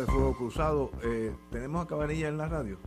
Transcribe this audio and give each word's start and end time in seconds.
De 0.00 0.06
Fuego 0.06 0.34
Cruzado. 0.36 0.90
Eh, 1.02 1.32
tenemos 1.50 1.84
a 1.84 1.88
Cabanilla 1.88 2.28
en 2.28 2.38
la 2.38 2.48
radio. 2.48 2.78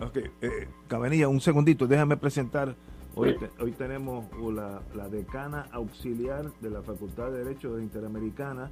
Ok, 0.00 0.16
eh, 0.40 0.68
Cabanilla, 0.88 1.28
un 1.28 1.40
segundito, 1.40 1.86
déjame 1.86 2.16
presentar. 2.16 2.74
Hoy, 3.14 3.36
te- 3.38 3.50
hoy 3.62 3.72
tenemos 3.72 4.24
la, 4.54 4.80
la 4.94 5.08
decana 5.08 5.66
auxiliar 5.72 6.50
de 6.60 6.70
la 6.70 6.80
Facultad 6.82 7.30
de 7.30 7.44
Derecho 7.44 7.78
Interamericana, 7.80 8.70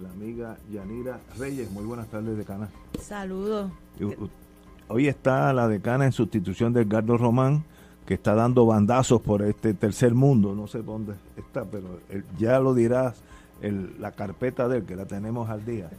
la 0.00 0.10
amiga 0.10 0.56
Yanira 0.72 1.20
Reyes. 1.38 1.70
Muy 1.70 1.84
buenas 1.84 2.08
tardes, 2.08 2.36
decana. 2.36 2.68
Saludos. 3.00 3.70
Hoy 4.88 5.06
está 5.08 5.52
la 5.52 5.68
decana 5.68 6.06
en 6.06 6.12
sustitución 6.12 6.72
de 6.72 6.82
Edgardo 6.82 7.16
Román, 7.16 7.64
que 8.06 8.14
está 8.14 8.34
dando 8.34 8.66
bandazos 8.66 9.20
por 9.22 9.42
este 9.42 9.74
tercer 9.74 10.14
mundo. 10.14 10.54
No 10.54 10.66
sé 10.66 10.82
dónde 10.82 11.14
está, 11.36 11.64
pero 11.64 12.00
él- 12.08 12.24
ya 12.38 12.58
lo 12.60 12.74
dirás 12.74 13.22
el- 13.66 14.00
la 14.00 14.12
carpeta 14.12 14.68
de 14.68 14.78
él, 14.78 14.84
que 14.86 14.96
la 14.96 15.06
tenemos 15.06 15.48
al 15.50 15.64
día. 15.64 15.90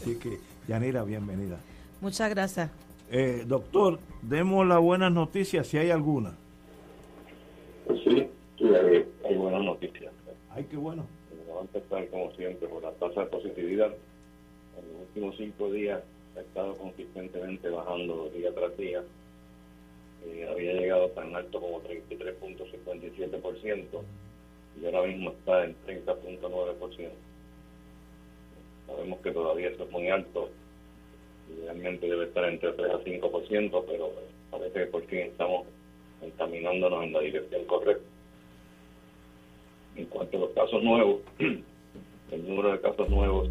Así 0.00 0.16
que, 0.18 0.38
Yanira, 0.68 1.02
bienvenida. 1.04 1.58
Muchas 2.00 2.30
gracias. 2.30 2.70
Eh, 3.10 3.44
doctor, 3.46 3.98
demos 4.22 4.66
las 4.66 4.80
buenas 4.80 5.12
noticias 5.12 5.66
si 5.66 5.78
hay 5.78 5.90
alguna. 5.90 6.34
Pues 7.86 8.00
sí, 8.04 8.28
hay, 8.60 9.04
hay 9.24 9.36
buenas 9.36 9.62
noticias. 9.62 10.12
Ay, 10.50 10.64
qué 10.70 10.76
bueno. 10.76 11.06
Vamos 11.48 11.62
a 11.62 11.64
empezar, 11.78 12.08
como 12.08 12.30
siempre, 12.32 12.66
por 12.68 12.82
la 12.82 12.90
tasa 12.92 13.20
de 13.20 13.26
positividad. 13.26 13.86
En 13.88 14.92
los 14.92 15.02
últimos 15.08 15.36
cinco 15.36 15.70
días 15.70 16.02
ha 16.36 16.40
estado 16.40 16.74
consistentemente 16.76 17.68
bajando 17.70 18.28
día 18.34 18.52
tras 18.54 18.76
día. 18.76 19.02
Eh, 20.26 20.48
había 20.50 20.72
llegado 20.72 21.08
tan 21.10 21.34
alto 21.36 21.60
como 21.60 21.80
33.57% 21.82 24.02
y 24.80 24.86
ahora 24.86 25.02
mismo 25.02 25.30
está 25.30 25.64
en 25.64 25.74
30.9%. 25.86 27.10
Sabemos 28.86 29.20
que 29.20 29.32
todavía 29.32 29.68
es 29.68 29.90
muy 29.90 30.08
alto. 30.08 30.50
Idealmente 31.58 32.08
debe 32.08 32.24
estar 32.24 32.44
entre 32.44 32.72
3 32.72 32.90
a 32.90 32.98
5%, 32.98 33.84
pero 33.86 34.12
parece 34.50 34.80
que 34.80 34.86
por 34.86 35.02
fin 35.06 35.20
estamos 35.20 35.66
encaminándonos 36.22 37.04
en 37.04 37.12
la 37.12 37.20
dirección 37.20 37.64
correcta. 37.64 38.04
En 39.96 40.06
cuanto 40.06 40.36
a 40.36 40.40
los 40.40 40.50
casos 40.50 40.82
nuevos, 40.82 41.20
el 41.38 42.48
número 42.48 42.72
de 42.72 42.80
casos 42.80 43.08
nuevos 43.08 43.48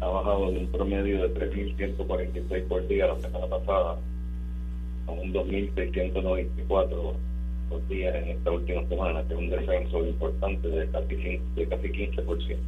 ha 0.00 0.06
bajado 0.06 0.50
de 0.50 0.58
un 0.58 0.72
promedio 0.72 1.28
de 1.28 1.50
3.146 1.50 2.68
por 2.68 2.86
día 2.88 3.06
la 3.06 3.20
semana 3.20 3.46
pasada 3.46 3.98
a 5.06 5.10
un 5.10 5.32
2.694 5.32 7.14
por 7.68 7.86
día 7.88 8.16
en 8.18 8.28
esta 8.36 8.50
última 8.50 8.86
semana, 8.88 9.22
que 9.26 9.34
es 9.34 9.38
un 9.40 9.50
descenso 9.50 10.06
importante 10.06 10.68
de 10.68 10.88
casi, 10.90 11.14
quin- 11.16 11.54
de 11.54 11.66
casi 11.68 11.88
15%. 11.88 12.58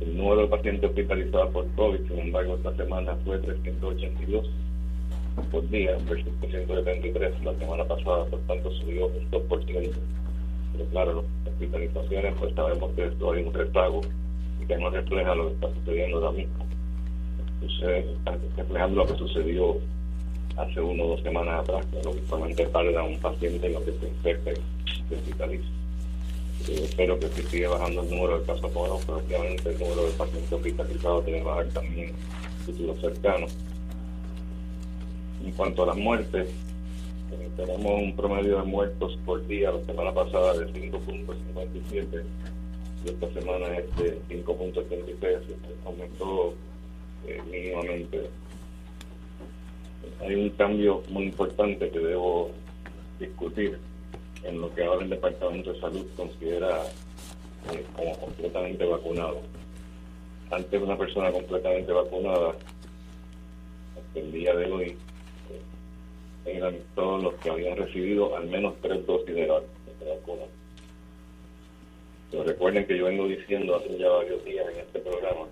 El 0.00 0.16
número 0.16 0.42
de 0.42 0.46
pacientes 0.48 0.88
hospitalizados 0.90 1.50
por 1.50 1.66
COVID, 1.72 2.06
sin 2.08 2.18
embargo, 2.20 2.54
esta 2.56 2.74
semana 2.76 3.16
fue 3.24 3.38
382 3.38 4.48
por 5.50 5.68
día 5.70 5.96
versus 6.08 6.32
373 6.40 7.44
la 7.44 7.54
semana 7.54 7.84
pasada, 7.84 8.24
por 8.26 8.40
tanto 8.40 8.70
subió 8.72 9.06
un 9.06 9.30
2%. 9.30 9.90
Pero 10.72 10.84
claro, 10.90 11.24
las 11.44 11.52
hospitalizaciones, 11.54 12.34
pues 12.38 12.54
sabemos 12.54 12.92
que 12.94 13.04
esto 13.06 13.32
hay 13.32 13.42
un 13.42 13.52
rezago 13.52 14.00
y 14.62 14.66
que 14.66 14.76
no 14.76 14.90
refleja 14.90 15.34
lo 15.34 15.48
que 15.48 15.54
está 15.54 15.74
sucediendo 15.74 16.18
ahora 16.18 16.32
mismo. 16.32 16.66
Entonces, 17.60 18.06
está 18.18 18.38
reflejando 18.56 18.96
lo 18.96 19.06
que 19.06 19.14
sucedió 19.18 19.76
hace 20.58 20.80
uno 20.80 21.04
o 21.04 21.08
dos 21.10 21.22
semanas 21.22 21.60
atrás, 21.60 21.86
lo 22.04 22.12
que 22.12 22.26
solamente 22.28 22.66
tarda 22.66 23.02
un 23.02 23.18
paciente 23.18 23.66
en 23.66 23.72
lo 23.72 23.84
que 23.84 23.92
se 23.92 24.08
infecta 24.08 24.52
y 24.52 25.08
se 25.08 25.14
hospitaliza. 25.14 25.68
Eh, 26.68 26.80
espero 26.84 27.18
que 27.18 27.28
si 27.28 27.42
sigue 27.44 27.68
bajando 27.68 28.02
el 28.02 28.10
número 28.10 28.40
de 28.40 28.46
casos 28.46 28.72
nuevos, 28.74 29.02
pero 29.06 29.18
obviamente 29.18 29.70
el 29.70 29.78
número 29.78 30.02
de 30.06 30.12
pacientes 30.12 30.52
hospitalizados 30.52 31.24
debe 31.24 31.42
bajar 31.42 31.68
también 31.68 32.08
en 32.08 32.14
el 32.16 32.64
futuro 32.66 32.96
cercano. 33.00 33.46
En 35.44 35.52
cuanto 35.52 35.84
a 35.84 35.86
las 35.86 35.96
muertes, 35.96 36.48
eh, 36.48 37.48
tenemos 37.56 38.02
un 38.02 38.16
promedio 38.16 38.58
de 38.58 38.64
muertos 38.64 39.16
por 39.24 39.46
día 39.46 39.70
la 39.70 39.84
semana 39.86 40.12
pasada 40.12 40.54
de 40.54 40.66
5.57 40.72 42.24
y 43.04 43.08
esta 43.08 43.40
semana 43.40 43.66
es 43.76 43.96
de 43.96 44.18
5.73, 44.28 45.38
aumentó 45.86 46.54
eh, 47.26 47.40
mínimamente. 47.50 48.28
Hay 50.20 50.34
un 50.34 50.50
cambio 50.50 51.02
muy 51.08 51.24
importante 51.24 51.90
que 51.90 51.98
debo 51.98 52.50
discutir 53.18 53.78
en 54.44 54.60
lo 54.60 54.74
que 54.74 54.84
ahora 54.84 55.02
el 55.04 55.10
Departamento 55.10 55.72
de 55.72 55.80
Salud 55.80 56.06
considera 56.16 56.84
eh, 57.72 57.84
como 57.96 58.18
completamente 58.18 58.84
vacunado. 58.84 59.40
Antes 60.50 60.82
una 60.82 60.96
persona 60.96 61.30
completamente 61.30 61.92
vacunada, 61.92 62.54
hasta 63.96 64.20
el 64.20 64.32
día 64.32 64.54
de 64.54 64.72
hoy, 64.72 64.86
eh, 64.86 66.56
eran 66.56 66.76
todos 66.94 67.22
los 67.22 67.34
que 67.34 67.50
habían 67.50 67.76
recibido 67.76 68.36
al 68.36 68.46
menos 68.46 68.74
tres 68.80 69.04
dosis 69.06 69.34
de 69.34 69.42
de 69.42 70.14
vacuna. 70.14 70.44
Pero 72.30 72.44
recuerden 72.44 72.86
que 72.86 72.96
yo 72.96 73.06
vengo 73.06 73.26
diciendo 73.26 73.76
hace 73.76 73.98
ya 73.98 74.08
varios 74.08 74.44
días 74.44 74.66
en 74.72 74.80
este 74.80 74.98
programa 75.00 75.46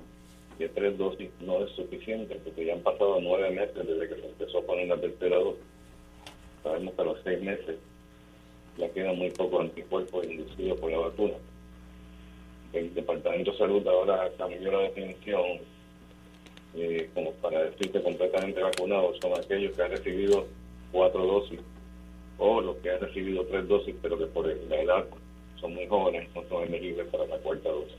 que 0.58 0.68
tres 0.68 0.96
dosis 0.96 1.30
no 1.40 1.64
es 1.64 1.70
suficiente 1.72 2.38
porque 2.42 2.64
ya 2.64 2.74
han 2.74 2.80
pasado 2.80 3.18
nueve 3.20 3.50
meses 3.50 3.86
desde 3.86 4.08
que 4.08 4.20
se 4.20 4.26
empezó 4.26 4.58
a 4.58 4.62
poner 4.62 4.88
la 4.88 4.96
tercera. 4.96 5.36
Sabemos 6.62 6.94
que 6.94 7.02
a 7.02 7.04
los 7.04 7.18
seis 7.22 7.42
meses 7.42 7.76
ya 8.78 8.88
quedan 8.90 9.16
muy 9.16 9.30
pocos 9.30 9.60
anticuerpos 9.60 10.26
inducidos 10.26 10.80
por 10.80 10.90
la 10.90 10.98
vacuna. 10.98 11.34
El 12.72 12.92
Departamento 12.94 13.52
de 13.52 13.58
Salud 13.58 13.86
ahora 13.86 14.30
cambió 14.36 14.72
la 14.72 14.80
definición 14.80 15.60
como 17.14 17.32
para 17.34 17.64
decirte 17.64 18.02
completamente 18.02 18.60
vacunados 18.60 19.18
son 19.22 19.32
aquellos 19.32 19.74
que 19.74 19.82
han 19.82 19.90
recibido 19.92 20.46
cuatro 20.92 21.24
dosis 21.24 21.60
o 22.36 22.60
los 22.60 22.76
que 22.78 22.90
han 22.90 23.00
recibido 23.00 23.46
tres 23.46 23.66
dosis 23.66 23.94
pero 24.02 24.18
que 24.18 24.26
por 24.26 24.46
la 24.46 24.82
edad 24.82 25.06
son 25.58 25.74
muy 25.74 25.86
jóvenes 25.86 26.28
no 26.34 26.42
son 26.48 26.64
elegibles 26.64 27.06
para 27.08 27.26
la 27.26 27.38
cuarta 27.38 27.70
dosis. 27.70 27.96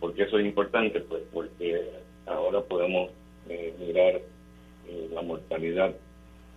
¿Por 0.00 0.14
qué 0.14 0.24
eso 0.24 0.38
es 0.38 0.46
importante? 0.46 1.00
Pues 1.00 1.22
porque 1.32 1.90
ahora 2.26 2.60
podemos 2.62 3.10
eh, 3.48 3.74
mirar 3.78 4.20
eh, 4.88 5.08
la 5.12 5.22
mortalidad 5.22 5.94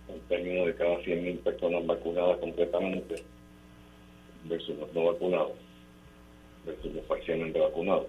en 0.08 0.20
términos 0.28 0.66
de 0.66 0.74
cada 0.74 0.98
100.000 1.00 1.38
personas 1.40 1.86
vacunadas 1.86 2.38
completamente 2.38 3.22
versus 4.44 4.78
los 4.78 4.92
no 4.94 5.06
vacunados, 5.06 5.52
versus 6.64 6.94
los 6.94 7.04
parcialmente 7.04 7.58
vacunados, 7.58 8.06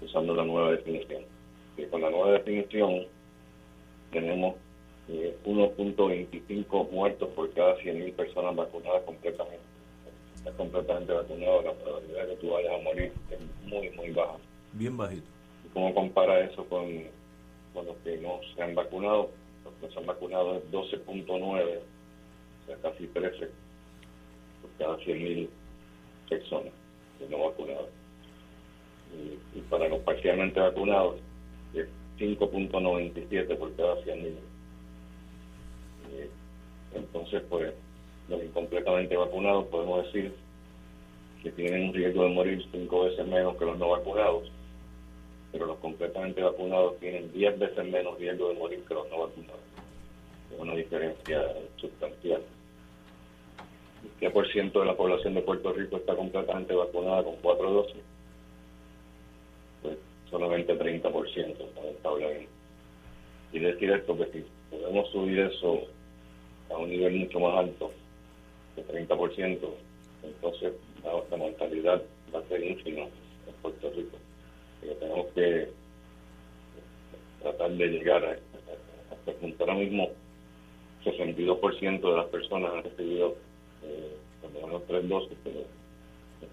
usando 0.00 0.34
la 0.34 0.44
nueva 0.44 0.72
definición. 0.72 1.22
Y 1.76 1.84
con 1.86 2.00
la 2.00 2.10
nueva 2.10 2.32
definición 2.32 3.06
tenemos 4.10 4.56
eh, 5.08 5.36
1.25 5.44 6.90
muertos 6.90 7.28
por 7.30 7.52
cada 7.52 7.76
100.000 7.78 8.12
personas 8.14 8.56
vacunadas 8.56 9.02
completamente. 9.02 9.60
Estás 10.36 10.54
completamente 10.54 11.12
vacunado, 11.12 11.62
la 11.62 11.72
probabilidad 11.72 12.26
de 12.26 12.34
que 12.34 12.40
tú 12.40 12.50
vayas 12.50 12.72
a 12.72 12.82
morir 12.82 13.12
es 13.30 13.40
muy, 13.66 13.90
muy 13.90 14.10
baja. 14.10 14.36
Bien 14.74 14.96
bajito. 14.96 15.26
¿Y 15.64 15.68
cómo 15.72 15.94
compara 15.94 16.40
eso 16.40 16.64
con, 16.66 16.84
con 17.72 17.86
los 17.86 17.96
que 17.98 18.18
no 18.18 18.40
se 18.54 18.62
han 18.62 18.74
vacunado? 18.74 19.30
Los 19.64 19.74
que 19.74 19.94
se 19.94 20.00
han 20.00 20.06
vacunado 20.06 20.56
es 20.56 20.70
12.9, 20.72 21.30
o 21.38 22.66
sea, 22.66 22.76
casi 22.82 23.06
13 23.06 23.50
por 24.60 24.70
cada 24.78 24.98
100.000 24.98 25.48
personas 26.28 26.72
que 27.18 27.28
no 27.28 27.44
vacunadas. 27.44 27.86
Y, 29.14 29.58
y 29.58 29.62
para 29.62 29.88
los 29.88 30.00
parcialmente 30.00 30.58
vacunados 30.58 31.20
es 31.72 31.86
5.97 32.18 33.56
por 33.56 33.74
cada 33.76 34.02
100 34.02 34.22
niños. 34.22 34.42
Eh, 36.14 36.30
entonces, 36.94 37.42
pues, 37.48 37.72
los 38.28 38.42
incompletamente 38.42 39.16
vacunados 39.16 39.66
podemos 39.66 40.04
decir 40.06 40.34
que 41.44 41.52
tienen 41.52 41.88
un 41.90 41.94
riesgo 41.94 42.24
de 42.24 42.30
morir 42.30 42.66
cinco 42.72 43.04
veces 43.04 43.26
menos 43.26 43.56
que 43.56 43.66
los 43.66 43.78
no 43.78 43.90
vacunados, 43.90 44.50
pero 45.54 45.66
los 45.66 45.78
completamente 45.78 46.42
vacunados 46.42 46.98
tienen 46.98 47.32
10 47.32 47.60
veces 47.60 47.86
menos 47.86 48.18
riesgo 48.18 48.48
de 48.48 48.54
morir 48.54 48.82
que 48.88 48.94
los 48.94 49.08
no 49.08 49.20
vacunados. 49.20 49.60
Es 50.52 50.58
una 50.58 50.74
diferencia 50.74 51.44
sustancial. 51.76 52.42
¿Qué 54.18 54.30
por 54.30 54.50
ciento 54.50 54.80
de 54.80 54.86
la 54.86 54.96
población 54.96 55.34
de 55.34 55.42
Puerto 55.42 55.72
Rico 55.72 55.98
está 55.98 56.16
completamente 56.16 56.74
vacunada 56.74 57.22
con 57.22 57.36
cuatro 57.36 57.70
dosis? 57.70 58.02
Pues 59.82 59.96
solamente 60.28 60.76
30%, 60.76 61.56
lamentablemente. 61.76 62.48
Y 63.52 63.60
decir 63.60 63.92
esto 63.92 64.18
que 64.18 64.26
si 64.32 64.44
podemos 64.72 65.08
subir 65.10 65.38
eso 65.38 65.82
a 66.68 66.78
un 66.78 66.90
nivel 66.90 67.14
mucho 67.14 67.38
más 67.38 67.58
alto, 67.58 67.92
de 68.74 68.84
30%, 68.88 69.58
entonces 70.24 70.72
la, 71.04 71.36
mortalidad 71.36 72.02
va 72.34 72.40
a 72.40 72.48
ser 72.48 72.64
ínfima 72.64 73.02
en 73.02 73.54
Puerto 73.62 73.88
Rico. 73.90 74.16
Tenemos 74.92 75.26
que 75.34 75.68
tratar 77.42 77.70
de 77.70 77.86
llegar 77.86 78.24
a, 78.24 78.32
este 78.32 79.32
punto. 79.40 79.64
Ahora 79.64 79.74
mismo, 79.74 80.10
62% 81.04 82.00
de 82.00 82.16
las 82.16 82.26
personas 82.26 82.72
han 82.72 82.84
recibido 82.84 83.36
eh, 83.82 84.16
cuando 84.40 84.60
menos 84.60 84.82
tres 84.86 85.08
dosis, 85.08 85.38
pero 85.42 85.60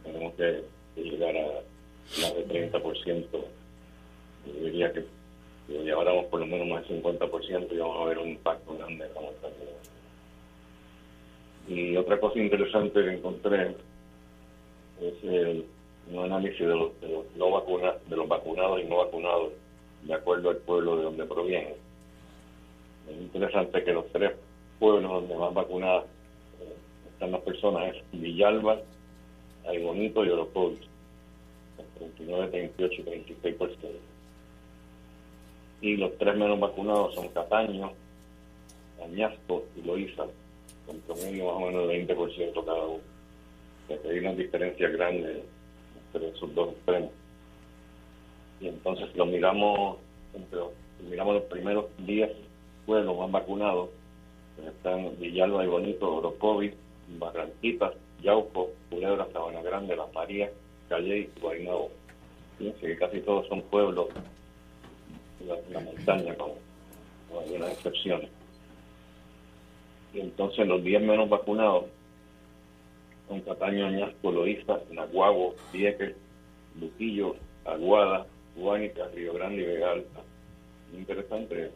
tenemos 0.04 0.34
que, 0.36 0.64
llegar 0.96 1.36
a 1.36 1.62
más 2.22 2.36
de 2.36 2.72
30%. 2.72 3.26
Yo 3.32 4.66
diría 4.66 4.92
que 4.92 5.06
si 5.68 5.74
lleváramos 5.74 6.26
por 6.26 6.40
lo 6.40 6.46
menos 6.46 6.68
más 6.68 6.88
del 6.88 7.02
50% 7.04 7.68
y 7.72 7.78
vamos 7.78 8.02
a 8.02 8.06
ver 8.06 8.18
un 8.18 8.30
impacto 8.30 8.78
grande 8.78 9.06
en 9.06 9.14
la. 9.14 9.22
Y 11.68 11.96
otra 11.96 12.20
cosa 12.20 12.40
interesante 12.40 13.02
que 13.02 13.14
encontré 13.14 13.76
es 15.00 15.24
el, 15.24 15.66
un 16.10 16.20
análisis 16.24 16.60
de 16.60 16.76
los, 16.76 17.00
de 17.02 17.10
los 17.10 17.26
no 17.36 17.52
vacunados, 17.52 18.10
de 18.10 18.16
los 18.16 18.28
vacunados 18.28 18.82
y 18.82 18.86
no 18.86 18.98
vacunados, 18.98 19.54
de 20.04 20.14
acuerdo 20.14 20.50
al 20.50 20.58
pueblo 20.58 20.98
de 20.98 21.04
donde 21.04 21.26
provienen. 21.26 21.76
Es 23.10 23.18
interesante 23.18 23.84
que 23.84 23.94
los 23.94 24.08
tres 24.12 24.32
pueblos 24.80 25.12
donde 25.12 25.36
más 25.36 25.54
vacunadas 25.54 26.06
eh, 26.62 26.74
están 27.12 27.32
las 27.32 27.42
personas 27.42 27.96
es 27.96 28.04
Villalba, 28.12 28.80
Bonito 29.84 30.26
y 30.26 30.30
Orocovis, 30.30 30.80
39, 31.98 32.48
38 32.50 33.02
y 33.02 33.04
36%. 33.04 33.68
Y 35.82 35.98
los 35.98 36.18
tres 36.18 36.36
menos 36.36 36.60
vacunados 36.60 37.16
son 37.16 37.30
Cataño, 37.30 37.92
Añasco 39.04 39.66
y 39.76 39.82
Loíza, 39.86 40.26
con 40.86 41.00
promedio 41.02 41.46
más 41.46 41.56
o 41.56 41.60
menos 41.68 41.88
de 41.88 42.08
20% 42.08 42.66
cada 42.66 42.86
uno. 42.86 43.02
hay 43.90 44.20
una 44.20 44.34
diferencia 44.34 44.90
grande 44.90 45.44
entre 46.14 46.30
esos 46.30 46.54
dos 46.54 46.70
extremos. 46.70 47.12
Y 48.60 48.68
entonces 48.68 49.16
lo 49.16 49.26
miramos, 49.26 49.98
entre, 50.34 50.60
miramos 51.10 51.36
los 51.36 51.44
primeros 51.44 51.86
10 52.00 52.32
pueblos 52.86 53.18
más 53.18 53.32
vacunados, 53.32 53.90
pues 54.56 54.68
están 54.68 55.20
Villalba 55.20 55.64
y 55.64 55.68
Bonito, 55.68 56.16
Orocovis, 56.16 56.74
Barranquitas, 57.20 57.94
Yauco, 58.22 58.70
Culebra, 58.90 59.28
Sabana 59.34 59.62
Grande, 59.62 59.96
Las 59.96 60.14
Marías, 60.14 60.52
Calle 60.90 61.20
y 61.20 61.40
Guaynabo. 61.40 61.90
Fíjense 62.58 62.88
que 62.88 62.98
casi 62.98 63.20
todos 63.22 63.48
son 63.48 63.62
pueblos 63.64 64.10
de 65.40 65.74
la, 65.74 65.80
montaña, 65.80 66.36
con 66.36 66.52
algunas 67.40 67.72
excepciones 67.72 68.30
y 70.14 70.20
entonces 70.20 70.68
los 70.68 70.84
10 70.84 71.02
menos 71.04 71.30
vacunados 71.30 71.86
son 73.32 73.40
Cataño, 73.42 73.86
Añasco, 73.86 74.30
Loíza, 74.30 74.82
Naguabo, 74.92 75.56
Vieques, 75.72 76.14
Luquillo, 76.78 77.38
Aguada, 77.64 78.28
Guánica, 78.58 79.08
Río 79.16 79.34
Grande 79.36 79.62
y 79.62 79.66
Vega 79.68 79.92
Alta. 79.94 80.20
Interesante, 80.94 81.72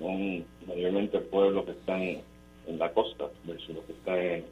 son 0.00 0.44
mayormente 0.66 1.20
pueblos 1.20 1.64
que 1.66 1.70
están 1.70 2.02
en 2.02 2.78
la 2.78 2.92
costa 2.92 3.26
versus 3.44 3.76
los 3.76 3.84
que 3.84 3.92
están 3.92 4.18
en, 4.18 4.44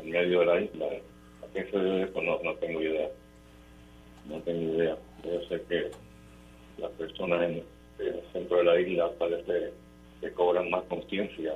el 0.00 0.06
medio 0.06 0.40
de 0.40 0.46
la 0.46 0.60
isla. 0.62 0.86
¿A 0.86 1.52
qué 1.52 1.70
se 1.70 1.78
debe 1.78 2.04
eso? 2.04 2.22
No, 2.22 2.42
no 2.42 2.54
tengo 2.54 2.80
idea. 2.80 3.10
No 4.26 4.40
tengo 4.40 4.74
idea. 4.74 4.96
Debe 5.22 5.48
ser 5.48 5.62
que 5.64 5.90
las 6.78 6.90
personas 6.92 7.42
en, 7.42 7.62
en 7.98 8.14
el 8.14 8.22
centro 8.32 8.56
de 8.56 8.64
la 8.64 8.80
isla 8.80 9.10
parece 9.18 9.70
que 10.22 10.32
cobran 10.32 10.70
más 10.70 10.84
conciencia, 10.84 11.52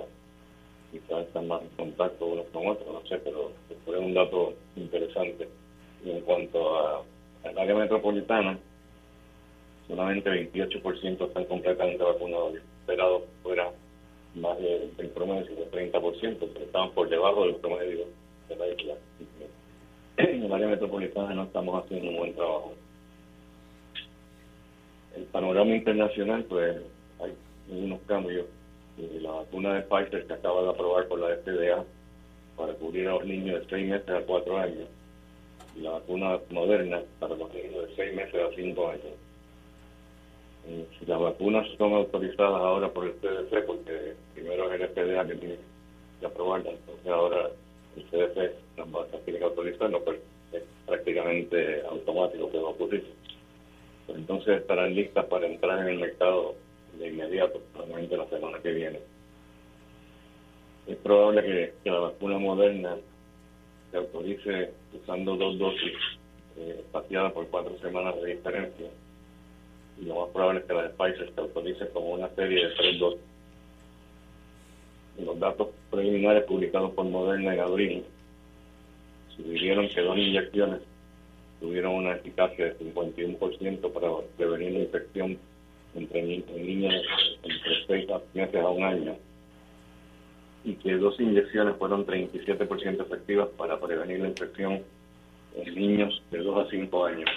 quizás 0.93 1.27
están 1.27 1.49
más 1.49 1.63
en 1.63 1.69
contacto 1.71 2.27
unos 2.27 2.47
con 2.53 2.69
otros, 2.69 2.93
no 2.93 3.01
sé, 3.09 3.19
pero 3.25 3.51
fue 3.85 3.99
un 3.99 4.15
dato 4.15 4.55
interesante. 4.77 5.49
Y 6.05 6.11
en 6.11 6.21
cuanto 6.21 6.77
a, 6.77 7.03
al 7.45 7.59
área 7.59 7.75
metropolitana, 7.75 8.59
solamente 9.89 10.31
28% 10.31 11.27
están 11.27 11.45
completamente 11.47 12.05
vacunados. 12.05 12.55
Esperado 12.83 13.25
fuera 13.43 13.71
más 14.35 14.59
del 14.59 15.09
promedio, 15.11 15.55
del 15.57 15.71
30%, 15.71 16.37
pero 16.39 16.65
estaban 16.65 16.91
por 16.93 17.09
debajo 17.09 17.47
del 17.47 17.57
promedio 17.57 18.07
de 18.49 18.57
la 18.57 18.69
isla. 18.69 18.95
En 20.19 20.45
el 20.45 20.53
área 20.53 20.69
metropolitana 20.69 21.35
no 21.35 21.45
estamos 21.45 21.83
haciendo 21.83 22.11
un 22.11 22.17
buen 22.17 22.35
trabajo. 22.35 22.75
El 25.17 25.25
panorama 25.25 25.75
internacional, 25.75 26.45
pues 26.45 26.77
hay 27.21 27.33
unos 27.71 28.01
cambios. 28.07 28.47
La 28.99 29.31
vacuna 29.31 29.75
de 29.75 29.83
Pfizer 29.83 30.27
que 30.27 30.33
acaba 30.35 30.63
de 30.63 30.71
aprobar 30.71 31.09
por 31.09 31.19
la 31.19 31.35
FDA 31.37 31.85
para 32.57 32.75
cubrir 32.75 33.09
a 33.09 33.13
los 33.13 33.25
niños 33.25 33.61
de 33.61 33.67
6 33.69 33.89
meses 33.89 34.11
a 34.11 34.21
4 34.21 34.59
años 34.59 34.89
y 35.75 35.81
la 35.81 35.93
vacuna 35.93 36.39
moderna 36.51 37.01
para 37.19 37.35
los 37.35 37.53
niños 37.55 37.89
de 37.89 37.97
6 37.97 38.15
meses 38.15 38.35
a 38.35 38.55
5 38.55 38.89
años. 38.89 39.05
Eh, 40.69 40.87
si 40.99 41.07
las 41.07 41.19
vacunas 41.19 41.67
son 41.77 41.95
autorizadas 41.95 42.61
ahora 42.61 42.89
por 42.93 43.07
el 43.07 43.15
CDC, 43.15 43.67
porque 43.67 44.15
primero 44.35 44.73
es 44.73 44.81
el 44.81 44.89
FDA 44.89 45.27
que 45.27 45.35
tiene 45.35 45.57
que 46.21 46.27
aprobarlas, 46.27 46.75
entonces 46.75 47.07
ahora 47.09 47.51
el 47.97 48.05
CDC 48.05 48.53
las 48.77 48.95
va 48.95 49.03
a 49.03 49.25
que 49.25 49.43
autorizarlo, 49.43 50.05
pero 50.05 50.19
es 50.53 50.63
prácticamente 50.87 51.83
automático 51.89 52.51
que 52.51 52.59
va 52.59 52.69
a 52.69 52.73
ocurrir. 52.73 53.05
Pues 54.07 54.19
entonces 54.19 54.61
estarán 54.61 54.95
listas 54.95 55.25
para 55.27 55.47
entrar 55.47 55.81
en 55.81 55.89
el 55.89 55.99
mercado 55.99 56.55
de 56.99 57.09
inmediato, 57.09 57.61
probablemente 57.73 58.17
la 58.17 58.29
semana 58.29 58.59
que 58.61 58.73
viene. 58.73 59.01
Es 60.87 60.97
probable 60.99 61.43
que, 61.85 61.91
la 61.91 61.99
vacuna 61.99 62.39
moderna 62.39 62.97
se 63.91 63.97
autorice 63.97 64.73
usando 64.93 65.37
dos 65.37 65.59
dosis 65.59 65.93
eh, 66.57 66.77
espaciadas 66.81 67.33
por 67.33 67.47
cuatro 67.49 67.79
semanas 67.79 68.21
de 68.21 68.35
diferencia. 68.35 68.87
Y 70.01 70.05
lo 70.07 70.21
más 70.23 70.31
probable 70.31 70.61
es 70.61 70.67
que 70.67 70.75
la 70.75 70.83
de 70.83 70.89
Pfizer 70.91 71.33
se 71.35 71.41
autorice 71.41 71.89
como 71.91 72.11
una 72.13 72.29
serie 72.31 72.67
de 72.67 72.75
tres 72.75 72.99
dosis. 72.99 73.21
Los 75.19 75.39
datos 75.39 75.69
preliminares 75.91 76.45
publicados 76.45 76.93
por 76.93 77.05
Moderna 77.05 77.55
en 77.55 77.61
abril 77.61 78.05
sugirieron 79.37 79.89
que 79.89 80.01
dos 80.01 80.17
inyecciones 80.17 80.81
tuvieron 81.61 81.95
una 81.95 82.13
eficacia 82.13 82.67
de 82.67 82.79
51% 82.79 83.93
para 83.93 84.09
prevenir 84.37 84.73
la 84.73 84.79
infección 84.81 85.39
entre 85.95 86.23
niños 86.23 86.95
entre 87.43 87.87
6 87.87 88.09
meses 88.35 88.63
a 88.63 88.69
un 88.69 88.85
año 88.85 89.17
y 90.65 90.75
que 90.75 90.97
dos 90.97 91.19
inyecciones 91.19 91.77
fueron 91.77 92.07
37% 92.07 93.03
efectivas 93.03 93.49
para 93.57 93.81
prevenir 93.81 94.21
la 94.21 94.29
infección 94.29 94.83
en 95.57 95.75
niños 95.75 96.23
de 96.31 96.39
2 96.39 96.67
a 96.67 96.71
5 96.71 97.05
años. 97.05 97.31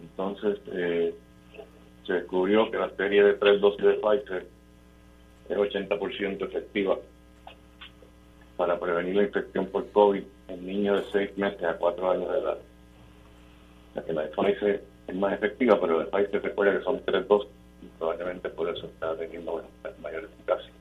Entonces, 0.00 0.58
eh, 0.72 1.14
se 2.06 2.12
descubrió 2.12 2.70
que 2.70 2.78
la 2.78 2.90
serie 2.96 3.22
de 3.22 3.34
tres 3.34 3.60
dosis 3.60 3.84
de 3.84 3.94
Pfizer 3.94 4.46
es 5.48 5.56
80% 5.56 6.44
efectiva 6.44 6.98
para 8.56 8.78
prevenir 8.78 9.16
la 9.16 9.22
infección 9.22 9.66
por 9.66 9.90
COVID 9.90 10.22
en 10.48 10.66
niños 10.66 11.12
de 11.12 11.26
6 11.26 11.38
meses 11.38 11.62
a 11.64 11.78
4 11.78 12.10
años 12.10 12.32
de 12.32 12.38
edad. 12.38 12.58
Sea 13.94 14.04
que 14.04 14.12
la 14.12 14.22
de 14.22 14.28
Pfizer 14.28 14.84
es 15.10 15.16
más 15.16 15.32
efectiva, 15.32 15.78
pero 15.80 16.00
el 16.00 16.06
país 16.06 16.28
se 16.30 16.38
recuerda 16.38 16.78
que 16.78 16.84
son 16.84 17.00
tres 17.04 17.26
dosis 17.26 17.50
y 17.82 17.86
probablemente 17.98 18.48
por 18.50 18.68
eso 18.68 18.86
está 18.86 19.16
teniendo 19.16 19.62
mayor 20.02 20.24
eficacia. 20.24 20.72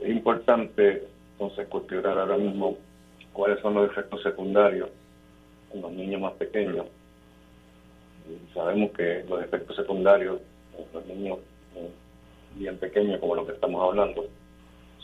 Es 0.00 0.08
importante 0.08 1.02
entonces 1.32 1.66
cuestionar 1.68 2.18
ahora 2.18 2.36
mismo 2.36 2.76
cuáles 3.32 3.60
son 3.60 3.74
los 3.74 3.90
efectos 3.90 4.22
secundarios 4.22 4.88
en 5.72 5.82
los 5.82 5.92
niños 5.92 6.20
más 6.20 6.32
pequeños. 6.34 6.86
sabemos 8.54 8.92
que 8.92 9.24
los 9.28 9.42
efectos 9.42 9.76
secundarios 9.76 10.40
en 10.76 10.84
los 10.92 11.06
niños 11.06 11.38
eh, 11.74 11.90
bien 12.54 12.78
pequeños, 12.78 13.18
como 13.20 13.34
los 13.34 13.46
que 13.46 13.52
estamos 13.52 13.82
hablando, 13.82 14.26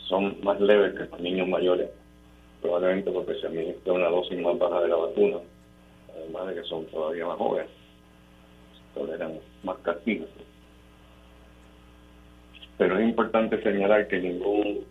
son 0.07 0.37
más 0.43 0.59
leves 0.61 0.93
que 0.93 1.03
en 1.03 1.09
los 1.09 1.19
niños 1.19 1.47
mayores, 1.47 1.89
probablemente 2.61 3.11
porque 3.11 3.35
se 3.35 3.47
administra 3.47 3.93
una 3.93 4.07
dosis 4.07 4.39
más 4.39 4.57
baja 4.57 4.81
de 4.81 4.87
la 4.87 4.95
vacuna 4.95 5.37
además 6.15 6.47
de 6.47 6.55
que 6.55 6.63
son 6.63 6.85
todavía 6.87 7.25
más 7.25 7.37
jóvenes, 7.37 7.69
toleran 8.93 9.39
más 9.63 9.77
castigos. 9.77 10.29
Pero 12.77 12.99
es 12.99 13.05
importante 13.07 13.61
señalar 13.61 14.07
que 14.07 14.19
ningún 14.19 14.85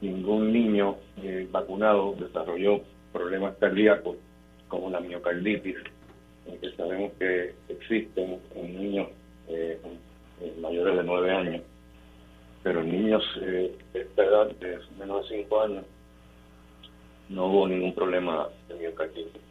ningún 0.00 0.52
niño 0.52 0.96
eh, 1.22 1.48
vacunado 1.50 2.14
desarrolló 2.18 2.82
problemas 3.12 3.56
cardíacos 3.56 4.16
como 4.68 4.90
la 4.90 5.00
miocarditis, 5.00 5.76
que 6.60 6.70
sabemos 6.76 7.12
que 7.18 7.54
existen 7.68 8.38
en 8.54 8.80
niños 8.80 9.08
eh, 9.48 9.80
mayores 10.60 10.96
de 10.96 11.02
9 11.02 11.30
años, 11.32 11.62
pero 12.62 12.80
en 12.80 12.92
niños 12.92 13.22
eh, 13.40 13.74
de 13.92 14.00
esta 14.00 14.24
edad, 14.24 14.50
de 14.56 14.78
menos 14.98 15.28
de 15.28 15.36
5 15.36 15.60
años, 15.62 15.84
no 17.28 17.46
hubo 17.46 17.68
ningún 17.68 17.94
problema 17.94 18.48
de 18.68 18.74
miocarditis. 18.74 19.45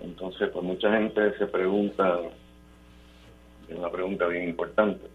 Entonces, 0.00 0.50
pues 0.50 0.64
mucha 0.64 0.92
gente 0.92 1.36
se 1.38 1.46
pregunta, 1.46 2.20
es 3.68 3.76
una 3.76 3.90
pregunta 3.90 4.26
bien 4.26 4.48
importante, 4.50 5.06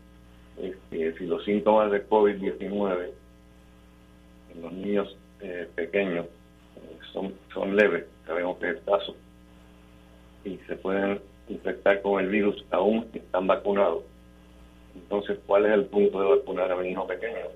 es 0.62 0.76
que 0.90 1.14
si 1.14 1.26
los 1.26 1.44
síntomas 1.44 1.92
de 1.92 2.08
COVID-19 2.08 3.10
en 4.54 4.62
los 4.62 4.74
niños 4.74 5.18
eh, 5.40 5.68
pequeños 5.76 6.26
eh, 6.26 7.00
son, 7.14 7.34
son 7.54 7.76
leves, 7.76 8.06
sabemos 8.26 8.58
que 8.58 8.70
es 8.70 8.78
el 8.78 8.84
caso, 8.84 9.16
y 10.44 10.58
se 10.68 10.76
pueden 10.76 11.22
infectar 11.48 12.02
con 12.02 12.20
el 12.24 12.30
virus 12.30 12.64
aún 12.72 13.08
están 13.14 13.48
vacunados. 13.48 14.04
Entonces, 14.96 15.40
¿cuál 15.46 15.66
es 15.66 15.74
el 15.74 15.86
punto 15.86 16.22
de 16.22 16.38
vacunar 16.38 16.72
a 16.72 16.76
un 16.76 16.86
hijo 16.86 17.08
pequeño? 17.08 17.48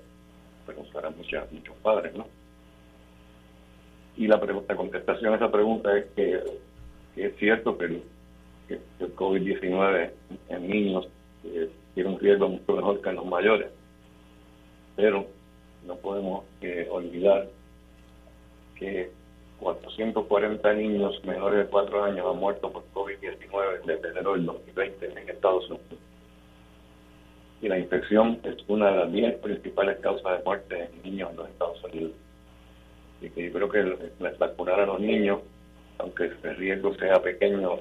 Preguntarán 0.64 1.16
muchos, 1.16 1.52
muchos 1.52 1.76
padres, 1.82 2.14
¿no? 2.14 2.26
Y 4.16 4.26
la, 4.26 4.36
la 4.36 4.76
contestación 4.76 5.32
a 5.32 5.36
esa 5.36 5.50
pregunta 5.50 5.96
es 5.96 6.06
que, 6.16 6.42
es 7.22 7.36
cierto 7.36 7.76
que 7.78 7.84
el, 7.84 8.02
COVID-19 9.16 10.10
en 10.48 10.68
niños 10.68 11.08
eh, 11.44 11.70
tiene 11.94 12.10
un 12.10 12.18
riesgo 12.18 12.48
mucho 12.48 12.76
mejor 12.76 13.00
que 13.00 13.08
en 13.08 13.16
los 13.16 13.26
mayores, 13.26 13.68
pero 14.96 15.26
no 15.86 15.96
podemos 15.96 16.44
eh, 16.60 16.86
olvidar 16.90 17.48
que 18.74 19.10
440 19.60 20.74
niños 20.74 21.24
menores 21.24 21.60
de 21.60 21.66
4 21.66 22.04
años 22.04 22.26
han 22.30 22.38
muerto 22.38 22.70
por 22.70 22.84
COVID-19 22.92 23.84
desde 23.86 24.08
enero 24.10 24.32
del 24.32 24.46
2020 24.46 25.06
en 25.06 25.28
Estados 25.28 25.64
Unidos. 25.70 25.98
Y 27.62 27.68
la 27.68 27.78
infección 27.78 28.38
es 28.42 28.56
una 28.68 28.90
de 28.90 28.96
las 28.96 29.12
10 29.12 29.38
principales 29.38 29.98
causas 30.00 30.38
de 30.38 30.44
muerte 30.44 30.90
en 30.92 31.02
niños 31.10 31.30
en 31.30 31.36
los 31.36 31.48
Estados 31.48 31.82
Unidos. 31.84 32.12
Y 33.22 33.30
que 33.30 33.44
yo 33.44 33.52
creo 33.52 33.68
que 33.70 34.10
vacunar 34.38 34.80
a 34.80 34.86
los 34.86 35.00
niños, 35.00 35.40
aunque 35.98 36.24
el 36.42 36.56
riesgo 36.56 36.94
sea 36.96 37.20
pequeño 37.22 37.80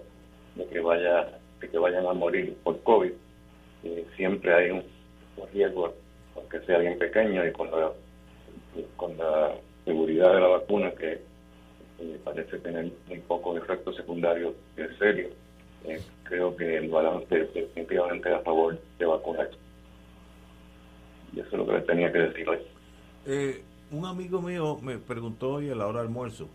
de 0.56 0.66
que 0.68 0.80
vaya 0.80 1.40
de 1.60 1.70
que 1.70 1.78
vayan 1.78 2.06
a 2.06 2.14
morir 2.14 2.56
por 2.64 2.82
COVID, 2.84 3.12
eh, 3.84 4.06
siempre 4.16 4.54
hay 4.54 4.72
un, 4.72 4.84
riesgo 5.54 5.94
aunque 6.36 6.60
sea 6.62 6.80
bien 6.80 6.98
pequeño 6.98 7.46
y 7.46 7.52
con 7.52 7.70
la, 7.72 7.92
con 8.98 9.18
la 9.18 9.54
seguridad 9.86 10.34
de 10.34 10.40
la 10.42 10.48
vacuna 10.48 10.92
que 10.92 11.22
eh, 12.00 12.20
parece 12.24 12.58
tener 12.60 12.92
muy 13.08 13.20
pocos 13.20 13.58
efectos 13.58 13.96
secundarios 13.96 14.54
serios, 15.00 15.32
eh, 15.86 16.02
creo 16.24 16.56
que 16.56 16.78
el 16.78 16.90
balance 16.90 17.42
es 17.42 17.54
definitivamente 17.54 18.34
a 18.34 18.40
favor 18.40 18.78
de 18.98 19.06
vacunar. 19.06 19.50
Y 21.34 21.40
eso 21.40 21.50
es 21.52 21.58
lo 21.58 21.66
que 21.66 21.74
le 21.74 21.82
tenía 21.82 22.12
que 22.12 22.20
decir 22.20 22.50
hoy. 22.50 22.60
Un 23.92 24.06
amigo 24.06 24.42
mío 24.42 24.78
me 24.82 24.98
preguntó 24.98 25.54
hoy 25.54 25.70
a 25.70 25.76
la 25.76 25.88
hora 25.88 26.00
del 26.00 26.08
almuerzo, 26.08 26.50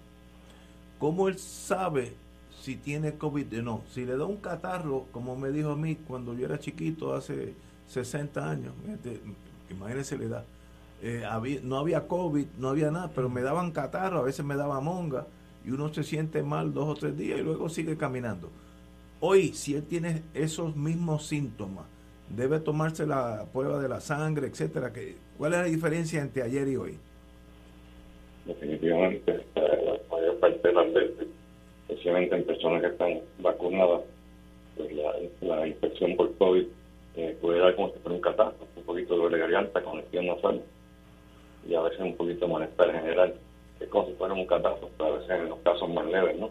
¿cómo 1.00 1.26
él 1.26 1.38
sabe 1.38 2.12
si 2.60 2.76
tiene 2.76 3.14
COVID 3.14 3.58
o 3.58 3.62
no? 3.62 3.82
Si 3.90 4.04
le 4.04 4.16
da 4.16 4.26
un 4.26 4.36
catarro, 4.36 5.06
como 5.10 5.34
me 5.34 5.50
dijo 5.50 5.70
a 5.70 5.76
mí 5.76 5.96
cuando 5.96 6.34
yo 6.34 6.44
era 6.44 6.60
chiquito 6.60 7.14
hace 7.14 7.54
60 7.88 8.48
años, 8.48 8.72
imagínense 9.68 10.16
la 10.16 10.24
edad. 10.24 10.44
Eh, 11.02 11.60
no 11.64 11.78
había 11.78 12.06
COVID, 12.06 12.46
no 12.58 12.68
había 12.68 12.90
nada, 12.90 13.10
pero 13.12 13.28
me 13.28 13.40
daban 13.40 13.72
catarro, 13.72 14.18
a 14.18 14.22
veces 14.22 14.44
me 14.44 14.54
daba 14.54 14.80
monga 14.80 15.26
y 15.64 15.70
uno 15.70 15.92
se 15.92 16.04
siente 16.04 16.42
mal 16.42 16.72
dos 16.72 16.88
o 16.88 16.94
tres 16.94 17.16
días 17.16 17.40
y 17.40 17.42
luego 17.42 17.68
sigue 17.68 17.96
caminando. 17.96 18.50
Hoy, 19.20 19.52
si 19.54 19.74
él 19.74 19.82
tiene 19.84 20.22
esos 20.34 20.76
mismos 20.76 21.26
síntomas, 21.26 21.86
debe 22.28 22.60
tomarse 22.60 23.06
la 23.06 23.46
prueba 23.52 23.80
de 23.80 23.88
la 23.88 24.00
sangre, 24.00 24.46
etcétera. 24.46 24.92
¿Cuál 25.36 25.54
es 25.54 25.58
la 25.58 25.64
diferencia 25.64 26.20
entre 26.20 26.42
ayer 26.42 26.68
y 26.68 26.76
hoy? 26.76 26.98
Definitivamente, 28.46 29.46
la 30.40 30.48
mayor 30.48 30.60
parte 30.60 30.68
de 30.68 30.74
las 30.74 30.92
veces, 30.92 31.28
especialmente 31.88 32.36
en 32.36 32.44
personas 32.44 32.80
que 32.80 32.88
están 32.88 33.20
vacunadas, 33.38 34.00
pues 34.76 34.92
la, 34.92 35.12
la 35.42 35.66
infección 35.66 36.16
por 36.16 36.34
COVID 36.36 36.66
eh, 37.16 37.36
puede 37.40 37.60
dar 37.60 37.74
como 37.74 37.92
si 37.92 37.98
fuera 38.00 38.16
un 38.16 38.22
catarro, 38.22 38.54
un 38.76 38.82
poquito 38.84 39.28
de 39.28 39.38
garganta, 39.38 39.82
congestión 39.82 40.26
nasal 40.26 40.62
y 41.68 41.74
a 41.74 41.80
veces 41.82 42.00
un 42.00 42.16
poquito 42.16 42.46
de 42.46 42.52
malestar 42.52 42.88
en 42.88 43.00
general, 43.00 43.34
que 43.78 43.84
es 43.84 43.90
como 43.90 44.06
si 44.06 44.12
fuera 44.14 44.34
un 44.34 44.46
catarro, 44.46 44.90
a 44.98 45.10
veces 45.10 45.30
en 45.30 45.48
los 45.48 45.58
casos 45.58 45.88
más 45.90 46.06
leves, 46.06 46.38
¿no? 46.38 46.50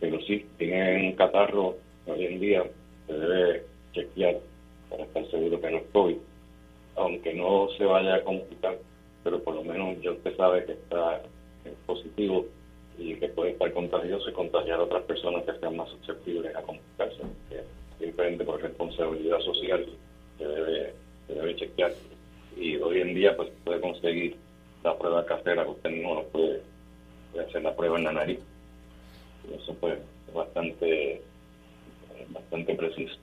Pero 0.00 0.20
sí, 0.22 0.46
tienen 0.58 1.06
un 1.06 1.12
catarro, 1.12 1.76
hoy 2.06 2.26
en 2.26 2.40
día 2.40 2.64
se 3.06 3.12
debe 3.12 3.64
chequear 3.92 4.36
para 4.90 5.04
estar 5.04 5.30
seguro 5.30 5.60
que 5.60 5.70
no 5.70 5.78
es 5.78 5.84
COVID, 5.92 6.16
aunque 6.96 7.34
no 7.34 7.68
se 7.78 7.84
vaya 7.84 8.16
a 8.16 8.24
complicar, 8.24 8.78
pero 9.24 9.42
por 9.42 9.54
lo 9.54 9.64
menos 9.64 10.00
ya 10.02 10.12
usted 10.12 10.36
sabe 10.36 10.64
que 10.66 10.72
está 10.72 11.22
positivo 11.86 12.46
y 12.98 13.14
que 13.14 13.28
puede 13.28 13.52
estar 13.52 13.72
contagioso 13.72 14.28
y 14.28 14.32
contagiar 14.32 14.80
a 14.80 14.84
otras 14.84 15.02
personas 15.04 15.44
que 15.44 15.58
sean 15.58 15.76
más 15.76 15.88
susceptibles 15.90 16.54
a 16.54 16.62
complicarse 16.62 17.22
diferente 17.98 18.44
por 18.44 18.60
responsabilidad 18.60 19.38
social 19.40 19.86
que 20.38 20.46
debe, 20.46 20.94
debe 21.28 21.56
chequear. 21.56 21.92
Y 22.56 22.76
hoy 22.76 23.00
en 23.00 23.14
día 23.14 23.36
pues 23.36 23.50
puede 23.64 23.80
conseguir 23.80 24.36
la 24.82 24.96
prueba 24.98 25.24
casera, 25.24 25.66
usted 25.66 25.90
no 25.90 26.22
puede, 26.24 26.62
hacer 27.46 27.62
la 27.62 27.74
prueba 27.74 27.98
en 27.98 28.04
la 28.04 28.12
nariz. 28.12 28.40
eso 29.52 29.74
pues 29.80 29.98
es 30.28 30.34
bastante, 30.34 31.22
bastante 32.30 32.74
preciso. 32.74 33.14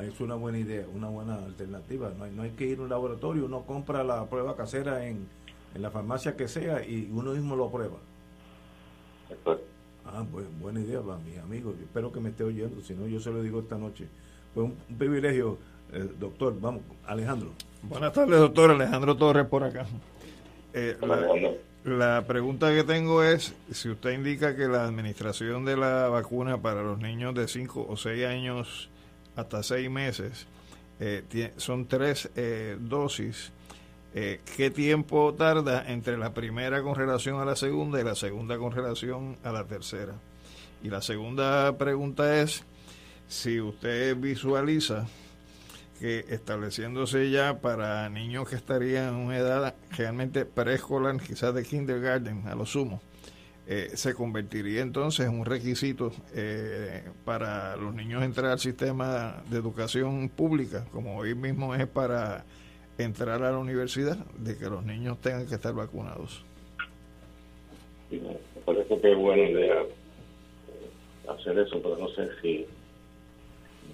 Es 0.00 0.20
una 0.20 0.36
buena 0.36 0.58
idea, 0.58 0.86
una 0.94 1.08
buena 1.08 1.44
alternativa. 1.44 2.12
No 2.16 2.24
hay, 2.24 2.30
no 2.30 2.42
hay 2.42 2.50
que 2.50 2.66
ir 2.66 2.78
a 2.78 2.82
un 2.82 2.88
laboratorio, 2.88 3.44
uno 3.44 3.64
compra 3.66 4.04
la 4.04 4.24
prueba 4.26 4.56
casera 4.56 5.06
en, 5.06 5.26
en 5.74 5.82
la 5.82 5.90
farmacia 5.90 6.36
que 6.36 6.48
sea 6.48 6.84
y 6.84 7.08
uno 7.12 7.32
mismo 7.32 7.56
lo 7.56 7.70
prueba. 7.70 7.98
Ah, 10.06 10.24
pues 10.30 10.46
buena 10.60 10.80
idea 10.80 11.00
para 11.00 11.18
mis 11.18 11.38
amigos. 11.38 11.74
Espero 11.82 12.10
que 12.10 12.20
me 12.20 12.30
esté 12.30 12.44
oyendo, 12.44 12.80
si 12.80 12.94
no 12.94 13.06
yo 13.06 13.20
se 13.20 13.30
lo 13.30 13.42
digo 13.42 13.60
esta 13.60 13.76
noche. 13.76 14.08
Fue 14.54 14.62
un, 14.62 14.76
privilegio, 14.96 15.58
eh, 15.92 16.08
doctor. 16.18 16.58
Vamos, 16.60 16.82
Alejandro. 17.06 17.50
Buenas 17.82 18.12
tardes, 18.12 18.38
doctor. 18.38 18.70
Alejandro 18.70 19.16
Torres 19.16 19.46
por 19.46 19.64
acá. 19.64 19.86
Eh, 20.72 20.96
la, 21.84 22.24
pregunta 22.26 22.74
que 22.74 22.84
tengo 22.84 23.22
es 23.22 23.54
si 23.70 23.90
usted 23.90 24.12
indica 24.12 24.56
que 24.56 24.66
la 24.66 24.84
administración 24.84 25.64
de 25.64 25.76
la 25.76 26.08
vacuna 26.08 26.60
para 26.60 26.82
los 26.82 26.98
niños 26.98 27.34
de 27.34 27.46
5 27.46 27.86
o 27.88 27.96
6 27.96 28.26
años 28.26 28.90
hasta 29.36 29.62
6 29.62 29.90
meses 29.90 30.46
eh, 31.00 31.52
son 31.56 31.86
tres 31.86 32.30
dosis 32.80 33.52
eh, 34.14 34.40
¿qué 34.56 34.70
tiempo 34.70 35.34
tarda 35.34 35.84
entre 35.88 36.16
la 36.16 36.32
primera 36.32 36.82
con 36.82 36.94
relación 36.94 37.40
a 37.40 37.44
la 37.44 37.56
segunda 37.56 38.00
y 38.00 38.04
la 38.04 38.14
segunda 38.14 38.58
con 38.58 38.72
relación 38.72 39.36
a 39.44 39.52
la 39.52 39.64
tercera? 39.64 40.14
Y 40.82 40.88
la 40.88 41.02
segunda 41.02 41.76
pregunta 41.76 42.40
es 42.40 42.64
si 43.28 43.60
usted 43.60 44.16
visualiza 44.16 45.06
que 45.98 46.24
estableciéndose 46.28 47.30
ya 47.30 47.60
para 47.60 48.08
niños 48.08 48.48
que 48.48 48.56
estarían 48.56 49.08
en 49.08 49.14
una 49.14 49.36
edad 49.36 49.74
realmente 49.96 50.44
preescolar, 50.44 51.20
quizás 51.20 51.54
de 51.54 51.64
kindergarten 51.64 52.46
a 52.46 52.54
lo 52.54 52.64
sumo, 52.64 53.02
eh, 53.66 53.90
se 53.94 54.14
convertiría 54.14 54.80
entonces 54.80 55.26
en 55.26 55.38
un 55.38 55.44
requisito 55.44 56.10
eh, 56.32 57.04
para 57.24 57.76
los 57.76 57.94
niños 57.94 58.22
entrar 58.22 58.52
al 58.52 58.58
sistema 58.58 59.42
de 59.50 59.58
educación 59.58 60.30
pública, 60.30 60.86
como 60.90 61.18
hoy 61.18 61.34
mismo 61.34 61.74
es 61.74 61.86
para 61.86 62.46
entrar 62.98 63.42
a 63.42 63.50
la 63.50 63.58
universidad, 63.58 64.16
de 64.36 64.56
que 64.58 64.66
los 64.66 64.84
niños 64.84 65.18
tengan 65.20 65.46
que 65.46 65.54
estar 65.54 65.72
vacunados. 65.72 66.44
me 68.10 68.36
parece 68.64 69.00
que 69.00 69.12
es 69.12 69.18
buena 69.18 69.42
idea 69.48 69.82
eh, 69.82 71.28
hacer 71.28 71.58
eso, 71.58 71.80
pero 71.80 71.96
no 71.96 72.08
sé 72.10 72.28
si 72.42 72.66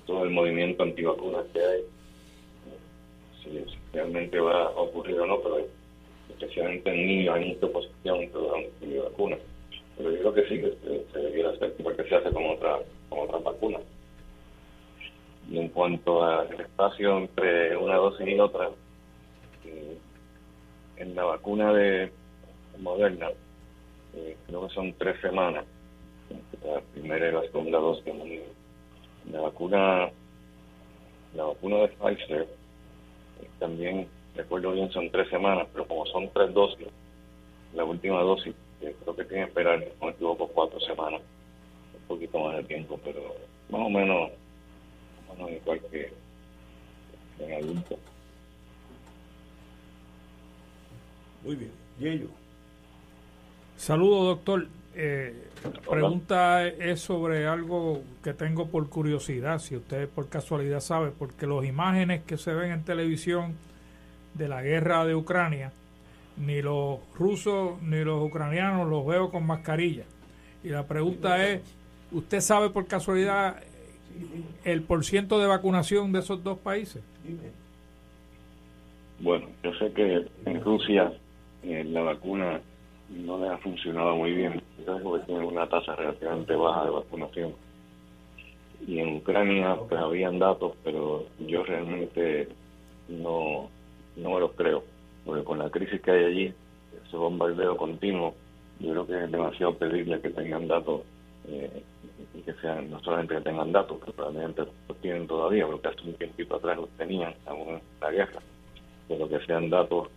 todo 0.06 0.24
el 0.24 0.30
movimiento 0.30 0.82
antivacunas 0.82 1.44
que 1.52 1.60
hay, 1.60 1.80
eh, 1.80 3.64
si, 3.66 3.76
realmente 3.92 4.40
va 4.40 4.64
a 4.64 4.70
ocurrir 4.70 5.20
o 5.20 5.26
no, 5.26 5.40
pero 5.40 5.66
especialmente 6.30 6.90
en 6.90 7.06
niños 7.06 7.34
hay 7.36 7.54
mucha 7.54 7.66
oposición 7.66 8.30
a 8.34 8.86
la 8.86 9.02
vacuna. 9.04 9.36
Pero 9.96 10.10
yo 10.10 10.18
creo 10.18 10.34
que 10.34 10.48
sí 10.48 10.60
que 10.60 10.74
se, 11.12 11.18
debería 11.18 11.50
hacer, 11.50 11.74
porque 11.82 12.04
se 12.04 12.16
hace 12.16 12.30
con 12.30 12.44
otra, 12.46 12.78
con 13.08 13.20
otra 13.20 13.38
vacuna. 13.38 13.78
Y 15.50 15.58
en 15.58 15.68
cuanto 15.68 16.24
al 16.24 16.60
espacio 16.60 17.18
entre 17.18 17.76
una 17.76 17.96
dosis 17.96 18.26
y 18.26 18.40
otra, 18.40 18.70
en 20.96 21.14
la 21.14 21.24
vacuna 21.24 21.72
de 21.72 22.12
Moderna, 22.78 23.28
eh, 24.14 24.36
creo 24.46 24.68
que 24.68 24.74
son 24.74 24.92
tres 24.94 25.20
semanas, 25.20 25.64
la 26.64 26.80
primera 26.92 27.28
y 27.28 27.32
la 27.32 27.42
segunda 27.42 27.78
dosis. 27.78 28.04
La 29.30 29.40
vacuna, 29.40 30.10
la 31.34 31.44
vacuna 31.44 31.76
de 31.78 31.88
Pfizer, 31.88 32.42
eh, 32.42 33.48
también, 33.58 34.06
recuerdo 34.36 34.72
bien, 34.72 34.90
son 34.90 35.10
tres 35.10 35.28
semanas, 35.30 35.66
pero 35.72 35.86
como 35.86 36.06
son 36.06 36.28
tres 36.32 36.52
dosis, 36.52 36.88
la 37.74 37.84
última 37.84 38.20
dosis, 38.20 38.54
creo 38.80 39.16
que 39.16 39.24
tiene 39.24 39.44
que 39.44 39.48
esperar, 39.48 39.78
no 40.00 40.06
me 40.06 40.12
equivoco, 40.12 40.46
cuatro 40.48 40.78
semanas, 40.80 41.22
un 41.94 42.06
poquito 42.06 42.38
más 42.38 42.56
de 42.56 42.64
tiempo, 42.64 43.00
pero 43.02 43.20
más 43.70 43.80
o 43.80 43.90
menos, 43.90 44.30
más 45.28 45.38
o 45.38 45.44
menos 45.44 45.62
igual 45.62 45.80
que 45.90 46.12
en 47.40 47.52
adultos. 47.54 47.98
Muy 51.44 51.56
bien. 51.56 51.70
Yello. 51.98 52.28
Saludos, 53.76 54.36
doctor. 54.36 54.66
Eh, 54.96 55.48
la 55.64 55.90
pregunta 55.90 56.66
es 56.68 57.00
sobre 57.00 57.46
algo 57.46 58.02
que 58.22 58.32
tengo 58.32 58.68
por 58.68 58.88
curiosidad, 58.88 59.58
si 59.58 59.76
usted 59.76 60.08
por 60.08 60.28
casualidad 60.28 60.80
sabe, 60.80 61.10
porque 61.10 61.46
las 61.46 61.64
imágenes 61.64 62.22
que 62.22 62.36
se 62.36 62.54
ven 62.54 62.70
en 62.70 62.84
televisión 62.84 63.54
de 64.34 64.48
la 64.48 64.62
guerra 64.62 65.04
de 65.04 65.14
Ucrania, 65.16 65.72
ni 66.36 66.62
los 66.62 67.00
rusos 67.18 67.80
ni 67.82 68.04
los 68.04 68.22
ucranianos 68.22 68.88
los 68.88 69.04
veo 69.06 69.30
con 69.30 69.46
mascarilla. 69.46 70.04
Y 70.62 70.68
la 70.68 70.86
pregunta 70.86 71.44
es, 71.46 71.62
¿usted 72.12 72.40
sabe 72.40 72.70
por 72.70 72.86
casualidad 72.86 73.56
el 74.64 74.82
porciento 74.82 75.40
de 75.40 75.46
vacunación 75.46 76.12
de 76.12 76.20
esos 76.20 76.42
dos 76.44 76.58
países? 76.58 77.02
Bueno, 79.20 79.48
yo 79.62 79.72
sé 79.74 79.92
que 79.92 80.26
en 80.46 80.64
Rusia 80.64 81.12
eh, 81.64 81.84
la 81.84 82.02
vacuna 82.02 82.60
no 83.08 83.38
le 83.38 83.48
ha 83.48 83.58
funcionado 83.58 84.16
muy 84.16 84.32
bien, 84.32 84.62
porque 85.02 85.26
tiene 85.26 85.46
una 85.46 85.68
tasa 85.68 85.94
relativamente 85.96 86.54
baja 86.54 86.84
de 86.84 86.90
vacunación. 86.90 87.54
Y 88.86 88.98
en 88.98 89.16
Ucrania 89.16 89.76
pues 89.88 90.00
habían 90.00 90.38
datos, 90.38 90.72
pero 90.84 91.24
yo 91.38 91.62
realmente 91.64 92.48
no, 93.08 93.70
no 94.16 94.30
me 94.30 94.40
los 94.40 94.52
creo, 94.52 94.84
porque 95.24 95.44
con 95.44 95.58
la 95.58 95.70
crisis 95.70 96.00
que 96.02 96.10
hay 96.10 96.24
allí, 96.24 96.54
ese 97.06 97.16
bombardeo 97.16 97.76
continuo, 97.76 98.34
yo 98.80 98.90
creo 98.90 99.06
que 99.06 99.24
es 99.24 99.30
demasiado 99.30 99.74
pedirle 99.76 100.20
que 100.20 100.30
tengan 100.30 100.68
datos 100.68 101.02
eh, 101.48 101.82
y 102.34 102.40
que 102.42 102.52
sean, 102.54 102.90
no 102.90 103.00
solamente 103.00 103.36
que 103.36 103.40
tengan 103.40 103.72
datos, 103.72 104.02
que 104.04 104.12
probablemente 104.12 104.64
los 104.88 104.98
tienen 104.98 105.26
todavía, 105.26 105.66
porque 105.66 105.88
hace 105.88 106.02
un 106.02 106.14
tiempito 106.14 106.56
atrás 106.56 106.76
los 106.76 106.90
tenían, 106.90 107.34
aún 107.46 107.68
en 107.68 107.80
la 108.00 108.10
guerra, 108.10 108.40
pero 109.08 109.28
que 109.28 109.40
sean 109.46 109.70
datos 109.70 110.08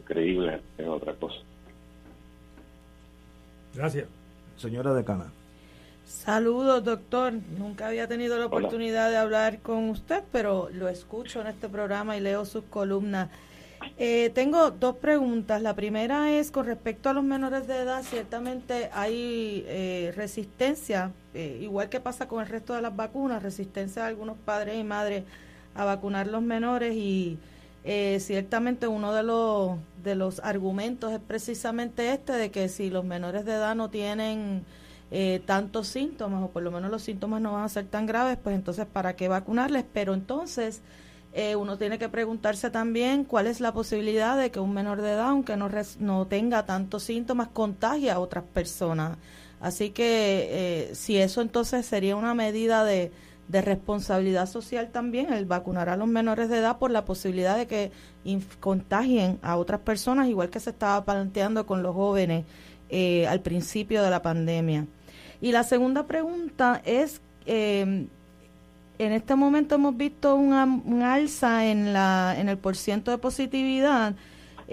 creíbles 0.00 0.60
es 0.78 0.86
otra 0.86 1.14
cosa. 1.14 1.36
Gracias. 3.74 4.06
Señora 4.56 4.92
Decana. 4.92 5.32
Saludos, 6.04 6.84
doctor. 6.84 7.32
Nunca 7.58 7.88
había 7.88 8.06
tenido 8.06 8.38
la 8.38 8.46
oportunidad 8.46 9.10
de 9.10 9.16
hablar 9.16 9.60
con 9.60 9.88
usted, 9.88 10.22
pero 10.30 10.68
lo 10.72 10.88
escucho 10.88 11.40
en 11.40 11.46
este 11.46 11.68
programa 11.68 12.16
y 12.16 12.20
leo 12.20 12.44
sus 12.44 12.64
columnas. 12.64 13.30
Eh, 13.98 14.30
tengo 14.34 14.70
dos 14.70 14.96
preguntas. 14.96 15.62
La 15.62 15.74
primera 15.74 16.30
es 16.30 16.50
con 16.50 16.66
respecto 16.66 17.08
a 17.08 17.12
los 17.12 17.24
menores 17.24 17.66
de 17.66 17.76
edad. 17.78 18.02
Ciertamente 18.02 18.90
hay 18.92 19.64
eh, 19.66 20.12
resistencia, 20.14 21.12
eh, 21.34 21.58
igual 21.60 21.88
que 21.88 22.00
pasa 22.00 22.28
con 22.28 22.42
el 22.42 22.48
resto 22.48 22.74
de 22.74 22.82
las 22.82 22.94
vacunas, 22.94 23.42
resistencia 23.42 24.02
de 24.02 24.08
algunos 24.08 24.36
padres 24.36 24.78
y 24.78 24.84
madres 24.84 25.24
a 25.74 25.84
vacunar 25.84 26.26
los 26.26 26.42
menores 26.42 26.94
y 26.94 27.38
eh, 27.84 28.18
ciertamente 28.20 28.86
uno 28.86 29.12
de 29.12 29.24
los, 29.24 29.78
de 30.04 30.14
los 30.14 30.38
argumentos 30.40 31.12
es 31.12 31.18
precisamente 31.18 32.12
este 32.12 32.32
de 32.32 32.50
que 32.52 32.68
si 32.68 32.90
los 32.90 33.04
menores 33.04 33.44
de 33.44 33.52
edad 33.54 33.74
no 33.74 33.90
tienen 33.90 34.64
eh, 35.10 35.42
tantos 35.46 35.88
síntomas 35.88 36.44
o 36.44 36.48
por 36.48 36.62
lo 36.62 36.70
menos 36.70 36.92
los 36.92 37.02
síntomas 37.02 37.40
no 37.40 37.52
van 37.52 37.64
a 37.64 37.68
ser 37.68 37.86
tan 37.86 38.06
graves, 38.06 38.38
pues 38.40 38.54
entonces 38.54 38.86
¿para 38.86 39.16
qué 39.16 39.26
vacunarles? 39.26 39.84
Pero 39.92 40.14
entonces 40.14 40.80
eh, 41.32 41.56
uno 41.56 41.76
tiene 41.76 41.98
que 41.98 42.08
preguntarse 42.08 42.70
también 42.70 43.24
cuál 43.24 43.48
es 43.48 43.60
la 43.60 43.72
posibilidad 43.72 44.38
de 44.38 44.52
que 44.52 44.60
un 44.60 44.72
menor 44.72 45.02
de 45.02 45.10
edad, 45.10 45.30
aunque 45.30 45.56
no, 45.56 45.68
no 45.98 46.26
tenga 46.28 46.64
tantos 46.66 47.02
síntomas, 47.02 47.48
contagie 47.48 48.12
a 48.12 48.20
otras 48.20 48.44
personas. 48.44 49.18
Así 49.60 49.90
que 49.90 50.90
si 50.94 51.18
eso 51.18 51.40
entonces 51.40 51.86
sería 51.86 52.16
una 52.16 52.34
medida 52.34 52.84
de 52.84 53.12
de 53.48 53.60
responsabilidad 53.60 54.46
social 54.46 54.90
también 54.90 55.32
el 55.32 55.44
vacunar 55.44 55.88
a 55.88 55.96
los 55.96 56.08
menores 56.08 56.48
de 56.48 56.58
edad 56.58 56.78
por 56.78 56.90
la 56.90 57.04
posibilidad 57.04 57.56
de 57.56 57.66
que 57.66 57.92
contagien 58.60 59.38
a 59.42 59.56
otras 59.56 59.80
personas, 59.80 60.28
igual 60.28 60.48
que 60.50 60.60
se 60.60 60.70
estaba 60.70 61.04
planteando 61.04 61.66
con 61.66 61.82
los 61.82 61.94
jóvenes 61.94 62.44
eh, 62.88 63.26
al 63.26 63.40
principio 63.40 64.02
de 64.02 64.10
la 64.10 64.22
pandemia. 64.22 64.86
Y 65.40 65.52
la 65.52 65.64
segunda 65.64 66.06
pregunta 66.06 66.80
es, 66.84 67.20
eh, 67.46 68.06
en 68.98 69.12
este 69.12 69.34
momento 69.34 69.74
hemos 69.74 69.96
visto 69.96 70.36
una, 70.36 70.64
un 70.64 71.02
alza 71.02 71.66
en, 71.66 71.92
la, 71.92 72.36
en 72.38 72.48
el 72.48 72.58
porciento 72.58 73.10
de 73.10 73.18
positividad. 73.18 74.14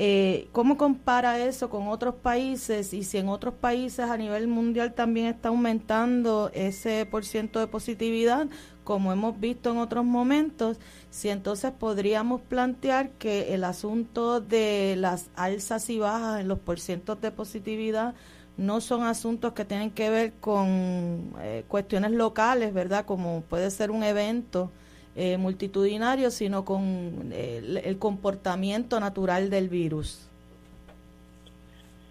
Eh, 0.01 0.47
¿Cómo 0.53 0.77
compara 0.77 1.39
eso 1.45 1.69
con 1.69 1.89
otros 1.89 2.15
países 2.15 2.93
y 2.93 3.03
si 3.03 3.17
en 3.17 3.27
otros 3.27 3.53
países 3.53 4.09
a 4.09 4.15
nivel 4.15 4.47
mundial 4.47 4.93
también 4.93 5.27
está 5.27 5.49
aumentando 5.49 6.51
ese 6.53 7.05
porciento 7.05 7.59
de 7.59 7.67
positividad, 7.67 8.47
como 8.85 9.11
hemos 9.11 9.37
visto 9.41 9.71
en 9.71 9.77
otros 9.77 10.05
momentos? 10.05 10.79
Si 11.09 11.27
entonces 11.27 11.73
podríamos 11.77 12.39
plantear 12.39 13.09
que 13.09 13.53
el 13.53 13.65
asunto 13.65 14.39
de 14.39 14.95
las 14.97 15.31
alzas 15.35 15.89
y 15.89 15.99
bajas 15.99 16.39
en 16.39 16.47
los 16.47 16.59
porcientos 16.59 17.19
de 17.19 17.31
positividad 17.31 18.15
no 18.55 18.79
son 18.79 19.03
asuntos 19.03 19.51
que 19.51 19.65
tienen 19.65 19.91
que 19.91 20.09
ver 20.09 20.31
con 20.39 21.33
eh, 21.41 21.65
cuestiones 21.67 22.11
locales, 22.11 22.73
¿verdad? 22.73 23.05
Como 23.05 23.41
puede 23.41 23.69
ser 23.69 23.91
un 23.91 24.03
evento 24.03 24.71
eh, 25.15 25.37
multitudinario, 25.37 26.31
sino 26.31 26.63
con 26.63 27.31
eh, 27.33 27.81
el, 27.83 27.97
comportamiento 27.97 28.99
natural 28.99 29.49
del 29.49 29.67
virus? 29.67 30.29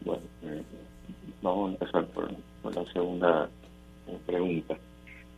Bueno, 0.05 0.23
eh, 0.43 0.63
vamos 1.41 1.71
a 1.71 1.73
empezar 1.73 2.07
por, 2.07 2.31
la 2.75 2.93
segunda 2.93 3.49
pregunta. 4.27 4.77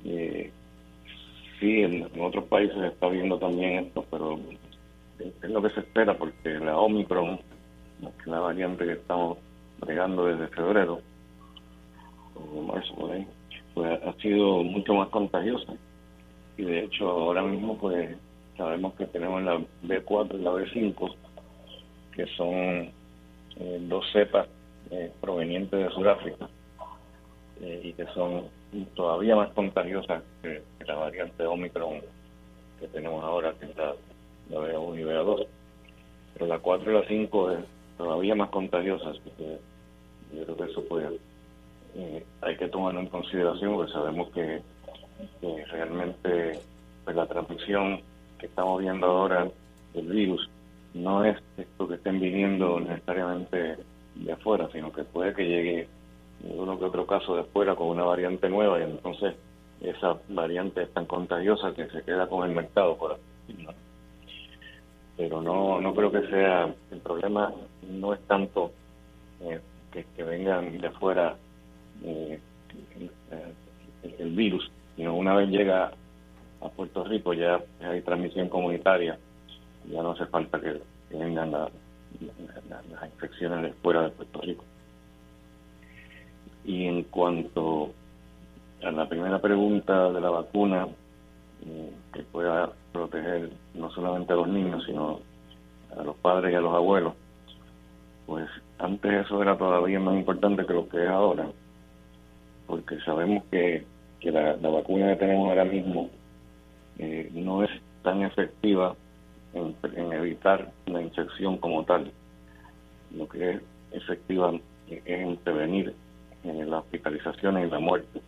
sí, 0.02 1.82
en, 1.82 2.08
otros 2.20 2.44
países 2.44 2.76
se 2.76 2.86
está 2.88 3.08
viendo 3.08 3.38
también 3.38 3.84
esto, 3.84 4.04
pero 4.10 4.40
es 5.18 5.50
lo 5.50 5.62
que 5.62 5.70
se 5.70 5.80
espera 5.80 6.16
porque 6.16 6.58
la 6.58 6.78
Omicron, 6.78 7.38
la 8.24 8.40
variante 8.40 8.86
que 8.86 8.92
estamos 8.92 9.38
bregando 9.80 10.26
desde 10.26 10.48
febrero, 10.48 11.00
o 12.34 12.62
marzo 12.62 12.94
por 12.94 13.12
ahí, 13.12 13.26
pues 13.74 14.02
ha 14.02 14.12
sido 14.14 14.62
mucho 14.64 14.94
más 14.94 15.08
contagiosa 15.10 15.74
y 16.60 16.64
de 16.64 16.84
hecho 16.84 17.08
ahora 17.08 17.42
mismo 17.42 17.78
pues 17.78 18.16
sabemos 18.58 18.92
que 18.94 19.06
tenemos 19.06 19.42
la 19.42 19.58
B4 19.82 20.38
y 20.38 20.42
la 20.42 20.50
B5 20.50 21.14
que 22.14 22.26
son 22.36 22.92
eh, 23.56 23.78
dos 23.88 24.04
cepas 24.12 24.46
eh, 24.90 25.10
provenientes 25.22 25.82
de 25.82 25.90
Sudáfrica 25.90 26.50
eh, 27.62 27.80
y 27.82 27.92
que 27.94 28.04
son 28.12 28.44
todavía 28.94 29.36
más 29.36 29.50
contagiosas 29.52 30.22
que, 30.42 30.62
la 30.86 30.96
variante 30.96 31.46
Omicron 31.46 32.00
que 32.78 32.88
tenemos 32.88 33.24
ahora, 33.24 33.54
que 33.58 33.66
es 33.66 33.76
la, 33.76 33.94
B1 34.50 34.98
y 34.98 35.02
B2. 35.02 35.46
Pero 36.34 36.46
la 36.46 36.58
4 36.58 36.90
y 36.90 36.94
la 36.94 37.06
5 37.06 37.50
es 37.52 37.58
todavía 37.96 38.34
más 38.34 38.50
contagiosa, 38.50 39.10
así 39.10 39.30
que 39.36 39.58
yo 40.34 40.44
creo 40.44 40.56
que 40.56 40.64
eso 40.64 40.84
pues 40.88 41.06
hay 42.40 42.56
que 42.56 42.68
tomarlo 42.68 43.00
en 43.00 43.08
consideración 43.08 43.74
porque 43.74 43.92
sabemos 43.92 44.30
que 44.30 44.62
que 45.40 45.64
realmente 45.66 46.60
pues, 47.04 47.16
la 47.16 47.26
transmisión 47.26 48.00
que 48.38 48.46
estamos 48.46 48.80
viendo 48.80 49.06
ahora 49.06 49.48
del 49.94 50.06
virus 50.06 50.48
no 50.94 51.24
es 51.24 51.36
esto 51.56 51.88
que 51.88 51.94
estén 51.94 52.20
viniendo 52.20 52.80
necesariamente 52.80 53.76
de 54.14 54.32
afuera, 54.32 54.68
sino 54.72 54.92
que 54.92 55.04
puede 55.04 55.34
que 55.34 55.46
llegue 55.46 55.88
uno 56.42 56.78
que 56.78 56.84
otro 56.86 57.06
caso 57.06 57.34
de 57.34 57.42
afuera 57.42 57.74
con 57.76 57.88
una 57.88 58.04
variante 58.04 58.48
nueva 58.48 58.80
y 58.80 58.82
entonces 58.82 59.34
esa 59.80 60.18
variante 60.28 60.82
es 60.82 60.92
tan 60.92 61.06
contagiosa 61.06 61.72
que 61.74 61.88
se 61.88 62.02
queda 62.02 62.26
con 62.28 62.48
el 62.48 62.54
mercado, 62.54 62.96
por 62.96 63.12
así 63.12 63.66
Pero 65.16 65.42
no, 65.42 65.80
no 65.80 65.94
creo 65.94 66.10
que 66.10 66.28
sea, 66.28 66.74
el 66.90 66.98
problema 67.00 67.52
no 67.88 68.12
es 68.14 68.20
tanto 68.26 68.72
eh, 69.40 69.60
que, 69.92 70.22
vengan 70.22 70.78
de 70.78 70.86
afuera 70.86 71.36
eh, 72.04 72.38
el 74.18 74.30
virus, 74.30 74.70
una 75.06 75.34
vez 75.34 75.48
llega 75.48 75.92
a 76.60 76.68
Puerto 76.68 77.04
Rico 77.04 77.32
ya 77.32 77.60
hay 77.80 78.02
transmisión 78.02 78.48
comunitaria, 78.48 79.18
ya 79.90 80.02
no 80.02 80.12
hace 80.12 80.26
falta 80.26 80.60
que, 80.60 80.80
vengan 81.10 81.50
las 81.50 81.70
infecciones 83.12 83.62
de 83.62 83.72
fuera 83.82 84.02
de 84.02 84.10
Puerto 84.10 84.40
Rico. 84.42 84.64
Y 86.64 86.86
en 86.86 87.02
cuanto 87.04 87.90
a 88.82 88.90
la 88.92 89.08
primera 89.08 89.40
pregunta 89.40 90.10
de 90.12 90.20
la 90.20 90.30
vacuna, 90.30 90.86
eh, 91.66 91.92
que 92.12 92.22
pueda 92.22 92.70
proteger 92.92 93.50
no 93.74 93.90
solamente 93.90 94.32
a 94.32 94.36
los 94.36 94.48
niños, 94.48 94.84
sino 94.86 95.20
a 95.96 96.02
los 96.02 96.16
padres 96.16 96.52
y 96.52 96.56
a 96.56 96.60
los 96.60 96.74
abuelos, 96.74 97.14
pues 98.26 98.48
antes 98.78 99.26
eso 99.26 99.42
era 99.42 99.58
todavía 99.58 99.98
más 100.00 100.16
importante 100.16 100.64
que 100.64 100.72
lo 100.72 100.88
que 100.88 101.02
es 101.02 101.10
ahora, 101.10 101.48
porque 102.66 103.00
sabemos 103.00 103.44
que, 103.50 103.84
la, 104.22 104.54
vacuna 104.56 105.10
que 105.10 105.16
tenemos 105.16 105.48
ahora 105.48 105.64
mismo 105.64 106.10
eh, 106.98 107.30
no 107.32 107.64
es 107.64 107.70
tan 108.02 108.22
efectiva 108.22 108.94
en, 109.54 109.74
evitar 110.12 110.70
la 110.86 111.00
infección 111.00 111.56
como 111.58 111.84
tal. 111.84 112.12
Lo 113.16 113.28
que 113.28 113.50
es 113.50 113.62
efectiva 113.92 114.52
es 114.88 115.02
en 115.06 115.36
prevenir 115.38 115.94
la 116.44 116.78
hospitalización 116.78 117.58
y 117.58 117.70
la 117.70 117.78
muerte. 117.78 118.20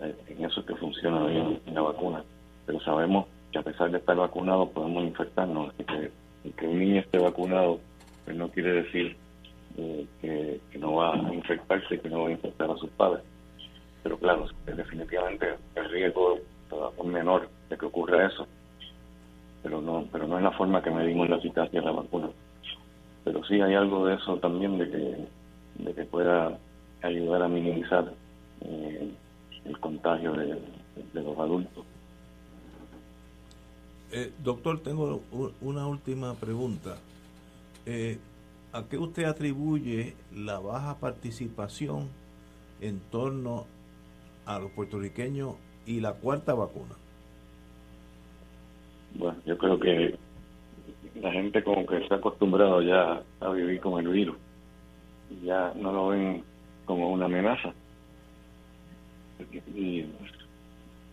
Eh, 0.00 0.14
en 0.28 0.44
eso 0.44 0.60
es 0.60 0.66
que 0.66 0.76
funciona 0.76 1.26
bien 1.26 1.60
la 1.66 1.82
vacuna. 1.82 2.24
Pero 2.66 2.80
sabemos 2.80 3.26
que 3.52 3.58
a 3.58 3.62
pesar 3.62 3.90
de 3.90 3.98
estar 3.98 4.16
vacunado 4.16 4.70
podemos 4.70 5.04
infectarnos. 5.04 5.72
que, 5.74 6.10
que 6.52 6.66
un 6.66 6.78
niño 6.78 7.00
esté 7.00 7.18
vacunado 7.18 7.80
pues 8.24 8.36
no 8.36 8.48
quiere 8.48 8.82
decir 8.82 9.16
eh, 9.76 10.06
que, 10.20 10.78
no 10.78 10.94
va 10.94 11.14
a 11.14 11.34
infectarse 11.34 12.00
que 12.00 12.08
no 12.08 12.22
va 12.22 12.28
a 12.28 12.32
infectar 12.32 12.70
a 12.70 12.76
sus 12.76 12.90
padres. 12.90 13.24
Pero 14.04 14.18
claro, 14.18 14.46
definitivamente 14.66 15.56
el 15.74 15.90
riesgo 15.90 16.36
es 16.36 17.04
menor 17.04 17.48
de 17.70 17.76
que 17.78 17.86
ocurra 17.86 18.26
eso. 18.26 18.46
Pero 19.62 19.80
no, 19.80 20.06
pero 20.12 20.28
no 20.28 20.36
es 20.36 20.44
la 20.44 20.52
forma 20.52 20.82
que 20.82 20.90
medimos 20.90 21.28
la 21.28 21.38
eficacia 21.38 21.80
de 21.80 21.86
la 21.86 21.92
vacuna. 21.92 22.28
Pero 23.24 23.42
sí 23.44 23.60
hay 23.62 23.74
algo 23.74 24.06
de 24.06 24.16
eso 24.16 24.36
también 24.36 24.78
de 24.78 24.90
que, 24.90 25.82
de 25.82 25.94
que 25.94 26.04
pueda 26.04 26.58
ayudar 27.02 27.42
a 27.42 27.48
minimizar 27.48 28.12
eh, 28.60 29.10
el 29.64 29.80
contagio 29.80 30.32
de, 30.34 30.58
los 31.14 31.38
adultos. 31.38 31.86
Eh, 34.12 34.32
doctor, 34.42 34.80
tengo 34.80 35.22
una 35.62 35.86
última 35.86 36.34
pregunta. 36.34 36.98
Eh, 37.86 38.18
¿A 38.74 38.84
qué 38.84 38.98
usted 38.98 39.24
atribuye 39.24 40.14
la 40.34 40.58
baja 40.58 40.98
participación 40.98 42.08
en 42.82 43.00
torno 43.00 43.66
a 44.46 44.58
los 44.58 44.70
puertorriqueños 44.72 45.56
y 45.86 46.00
la 46.00 46.14
cuarta 46.14 46.54
vacuna? 46.54 46.94
Bueno, 49.14 49.38
yo 49.46 49.56
creo 49.56 49.78
que 49.78 50.18
la 51.20 51.32
gente 51.32 51.62
como 51.62 51.86
que 51.86 52.06
se 52.06 52.14
ha 52.14 52.16
acostumbrado 52.16 52.82
ya 52.82 53.22
a 53.40 53.50
vivir 53.50 53.80
con 53.80 54.04
el 54.04 54.08
virus. 54.12 54.36
Ya 55.44 55.72
no 55.76 55.92
lo 55.92 56.08
ven 56.08 56.42
como 56.84 57.10
una 57.10 57.26
amenaza. 57.26 57.72
Y 59.74 60.04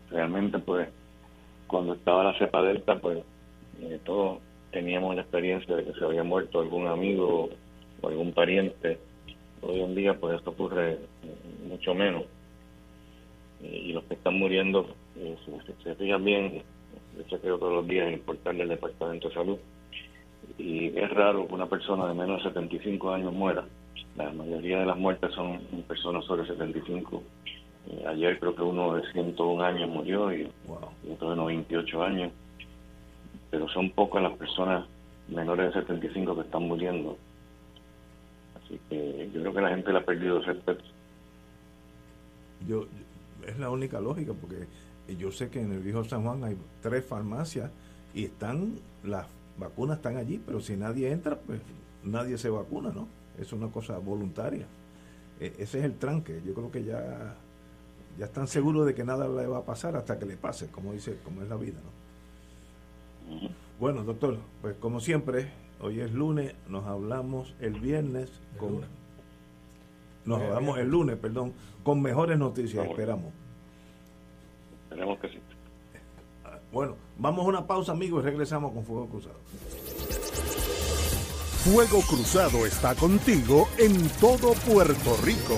realmente 0.09 0.59
pues 0.59 0.89
cuando 1.67 1.93
estaba 1.93 2.23
la 2.23 2.37
cepa 2.37 2.61
delta 2.61 2.99
pues 2.99 3.23
eh, 3.81 3.99
todos 4.03 4.39
teníamos 4.71 5.15
la 5.15 5.21
experiencia 5.21 5.75
de 5.75 5.85
que 5.85 5.93
se 5.93 6.03
había 6.03 6.23
muerto 6.23 6.59
algún 6.59 6.87
amigo 6.87 7.49
o 8.01 8.07
algún 8.07 8.33
pariente. 8.33 8.99
Hoy 9.61 9.81
en 9.81 9.95
día 9.95 10.19
pues 10.19 10.37
esto 10.37 10.51
ocurre 10.51 10.99
mucho 11.67 11.93
menos. 11.93 12.23
Y 13.63 13.93
los 13.93 14.03
que 14.05 14.15
están 14.15 14.37
muriendo, 14.37 14.87
eh, 15.17 15.35
si 15.45 15.83
se, 15.83 15.95
fijan 15.95 16.23
bien, 16.23 16.63
yo 17.17 17.23
chequeo 17.23 17.57
todos 17.57 17.73
los 17.73 17.87
días 17.87 18.07
en 18.07 18.15
el 18.15 18.19
portal 18.21 18.57
del 18.57 18.69
Departamento 18.69 19.29
de 19.29 19.33
Salud, 19.33 19.57
y 20.57 20.87
es 20.97 21.09
raro 21.11 21.47
que 21.47 21.53
una 21.53 21.67
persona 21.67 22.07
de 22.07 22.13
menos 22.13 22.43
de 22.43 22.49
75 22.49 23.11
años 23.11 23.33
muera. 23.33 23.65
La 24.15 24.31
mayoría 24.31 24.79
de 24.79 24.85
las 24.85 24.97
muertes 24.97 25.33
son 25.33 25.59
personas 25.87 26.25
sobre 26.25 26.45
75. 26.45 27.23
Eh, 27.89 28.03
ayer 28.07 28.39
creo 28.39 28.55
que 28.55 28.61
uno 28.61 28.95
de 28.95 29.11
101 29.11 29.63
años 29.63 29.89
murió 29.89 30.33
y, 30.33 30.51
otro 31.09 31.31
de 31.31 31.35
98 31.35 32.03
años. 32.03 32.31
Pero 33.49 33.67
son 33.69 33.89
pocas 33.91 34.21
las 34.21 34.37
personas 34.37 34.85
menores 35.27 35.73
de 35.73 35.81
75 35.81 36.35
que 36.35 36.41
están 36.41 36.63
muriendo. 36.63 37.17
Así 38.55 38.79
que 38.89 39.29
yo 39.33 39.41
creo 39.41 39.53
que 39.53 39.61
la 39.61 39.69
gente 39.69 39.91
le 39.91 39.99
ha 39.99 40.05
perdido 40.05 40.37
el 40.37 40.45
respeto. 40.45 40.83
Yo, 42.67 42.85
es 43.47 43.59
la 43.59 43.69
única 43.69 43.99
lógica 43.99 44.33
porque 44.33 44.67
yo 45.17 45.31
sé 45.31 45.49
que 45.49 45.61
en 45.61 45.71
el 45.71 45.79
viejo 45.79 46.03
San 46.03 46.23
Juan 46.23 46.43
hay 46.43 46.57
tres 46.81 47.05
farmacias 47.05 47.71
y 48.13 48.25
están 48.25 48.75
las 49.03 49.27
vacunas 49.57 49.97
están 49.97 50.17
allí, 50.17 50.41
pero 50.43 50.59
si 50.59 50.75
nadie 50.75 51.11
entra, 51.11 51.37
pues 51.39 51.61
nadie 52.03 52.37
se 52.37 52.49
vacuna, 52.49 52.91
¿no? 52.93 53.07
Es 53.39 53.53
una 53.53 53.67
cosa 53.67 53.97
voluntaria. 53.97 54.65
E, 55.39 55.53
ese 55.59 55.79
es 55.79 55.85
el 55.85 55.97
tranque. 55.97 56.41
Yo 56.45 56.53
creo 56.53 56.71
que 56.71 56.83
ya, 56.83 57.35
ya 58.17 58.25
están 58.25 58.47
seguros 58.47 58.85
de 58.85 58.93
que 58.93 59.03
nada 59.03 59.27
le 59.27 59.47
va 59.47 59.59
a 59.59 59.65
pasar 59.65 59.95
hasta 59.95 60.17
que 60.19 60.25
le 60.25 60.37
pase, 60.37 60.67
como 60.67 60.93
dice, 60.93 61.17
como 61.23 61.41
es 61.41 61.49
la 61.49 61.55
vida, 61.55 61.79
¿no? 61.83 62.01
Bueno, 63.79 64.03
doctor, 64.03 64.37
pues 64.61 64.75
como 64.77 64.99
siempre, 64.99 65.51
hoy 65.79 66.01
es 66.01 66.11
lunes, 66.11 66.53
nos 66.67 66.85
hablamos 66.85 67.55
el 67.59 67.79
viernes 67.79 68.29
con 68.57 68.81
nos 70.25 70.41
hablamos 70.41 70.77
el 70.77 70.89
lunes, 70.89 71.17
perdón, 71.17 71.53
con 71.83 72.01
mejores 72.01 72.37
noticias, 72.37 72.85
esperamos. 72.87 73.33
Esperemos 74.83 75.19
que 75.19 75.29
sí. 75.29 75.39
Bueno, 76.71 76.95
vamos 77.17 77.45
a 77.45 77.49
una 77.49 77.67
pausa, 77.67 77.91
amigos, 77.91 78.23
y 78.23 78.25
regresamos 78.25 78.71
con 78.71 78.85
Fuego 78.85 79.07
Cruzado. 79.07 79.35
Fuego 81.63 82.01
Cruzado 82.01 82.65
está 82.65 82.95
contigo 82.95 83.67
en 83.77 84.09
todo 84.19 84.53
Puerto 84.53 85.17
Rico. 85.23 85.57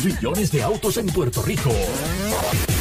millones 0.03 0.51
de 0.51 0.63
autos 0.63 0.97
en 0.97 1.07
Puerto 1.07 1.41
Rico. 1.41 1.71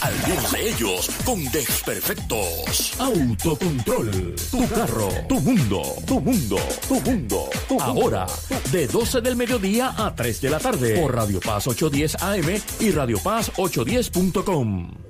Algunos 0.01 0.53
de 0.53 0.69
ellos 0.71 1.11
con 1.25 1.45
desperfectos. 1.51 2.95
Autocontrol. 2.99 4.35
Tu 4.51 4.69
carro. 4.69 5.09
Tu 5.29 5.41
mundo. 5.41 5.83
Tu 6.07 6.21
mundo. 6.21 6.57
Tu 6.89 7.01
mundo. 7.01 7.51
Ahora, 7.81 8.27
de 8.73 8.87
12 8.87 9.21
del 9.21 9.37
mediodía 9.37 9.95
a 9.97 10.15
3 10.15 10.41
de 10.41 10.51
la 10.51 10.59
tarde. 10.59 11.01
Por 11.01 11.15
Radio 11.15 11.41
Paz 11.41 11.67
810 11.67 12.23
AM 12.23 12.63
y 12.81 12.91
Radio 12.91 13.19
Paz 13.19 13.51
810.com. 13.57 15.10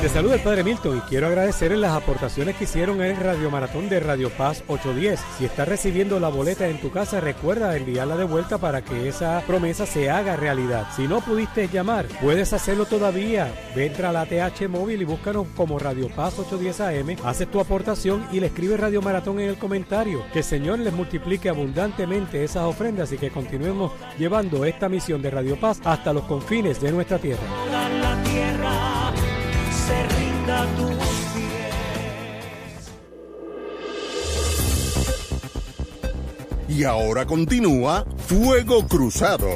te 0.00 0.08
saluda 0.08 0.36
el 0.36 0.40
Padre 0.40 0.64
Milton 0.64 0.96
y 0.96 1.00
quiero 1.02 1.26
agradecerles 1.26 1.78
las 1.78 1.92
aportaciones 1.92 2.56
que 2.56 2.64
hicieron 2.64 3.02
en 3.02 3.10
el 3.10 3.16
Radio 3.18 3.50
Maratón 3.50 3.90
de 3.90 4.00
Radio 4.00 4.30
Paz 4.30 4.64
810. 4.66 5.20
Si 5.36 5.44
estás 5.44 5.68
recibiendo 5.68 6.18
la 6.18 6.28
boleta 6.28 6.68
en 6.68 6.80
tu 6.80 6.90
casa, 6.90 7.20
recuerda 7.20 7.76
enviarla 7.76 8.16
de 8.16 8.24
vuelta 8.24 8.56
para 8.56 8.82
que 8.82 9.08
esa 9.08 9.42
promesa 9.46 9.84
se 9.84 10.08
haga 10.08 10.36
realidad. 10.36 10.86
Si 10.96 11.06
no 11.06 11.20
pudiste 11.20 11.68
llamar, 11.68 12.06
puedes 12.22 12.54
hacerlo 12.54 12.86
todavía. 12.86 13.52
Entra 13.76 14.08
a 14.08 14.12
la 14.12 14.24
TH 14.24 14.68
móvil 14.70 15.02
y 15.02 15.04
búscanos 15.04 15.46
como 15.54 15.78
Radio 15.78 16.08
Paz 16.08 16.38
810 16.38 16.80
AM, 16.80 17.16
haces 17.26 17.50
tu 17.50 17.60
aportación 17.60 18.26
y 18.32 18.40
le 18.40 18.46
escribes 18.46 18.80
Radio 18.80 19.02
Maratón 19.02 19.38
en 19.40 19.50
el 19.50 19.58
comentario. 19.58 20.24
Que 20.32 20.38
el 20.38 20.44
Señor 20.44 20.78
les 20.78 20.94
multiplique 20.94 21.50
abundantemente 21.50 22.42
esas 22.42 22.62
ofrendas 22.62 23.12
y 23.12 23.18
que 23.18 23.30
continuemos 23.30 23.92
llevando 24.18 24.64
esta 24.64 24.88
misión 24.88 25.20
de 25.20 25.30
Radio 25.30 25.60
Paz 25.60 25.78
hasta 25.84 26.14
los 26.14 26.24
confines 26.24 26.80
de 26.80 26.90
nuestra 26.90 27.18
tierra. 27.18 27.44
Tus 30.40 30.96
pies. 31.34 31.74
Y 36.68 36.84
ahora 36.84 37.26
continúa 37.26 38.06
Fuego 38.26 38.86
Cruzado. 38.88 39.48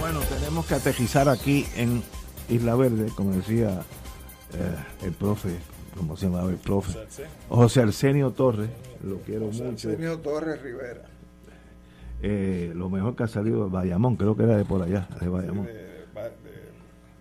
Bueno, 0.00 0.20
tenemos 0.28 0.66
que 0.66 0.74
aterrizar 0.74 1.28
aquí 1.28 1.66
en 1.76 2.02
Isla 2.48 2.74
Verde, 2.74 3.12
como 3.14 3.30
decía 3.30 3.84
eh, 4.54 5.06
el 5.06 5.12
profe, 5.12 5.50
¿cómo 5.96 6.16
se 6.16 6.26
llamaba 6.26 6.50
el 6.50 6.56
profe? 6.56 6.98
José 7.48 7.82
Arsenio 7.82 8.30
Torres, 8.32 8.70
lo 9.04 9.16
quiero 9.18 9.46
mucho. 9.46 9.64
Arsenio 9.68 10.18
Torres 10.18 10.60
Rivera. 10.62 11.02
Eh, 12.22 12.72
lo 12.74 12.90
mejor 12.90 13.14
que 13.14 13.22
ha 13.24 13.28
salido 13.28 13.64
de 13.64 13.70
Bayamón, 13.70 14.16
creo 14.16 14.36
que 14.36 14.42
era 14.42 14.56
de 14.56 14.64
por 14.64 14.82
allá, 14.82 15.08
de 15.20 15.28
Bayamón. 15.28 15.66
De, 15.66 15.72
de- 15.74 15.88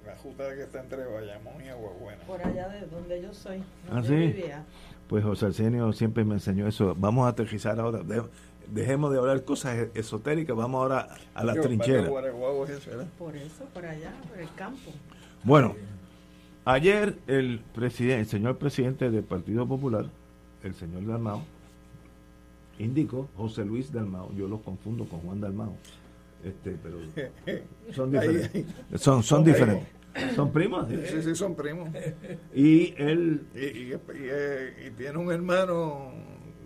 la 0.05 0.15
justa 0.15 0.55
que 0.55 0.63
está 0.63 0.79
entre 0.81 1.05
Bayamón 1.05 1.63
y 1.63 1.69
Aguabuena. 1.69 2.23
Por 2.23 2.41
allá 2.45 2.67
de 2.69 2.85
donde 2.87 3.21
yo 3.21 3.33
soy. 3.33 3.57
Ah, 3.89 3.95
donde 4.01 4.07
sí. 4.07 4.13
yo 4.13 4.19
vivía. 4.19 4.63
Pues 5.07 5.23
José 5.23 5.45
Arsenio 5.47 5.93
siempre 5.93 6.23
me 6.25 6.33
enseñó 6.35 6.67
eso. 6.67 6.95
Vamos 6.97 7.25
a 7.25 7.29
aterrizar 7.29 7.79
ahora. 7.79 7.99
De- 7.99 8.23
dejemos 8.71 9.11
de 9.13 9.19
hablar 9.19 9.43
cosas 9.45 9.87
esotéricas, 9.93 10.55
vamos 10.55 10.79
ahora 10.81 11.07
a 11.35 11.43
la 11.43 11.55
Yo, 11.55 11.61
trinchera. 11.61 12.07
Guaraguao 12.09 12.65
es. 12.65 12.79
Por 13.17 13.35
eso, 13.37 13.63
por 13.73 13.85
allá, 13.85 14.11
por 14.27 14.39
el 14.39 14.51
campo. 14.55 14.91
Bueno, 15.43 15.75
ayer 16.71 17.17
el 17.27 17.61
presidente, 17.73 18.21
el 18.21 18.27
señor 18.27 18.57
presidente 18.57 19.09
del 19.09 19.23
Partido 19.23 19.67
Popular, 19.67 20.05
el 20.63 20.73
señor 20.75 21.05
Dalmao, 21.05 21.43
indicó, 22.79 23.27
José 23.35 23.65
Luis 23.65 23.91
Dalmao, 23.91 24.31
yo 24.35 24.47
los 24.47 24.61
confundo 24.61 25.05
con 25.05 25.19
Juan 25.21 25.41
Dalmao, 25.41 25.75
este, 26.43 26.77
pero 26.83 26.97
son 27.93 28.11
diferentes. 28.11 28.65
Son, 29.01 29.23
son 29.23 29.43
diferentes. 29.43 29.87
Son 30.35 30.51
primos. 30.51 30.87
Sí, 30.89 31.21
sí, 31.21 31.35
son 31.35 31.55
primos. 31.55 31.89
Y 32.53 32.93
él 32.97 33.41
Y, 33.53 33.59
y- 33.59 33.91
y, 33.93 33.99
eh, 34.15 34.87
y 34.87 34.91
tiene 34.91 35.17
un 35.17 35.31
hermano, 35.31 36.11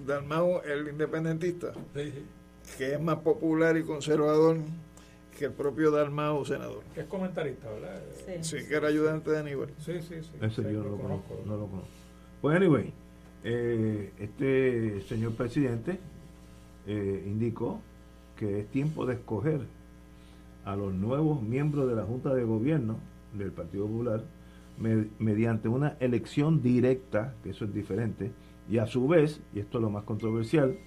Dalmao, 0.07 0.63
el 0.63 0.87
independentista, 0.87 1.73
que 2.77 2.93
es 2.93 3.01
más 3.01 3.17
popular 3.19 3.75
y 3.77 3.83
conservador 3.83 4.57
que 5.41 5.47
el 5.47 5.53
propio 5.53 5.91
Dalmao, 5.91 6.45
senador. 6.45 6.83
Que 6.93 7.01
es 7.01 7.07
comentarista, 7.07 7.69
¿verdad? 7.69 7.99
Sí, 8.41 8.57
que 8.67 8.75
era 8.75 8.87
ayudante 8.87 9.31
de 9.31 9.39
Aníbal. 9.39 9.69
Sí, 9.79 9.93
sí, 10.01 10.15
sí. 10.21 10.29
Ese 10.39 10.61
Sí, 10.61 10.71
yo 10.71 10.83
no 10.83 10.89
lo 10.91 10.97
conozco, 10.97 11.27
conozco. 11.29 11.43
no 11.45 11.57
lo 11.57 11.65
conozco. 11.67 11.89
Pues 12.41 12.55
anyway, 12.57 12.93
eh, 13.43 14.13
este 14.19 15.01
señor 15.01 15.33
presidente 15.33 15.99
eh, 16.87 17.23
indicó 17.25 17.81
que 18.37 18.59
es 18.61 18.67
tiempo 18.69 19.05
de 19.05 19.15
escoger 19.15 19.61
a 20.63 20.75
los 20.75 20.93
nuevos 20.93 21.41
miembros 21.41 21.89
de 21.89 21.95
la 21.95 22.03
Junta 22.03 22.33
de 22.33 22.43
Gobierno 22.43 22.97
del 23.33 23.51
Partido 23.51 23.87
Popular 23.87 24.23
me- 24.77 25.07
mediante 25.19 25.67
una 25.67 25.97
elección 25.99 26.61
directa, 26.61 27.33
que 27.43 27.49
eso 27.51 27.65
es 27.65 27.73
diferente, 27.73 28.31
y 28.69 28.77
a 28.77 28.85
su 28.85 29.07
vez, 29.07 29.41
y 29.53 29.59
esto 29.59 29.77
es 29.79 29.81
lo 29.83 29.89
más 29.89 30.03
controversial, 30.03 30.77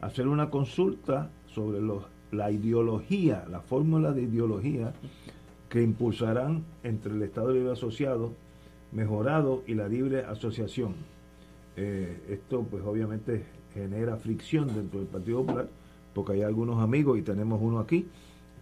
hacer 0.00 0.26
una 0.28 0.48
consulta 0.50 1.30
sobre 1.46 1.80
los, 1.80 2.04
la 2.32 2.50
ideología, 2.50 3.44
la 3.50 3.60
fórmula 3.60 4.12
de 4.12 4.22
ideología 4.22 4.92
que 5.68 5.82
impulsarán 5.82 6.64
entre 6.82 7.12
el 7.12 7.22
Estado 7.22 7.52
Libre 7.52 7.72
Asociado, 7.72 8.32
mejorado 8.92 9.62
y 9.66 9.74
la 9.74 9.88
libre 9.88 10.24
asociación. 10.24 10.94
Eh, 11.76 12.22
esto 12.28 12.62
pues 12.68 12.82
obviamente 12.84 13.44
genera 13.72 14.16
fricción 14.16 14.66
dentro 14.74 14.98
del 14.98 15.08
Partido 15.08 15.40
Popular, 15.40 15.68
porque 16.12 16.32
hay 16.32 16.42
algunos 16.42 16.82
amigos 16.82 17.18
y 17.18 17.22
tenemos 17.22 17.60
uno 17.62 17.78
aquí 17.78 18.06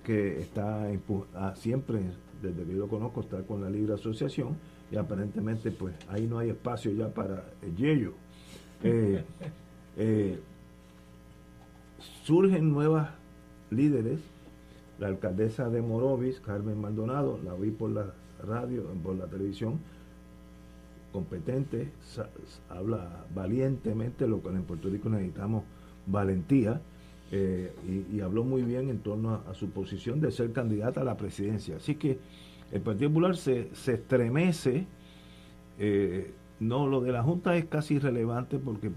que 0.05 0.41
está 0.41 0.87
ah, 1.35 1.55
siempre, 1.57 2.01
desde 2.43 2.65
que 2.65 2.73
yo 2.73 2.79
lo 2.79 2.89
conozco, 2.89 3.21
está 3.23 3.43
con 3.43 3.63
la 3.63 3.71
libre 3.71 3.95
asociación 3.95 4.57
y 4.91 4.97
aparentemente 4.97 5.71
pues 5.71 5.95
ahí 6.09 6.27
no 6.27 6.39
hay 6.39 6.51
espacio 6.51 6.93
ya 6.93 7.09
para 7.09 7.45
el 7.63 7.75
yello. 7.75 8.13
Eh, 8.83 9.25
eh, 9.97 10.39
surgen 12.25 12.71
nuevas 12.71 13.11
líderes, 13.71 14.21
la 14.99 15.09
alcaldesa 15.09 15.69
de 15.69 15.83
Morovis, 15.83 16.41
Carmen 16.41 16.81
Maldonado, 16.81 17.39
la 17.45 17.55
vi 17.55 17.71
por 17.71 17.91
la 17.91 18.13
radio, 18.45 18.85
por 19.03 19.17
la 19.17 19.27
televisión, 19.27 19.79
competente, 21.13 21.91
habla 22.69 23.25
valientemente, 23.35 24.27
lo 24.27 24.43
que 24.43 24.49
en 24.49 24.63
Puerto 24.65 24.89
Rico 24.89 25.09
necesitamos 25.09 25.65
valentía, 26.07 26.81
eh, 27.31 27.73
y, 28.11 28.21
habló 28.21 28.43
muy 28.43 28.63
bien 28.63 28.89
en 28.89 29.01
torno 29.01 29.43
a, 29.47 29.55
su 29.55 29.69
posición 29.71 30.21
de 30.21 30.31
ser 30.31 30.53
candidata 30.53 31.03
a 31.03 31.05
la 31.05 31.17
presidencia. 31.17 31.77
Así 31.77 31.95
que 31.97 32.19
el 32.73 32.81
Partido 32.81 33.11
Popular 33.11 33.37
se, 33.37 33.69
se 33.75 33.95
estremece, 33.95 34.87
eh, 35.79 36.33
no, 36.61 36.87
lo 36.87 37.01
de 37.01 37.13
la 37.13 37.23
Junta 37.23 37.57
es 37.57 37.67
casi 37.67 37.95
irrelevante 37.95 38.59
porque 38.59 38.91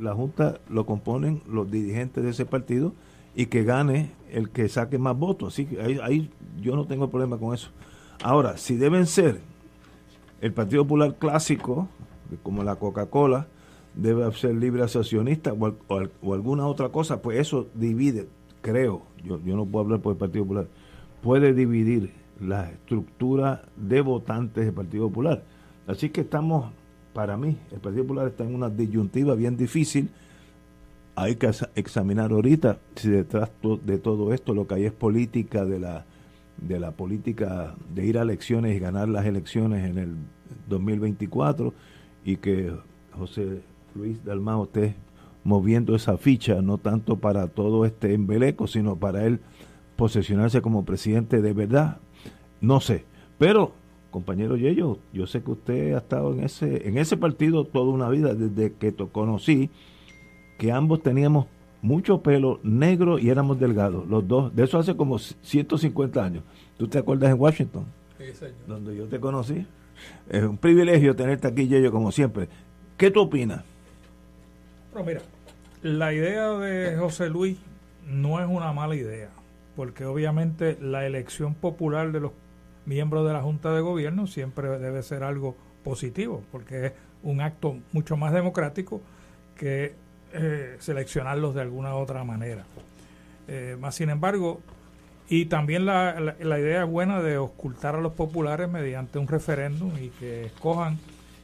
la 0.00 0.14
Junta 0.14 0.60
lo 0.68 0.86
componen 0.86 1.42
los 1.48 1.70
dirigentes 1.70 2.24
de 2.24 2.30
ese 2.30 2.46
partido 2.46 2.92
y 3.34 3.46
que 3.46 3.64
gane 3.64 4.12
el 4.30 4.50
que 4.50 4.68
saque 4.68 4.98
más 4.98 5.16
votos. 5.16 5.54
Así 5.54 5.66
que 5.66 5.80
ahí, 5.80 6.30
yo 6.60 6.76
no 6.76 6.86
tengo 6.86 7.10
problema 7.10 7.38
con 7.38 7.54
eso. 7.54 7.70
Ahora, 8.22 8.56
si 8.56 8.76
deben 8.76 9.06
ser 9.06 9.40
el 10.40 10.52
Partido 10.52 10.84
Popular 10.84 11.16
clásico, 11.18 11.88
como 12.42 12.62
la 12.62 12.76
Coca-Cola, 12.76 13.48
debe 13.94 14.30
ser 14.32 14.54
libre 14.54 14.82
asociacionista 14.82 15.52
o, 15.52 15.74
o 16.22 16.34
alguna 16.34 16.66
otra 16.66 16.90
cosa, 16.90 17.22
pues 17.22 17.38
eso 17.38 17.68
divide, 17.74 18.28
creo, 18.60 19.02
yo, 19.24 19.40
yo 19.44 19.56
no 19.56 19.66
puedo 19.66 19.84
hablar 19.84 20.00
por 20.00 20.12
el 20.12 20.18
Partido 20.18 20.44
Popular, 20.44 20.68
puede 21.22 21.52
dividir 21.52 22.12
la 22.40 22.70
estructura 22.70 23.62
de 23.76 24.00
votantes 24.00 24.64
del 24.64 24.74
Partido 24.74 25.08
Popular. 25.08 25.42
Así 25.86 26.10
que 26.10 26.22
estamos, 26.22 26.72
para 27.12 27.36
mí, 27.36 27.56
el 27.70 27.80
Partido 27.80 28.04
Popular 28.04 28.28
está 28.28 28.44
en 28.44 28.54
una 28.54 28.70
disyuntiva 28.70 29.34
bien 29.34 29.56
difícil. 29.56 30.10
Hay 31.16 31.36
que 31.36 31.48
exa- 31.48 31.70
examinar 31.74 32.30
ahorita 32.32 32.78
si 32.96 33.10
detrás 33.10 33.50
de 33.84 33.98
todo 33.98 34.32
esto 34.32 34.54
lo 34.54 34.66
que 34.66 34.74
hay 34.76 34.84
es 34.86 34.92
política 34.92 35.64
de 35.64 35.80
la 35.80 36.06
de 36.56 36.78
la 36.78 36.90
política 36.92 37.74
de 37.94 38.04
ir 38.06 38.18
a 38.18 38.22
elecciones 38.22 38.76
y 38.76 38.78
ganar 38.80 39.08
las 39.08 39.24
elecciones 39.24 39.88
en 39.88 39.96
el 39.98 40.14
2024 40.68 41.72
y 42.24 42.36
que 42.36 42.72
José 43.18 43.62
Luis 43.94 44.22
Dalmao 44.24 44.64
esté 44.64 44.94
moviendo 45.42 45.96
esa 45.96 46.18
ficha, 46.18 46.60
no 46.60 46.76
tanto 46.76 47.16
para 47.16 47.48
todo 47.48 47.86
este 47.86 48.12
embeleco, 48.12 48.66
sino 48.66 48.96
para 48.96 49.24
él 49.24 49.40
posesionarse 49.96 50.60
como 50.60 50.84
presidente 50.84 51.40
de 51.40 51.52
verdad. 51.54 51.98
No 52.60 52.80
sé, 52.80 53.04
pero 53.38 53.72
compañero 54.10 54.56
Yello, 54.56 54.98
yo 55.14 55.26
sé 55.26 55.42
que 55.42 55.52
usted 55.52 55.94
ha 55.94 55.98
estado 55.98 56.32
en 56.34 56.40
ese 56.40 56.86
en 56.88 56.98
ese 56.98 57.16
partido 57.16 57.64
toda 57.64 57.90
una 57.90 58.08
vida 58.10 58.34
desde 58.34 58.74
que 58.74 58.92
to 58.92 59.08
conocí 59.08 59.70
que 60.60 60.70
ambos 60.70 61.02
teníamos 61.02 61.46
mucho 61.80 62.20
pelo 62.20 62.60
negro 62.62 63.18
y 63.18 63.30
éramos 63.30 63.58
delgados, 63.58 64.06
los 64.06 64.28
dos. 64.28 64.54
De 64.54 64.64
eso 64.64 64.78
hace 64.78 64.94
como 64.94 65.18
150 65.18 66.22
años. 66.22 66.44
¿Tú 66.76 66.86
te 66.86 66.98
acuerdas 66.98 67.30
en 67.30 67.40
Washington? 67.40 67.86
Sí, 68.18 68.26
señor. 68.34 68.54
Donde 68.66 68.94
yo 68.94 69.06
te 69.06 69.18
conocí. 69.18 69.66
Es 70.28 70.44
un 70.44 70.58
privilegio 70.58 71.16
tenerte 71.16 71.48
aquí, 71.48 71.66
Yello, 71.66 71.90
como 71.90 72.12
siempre. 72.12 72.50
¿Qué 72.98 73.10
tú 73.10 73.22
opinas? 73.22 73.64
Pero 74.92 75.02
mira, 75.02 75.22
la 75.80 76.12
idea 76.12 76.50
de 76.50 76.94
José 76.98 77.30
Luis 77.30 77.56
no 78.06 78.38
es 78.38 78.46
una 78.46 78.70
mala 78.74 78.96
idea, 78.96 79.30
porque 79.76 80.04
obviamente 80.04 80.76
la 80.78 81.06
elección 81.06 81.54
popular 81.54 82.12
de 82.12 82.20
los 82.20 82.32
miembros 82.84 83.26
de 83.26 83.32
la 83.32 83.40
Junta 83.40 83.72
de 83.72 83.80
Gobierno 83.80 84.26
siempre 84.26 84.68
debe 84.78 85.02
ser 85.02 85.22
algo 85.22 85.56
positivo, 85.82 86.42
porque 86.52 86.86
es 86.86 86.92
un 87.22 87.40
acto 87.40 87.78
mucho 87.92 88.18
más 88.18 88.34
democrático 88.34 89.00
que 89.56 89.94
eh, 90.32 90.76
seleccionarlos 90.78 91.54
de 91.54 91.62
alguna 91.62 91.94
otra 91.94 92.24
manera. 92.24 92.64
Eh, 93.48 93.76
más 93.80 93.94
sin 93.94 94.10
embargo, 94.10 94.60
y 95.28 95.46
también 95.46 95.86
la, 95.86 96.18
la, 96.20 96.36
la 96.40 96.58
idea 96.58 96.84
buena 96.84 97.20
de 97.22 97.38
ocultar 97.38 97.94
a 97.94 98.00
los 98.00 98.12
populares 98.12 98.68
mediante 98.68 99.18
un 99.18 99.28
referéndum 99.28 99.92
y 99.98 100.08
que 100.10 100.46
escojan 100.46 100.98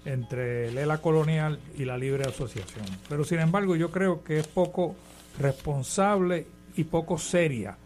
entre 0.05 0.69
ELA 0.69 0.99
colonial 0.99 1.59
y 1.77 1.85
la 1.85 1.99
libre 1.99 2.25
asociación. 2.25 2.87
Pero 3.09 3.25
sin 3.25 3.41
embargo 3.41 3.77
yo 3.77 3.91
creo 3.91 4.23
que 4.23 4.39
es 4.39 4.47
poco 4.47 4.95
responsable 5.39 6.47
y 6.77 6.85
poco 6.85 7.19
seria 7.19 7.77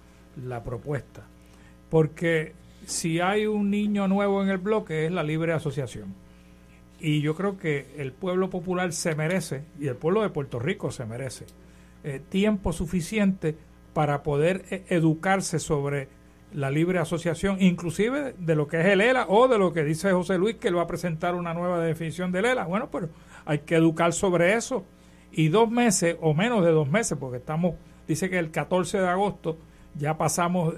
la 0.47 0.63
propuesta. 0.63 1.23
Porque 1.89 2.55
si 2.87 3.21
hay 3.21 3.47
un 3.47 3.71
niño 3.71 4.07
nuevo 4.07 4.43
en 4.43 4.51
el 4.51 4.59
bloque 4.59 5.07
es 5.07 5.13
la 5.13 5.23
libre 5.23 5.53
asociación. 5.53 6.15
Y 7.01 7.23
yo 7.23 7.35
creo 7.35 7.57
que 7.57 7.95
el 7.97 8.13
pueblo 8.13 8.51
popular 8.51 8.93
se 8.93 9.15
merece, 9.15 9.65
y 9.79 9.89
el 9.89 9.97
pueblo 9.97 10.23
de 10.23 10.29
Puerto 10.29 10.59
Rico 10.59 10.91
se 10.91 11.07
merece, 11.07 11.47
eh, 12.05 12.21
tiempo 12.29 12.73
suficiente 12.73 13.57
para 13.95 14.23
poder 14.23 14.65
eh, 14.71 14.85
educarse 14.91 15.59
sobre 15.59 16.09
la 16.53 16.71
libre 16.71 16.99
asociación, 16.99 17.57
inclusive 17.61 18.35
de 18.39 18.55
lo 18.55 18.67
que 18.67 18.81
es 18.81 18.87
el 18.87 19.01
ELA 19.01 19.27
o 19.29 19.49
de 19.49 19.57
lo 19.57 19.73
que 19.73 19.85
dice 19.85 20.13
José 20.13 20.37
Luis 20.37 20.57
que 20.57 20.69
él 20.69 20.77
va 20.77 20.83
a 20.83 20.87
presentar 20.87 21.35
una 21.35 21.55
nueva 21.55 21.79
definición 21.81 22.33
del 22.33 22.45
ELA. 22.45 22.65
Bueno, 22.65 22.91
pero 22.91 23.09
hay 23.47 23.61
que 23.61 23.77
educar 23.77 24.13
sobre 24.13 24.55
eso. 24.55 24.85
Y 25.33 25.49
dos 25.49 25.71
meses 25.71 26.17
o 26.21 26.35
menos 26.35 26.65
de 26.65 26.73
dos 26.73 26.89
meses, 26.89 27.17
porque 27.19 27.39
estamos, 27.39 27.77
dice 28.07 28.29
que 28.29 28.39
el 28.39 28.51
14 28.51 28.99
de 28.99 29.09
agosto 29.09 29.59
ya 29.95 30.19
pasamos, 30.19 30.75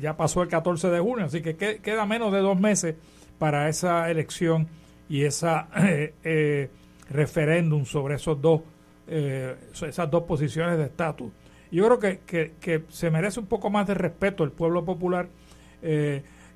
ya 0.00 0.16
pasó 0.16 0.42
el 0.42 0.48
14 0.48 0.90
de 0.90 0.98
junio, 0.98 1.26
así 1.26 1.42
que 1.42 1.56
queda 1.56 2.06
menos 2.06 2.32
de 2.32 2.40
dos 2.40 2.58
meses 2.58 2.96
para 3.38 3.68
esa 3.68 4.10
elección 4.10 4.68
y 5.08 5.24
esa 5.24 5.68
eh, 5.76 6.14
eh, 6.22 6.70
referéndum 7.10 7.84
sobre 7.84 8.16
esos 8.16 8.40
dos, 8.40 8.62
eh, 9.06 9.56
esas 9.72 10.10
dos 10.10 10.24
posiciones 10.24 10.78
de 10.78 10.84
estatus. 10.84 11.32
Yo 11.70 11.84
creo 11.86 12.20
que, 12.24 12.52
que, 12.60 12.84
se 12.88 13.10
merece 13.10 13.40
un 13.40 13.46
poco 13.46 13.68
más 13.68 13.86
de 13.86 13.94
respeto 13.94 14.42
el 14.42 14.52
pueblo 14.52 14.86
popular 14.86 15.28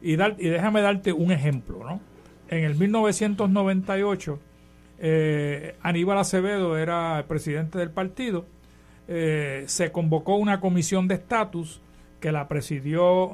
y, 0.00 0.16
dar, 0.16 0.36
y 0.38 0.48
déjame 0.48 0.80
darte 0.80 1.12
un 1.12 1.30
ejemplo. 1.32 1.84
¿no? 1.84 2.00
En 2.48 2.64
el 2.64 2.74
1998, 2.76 4.38
eh, 5.00 5.76
Aníbal 5.82 6.16
Acevedo 6.16 6.78
era 6.78 7.18
el 7.18 7.24
presidente 7.24 7.78
del 7.78 7.90
partido, 7.90 8.46
se 9.06 9.90
convocó 9.92 10.36
una 10.36 10.60
comisión 10.60 11.08
de 11.08 11.16
estatus 11.16 11.82
que 12.18 12.32
la 12.32 12.48
presidió 12.48 13.32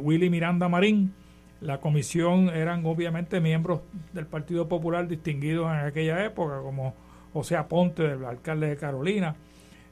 Willy 0.00 0.30
Miranda 0.30 0.70
Marín. 0.70 1.12
La 1.60 1.78
comisión 1.78 2.48
eran 2.48 2.84
obviamente 2.86 3.40
miembros 3.40 3.80
del 4.12 4.26
Partido 4.26 4.66
Popular 4.66 5.06
distinguidos 5.06 5.66
en 5.66 5.80
aquella 5.80 6.24
época, 6.24 6.60
como 6.60 6.94
José 7.32 7.56
Aponte, 7.56 8.04
el 8.06 8.24
alcalde 8.24 8.68
de 8.68 8.76
Carolina, 8.76 9.36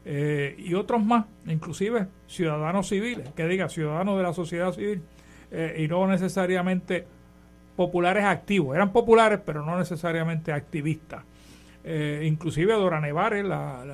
eh, 0.04 0.54
y 0.58 0.72
otros 0.72 1.04
más, 1.04 1.26
inclusive 1.46 2.06
ciudadanos 2.26 2.88
civiles, 2.88 3.28
que 3.36 3.46
diga 3.46 3.68
ciudadanos 3.68 4.16
de 4.16 4.22
la 4.22 4.32
sociedad 4.32 4.72
civil, 4.72 5.02
eh, 5.50 5.76
y 5.84 5.88
no 5.88 6.06
necesariamente 6.06 7.06
populares 7.76 8.24
activos. 8.24 8.74
Eran 8.74 8.90
populares, 8.90 9.40
pero 9.44 9.62
no 9.62 9.78
necesariamente 9.78 10.52
activistas. 10.52 11.24
Eh, 11.84 12.22
inclusive 12.24 12.72
Dora 12.72 13.00
Nevares, 13.00 13.44
la, 13.44 13.84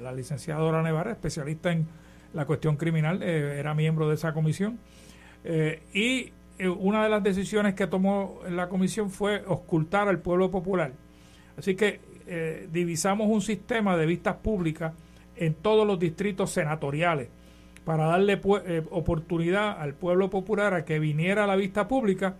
la, 0.00 0.12
licenciada 0.12 0.60
Dora 0.60 0.82
Nevares, 0.82 1.12
especialista 1.12 1.70
en 1.70 1.86
la 2.32 2.46
cuestión 2.46 2.76
criminal, 2.76 3.22
era 3.22 3.74
miembro 3.74 4.08
de 4.08 4.14
esa 4.14 4.32
comisión. 4.32 4.78
y 5.92 6.32
una 6.68 7.02
de 7.04 7.08
las 7.08 7.22
decisiones 7.22 7.74
que 7.74 7.86
tomó 7.86 8.40
la 8.48 8.68
comisión 8.68 9.10
fue 9.10 9.42
ocultar 9.46 10.08
al 10.08 10.18
pueblo 10.18 10.50
popular. 10.50 10.92
Así 11.56 11.74
que 11.74 12.00
divisamos 12.70 13.28
un 13.28 13.42
sistema 13.42 13.96
de 13.96 14.06
vistas 14.06 14.36
públicas 14.36 14.92
en 15.36 15.54
todos 15.54 15.86
los 15.86 15.98
distritos 15.98 16.50
senatoriales 16.50 17.28
para 17.84 18.06
darle 18.06 18.40
eh, 18.66 18.82
oportunidad 18.90 19.80
al 19.80 19.94
pueblo 19.94 20.30
popular 20.30 20.74
a 20.74 20.84
que 20.84 20.98
viniera 20.98 21.44
a 21.44 21.46
la 21.46 21.56
vista 21.56 21.88
pública 21.88 22.36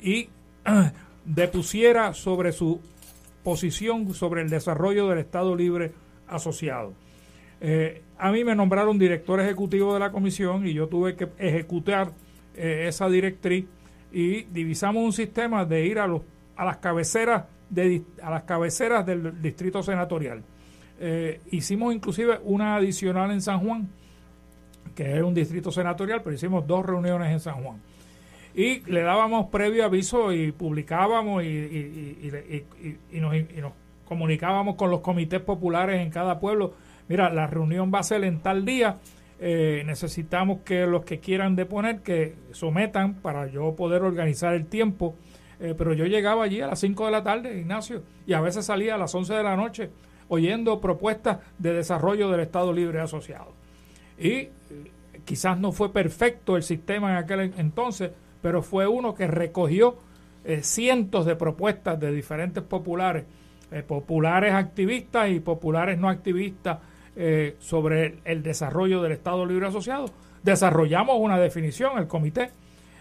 y 0.00 0.28
depusiera 1.24 2.14
sobre 2.14 2.52
su 2.52 2.80
posición 3.42 4.12
sobre 4.14 4.42
el 4.42 4.50
desarrollo 4.50 5.08
del 5.08 5.18
Estado 5.18 5.56
Libre 5.56 5.92
Asociado. 6.28 6.92
Eh, 7.60 8.02
a 8.18 8.30
mí 8.30 8.44
me 8.44 8.54
nombraron 8.54 8.98
director 8.98 9.40
ejecutivo 9.40 9.94
de 9.94 10.00
la 10.00 10.12
comisión 10.12 10.66
y 10.66 10.74
yo 10.74 10.88
tuve 10.88 11.16
que 11.16 11.28
ejecutar 11.38 12.12
eh, 12.56 12.86
esa 12.88 13.08
directriz 13.08 13.66
y 14.12 14.42
divisamos 14.44 15.02
un 15.02 15.12
sistema 15.12 15.64
de 15.64 15.86
ir 15.86 15.98
a, 15.98 16.06
los, 16.06 16.22
a 16.56 16.64
las 16.64 16.78
cabeceras 16.78 17.44
de, 17.70 18.02
a 18.22 18.30
las 18.30 18.42
cabeceras 18.42 19.06
del 19.06 19.40
distrito 19.40 19.82
senatorial 19.82 20.42
eh, 21.04 21.40
hicimos 21.50 21.92
inclusive 21.92 22.38
una 22.44 22.76
adicional 22.76 23.32
en 23.32 23.42
San 23.42 23.58
Juan, 23.58 23.88
que 24.94 25.16
es 25.16 25.22
un 25.24 25.34
distrito 25.34 25.72
senatorial, 25.72 26.22
pero 26.22 26.36
hicimos 26.36 26.64
dos 26.64 26.86
reuniones 26.86 27.32
en 27.32 27.40
San 27.40 27.54
Juan. 27.54 27.80
Y 28.54 28.88
le 28.88 29.02
dábamos 29.02 29.46
previo 29.46 29.84
aviso 29.84 30.32
y 30.32 30.52
publicábamos 30.52 31.42
y, 31.42 32.30
nos, 33.14 33.72
comunicábamos 34.06 34.76
con 34.76 34.92
los 34.92 35.00
comités 35.00 35.40
populares 35.40 36.00
en 36.00 36.10
cada 36.10 36.38
pueblo. 36.38 36.74
Mira, 37.08 37.30
la 37.30 37.48
reunión 37.48 37.90
va 37.92 37.98
a 37.98 38.04
ser 38.04 38.22
en 38.22 38.38
tal 38.38 38.64
día. 38.64 38.98
Eh, 39.44 39.82
necesitamos 39.84 40.60
que 40.60 40.86
los 40.86 41.04
que 41.04 41.18
quieran 41.18 41.56
deponer 41.56 42.02
que 42.02 42.36
sometan 42.52 43.14
para 43.14 43.48
yo 43.48 43.74
poder 43.74 44.02
organizar 44.02 44.54
el 44.54 44.66
tiempo. 44.66 45.16
Eh, 45.58 45.74
pero 45.76 45.94
yo 45.94 46.06
llegaba 46.06 46.44
allí 46.44 46.60
a 46.60 46.68
las 46.68 46.78
5 46.78 47.06
de 47.06 47.10
la 47.10 47.24
tarde, 47.24 47.58
Ignacio, 47.58 48.04
y 48.24 48.34
a 48.34 48.40
veces 48.40 48.66
salía 48.66 48.94
a 48.94 48.98
las 48.98 49.12
11 49.12 49.34
de 49.34 49.42
la 49.42 49.56
noche 49.56 49.90
oyendo 50.28 50.80
propuestas 50.80 51.38
de 51.58 51.72
desarrollo 51.72 52.30
del 52.30 52.38
Estado 52.38 52.72
Libre 52.72 53.00
Asociado. 53.00 53.52
Y 54.16 54.30
eh, 54.30 54.50
quizás 55.24 55.58
no 55.58 55.72
fue 55.72 55.92
perfecto 55.92 56.56
el 56.56 56.62
sistema 56.62 57.10
en 57.10 57.16
aquel 57.16 57.52
entonces, 57.56 58.12
pero 58.42 58.62
fue 58.62 58.86
uno 58.86 59.12
que 59.12 59.26
recogió 59.26 59.96
eh, 60.44 60.62
cientos 60.62 61.26
de 61.26 61.34
propuestas 61.34 61.98
de 61.98 62.12
diferentes 62.12 62.62
populares, 62.62 63.24
populares 63.88 64.52
activistas 64.52 65.30
y 65.30 65.40
populares 65.40 65.98
no 65.98 66.08
activistas 66.08 66.78
sobre 67.58 68.18
el, 68.24 68.42
desarrollo 68.42 69.02
del 69.02 69.12
Estado 69.12 69.44
Libre 69.46 69.66
Asociado. 69.66 70.06
Desarrollamos 70.42 71.16
una 71.18 71.38
definición, 71.38 71.98
el 71.98 72.06
comité, 72.06 72.50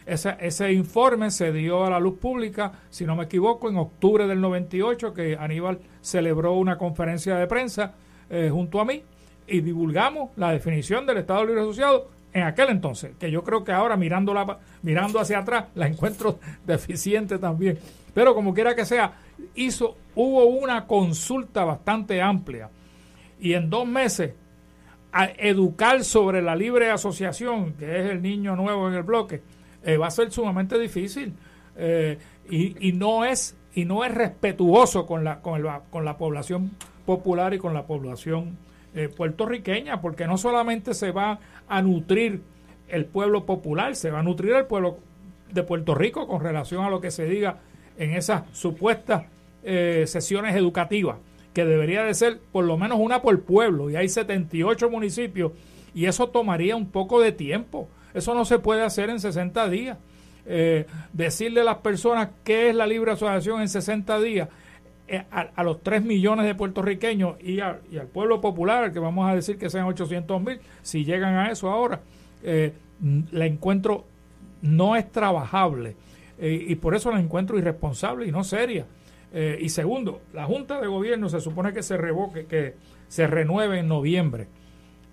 ese, 0.05 0.35
ese, 0.39 0.73
informe 0.73 1.31
se 1.31 1.51
dio 1.51 1.85
a 1.85 1.89
la 1.89 1.99
luz 1.99 2.17
pública, 2.19 2.71
si 2.89 3.05
no 3.05 3.15
me 3.15 3.25
equivoco, 3.25 3.69
en 3.69 3.77
octubre 3.77 4.27
del 4.27 4.41
98, 4.41 5.13
que 5.13 5.37
Aníbal 5.39 5.79
celebró 6.01 6.53
una 6.53 6.77
conferencia 6.77 7.35
de 7.35 7.47
prensa 7.47 7.93
eh, 8.29 8.49
junto 8.51 8.79
a 8.79 8.85
mí 8.85 9.03
y 9.47 9.61
divulgamos 9.61 10.31
la 10.37 10.51
definición 10.51 11.05
del 11.05 11.17
Estado 11.17 11.45
Libre 11.45 11.61
Asociado 11.61 12.07
en 12.33 12.43
aquel 12.43 12.69
entonces, 12.69 13.11
que 13.19 13.29
yo 13.29 13.43
creo 13.43 13.63
que 13.63 13.73
ahora 13.73 13.97
mirando, 13.97 14.33
mirando 14.81 15.19
hacia 15.19 15.39
atrás 15.39 15.65
la 15.75 15.87
encuentro 15.87 16.39
deficiente 16.65 17.37
también. 17.37 17.77
Pero 18.13 18.33
como 18.33 18.53
quiera 18.53 18.75
que 18.75 18.85
sea, 18.85 19.13
hizo, 19.55 19.97
hubo 20.15 20.45
una 20.45 20.87
consulta 20.87 21.65
bastante 21.65 22.21
amplia 22.21 22.69
y 23.41 23.55
en 23.55 23.69
dos 23.69 23.87
meses 23.87 24.33
a 25.11 25.25
educar 25.25 26.03
sobre 26.05 26.41
la 26.41 26.55
libre 26.55 26.89
asociación, 26.89 27.73
que 27.73 27.99
es 27.99 28.11
el 28.11 28.21
niño 28.21 28.55
nuevo 28.55 28.87
en 28.87 28.93
el 28.93 29.03
bloque, 29.03 29.41
eh, 29.83 29.97
va 29.97 30.07
a 30.07 30.11
ser 30.11 30.31
sumamente 30.31 30.77
difícil 30.77 31.33
eh, 31.75 32.17
y, 32.49 32.87
y, 32.87 32.93
no 32.93 33.25
es 33.25 33.57
y 33.73 33.85
no 33.85 34.05
es 34.05 34.13
respetuoso 34.13 35.07
con 35.07 35.23
la 35.23 35.41
con, 35.41 35.59
el, 35.59 35.67
con 35.89 36.05
la 36.05 36.17
población 36.17 36.71
popular 37.05 37.53
y 37.55 37.57
con 37.57 37.73
la 37.73 37.87
población 37.87 38.57
eh, 38.93 39.09
puertorriqueña 39.09 39.99
porque 39.99 40.27
no 40.27 40.37
solamente 40.37 40.93
se 40.93 41.11
va 41.11 41.39
a 41.67 41.81
nutrir 41.81 42.41
el 42.89 43.05
pueblo 43.05 43.45
popular 43.45 43.95
se 43.95 44.11
va 44.11 44.19
a 44.19 44.23
nutrir 44.23 44.53
el 44.53 44.65
pueblo 44.65 44.99
de 45.51 45.63
Puerto 45.63 45.95
Rico 45.95 46.27
con 46.27 46.41
relación 46.41 46.83
a 46.83 46.89
lo 46.89 47.01
que 47.01 47.09
se 47.09 47.25
diga 47.25 47.57
en 47.97 48.11
esas 48.11 48.43
supuestas 48.51 49.23
sesiones 49.63 50.55
educativas 50.55 51.17
que 51.53 51.65
debería 51.65 52.03
de 52.03 52.13
ser 52.13 52.39
por 52.51 52.65
lo 52.65 52.77
menos 52.77 52.99
una 52.99 53.21
por 53.21 53.41
pueblo 53.41 53.89
y 53.89 53.95
hay 53.95 54.09
78 54.09 54.89
municipios 54.89 55.51
y 55.93 56.05
eso 56.05 56.29
tomaría 56.29 56.75
un 56.75 56.89
poco 56.89 57.19
de 57.19 57.31
tiempo 57.31 57.89
eso 58.13 58.33
no 58.33 58.45
se 58.45 58.59
puede 58.59 58.83
hacer 58.83 59.09
en 59.09 59.19
60 59.19 59.69
días. 59.69 59.97
Eh, 60.45 60.85
decirle 61.13 61.61
a 61.61 61.63
las 61.63 61.77
personas 61.77 62.29
qué 62.43 62.69
es 62.69 62.75
la 62.75 62.87
libre 62.87 63.11
asociación 63.11 63.61
en 63.61 63.69
60 63.69 64.19
días 64.21 64.49
eh, 65.07 65.23
a, 65.29 65.63
los 65.63 65.83
3 65.83 66.03
millones 66.03 66.47
de 66.47 66.55
puertorriqueños 66.55 67.35
y, 67.41 67.59
al 67.59 67.79
pueblo 68.11 68.41
popular, 68.41 68.91
que 68.91 68.99
vamos 68.99 69.29
a 69.29 69.35
decir 69.35 69.57
que 69.57 69.69
sean 69.69 69.85
800 69.85 70.41
mil, 70.41 70.59
si 70.81 71.05
llegan 71.05 71.35
a 71.35 71.51
eso 71.51 71.69
ahora, 71.69 72.01
eh, 72.43 72.73
la 73.31 73.45
encuentro 73.45 74.05
no 74.63 74.95
es 74.95 75.11
trabajable 75.11 75.95
y 76.39 76.73
por 76.75 76.95
eso 76.95 77.11
la 77.11 77.19
encuentro 77.19 77.59
irresponsable 77.59 78.25
y 78.25 78.31
no 78.31 78.43
seria. 78.43 78.87
Y 79.33 79.69
segundo, 79.69 80.21
la 80.33 80.45
Junta 80.45 80.81
de 80.81 80.87
Gobierno 80.87 81.29
se 81.29 81.39
supone 81.39 81.71
que 81.71 81.83
se 81.83 81.95
revoque, 81.95 82.45
que 82.45 82.75
se 83.07 83.27
renueve 83.27 83.79
en 83.79 83.87
noviembre. 83.87 84.47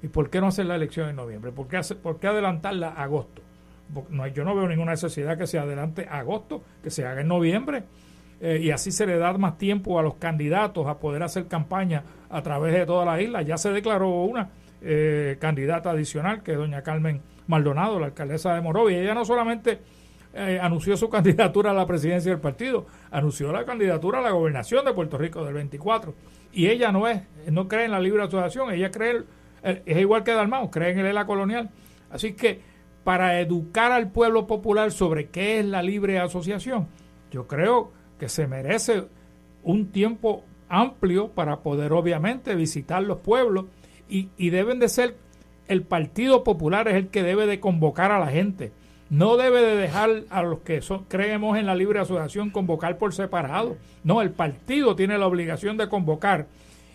¿Y 0.02 0.08
por 0.08 0.30
qué 0.30 0.40
no 0.40 0.48
hacer 0.48 0.66
la 0.66 0.76
elección 0.76 1.08
en 1.08 1.16
noviembre? 1.16 1.52
¿Por 1.52 1.68
qué, 1.68 1.80
por 2.02 2.18
qué 2.18 2.28
adelantarla 2.28 2.88
a 2.88 3.04
agosto? 3.04 3.42
No, 4.10 4.26
yo 4.26 4.44
no 4.44 4.54
veo 4.54 4.68
ninguna 4.68 4.92
necesidad 4.92 5.38
que 5.38 5.46
se 5.46 5.58
adelante 5.58 6.06
agosto, 6.08 6.62
que 6.82 6.90
se 6.90 7.06
haga 7.06 7.22
en 7.22 7.28
noviembre. 7.28 7.84
Eh, 8.40 8.60
y 8.62 8.70
así 8.70 8.92
se 8.92 9.06
le 9.06 9.18
da 9.18 9.32
más 9.36 9.58
tiempo 9.58 9.98
a 9.98 10.02
los 10.02 10.14
candidatos 10.14 10.86
a 10.86 10.98
poder 10.98 11.22
hacer 11.24 11.48
campaña 11.48 12.04
a 12.30 12.42
través 12.42 12.74
de 12.74 12.86
toda 12.86 13.04
la 13.04 13.20
isla. 13.20 13.42
Ya 13.42 13.56
se 13.56 13.72
declaró 13.72 14.22
una 14.22 14.50
eh, 14.80 15.36
candidata 15.40 15.90
adicional, 15.90 16.42
que 16.42 16.52
es 16.52 16.58
doña 16.58 16.82
Carmen 16.82 17.20
Maldonado, 17.48 17.98
la 17.98 18.06
alcaldesa 18.06 18.54
de 18.54 18.60
Morovia. 18.60 19.00
Ella 19.00 19.14
no 19.14 19.24
solamente 19.24 19.80
eh, 20.38 20.60
anunció 20.60 20.96
su 20.96 21.08
candidatura 21.10 21.72
a 21.72 21.74
la 21.74 21.86
presidencia 21.86 22.30
del 22.30 22.40
partido, 22.40 22.86
anunció 23.10 23.52
la 23.52 23.64
candidatura 23.64 24.20
a 24.20 24.22
la 24.22 24.30
gobernación 24.30 24.84
de 24.84 24.92
Puerto 24.92 25.18
Rico 25.18 25.44
del 25.44 25.54
24. 25.54 26.14
Y 26.52 26.68
ella 26.68 26.92
no 26.92 27.08
es, 27.08 27.22
no 27.50 27.68
cree 27.68 27.84
en 27.84 27.90
la 27.90 28.00
libre 28.00 28.22
asociación, 28.22 28.72
ella 28.72 28.90
cree 28.90 29.24
es 29.62 29.98
igual 29.98 30.24
que 30.24 30.32
Dalmau, 30.32 30.70
creen 30.70 30.98
en 30.98 31.14
la 31.14 31.26
colonial. 31.26 31.70
Así 32.10 32.32
que 32.32 32.60
para 33.04 33.40
educar 33.40 33.92
al 33.92 34.10
pueblo 34.10 34.46
popular 34.46 34.92
sobre 34.92 35.28
qué 35.28 35.60
es 35.60 35.66
la 35.66 35.82
libre 35.82 36.18
asociación, 36.18 36.88
yo 37.30 37.46
creo 37.46 37.92
que 38.18 38.28
se 38.28 38.46
merece 38.46 39.04
un 39.62 39.90
tiempo 39.90 40.44
amplio 40.68 41.28
para 41.28 41.60
poder 41.60 41.92
obviamente 41.92 42.54
visitar 42.54 43.02
los 43.02 43.18
pueblos 43.18 43.66
y, 44.10 44.50
deben 44.50 44.78
de 44.78 44.88
ser, 44.88 45.16
el 45.66 45.82
Partido 45.82 46.42
Popular 46.42 46.88
es 46.88 46.94
el 46.94 47.08
que 47.08 47.22
debe 47.22 47.46
de 47.46 47.60
convocar 47.60 48.10
a 48.10 48.18
la 48.18 48.28
gente. 48.28 48.72
No 49.10 49.36
debe 49.36 49.62
de 49.62 49.76
dejar 49.76 50.24
a 50.30 50.42
los 50.42 50.60
que 50.60 50.82
son, 50.82 51.04
creemos 51.04 51.58
en 51.58 51.66
la 51.66 51.74
libre 51.74 52.00
asociación 52.00 52.50
convocar 52.50 52.98
por 52.98 53.14
separado. 53.14 53.76
No, 54.04 54.20
el 54.20 54.30
partido 54.30 54.96
tiene 54.96 55.18
la 55.18 55.26
obligación 55.26 55.76
de 55.76 55.88
convocar 55.88 56.46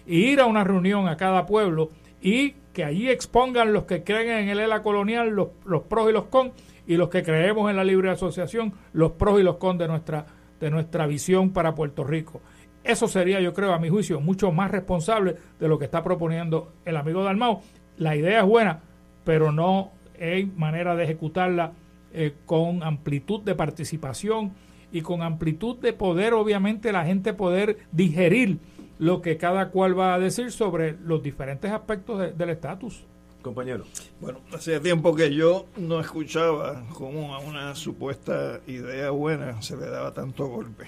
e 0.06 0.16
ir 0.16 0.40
a 0.40 0.46
una 0.46 0.64
reunión 0.64 1.08
a 1.08 1.18
cada 1.18 1.46
pueblo 1.46 1.90
y 2.22 2.52
que 2.74 2.84
allí 2.84 3.10
expongan 3.10 3.74
los 3.74 3.84
que 3.86 4.04
creen 4.04 4.44
en 4.44 4.50
el 4.50 4.60
ELA 4.60 4.82
colonial, 4.82 5.30
los, 5.30 5.50
los 5.66 5.84
pros 5.84 6.10
y 6.10 6.14
los 6.14 6.26
con, 6.26 6.52
y 6.88 6.98
los 6.98 7.10
que 7.10 7.24
creemos 7.24 7.70
en 7.70 7.78
la 7.78 7.84
libre 7.84 8.10
asociación, 8.10 8.74
los 8.94 9.14
pros 9.14 9.40
y 9.40 9.44
los 9.44 9.58
con 9.58 9.78
de 9.78 9.88
nuestra, 9.88 10.26
de 10.60 10.70
nuestra 10.70 11.08
visión 11.08 11.52
para 11.52 11.76
Puerto 11.76 12.04
Rico. 12.04 12.42
Eso 12.84 13.08
sería, 13.08 13.40
yo 13.40 13.54
creo, 13.54 13.74
a 13.74 13.80
mi 13.80 13.90
juicio, 13.90 14.20
mucho 14.20 14.52
más 14.52 14.70
responsable 14.70 15.36
de 15.60 15.68
lo 15.68 15.80
que 15.80 15.86
está 15.86 16.04
proponiendo 16.04 16.74
el 16.86 16.98
amigo 16.98 17.24
Dalmau. 17.24 17.62
La 17.98 18.16
idea 18.16 18.40
es 18.40 18.46
buena, 18.46 18.82
pero 19.24 19.52
no 19.52 19.92
hay 20.20 20.46
manera 20.46 20.96
de 20.96 21.06
ejecutarla 21.06 21.72
eh, 22.14 22.34
con 22.46 22.84
amplitud 22.84 23.42
de 23.42 23.56
participación 23.56 24.54
y 24.92 25.02
con 25.02 25.24
amplitud 25.24 25.78
de 25.78 25.94
poder, 25.94 26.34
obviamente, 26.34 26.92
la 26.92 27.06
gente 27.06 27.34
poder 27.34 27.80
digerir 27.92 28.60
lo 29.00 29.22
que 29.22 29.38
cada 29.38 29.70
cual 29.70 29.98
va 29.98 30.14
a 30.14 30.20
decir 30.20 30.52
sobre 30.52 30.96
los 31.04 31.24
diferentes 31.24 31.72
aspectos 31.72 32.38
del 32.38 32.50
estatus. 32.50 33.04
Compañero. 33.42 33.84
Bueno, 34.22 34.40
hacía 34.54 34.80
tiempo 34.80 35.14
que 35.16 35.34
yo 35.34 35.66
no 35.76 36.00
escuchaba 36.00 36.86
cómo 36.94 37.36
a 37.36 37.40
una 37.40 37.76
supuesta 37.76 38.62
idea 38.68 39.10
buena 39.10 39.62
se 39.62 39.76
le 39.76 39.88
daba 39.88 40.14
tanto 40.14 40.48
golpe. 40.48 40.86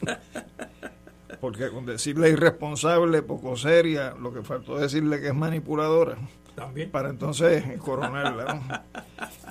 Porque 1.40 1.68
con 1.68 1.84
decirle 1.84 2.30
irresponsable, 2.30 3.20
poco 3.20 3.56
seria, 3.56 4.14
lo 4.18 4.32
que 4.32 4.42
faltó 4.42 4.78
decirle 4.78 5.20
que 5.20 5.28
es 5.28 5.34
manipuladora. 5.34 6.16
También. 6.54 6.90
Para 6.90 7.10
entonces 7.10 7.64
coronarla. 7.78 8.84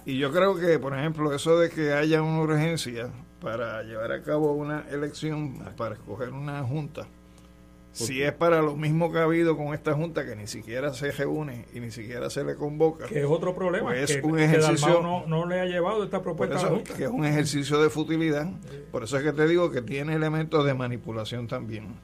Y 0.05 0.17
yo 0.17 0.33
creo 0.33 0.57
que, 0.57 0.79
por 0.79 0.97
ejemplo, 0.97 1.33
eso 1.33 1.57
de 1.57 1.69
que 1.69 1.93
haya 1.93 2.21
una 2.21 2.41
urgencia 2.41 3.09
para 3.39 3.83
llevar 3.83 4.11
a 4.11 4.21
cabo 4.21 4.51
una 4.51 4.83
elección, 4.89 5.59
para 5.77 5.95
escoger 5.95 6.31
una 6.31 6.61
junta, 6.63 7.07
si 7.93 8.23
es 8.23 8.33
para 8.33 8.61
lo 8.61 8.75
mismo 8.75 9.11
que 9.11 9.19
ha 9.19 9.23
habido 9.23 9.55
con 9.55 9.73
esta 9.73 9.93
junta 9.93 10.25
que 10.25 10.35
ni 10.35 10.47
siquiera 10.47 10.93
se 10.93 11.11
reúne 11.11 11.65
y 11.73 11.79
ni 11.79 11.91
siquiera 11.91 12.29
se 12.29 12.43
le 12.43 12.55
convoca. 12.55 13.05
Que 13.05 13.19
es 13.19 13.25
otro 13.25 13.53
problema. 13.53 13.91
Pues 13.91 14.09
es 14.09 14.17
que, 14.17 14.27
un 14.27 14.39
ejercicio. 14.39 15.01
no, 15.01 15.25
no, 15.27 15.45
le 15.45 15.61
ha 15.61 15.65
llevado 15.65 16.03
esta 16.03 16.21
propuesta 16.21 16.55
eso, 16.55 16.65
a 16.65 16.69
la 16.69 16.75
junta. 16.75 16.93
Que 16.95 17.03
es 17.03 17.09
un 17.09 17.23
ejercicio 17.23 17.81
de 17.81 17.89
futilidad. 17.89 18.49
Por 18.91 19.03
eso 19.03 19.17
es 19.17 19.23
que 19.23 19.31
te 19.31 19.47
digo 19.47 19.69
que 19.71 19.81
tiene 19.81 20.15
elementos 20.15 20.65
de 20.65 20.73
manipulación 20.73 21.47
también. 21.47 21.95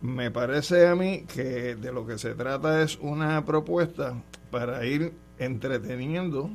Me 0.00 0.30
parece 0.30 0.86
a 0.86 0.94
mí 0.94 1.24
que 1.32 1.74
de 1.74 1.92
lo 1.92 2.06
que 2.06 2.18
se 2.18 2.34
trata 2.34 2.82
es 2.82 2.98
una 3.00 3.44
propuesta 3.44 4.22
para 4.50 4.84
ir 4.84 5.14
entreteniendo 5.38 6.50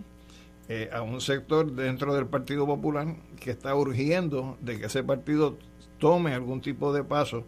eh, 0.69 0.89
a 0.93 1.01
un 1.01 1.19
sector 1.21 1.71
dentro 1.71 2.13
del 2.13 2.27
Partido 2.27 2.65
Popular 2.65 3.15
que 3.39 3.51
está 3.51 3.75
urgiendo 3.75 4.57
de 4.61 4.79
que 4.79 4.85
ese 4.85 5.03
partido 5.03 5.57
tome 5.97 6.33
algún 6.33 6.61
tipo 6.61 6.93
de 6.93 7.03
paso 7.03 7.45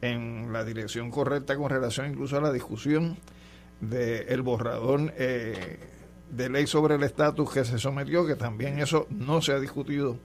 en 0.00 0.52
la 0.52 0.64
dirección 0.64 1.10
correcta 1.10 1.56
con 1.56 1.70
relación 1.70 2.10
incluso 2.10 2.36
a 2.36 2.40
la 2.40 2.52
discusión 2.52 3.16
del 3.80 4.28
el 4.28 4.42
borrador 4.42 5.12
eh, 5.16 5.78
de 6.30 6.48
ley 6.48 6.66
sobre 6.66 6.94
el 6.96 7.02
estatus 7.02 7.50
que 7.52 7.64
se 7.64 7.78
sometió, 7.78 8.26
que 8.26 8.36
también 8.36 8.78
eso 8.78 9.06
no 9.10 9.42
se 9.42 9.52
ha 9.52 9.60
discutido 9.60 10.18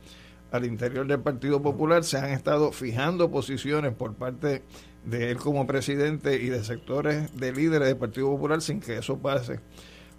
al 0.52 0.66
interior 0.66 1.06
del 1.06 1.20
Partido 1.20 1.62
Popular, 1.62 2.04
se 2.04 2.18
han 2.18 2.30
estado 2.30 2.72
fijando 2.72 3.30
posiciones 3.30 3.94
por 3.94 4.16
parte 4.16 4.64
de 5.08 5.32
él 5.32 5.38
como 5.38 5.66
presidente 5.66 6.36
y 6.36 6.50
de 6.50 6.64
sectores 6.66 7.36
de 7.38 7.54
líderes 7.54 7.88
del 7.88 7.98
Partido 7.98 8.30
Popular 8.30 8.62
sin 8.62 8.82
que 8.82 8.98
eso 8.98 9.18
pase 9.18 9.62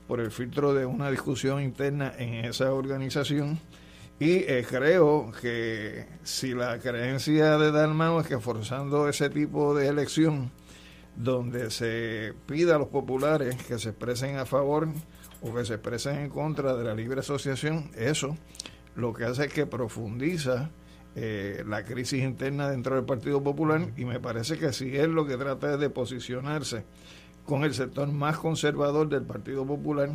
por 0.06 0.18
el 0.20 0.30
filtro 0.30 0.72
de 0.72 0.86
una 0.86 1.10
discusión 1.10 1.62
interna 1.62 2.14
en 2.16 2.46
esa 2.46 2.72
organización. 2.72 3.60
Y 4.18 4.36
eh, 4.36 4.64
creo 4.68 5.30
que 5.42 6.06
si 6.24 6.54
la 6.54 6.78
creencia 6.78 7.58
de 7.58 7.70
Dalmau 7.70 8.18
es 8.20 8.26
que 8.26 8.40
forzando 8.40 9.08
ese 9.08 9.28
tipo 9.28 9.74
de 9.74 9.88
elección, 9.88 10.50
donde 11.14 11.70
se 11.70 12.32
pida 12.46 12.76
a 12.76 12.78
los 12.78 12.88
populares 12.88 13.56
que 13.64 13.78
se 13.78 13.90
expresen 13.90 14.38
a 14.38 14.46
favor 14.46 14.88
o 15.42 15.54
que 15.54 15.64
se 15.66 15.74
expresen 15.74 16.16
en 16.16 16.30
contra 16.30 16.74
de 16.74 16.84
la 16.84 16.94
libre 16.94 17.20
asociación, 17.20 17.90
eso 17.94 18.36
lo 18.96 19.12
que 19.12 19.24
hace 19.24 19.46
es 19.46 19.52
que 19.52 19.66
profundiza 19.66 20.70
eh, 21.20 21.64
la 21.66 21.84
crisis 21.84 22.22
interna 22.22 22.70
dentro 22.70 22.94
del 22.94 23.04
Partido 23.04 23.42
Popular 23.42 23.88
y 23.96 24.04
me 24.04 24.20
parece 24.20 24.56
que 24.56 24.72
si 24.72 24.96
él 24.96 25.10
lo 25.10 25.26
que 25.26 25.36
trata 25.36 25.74
es 25.74 25.80
de 25.80 25.90
posicionarse 25.90 26.84
con 27.44 27.64
el 27.64 27.74
sector 27.74 28.06
más 28.06 28.38
conservador 28.38 29.08
del 29.08 29.22
Partido 29.22 29.66
Popular, 29.66 30.10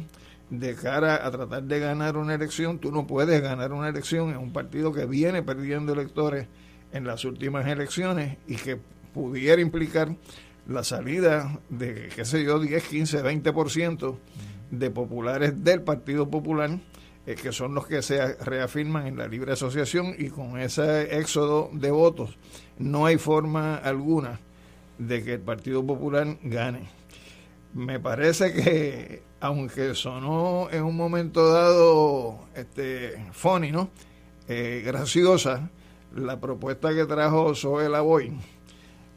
de 0.49 0.75
cara 0.75 1.27
a 1.27 1.29
tratar 1.29 1.63
de 1.63 1.79
ganar 1.79 2.15
una 2.15 2.35
elección, 2.35 2.79
tú 2.79 2.89
no 2.89 3.05
puedes 3.05 3.41
ganar 3.41 3.73
una 3.73 3.89
elección 3.89 4.29
en 4.29 4.37
un 4.37 4.53
partido 4.53 4.93
que 4.93 5.05
viene 5.05 5.43
perdiendo 5.43 5.91
electores 5.91 6.47
en 6.93 7.05
las 7.05 7.25
últimas 7.25 7.67
elecciones 7.67 8.37
y 8.47 8.55
que 8.55 8.79
pudiera 9.13 9.61
implicar 9.61 10.15
la 10.69 10.85
salida 10.85 11.59
de, 11.69 12.07
qué 12.15 12.23
sé 12.23 12.45
yo, 12.45 12.59
10, 12.59 12.81
15, 12.81 13.23
20% 13.23 14.15
de 14.71 14.89
populares 14.89 15.65
del 15.65 15.81
Partido 15.81 16.29
Popular, 16.29 16.79
eh, 17.25 17.35
que 17.35 17.53
son 17.53 17.73
los 17.73 17.87
que 17.87 18.01
se 18.01 18.35
reafirman 18.35 19.07
en 19.07 19.17
la 19.17 19.27
libre 19.27 19.53
asociación 19.53 20.13
y 20.17 20.29
con 20.29 20.59
ese 20.59 21.17
éxodo 21.17 21.69
de 21.71 21.89
votos 21.89 22.37
no 22.77 23.05
hay 23.05 23.17
forma 23.17 23.75
alguna 23.77 24.41
de 24.97 25.23
que 25.23 25.33
el 25.35 25.39
Partido 25.39 25.85
Popular 25.85 26.37
gane. 26.43 26.89
Me 27.73 27.99
parece 27.99 28.53
que 28.53 29.23
aunque 29.39 29.95
sonó 29.95 30.69
en 30.71 30.83
un 30.83 30.95
momento 30.95 31.51
dado 31.51 32.39
este 32.55 33.25
funny, 33.31 33.71
¿no? 33.71 33.89
Eh, 34.47 34.83
graciosa, 34.85 35.69
la 36.15 36.39
propuesta 36.39 36.93
que 36.93 37.05
trajo 37.05 37.55
Zoe 37.55 37.89
Lavoy, 37.89 38.33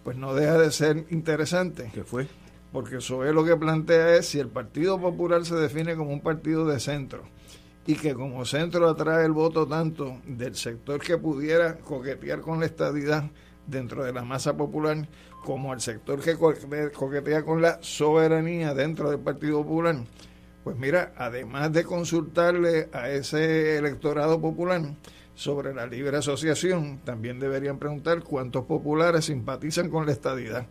pues 0.04 0.16
no 0.16 0.34
deja 0.34 0.58
de 0.58 0.70
ser 0.70 1.06
interesante. 1.10 1.90
¿Qué 1.92 2.04
fue? 2.04 2.28
Porque 2.72 3.00
Zoe 3.00 3.32
lo 3.32 3.44
que 3.44 3.56
plantea 3.56 4.14
es 4.14 4.26
si 4.26 4.38
el 4.38 4.48
Partido 4.48 5.00
Popular 5.00 5.44
se 5.44 5.56
define 5.56 5.96
como 5.96 6.12
un 6.12 6.20
partido 6.20 6.66
de 6.66 6.78
centro 6.80 7.24
y 7.86 7.94
que 7.94 8.14
como 8.14 8.44
centro 8.44 8.88
atrae 8.88 9.24
el 9.24 9.32
voto 9.32 9.66
tanto 9.66 10.20
del 10.26 10.56
sector 10.56 11.00
que 11.00 11.16
pudiera 11.16 11.78
coquetear 11.78 12.40
con 12.40 12.60
la 12.60 12.66
estadidad 12.66 13.30
dentro 13.66 14.04
de 14.04 14.12
la 14.12 14.24
masa 14.24 14.56
popular 14.56 15.08
como 15.44 15.72
al 15.72 15.80
sector 15.80 16.20
que 16.20 16.36
coquetea 16.36 17.44
con 17.44 17.62
la 17.62 17.78
soberanía 17.80 18.74
dentro 18.74 19.10
del 19.10 19.20
Partido 19.20 19.62
Popular, 19.62 19.96
pues 20.64 20.76
mira, 20.76 21.12
además 21.16 21.72
de 21.72 21.84
consultarle 21.84 22.88
a 22.92 23.08
ese 23.10 23.78
electorado 23.78 24.40
popular 24.40 24.82
sobre 25.36 25.72
la 25.72 25.86
libre 25.86 26.16
asociación, 26.16 26.98
también 27.04 27.38
deberían 27.38 27.78
preguntar 27.78 28.24
cuántos 28.24 28.64
populares 28.64 29.26
simpatizan 29.26 29.88
con 29.88 30.06
la 30.06 30.12
estadidad. 30.12 30.66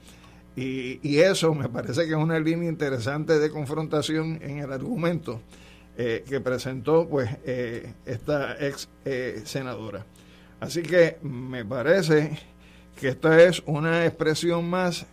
Y, 0.58 1.20
eso 1.20 1.54
me 1.54 1.70
parece 1.70 2.06
que 2.06 2.12
es 2.12 2.18
una 2.18 2.40
línea 2.40 2.70
interesante 2.70 3.40
de 3.40 3.50
confrontación 3.50 4.40
en 4.42 4.60
el 4.60 4.72
argumento 4.72 5.42
eh, 5.98 6.24
que 6.28 6.42
presentó 6.42 7.08
pues 7.08 7.30
eh, 7.46 7.94
esta 8.06 8.58
ex 8.60 8.90
eh, 9.06 9.42
senadora. 9.46 10.06
Así 10.60 10.82
que 10.82 11.18
me 11.22 11.64
parece 11.64 12.38
que 13.00 13.10
esta 13.10 13.42
es 13.42 13.62
una 13.66 14.06
expresión 14.06 14.70
más 14.70 15.06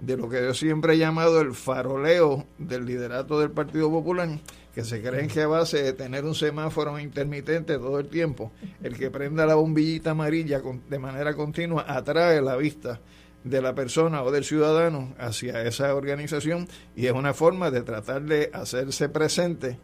de 0.00 0.16
lo 0.16 0.28
que 0.28 0.40
yo 0.40 0.54
siempre 0.54 0.94
he 0.94 0.98
llamado 0.98 1.40
el 1.40 1.54
faroleo 1.54 2.46
del 2.58 2.84
liderato 2.86 3.40
del 3.40 3.50
Partido 3.50 3.90
Popular, 3.90 4.28
que 4.74 4.84
se 4.84 5.02
creen 5.02 5.28
que 5.28 5.42
a 5.42 5.48
base 5.48 5.82
de 5.82 5.92
tener 5.92 6.24
un 6.24 6.34
semáforo 6.34 6.98
intermitente 7.00 7.76
todo 7.78 7.98
el 7.98 8.08
tiempo, 8.08 8.52
el 8.82 8.96
que 8.96 9.10
prenda 9.10 9.44
la 9.44 9.56
bombillita 9.56 10.12
amarilla 10.12 10.62
de 10.88 10.98
manera 10.98 11.34
continua 11.34 11.84
atrae 11.88 12.40
la 12.40 12.56
vista 12.56 13.00
de 13.42 13.62
la 13.62 13.74
persona 13.74 14.22
o 14.22 14.30
del 14.30 14.44
ciudadano 14.44 15.14
hacia 15.18 15.62
esa 15.62 15.94
organización 15.94 16.68
y 16.94 17.06
es 17.06 17.12
una 17.12 17.34
forma 17.34 17.70
de 17.70 17.82
tratar 17.82 18.22
de 18.22 18.50
hacerse 18.52 19.08
presente 19.08 19.78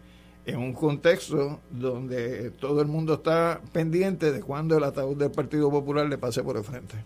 en 0.46 0.58
un 0.58 0.72
contexto 0.72 1.60
donde 1.70 2.50
todo 2.50 2.82
el 2.82 2.88
mundo 2.88 3.14
está 3.14 3.60
pendiente 3.72 4.32
de 4.32 4.40
cuando 4.40 4.76
el 4.76 4.84
ataúd 4.84 5.16
del 5.16 5.30
Partido 5.30 5.70
Popular 5.70 6.06
le 6.06 6.18
pase 6.18 6.42
por 6.42 6.56
el 6.56 6.64
frente. 6.64 6.96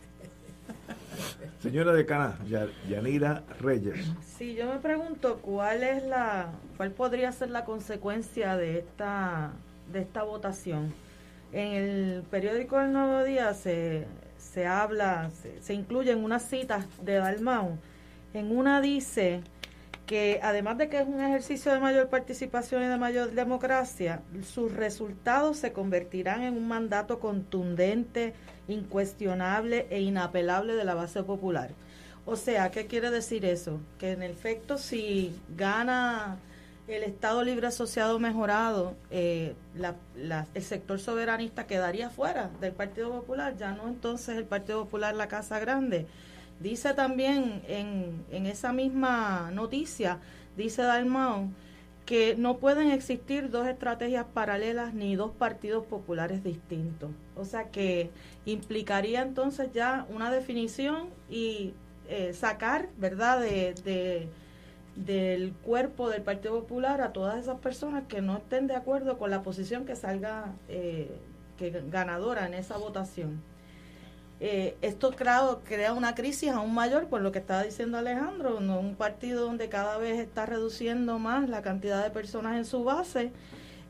Señora 1.62 1.92
decana, 1.92 2.38
Yanira 2.88 3.44
Reyes. 3.60 4.06
Sí, 4.36 4.54
yo 4.54 4.66
me 4.66 4.78
pregunto 4.78 5.38
cuál 5.40 5.82
es 5.82 6.04
la, 6.04 6.52
cuál 6.76 6.90
podría 6.90 7.30
ser 7.32 7.50
la 7.50 7.64
consecuencia 7.64 8.56
de 8.56 8.78
esta, 8.78 9.52
de 9.92 10.00
esta 10.00 10.22
votación. 10.24 10.92
En 11.52 11.72
el 11.72 12.22
periódico 12.30 12.80
El 12.80 12.92
Nuevo 12.92 13.24
Día 13.24 13.54
se, 13.54 14.06
se 14.36 14.66
habla, 14.66 15.30
se, 15.42 15.62
se 15.62 15.74
incluyen 15.74 16.22
unas 16.22 16.42
citas 16.48 16.86
de 17.02 17.14
Dalmau. 17.14 17.78
En 18.34 18.56
una 18.56 18.80
dice 18.80 19.42
que 20.08 20.40
además 20.42 20.78
de 20.78 20.88
que 20.88 20.98
es 20.98 21.06
un 21.06 21.20
ejercicio 21.20 21.70
de 21.70 21.80
mayor 21.80 22.08
participación 22.08 22.82
y 22.82 22.86
de 22.86 22.96
mayor 22.96 23.32
democracia, 23.32 24.22
sus 24.42 24.72
resultados 24.72 25.58
se 25.58 25.74
convertirán 25.74 26.42
en 26.42 26.56
un 26.56 26.66
mandato 26.66 27.20
contundente 27.20 28.32
incuestionable 28.68 29.86
e 29.90 30.00
inapelable 30.00 30.74
de 30.74 30.84
la 30.86 30.94
base 30.94 31.22
popular. 31.22 31.72
O 32.24 32.36
sea, 32.36 32.70
¿qué 32.70 32.86
quiere 32.86 33.10
decir 33.10 33.44
eso? 33.44 33.80
Que 33.98 34.12
en 34.12 34.22
efecto 34.22 34.78
si 34.78 35.38
gana 35.54 36.38
el 36.86 37.02
Estado 37.02 37.44
Libre 37.44 37.66
Asociado 37.66 38.18
mejorado, 38.18 38.96
eh, 39.10 39.54
el 40.54 40.62
sector 40.62 40.98
soberanista 40.98 41.66
quedaría 41.66 42.08
fuera 42.08 42.48
del 42.62 42.72
Partido 42.72 43.10
Popular, 43.10 43.58
ya 43.58 43.72
no 43.72 43.88
entonces 43.88 44.38
el 44.38 44.46
Partido 44.46 44.84
Popular 44.84 45.14
la 45.14 45.28
Casa 45.28 45.58
Grande. 45.58 46.06
Dice 46.60 46.94
también 46.94 47.62
en, 47.68 48.24
en 48.30 48.46
esa 48.46 48.72
misma 48.72 49.50
noticia, 49.52 50.18
dice 50.56 50.82
Dalmau, 50.82 51.48
que 52.08 52.36
no 52.36 52.56
pueden 52.56 52.90
existir 52.90 53.50
dos 53.50 53.68
estrategias 53.68 54.24
paralelas 54.32 54.94
ni 54.94 55.14
dos 55.14 55.30
partidos 55.30 55.84
populares 55.84 56.42
distintos. 56.42 57.10
O 57.36 57.44
sea 57.44 57.64
que 57.64 58.10
implicaría 58.46 59.20
entonces 59.20 59.70
ya 59.74 60.06
una 60.08 60.30
definición 60.30 61.10
y 61.28 61.74
eh, 62.08 62.32
sacar, 62.32 62.88
¿verdad?, 62.96 63.40
de, 63.42 64.26
del 64.96 65.52
cuerpo 65.52 66.08
del 66.08 66.22
Partido 66.22 66.58
Popular 66.60 67.02
a 67.02 67.12
todas 67.12 67.38
esas 67.38 67.60
personas 67.60 68.04
que 68.08 68.22
no 68.22 68.38
estén 68.38 68.66
de 68.66 68.74
acuerdo 68.74 69.18
con 69.18 69.30
la 69.30 69.42
posición 69.42 69.84
que 69.84 69.94
salga 69.94 70.54
eh, 70.70 71.10
que 71.58 71.82
ganadora 71.90 72.46
en 72.46 72.54
esa 72.54 72.78
votación. 72.78 73.42
Eh, 74.40 74.76
esto 74.82 75.10
crea 75.10 75.92
una 75.92 76.14
crisis 76.14 76.50
aún 76.50 76.72
mayor 76.72 77.08
por 77.08 77.20
lo 77.22 77.32
que 77.32 77.40
estaba 77.40 77.64
diciendo 77.64 77.98
Alejandro, 77.98 78.58
un 78.58 78.94
partido 78.94 79.44
donde 79.44 79.68
cada 79.68 79.98
vez 79.98 80.20
está 80.20 80.46
reduciendo 80.46 81.18
más 81.18 81.48
la 81.48 81.60
cantidad 81.60 82.04
de 82.04 82.10
personas 82.10 82.56
en 82.56 82.64
su 82.64 82.84
base 82.84 83.32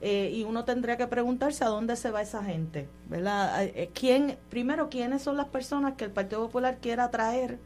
eh, 0.00 0.30
y 0.32 0.44
uno 0.44 0.64
tendría 0.64 0.96
que 0.96 1.06
preguntarse 1.06 1.64
a 1.64 1.68
dónde 1.68 1.96
se 1.96 2.10
va 2.10 2.22
esa 2.22 2.42
gente, 2.42 2.88
¿verdad? 3.08 3.62
Eh, 3.62 3.90
¿Quién, 3.92 4.38
primero, 4.48 4.88
quiénes 4.88 5.20
son 5.20 5.36
las 5.36 5.48
personas 5.48 5.94
que 5.94 6.04
el 6.04 6.12
Partido 6.12 6.46
Popular 6.46 6.78
quiere 6.80 7.02
atraer 7.02 7.58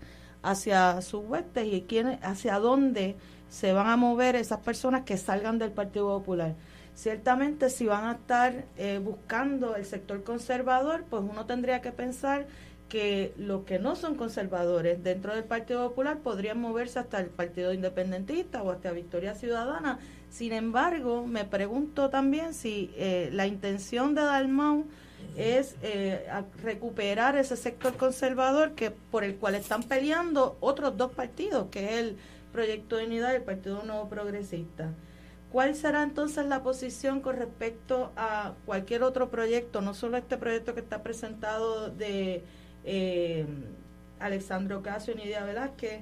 hacia 0.42 1.00
sus 1.02 1.24
huestes 1.24 1.68
y 1.72 1.82
quién, 1.82 2.18
hacia 2.22 2.58
dónde 2.58 3.14
se 3.48 3.72
van 3.72 3.86
a 3.86 3.96
mover 3.96 4.34
esas 4.34 4.58
personas 4.58 5.04
que 5.04 5.16
salgan 5.18 5.58
del 5.58 5.70
Partido 5.70 6.18
Popular. 6.18 6.56
Ciertamente, 6.94 7.70
si 7.70 7.86
van 7.86 8.04
a 8.04 8.12
estar 8.12 8.66
buscando 9.02 9.76
el 9.76 9.86
sector 9.86 10.24
conservador, 10.24 11.04
pues 11.08 11.22
uno 11.22 11.46
tendría 11.46 11.80
que 11.80 11.90
pensar 11.90 12.46
que 12.92 13.32
los 13.38 13.64
que 13.64 13.78
no 13.78 13.96
son 13.96 14.16
conservadores 14.16 15.02
dentro 15.02 15.34
del 15.34 15.44
Partido 15.44 15.88
Popular 15.88 16.18
podrían 16.18 16.60
moverse 16.60 16.98
hasta 16.98 17.20
el 17.20 17.28
Partido 17.28 17.72
Independentista 17.72 18.62
o 18.62 18.70
hasta 18.70 18.92
Victoria 18.92 19.34
Ciudadana. 19.34 19.98
Sin 20.28 20.52
embargo, 20.52 21.26
me 21.26 21.46
pregunto 21.46 22.10
también 22.10 22.52
si 22.52 22.92
eh, 22.98 23.30
la 23.32 23.46
intención 23.46 24.14
de 24.14 24.20
Dalmau 24.20 24.84
es 25.38 25.74
eh, 25.80 26.26
recuperar 26.62 27.38
ese 27.38 27.56
sector 27.56 27.96
conservador 27.96 28.72
que 28.72 28.90
por 28.90 29.24
el 29.24 29.36
cual 29.36 29.54
están 29.54 29.84
peleando 29.84 30.58
otros 30.60 30.94
dos 30.98 31.12
partidos, 31.12 31.68
que 31.70 31.86
es 31.86 31.92
el 31.92 32.16
Proyecto 32.52 32.98
de 32.98 33.06
Unidad 33.06 33.32
y 33.32 33.36
el 33.36 33.42
Partido 33.42 33.82
Nuevo 33.84 34.10
Progresista. 34.10 34.90
¿Cuál 35.50 35.74
será 35.76 36.02
entonces 36.02 36.44
la 36.44 36.62
posición 36.62 37.22
con 37.22 37.36
respecto 37.36 38.12
a 38.16 38.52
cualquier 38.66 39.02
otro 39.02 39.30
proyecto, 39.30 39.80
no 39.80 39.94
solo 39.94 40.18
este 40.18 40.36
proyecto 40.36 40.74
que 40.74 40.80
está 40.80 41.02
presentado 41.02 41.88
de 41.88 42.44
eh, 42.84 43.46
Alexandro 44.18 44.82
Casio 44.82 45.14
y 45.14 45.16
Nidia 45.16 45.44
Velázquez 45.44 46.00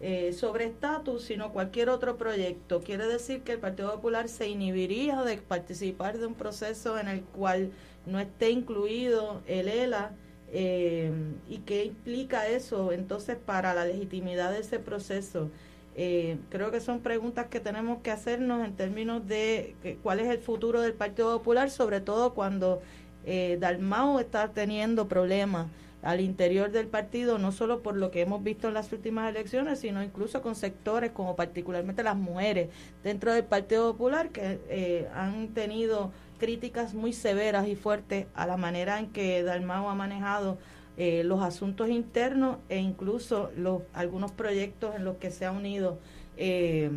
eh, 0.00 0.32
sobre 0.32 0.64
estatus, 0.64 1.24
sino 1.24 1.52
cualquier 1.52 1.90
otro 1.90 2.16
proyecto. 2.16 2.80
Quiere 2.80 3.06
decir 3.06 3.42
que 3.42 3.52
el 3.52 3.58
Partido 3.58 3.92
Popular 3.92 4.28
se 4.28 4.48
inhibiría 4.48 5.22
de 5.22 5.36
participar 5.36 6.18
de 6.18 6.26
un 6.26 6.34
proceso 6.34 6.98
en 6.98 7.08
el 7.08 7.22
cual 7.22 7.70
no 8.06 8.18
esté 8.18 8.50
incluido 8.50 9.42
el 9.46 9.68
ELA. 9.68 10.12
Eh, 10.52 11.12
¿Y 11.48 11.58
qué 11.58 11.84
implica 11.84 12.48
eso 12.48 12.92
entonces 12.92 13.36
para 13.36 13.74
la 13.74 13.84
legitimidad 13.84 14.52
de 14.52 14.60
ese 14.60 14.78
proceso? 14.78 15.50
Eh, 15.96 16.38
creo 16.48 16.70
que 16.70 16.80
son 16.80 17.00
preguntas 17.00 17.48
que 17.48 17.60
tenemos 17.60 18.00
que 18.00 18.10
hacernos 18.10 18.64
en 18.64 18.74
términos 18.74 19.26
de 19.26 19.74
cuál 20.02 20.20
es 20.20 20.28
el 20.28 20.38
futuro 20.38 20.80
del 20.80 20.94
Partido 20.94 21.36
Popular, 21.36 21.68
sobre 21.70 22.00
todo 22.00 22.32
cuando 22.32 22.80
eh, 23.26 23.58
Dalmao 23.60 24.18
está 24.18 24.48
teniendo 24.52 25.08
problemas 25.08 25.66
al 26.02 26.20
interior 26.20 26.70
del 26.70 26.86
partido, 26.86 27.38
no 27.38 27.52
solo 27.52 27.82
por 27.82 27.96
lo 27.96 28.10
que 28.10 28.22
hemos 28.22 28.42
visto 28.42 28.68
en 28.68 28.74
las 28.74 28.92
últimas 28.92 29.28
elecciones, 29.28 29.80
sino 29.80 30.02
incluso 30.02 30.40
con 30.40 30.54
sectores 30.54 31.10
como 31.10 31.36
particularmente 31.36 32.02
las 32.02 32.16
mujeres 32.16 32.70
dentro 33.04 33.32
del 33.32 33.44
Partido 33.44 33.92
Popular 33.92 34.30
que 34.30 34.60
eh, 34.68 35.08
han 35.14 35.48
tenido 35.48 36.10
críticas 36.38 36.94
muy 36.94 37.12
severas 37.12 37.68
y 37.68 37.76
fuertes 37.76 38.26
a 38.34 38.46
la 38.46 38.56
manera 38.56 38.98
en 38.98 39.08
que 39.08 39.42
Dalmao 39.42 39.90
ha 39.90 39.94
manejado 39.94 40.56
eh, 40.96 41.22
los 41.24 41.42
asuntos 41.42 41.90
internos 41.90 42.56
e 42.68 42.78
incluso 42.78 43.50
los 43.56 43.82
algunos 43.92 44.32
proyectos 44.32 44.94
en 44.94 45.04
los 45.04 45.16
que 45.16 45.30
se 45.30 45.44
ha 45.44 45.52
unido 45.52 45.98
eh, 46.38 46.90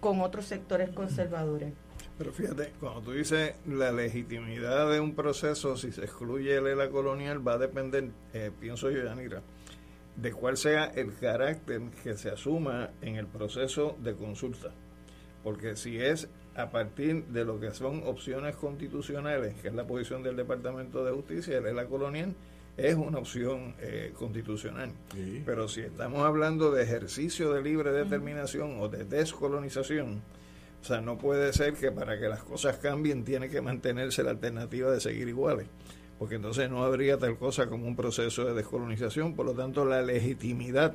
con 0.00 0.20
otros 0.20 0.46
sectores 0.46 0.90
conservadores. 0.90 1.72
Pero 2.18 2.32
fíjate, 2.32 2.72
cuando 2.80 3.00
tú 3.00 3.12
dices 3.12 3.54
la 3.64 3.92
legitimidad 3.92 4.90
de 4.90 4.98
un 4.98 5.14
proceso, 5.14 5.76
si 5.76 5.92
se 5.92 6.02
excluye 6.02 6.56
el 6.56 6.66
ELA 6.66 6.90
colonial, 6.90 7.46
va 7.46 7.54
a 7.54 7.58
depender, 7.58 8.10
eh, 8.34 8.50
pienso 8.58 8.90
yo, 8.90 9.04
Yanira, 9.04 9.40
de 10.16 10.32
cuál 10.32 10.56
sea 10.56 10.86
el 10.86 11.14
carácter 11.14 11.80
que 12.02 12.16
se 12.16 12.30
asuma 12.30 12.90
en 13.02 13.14
el 13.14 13.28
proceso 13.28 13.96
de 14.02 14.14
consulta. 14.14 14.72
Porque 15.44 15.76
si 15.76 16.00
es 16.00 16.28
a 16.56 16.70
partir 16.70 17.24
de 17.26 17.44
lo 17.44 17.60
que 17.60 17.70
son 17.70 18.02
opciones 18.04 18.56
constitucionales, 18.56 19.54
que 19.62 19.68
es 19.68 19.74
la 19.74 19.86
posición 19.86 20.24
del 20.24 20.34
Departamento 20.34 21.04
de 21.04 21.12
Justicia, 21.12 21.58
el 21.58 21.66
ELA 21.66 21.86
colonial 21.86 22.34
es 22.76 22.96
una 22.96 23.18
opción 23.18 23.76
eh, 23.78 24.12
constitucional. 24.16 24.90
Pero 25.46 25.68
si 25.68 25.82
estamos 25.82 26.26
hablando 26.26 26.72
de 26.72 26.82
ejercicio 26.82 27.52
de 27.52 27.62
libre 27.62 27.92
determinación 27.92 28.80
o 28.80 28.88
de 28.88 29.04
descolonización, 29.04 30.20
o 30.80 30.84
sea, 30.84 31.00
no 31.00 31.18
puede 31.18 31.52
ser 31.52 31.74
que 31.74 31.90
para 31.90 32.18
que 32.18 32.28
las 32.28 32.42
cosas 32.42 32.76
cambien 32.78 33.24
tiene 33.24 33.48
que 33.48 33.60
mantenerse 33.60 34.22
la 34.22 34.30
alternativa 34.30 34.90
de 34.90 35.00
seguir 35.00 35.28
iguales, 35.28 35.66
porque 36.18 36.36
entonces 36.36 36.70
no 36.70 36.84
habría 36.84 37.18
tal 37.18 37.36
cosa 37.36 37.66
como 37.68 37.86
un 37.86 37.96
proceso 37.96 38.44
de 38.44 38.54
descolonización, 38.54 39.34
por 39.34 39.46
lo 39.46 39.52
tanto 39.54 39.84
la 39.84 40.02
legitimidad 40.02 40.94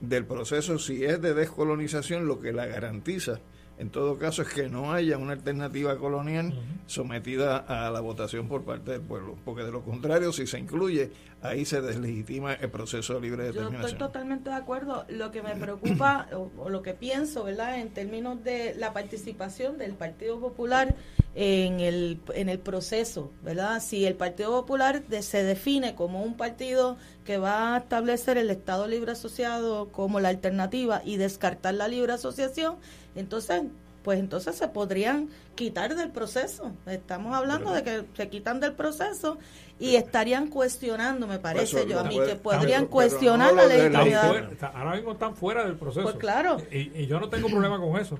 del 0.00 0.26
proceso, 0.26 0.78
si 0.78 1.04
es 1.04 1.20
de 1.22 1.34
descolonización, 1.34 2.26
lo 2.26 2.40
que 2.40 2.52
la 2.52 2.66
garantiza 2.66 3.40
en 3.76 3.90
todo 3.90 4.18
caso 4.18 4.42
es 4.42 4.48
que 4.48 4.68
no 4.68 4.92
haya 4.92 5.18
una 5.18 5.32
alternativa 5.32 5.96
colonial 5.98 6.54
sometida 6.86 7.58
a 7.58 7.90
la 7.90 8.00
votación 8.00 8.46
por 8.46 8.64
parte 8.64 8.92
del 8.92 9.00
pueblo, 9.00 9.36
porque 9.44 9.64
de 9.64 9.72
lo 9.72 9.82
contrario, 9.82 10.32
si 10.32 10.46
se 10.46 10.58
incluye, 10.58 11.10
ahí 11.42 11.64
se 11.64 11.80
deslegitima 11.80 12.54
el 12.54 12.70
proceso 12.70 13.14
de 13.14 13.20
libre 13.20 13.44
determinación. 13.44 13.82
Yo 13.82 13.88
estoy 13.88 13.98
totalmente 13.98 14.50
de 14.50 14.56
acuerdo. 14.56 15.04
Lo 15.08 15.32
que 15.32 15.42
me 15.42 15.56
preocupa, 15.56 16.28
o, 16.32 16.68
lo 16.68 16.82
que 16.82 16.94
pienso, 16.94 17.44
¿verdad?, 17.44 17.80
en 17.80 17.90
términos 17.90 18.44
de 18.44 18.74
la 18.76 18.92
participación 18.92 19.76
del 19.76 19.94
Partido 19.94 20.38
Popular 20.38 20.94
en 21.34 21.80
el, 21.80 22.20
en 22.32 22.48
el 22.48 22.60
proceso, 22.60 23.32
¿verdad? 23.42 23.80
Si 23.80 24.06
el 24.06 24.14
Partido 24.14 24.52
Popular 24.52 25.02
se 25.20 25.42
define 25.42 25.96
como 25.96 26.22
un 26.22 26.36
partido 26.36 26.96
que 27.24 27.38
va 27.38 27.74
a 27.74 27.78
establecer 27.78 28.38
el 28.38 28.50
Estado 28.50 28.86
Libre 28.86 29.12
Asociado 29.12 29.88
como 29.90 30.20
la 30.20 30.28
alternativa 30.28 31.02
y 31.04 31.16
descartar 31.16 31.74
la 31.74 31.88
libre 31.88 32.12
asociación, 32.12 32.76
entonces 33.14 33.62
pues 34.04 34.20
entonces 34.20 34.54
se 34.54 34.68
podrían 34.68 35.30
quitar 35.54 35.96
del 35.96 36.10
proceso. 36.10 36.72
Estamos 36.86 37.34
hablando 37.34 37.72
de 37.72 37.82
que 37.82 38.04
se 38.12 38.28
quitan 38.28 38.60
del 38.60 38.74
proceso 38.74 39.38
y 39.80 39.96
estarían 39.96 40.48
cuestionando, 40.48 41.26
me 41.26 41.38
parece 41.38 41.86
yo 41.88 42.00
a 42.00 42.04
mí, 42.04 42.20
que 42.24 42.36
podrían 42.36 42.86
cuestionar 42.86 43.54
la 43.54 43.64
legitimidad. 43.64 44.50
Ahora 44.74 44.96
mismo 44.96 45.12
están 45.12 45.34
fuera 45.34 45.64
del 45.64 45.76
proceso. 45.76 46.02
Pues 46.02 46.16
claro. 46.16 46.58
Y, 46.70 47.06
yo 47.06 47.18
no 47.18 47.30
tengo 47.30 47.48
problema 47.48 47.80
con 47.80 47.98
eso. 47.98 48.18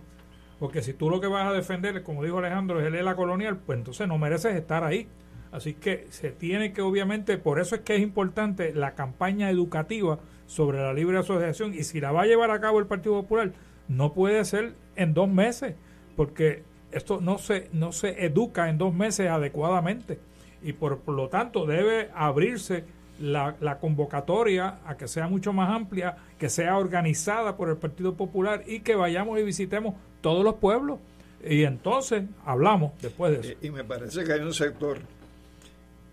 Porque 0.59 0.81
si 0.83 0.95
tú 0.95 1.11
lo 1.11 1.21
que 1.21 1.27
vas 1.27 1.47
a 1.47 1.53
defender, 1.53 2.03
como 2.03 2.25
dijo 2.25 2.39
Alejandro, 2.39 2.81
es 2.81 2.87
el 2.87 2.95
ELA 2.95 3.15
colonial, 3.15 3.59
pues 3.59 3.77
entonces 3.77 4.09
no 4.09 4.17
mereces 4.17 4.57
estar 4.57 4.85
ahí. 4.85 5.07
Así 5.53 5.75
que 5.75 6.07
se 6.09 6.31
tiene 6.31 6.73
que, 6.73 6.81
obviamente, 6.81 7.37
por 7.37 7.61
eso 7.61 7.75
es 7.75 7.83
que 7.83 7.97
es 7.97 8.01
importante 8.01 8.73
la 8.73 8.95
campaña 8.95 9.51
educativa 9.51 10.19
sobre 10.47 10.79
la 10.79 10.95
libre 10.95 11.19
asociación. 11.19 11.75
Y 11.75 11.85
si 11.85 12.01
la 12.01 12.11
va 12.11 12.23
a 12.23 12.27
llevar 12.27 12.51
a 12.51 12.61
cabo 12.61 12.79
el 12.79 12.87
Partido 12.87 13.21
Popular, 13.21 13.53
no 13.87 14.15
puede 14.15 14.43
ser 14.47 14.75
en 14.97 15.15
dos 15.15 15.29
meses, 15.29 15.75
porque 16.17 16.63
esto 16.93 17.21
no 17.21 17.39
se, 17.39 17.69
no 17.73 17.93
se 17.93 18.25
educa 18.25 18.69
en 18.69 18.79
dos 18.79 18.95
meses 18.95 19.29
adecuadamente 19.29 20.19
y 20.63 20.73
por, 20.73 21.07
lo 21.09 21.29
tanto 21.29 21.67
debe 21.67 22.11
abrirse 22.15 22.85
la, 23.21 23.55
la, 23.61 23.79
convocatoria 23.79 24.79
a 24.87 24.97
que 24.97 25.09
sea 25.09 25.29
mucho 25.29 25.53
más 25.53 25.71
amplia, 25.71 26.17
que 26.39 26.49
sea 26.49 26.79
organizada 26.79 27.57
por 27.57 27.69
el 27.69 27.77
Partido 27.77 28.15
Popular 28.15 28.65
y 28.67 28.81
que 28.81 28.97
vayamos 28.97 29.39
y 29.39 29.43
visitemos 29.43 29.95
todos 30.21 30.43
los 30.43 30.55
pueblos. 30.55 30.99
Y 31.47 31.65
entonces 31.65 32.25
hablamos 32.47 32.93
después 33.03 33.33
de 33.33 33.41
eso. 33.41 33.59
Y, 33.61 33.67
y 33.67 33.71
me 33.71 33.85
parece 33.85 34.25
que 34.25 34.33
hay 34.33 34.41
un 34.41 34.55
sector 34.55 34.99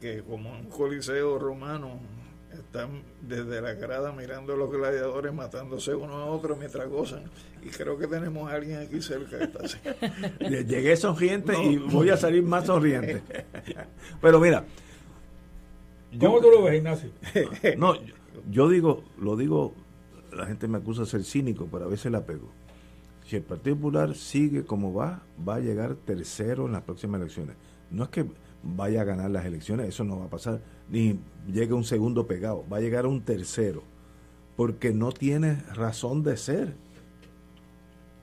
que 0.01 0.21
como 0.23 0.51
un 0.51 0.65
coliseo 0.65 1.39
romano 1.39 1.99
están 2.53 3.03
desde 3.21 3.61
la 3.61 3.73
grada 3.73 4.11
mirando 4.11 4.53
a 4.53 4.57
los 4.57 4.71
gladiadores 4.71 5.33
matándose 5.33 5.93
uno 5.95 6.13
a 6.13 6.25
otro 6.25 6.55
mientras 6.55 6.87
gozan. 6.89 7.23
Y 7.63 7.69
creo 7.69 7.97
que 7.97 8.07
tenemos 8.07 8.51
a 8.51 8.55
alguien 8.55 8.79
aquí 8.79 9.01
cerca 9.01 9.37
de 9.37 9.43
esta 9.45 10.39
Llegué 10.39 10.95
sonriente 10.97 11.53
y 11.63 11.77
voy 11.77 12.09
a 12.09 12.17
salir 12.17 12.43
más 12.43 12.65
sonriente. 12.65 13.21
Pero 14.21 14.39
mira. 14.39 14.65
¿Cómo 16.19 16.41
tú 16.41 16.49
lo 16.51 16.63
ves, 16.63 16.75
Ignacio? 16.75 17.09
no, 17.77 17.95
yo, 18.49 18.67
digo, 18.67 19.03
lo 19.17 19.37
digo, 19.37 19.73
la 20.33 20.45
gente 20.45 20.67
me 20.67 20.79
acusa 20.79 21.01
de 21.01 21.07
ser 21.07 21.23
cínico, 21.23 21.69
pero 21.71 21.85
a 21.85 21.87
veces 21.87 22.11
la 22.11 22.25
pego. 22.25 22.49
si 23.25 23.37
el 23.37 23.43
Partido 23.43 23.77
Popular 23.77 24.13
sigue 24.13 24.65
como 24.65 24.93
va, 24.93 25.23
va 25.47 25.55
a 25.55 25.59
llegar 25.59 25.95
tercero 25.95 26.65
en 26.65 26.73
las 26.73 26.81
próximas 26.81 27.21
elecciones. 27.21 27.55
No 27.91 28.03
es 28.03 28.09
que 28.09 28.25
vaya 28.61 29.01
a 29.01 29.03
ganar 29.05 29.31
las 29.31 29.45
elecciones, 29.45 29.87
eso 29.87 30.03
no 30.03 30.19
va 30.19 30.25
a 30.25 30.29
pasar, 30.29 30.59
ni 30.91 31.17
llegue 31.51 31.73
un 31.73 31.85
segundo 31.85 32.27
pegado, 32.27 32.65
va 32.71 32.77
a 32.77 32.81
llegar 32.81 33.07
un 33.07 33.21
tercero, 33.21 33.81
porque 34.57 34.93
no 34.93 35.11
tiene 35.11 35.55
razón 35.73 36.21
de 36.21 36.37
ser. 36.37 36.75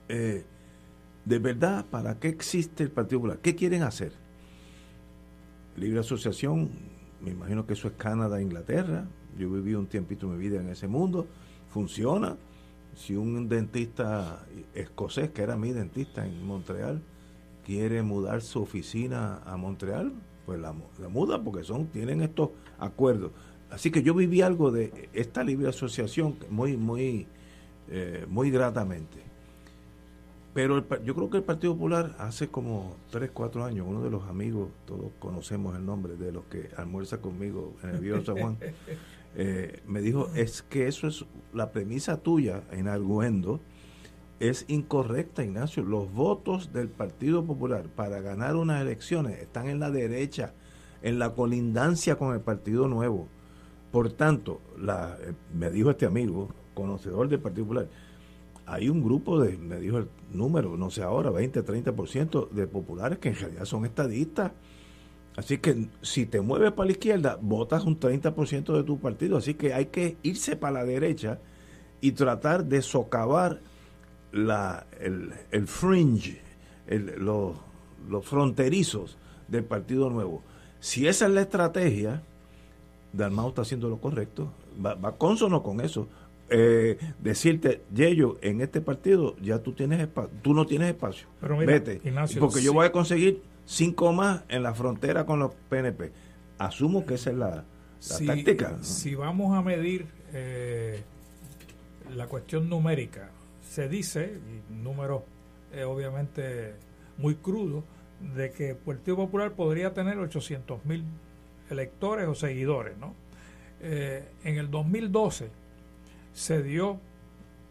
Eh, 0.07 0.45
de 1.25 1.39
verdad, 1.39 1.85
¿para 1.89 2.19
qué 2.19 2.29
existe 2.29 2.83
el 2.83 2.91
Partido 2.91 3.19
Popular? 3.19 3.39
¿Qué 3.39 3.55
quieren 3.55 3.83
hacer? 3.83 4.13
Libre 5.75 5.99
asociación, 5.99 6.69
me 7.21 7.31
imagino 7.31 7.65
que 7.65 7.73
eso 7.73 7.87
es 7.87 7.95
Canadá, 7.95 8.41
Inglaterra. 8.41 9.07
Yo 9.37 9.49
viví 9.51 9.73
un 9.73 9.87
tiempito 9.87 10.27
de 10.29 10.37
mi 10.37 10.39
vida 10.39 10.61
en 10.61 10.69
ese 10.69 10.87
mundo, 10.87 11.27
funciona. 11.69 12.37
Si 12.95 13.15
un 13.15 13.47
dentista 13.47 14.45
escocés, 14.73 15.29
que 15.31 15.41
era 15.41 15.55
mi 15.55 15.71
dentista 15.71 16.25
en 16.25 16.45
Montreal, 16.45 17.01
quiere 17.65 18.01
mudar 18.03 18.41
su 18.41 18.61
oficina 18.61 19.41
a 19.45 19.55
Montreal, 19.57 20.13
pues 20.49 20.59
la, 20.59 20.73
muda 21.09 21.43
porque 21.43 21.63
son 21.63 21.85
tienen 21.89 22.21
estos 22.21 22.49
acuerdos. 22.79 23.31
Así 23.69 23.91
que 23.91 24.01
yo 24.01 24.15
viví 24.15 24.41
algo 24.41 24.71
de 24.71 25.07
esta 25.13 25.43
libre 25.43 25.69
asociación 25.69 26.37
muy, 26.49 26.75
muy, 26.75 27.27
eh, 27.87 28.25
muy 28.27 28.49
gratamente. 28.49 29.19
Pero 30.55 30.83
yo 31.03 31.13
creo 31.13 31.29
que 31.29 31.37
el 31.37 31.43
Partido 31.43 31.73
Popular 31.73 32.15
hace 32.17 32.47
como 32.47 32.95
3, 33.11 33.29
4 33.31 33.63
años, 33.63 33.85
uno 33.87 34.01
de 34.01 34.09
los 34.09 34.23
amigos, 34.23 34.69
todos 34.87 35.11
conocemos 35.19 35.77
el 35.77 35.85
nombre 35.85 36.15
de 36.15 36.31
los 36.31 36.45
que 36.45 36.71
almuerza 36.77 37.19
conmigo 37.19 37.75
en 37.83 37.91
el 37.91 37.99
Viejo 37.99 38.25
San 38.25 38.39
Juan, 38.39 38.57
eh, 39.35 39.83
me 39.85 40.01
dijo, 40.01 40.31
es 40.33 40.63
que 40.63 40.87
eso 40.87 41.05
es 41.05 41.25
la 41.53 41.71
premisa 41.71 42.17
tuya 42.17 42.63
en 42.71 42.87
Arguendo, 42.87 43.59
es 44.39 44.65
incorrecta, 44.67 45.43
Ignacio. 45.43 45.83
Los 45.83 46.11
votos 46.13 46.71
del 46.71 46.87
Partido 46.87 47.43
Popular 47.45 47.83
para 47.95 48.21
ganar 48.21 48.55
unas 48.55 48.81
elecciones 48.81 49.39
están 49.39 49.67
en 49.67 49.79
la 49.79 49.91
derecha, 49.91 50.53
en 51.01 51.19
la 51.19 51.33
colindancia 51.33 52.15
con 52.15 52.33
el 52.33 52.41
Partido 52.41 52.87
Nuevo. 52.87 53.27
Por 53.91 54.11
tanto, 54.13 54.61
la, 54.77 55.17
eh, 55.21 55.33
me 55.53 55.69
dijo 55.71 55.89
este 55.89 56.05
amigo, 56.05 56.49
conocedor 56.73 57.27
del 57.27 57.39
Partido 57.39 57.65
Popular, 57.65 57.89
hay 58.65 58.87
un 58.87 59.03
grupo 59.03 59.41
de, 59.41 59.57
me 59.57 59.79
dijo 59.79 59.97
el 59.97 60.07
número, 60.31 60.77
no 60.77 60.89
sé 60.91 61.01
ahora, 61.01 61.31
20, 61.31 61.65
30% 61.65 62.49
de 62.49 62.67
populares 62.67 63.17
que 63.17 63.29
en 63.29 63.35
realidad 63.35 63.65
son 63.65 63.85
estadistas. 63.85 64.51
Así 65.35 65.57
que 65.57 65.87
si 66.01 66.25
te 66.25 66.41
mueves 66.41 66.71
para 66.73 66.85
la 66.87 66.91
izquierda, 66.91 67.39
votas 67.41 67.85
un 67.85 67.99
30% 67.99 68.75
de 68.75 68.83
tu 68.83 68.99
partido. 68.99 69.37
Así 69.37 69.55
que 69.55 69.73
hay 69.73 69.87
que 69.87 70.17
irse 70.21 70.55
para 70.55 70.79
la 70.79 70.85
derecha 70.85 71.39
y 72.01 72.11
tratar 72.11 72.65
de 72.65 72.81
socavar 72.81 73.61
la, 74.31 74.85
el, 74.99 75.33
el 75.51 75.67
fringe, 75.67 76.41
los, 77.17 77.55
fronterizos 78.23 79.17
del 79.47 79.63
Partido 79.63 80.09
Nuevo. 80.09 80.43
Si 80.79 81.07
esa 81.07 81.27
es 81.27 81.31
la 81.31 81.41
estrategia, 81.41 82.23
Dalmau 83.13 83.49
está 83.49 83.61
haciendo 83.61 83.89
lo 83.89 83.99
correcto, 83.99 84.51
va, 84.83 84.95
va 84.95 85.17
consono 85.17 85.63
con 85.63 85.81
eso. 85.81 86.07
Eh, 86.51 86.97
decirte, 87.19 87.83
Yello, 87.93 88.39
en 88.41 88.61
este 88.61 88.81
partido 88.81 89.35
ya 89.37 89.59
tú 89.59 89.73
tienes 89.73 89.99
espacio, 89.99 90.31
tú 90.41 90.55
no 90.55 90.65
tienes 90.65 90.89
espacio. 90.89 91.27
Vete, 91.41 92.01
porque 92.39 92.63
yo 92.63 92.73
voy 92.73 92.87
a 92.87 92.91
conseguir 92.91 93.43
cinco 93.65 94.13
más 94.13 94.43
en 94.49 94.63
la 94.63 94.73
frontera 94.73 95.25
con 95.25 95.39
los 95.39 95.53
PNP. 95.69 96.11
Asumo 96.57 97.05
que 97.05 97.15
esa 97.15 97.29
es 97.29 97.37
la, 97.37 97.65
táctica. 98.25 98.77
Si 98.81 99.13
vamos 99.13 99.55
a 99.55 99.61
medir 99.61 100.07
eh, 100.33 101.03
la 102.15 102.25
cuestión 102.25 102.67
numérica, 102.67 103.29
se 103.69 103.87
dice, 103.87 104.33
y 104.33 104.73
números 104.73 105.21
eh, 105.71 105.83
obviamente 105.83 106.73
muy 107.19 107.35
crudos, 107.35 107.83
de 108.33 108.51
que 108.51 108.71
el 108.71 108.77
Partido 108.77 109.15
Popular 109.15 109.51
podría 109.51 109.93
tener 109.93 110.17
800 110.17 110.83
mil 110.85 111.03
electores 111.69 112.27
o 112.27 112.33
seguidores. 112.33 112.97
¿no? 112.97 113.13
Eh, 113.79 114.27
en 114.43 114.57
el 114.57 114.71
2012 114.71 115.51
se 116.33 116.63
dio 116.63 116.99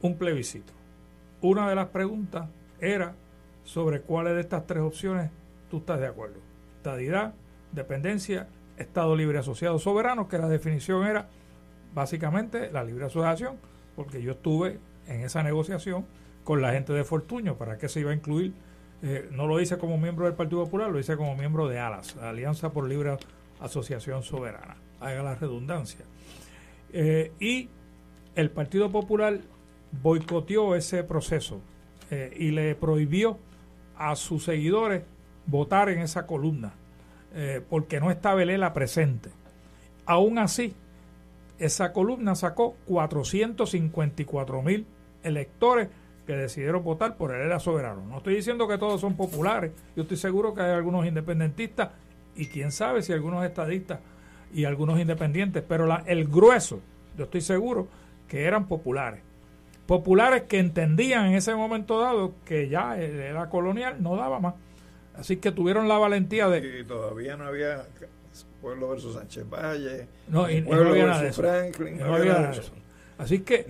un 0.01 0.17
plebiscito. 0.17 0.73
Una 1.41 1.69
de 1.69 1.75
las 1.75 1.89
preguntas 1.89 2.49
era 2.81 3.17
sobre 3.65 4.01
cuáles 4.01 4.37
de 4.37 4.43
estas 4.43 4.69
tres 4.69 4.85
opciones 4.85 5.33
tú 5.69 5.79
estás 5.79 5.99
de 5.99 6.07
acuerdo. 6.07 6.37
Estadidad, 6.77 7.35
dependencia, 7.73 8.47
Estado 8.77 9.17
libre 9.17 9.39
asociado 9.39 9.81
soberano, 9.81 10.29
que 10.29 10.39
la 10.39 10.49
definición 10.49 11.05
era 11.05 11.29
básicamente 11.93 12.71
la 12.71 12.85
libre 12.85 13.07
asociación, 13.07 13.57
porque 13.97 14.23
yo 14.23 14.33
estuve 14.33 14.79
en 15.09 15.23
esa 15.23 15.43
negociación 15.43 16.07
con 16.45 16.63
la 16.63 16.73
gente 16.73 16.93
de 16.93 17.05
Fortuño, 17.05 17.57
para 17.57 17.77
qué 17.77 17.89
se 17.89 18.01
iba 18.01 18.11
a 18.11 18.15
incluir. 18.15 18.55
Eh, 19.03 19.29
no 19.33 19.47
lo 19.47 19.61
hice 19.61 19.79
como 19.79 19.99
miembro 19.99 20.25
del 20.25 20.35
Partido 20.35 20.65
Popular, 20.65 20.91
lo 20.91 20.99
hice 20.99 21.17
como 21.17 21.37
miembro 21.37 21.69
de 21.69 21.79
ALAS, 21.79 22.17
Alianza 22.17 22.73
por 22.73 22.89
Libre 22.89 23.17
Asociación 23.61 24.23
Soberana, 24.23 24.77
haga 25.01 25.23
la 25.23 25.35
redundancia. 25.35 26.05
Eh, 26.93 27.33
y 27.39 27.69
el 28.35 28.51
Partido 28.51 28.91
Popular 28.91 29.39
boicoteó 30.03 30.75
ese 30.75 31.05
proceso 31.05 31.61
eh, 32.11 32.35
y 32.37 32.51
le 32.51 32.75
prohibió 32.75 33.39
a 33.97 34.17
sus 34.17 34.45
seguidores 34.45 35.03
votar 35.47 35.89
en 35.91 36.01
esa 36.01 36.27
columna, 36.27 36.73
porque 37.69 38.01
no 38.01 38.11
estaba 38.11 38.45
la 38.45 38.73
presente. 38.73 39.31
Aún 40.07 40.39
así, 40.39 40.75
esa 41.59 41.93
columna 41.93 42.35
sacó 42.35 42.75
454 42.87 44.63
mil 44.63 44.87
electores 45.23 45.89
que 46.27 46.35
decidieron 46.35 46.85
votar 46.85 47.17
por 47.17 47.35
él 47.35 47.41
era 47.41 47.59
soberano. 47.59 48.03
No 48.07 48.19
estoy 48.19 48.37
diciendo 48.37 48.69
que 48.69 48.79
todos 48.79 49.01
son 49.01 49.17
populares, 49.17 49.73
yo 49.97 50.03
estoy 50.03 50.17
seguro 50.17 50.55
que 50.55 50.63
hay 50.63 50.73
algunos 50.73 51.07
independentistas 51.07 51.91
y 52.37 52.47
quién 52.47 52.71
sabe 52.71 53.03
si 53.03 53.13
algunos 53.13 53.45
estadistas 53.45 54.01
y 54.53 54.65
algunos 54.65 55.01
independientes, 55.01 55.63
pero 55.67 55.87
la, 55.87 56.05
el 56.07 56.29
grueso, 56.29 56.81
yo 57.17 57.25
estoy 57.25 57.41
seguro 57.41 57.89
que 58.29 58.45
eran 58.45 58.69
populares. 58.69 59.21
Populares 59.87 60.43
que 60.43 60.59
entendían 60.59 61.27
en 61.27 61.35
ese 61.35 61.55
momento 61.55 61.99
dado 61.99 62.35
que 62.45 62.69
ya 62.69 62.99
era 62.99 63.49
colonial, 63.49 63.97
no 64.03 64.17
daba 64.17 64.39
más. 64.39 64.55
Así 65.17 65.39
que 65.39 65.51
tuvieron 65.51 65.89
la 65.89 65.99
valentía 65.99 66.49
de... 66.49 66.81
Y 66.81 66.85
todavía 66.85 67.37
no 67.37 67.45
había 67.45 67.87
Pueblo 68.61 68.91
versus 68.91 69.15
Sánchez 69.15 69.49
Valle, 69.49 70.09
no, 70.29 70.51
y, 70.51 70.63
Pueblo 70.63 70.91
versus 70.91 71.37
Franklin, 71.37 71.99
no, 71.99 72.15
había 72.15 72.33
nada 72.33 72.51
de 72.51 72.59
eso. 72.59 72.73
Así 73.19 73.41
que, 73.41 73.67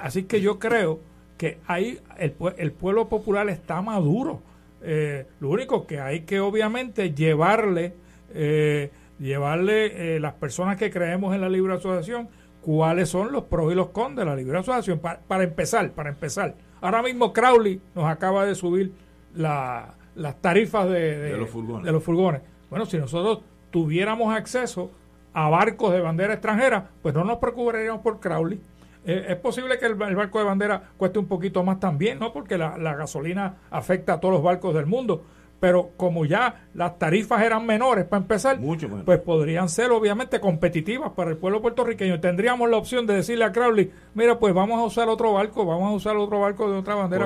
así 0.00 0.24
que 0.24 0.40
yo 0.40 0.58
creo 0.58 1.00
que 1.36 1.58
ahí 1.66 2.00
el, 2.18 2.34
el 2.56 2.72
pueblo 2.72 3.08
popular 3.08 3.48
está 3.48 3.82
maduro. 3.82 4.40
Eh, 4.82 5.26
lo 5.40 5.50
único 5.50 5.86
que 5.86 6.00
hay 6.00 6.20
que 6.20 6.40
obviamente 6.40 7.12
llevarle, 7.12 7.94
eh, 8.32 8.90
llevarle 9.18 10.16
eh, 10.16 10.20
las 10.20 10.34
personas 10.34 10.76
que 10.76 10.90
creemos 10.90 11.34
en 11.34 11.40
la 11.40 11.48
libre 11.48 11.74
asociación, 11.74 12.28
cuáles 12.62 13.08
son 13.08 13.32
los 13.32 13.44
pros 13.44 13.72
y 13.72 13.74
los 13.74 13.88
cons 13.88 14.16
de 14.16 14.24
la 14.24 14.34
libre 14.34 14.58
asociación. 14.58 14.98
para 15.00 15.44
empezar, 15.44 15.90
para 15.90 16.08
empezar. 16.08 16.54
Ahora 16.80 17.02
mismo 17.02 17.32
Crowley 17.32 17.80
nos 17.94 18.06
acaba 18.06 18.46
de 18.46 18.54
subir 18.54 18.92
la, 19.34 19.94
las 20.14 20.40
tarifas 20.40 20.88
de, 20.88 21.36
los 21.36 21.50
furgones. 21.50 21.84
de 21.84 21.92
los 21.92 22.02
furgones. 22.02 22.42
Bueno, 22.70 22.86
si 22.86 22.98
nosotros 22.98 23.40
tuviéramos 23.70 24.34
acceso 24.34 24.90
a 25.32 25.48
barcos 25.48 25.92
de 25.92 26.00
bandera 26.00 26.32
extranjera, 26.32 26.88
pues 27.02 27.14
no 27.14 27.24
nos 27.24 27.38
preocuparíamos 27.38 28.02
por 28.02 28.20
Crowley. 28.20 28.60
Eh, 29.06 29.26
es 29.28 29.36
posible 29.36 29.78
que 29.78 29.86
el, 29.86 29.94
barco 29.94 30.38
de 30.38 30.44
bandera 30.44 30.82
cueste 30.96 31.18
un 31.18 31.26
poquito 31.26 31.62
más 31.62 31.80
también, 31.80 32.18
¿no? 32.18 32.32
Porque 32.32 32.58
la, 32.58 32.76
la 32.76 32.94
gasolina 32.94 33.56
afecta 33.70 34.14
a 34.14 34.20
todos 34.20 34.34
los 34.34 34.42
barcos 34.42 34.74
del 34.74 34.86
mundo 34.86 35.24
pero 35.60 35.90
como 35.96 36.24
ya 36.24 36.66
las 36.74 36.98
tarifas 36.98 37.42
eran 37.42 37.64
menores 37.64 38.04
para 38.04 38.22
empezar, 38.22 38.58
pues 39.04 39.20
podrían 39.20 39.68
ser 39.68 39.90
obviamente 39.90 40.38
competitivas 40.38 41.12
para 41.12 41.30
el 41.30 41.38
pueblo 41.38 41.62
puertorriqueño. 41.62 42.20
Tendríamos 42.20 42.68
la 42.68 42.76
opción 42.76 43.06
de 43.06 43.14
decirle 43.14 43.44
a 43.44 43.52
Crowley, 43.52 43.90
mira, 44.14 44.38
pues 44.38 44.52
vamos 44.52 44.78
a 44.78 44.84
usar 44.84 45.08
otro 45.08 45.32
barco, 45.32 45.64
vamos 45.64 45.90
a 45.90 45.94
usar 45.94 46.16
otro 46.16 46.40
barco 46.40 46.70
de 46.70 46.78
otra 46.78 46.94
bandera. 46.94 47.24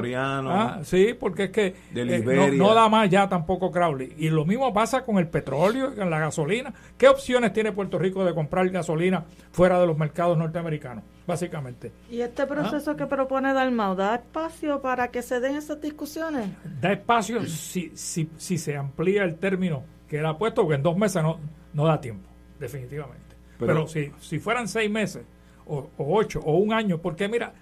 Ah, 0.49 0.81
sí, 0.85 1.15
porque 1.19 1.45
es 1.45 1.51
que 1.51 1.75
eh, 1.95 2.53
no, 2.55 2.75
da 2.75 2.89
más 2.89 3.11
ya 3.11 3.29
tampoco 3.29 3.71
Crowley. 3.71 4.15
Y 4.19 4.31
lo 4.31 4.45
mismo 4.45 4.73
pasa 4.73 5.03
con 5.03 5.19
el 5.19 5.27
petróleo, 5.27 5.95
con 5.95 6.09
la 6.09 6.21
gasolina. 6.21 6.73
¿Qué 6.97 7.09
opciones 7.09 7.53
tiene 7.53 7.73
Puerto 7.73 7.99
Rico 7.99 8.25
de 8.25 8.35
comprar 8.35 8.69
gasolina 8.71 9.25
fuera 9.51 9.81
de 9.81 9.87
los 9.87 9.99
mercados 9.99 10.39
norteamericanos? 10.39 11.03
Básicamente. 11.31 11.93
¿Y 12.11 12.21
este 12.21 12.47
proceso 12.47 12.97
que 12.97 13.07
propone 13.07 13.53
Dalmau 13.53 13.95
da 13.95 14.17
espacio 14.17 14.81
para 14.81 15.09
que 15.09 15.23
se 15.23 15.41
den 15.41 15.57
esas 15.57 15.81
discusiones? 15.81 16.51
Da 16.81 16.93
espacio 16.93 17.47
si, 17.47 17.93
si, 17.95 18.31
si 18.37 18.59
se 18.59 18.77
amplía 18.77 19.25
el 19.25 19.37
término 19.37 19.85
que 20.09 20.19
él 20.19 20.27
ha 20.27 20.37
puesto, 20.37 20.63
porque 20.63 20.77
en 20.77 20.83
dos 20.83 20.97
meses 20.97 21.23
no, 21.23 21.39
no 21.73 21.87
da 21.87 22.01
tiempo, 22.01 22.29
definitivamente. 22.59 23.37
Pero, 23.59 23.87
si, 23.87 24.11
si 24.21 24.39
fueran 24.39 24.69
seis 24.69 24.91
meses, 24.91 25.23
o, 25.67 25.91
ocho, 25.99 26.41
o 26.41 26.57
un 26.57 26.73
año, 26.73 26.99
porque 26.99 27.29
mira, 27.29 27.53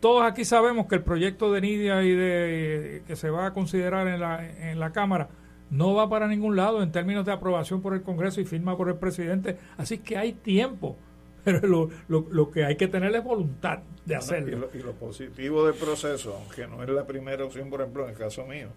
todos 0.00 0.22
aquí 0.22 0.44
sabemos 0.44 0.86
que 0.86 0.96
el 0.96 1.02
proyecto 1.02 1.52
de 1.52 1.60
Nidia 1.60 2.02
y 2.02 2.14
de 2.14 3.02
que 3.06 3.16
se 3.16 3.30
va 3.30 3.46
a 3.46 3.52
considerar 3.52 4.06
en 4.06 4.20
la, 4.20 4.46
en 4.70 4.78
la 4.78 4.92
Cámara 4.92 5.28
no 5.70 5.94
va 5.94 6.08
para 6.08 6.28
ningún 6.28 6.54
lado 6.54 6.82
en 6.82 6.92
términos 6.92 7.24
de 7.24 7.32
aprobación 7.32 7.82
por 7.82 7.94
el 7.94 8.02
Congreso 8.02 8.40
y 8.40 8.44
firma 8.44 8.76
por 8.76 8.88
el 8.88 8.96
presidente. 8.96 9.58
Así 9.76 9.98
que 9.98 10.16
hay 10.16 10.32
tiempo 10.32 10.96
pero 11.46 11.88
lo, 12.08 12.50
que 12.50 12.64
hay 12.64 12.76
que 12.76 12.88
tener 12.88 13.14
es 13.14 13.22
voluntad 13.22 13.78
de 14.04 14.16
hacerlo. 14.16 14.68
Y 14.74 14.78
lo, 14.78 14.92
positivo 14.94 15.64
del 15.64 15.76
proceso, 15.76 16.34
aunque 16.34 16.66
no 16.66 16.82
es 16.82 16.88
la 16.88 17.06
primera 17.06 17.44
opción, 17.44 17.70
por 17.70 17.80
ejemplo, 17.80 18.02
en 18.02 18.10
el 18.10 18.16
caso 18.16 18.44
mío, 18.46 18.68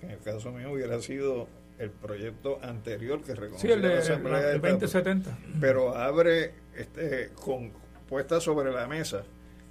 en 0.00 0.12
el 0.12 0.18
caso 0.20 0.50
mío 0.50 0.72
hubiera 0.72 0.98
sido 1.02 1.46
el 1.78 1.90
proyecto 1.90 2.58
anterior 2.62 3.22
que 3.22 3.34
reconoció 3.34 3.74
el 3.74 3.82
la 3.82 3.98
Asamblea 3.98 4.40
de 4.40 4.58
2070. 4.58 5.38
Pero 5.60 5.94
abre 5.94 6.54
este, 6.74 7.32
con 7.34 7.70
puesta 8.08 8.40
sobre 8.40 8.72
la 8.72 8.86
mesa 8.86 9.24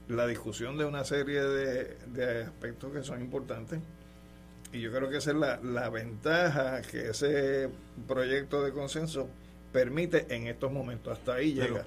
la 0.08 0.28
discusión 0.28 0.78
de 0.78 0.86
una 0.86 1.04
serie 1.04 1.41
de, 1.41 1.98
de 2.14 2.43
aspectos 2.43 2.93
que 2.93 3.02
son 3.02 3.22
importantes 3.22 3.80
y 4.72 4.82
yo 4.82 4.91
creo 4.91 5.10
que 5.10 5.18
esa 5.18 5.32
es 5.32 5.38
la, 5.38 5.60
la 5.64 5.89
ventaja 5.89 6.84
que 6.84 7.10
ese 7.10 7.70
proyecto 8.08 8.62
de 8.62 8.72
consenso 8.72 9.30
permite 9.72 10.34
en 10.34 10.48
estos 10.48 10.72
momentos. 10.72 11.18
Hasta 11.18 11.34
ahí 11.34 11.54
llega. 11.54 11.86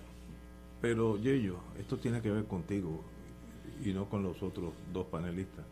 Pero, 0.80 1.16
Yeyo, 1.16 1.56
esto 1.78 1.96
tiene 1.96 2.20
que 2.20 2.30
ver 2.30 2.44
contigo 2.44 3.02
y 3.84 3.92
no 3.92 4.08
con 4.08 4.22
los 4.22 4.42
otros 4.42 4.72
dos 4.92 5.06
panelistas. 5.06 5.64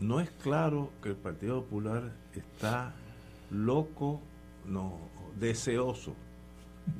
No 0.00 0.20
es 0.20 0.30
claro 0.30 0.90
que 1.02 1.10
el 1.10 1.16
Partido 1.16 1.62
Popular 1.62 2.12
está 2.34 2.94
loco, 3.50 4.20
no, 4.66 4.98
deseoso 5.38 6.14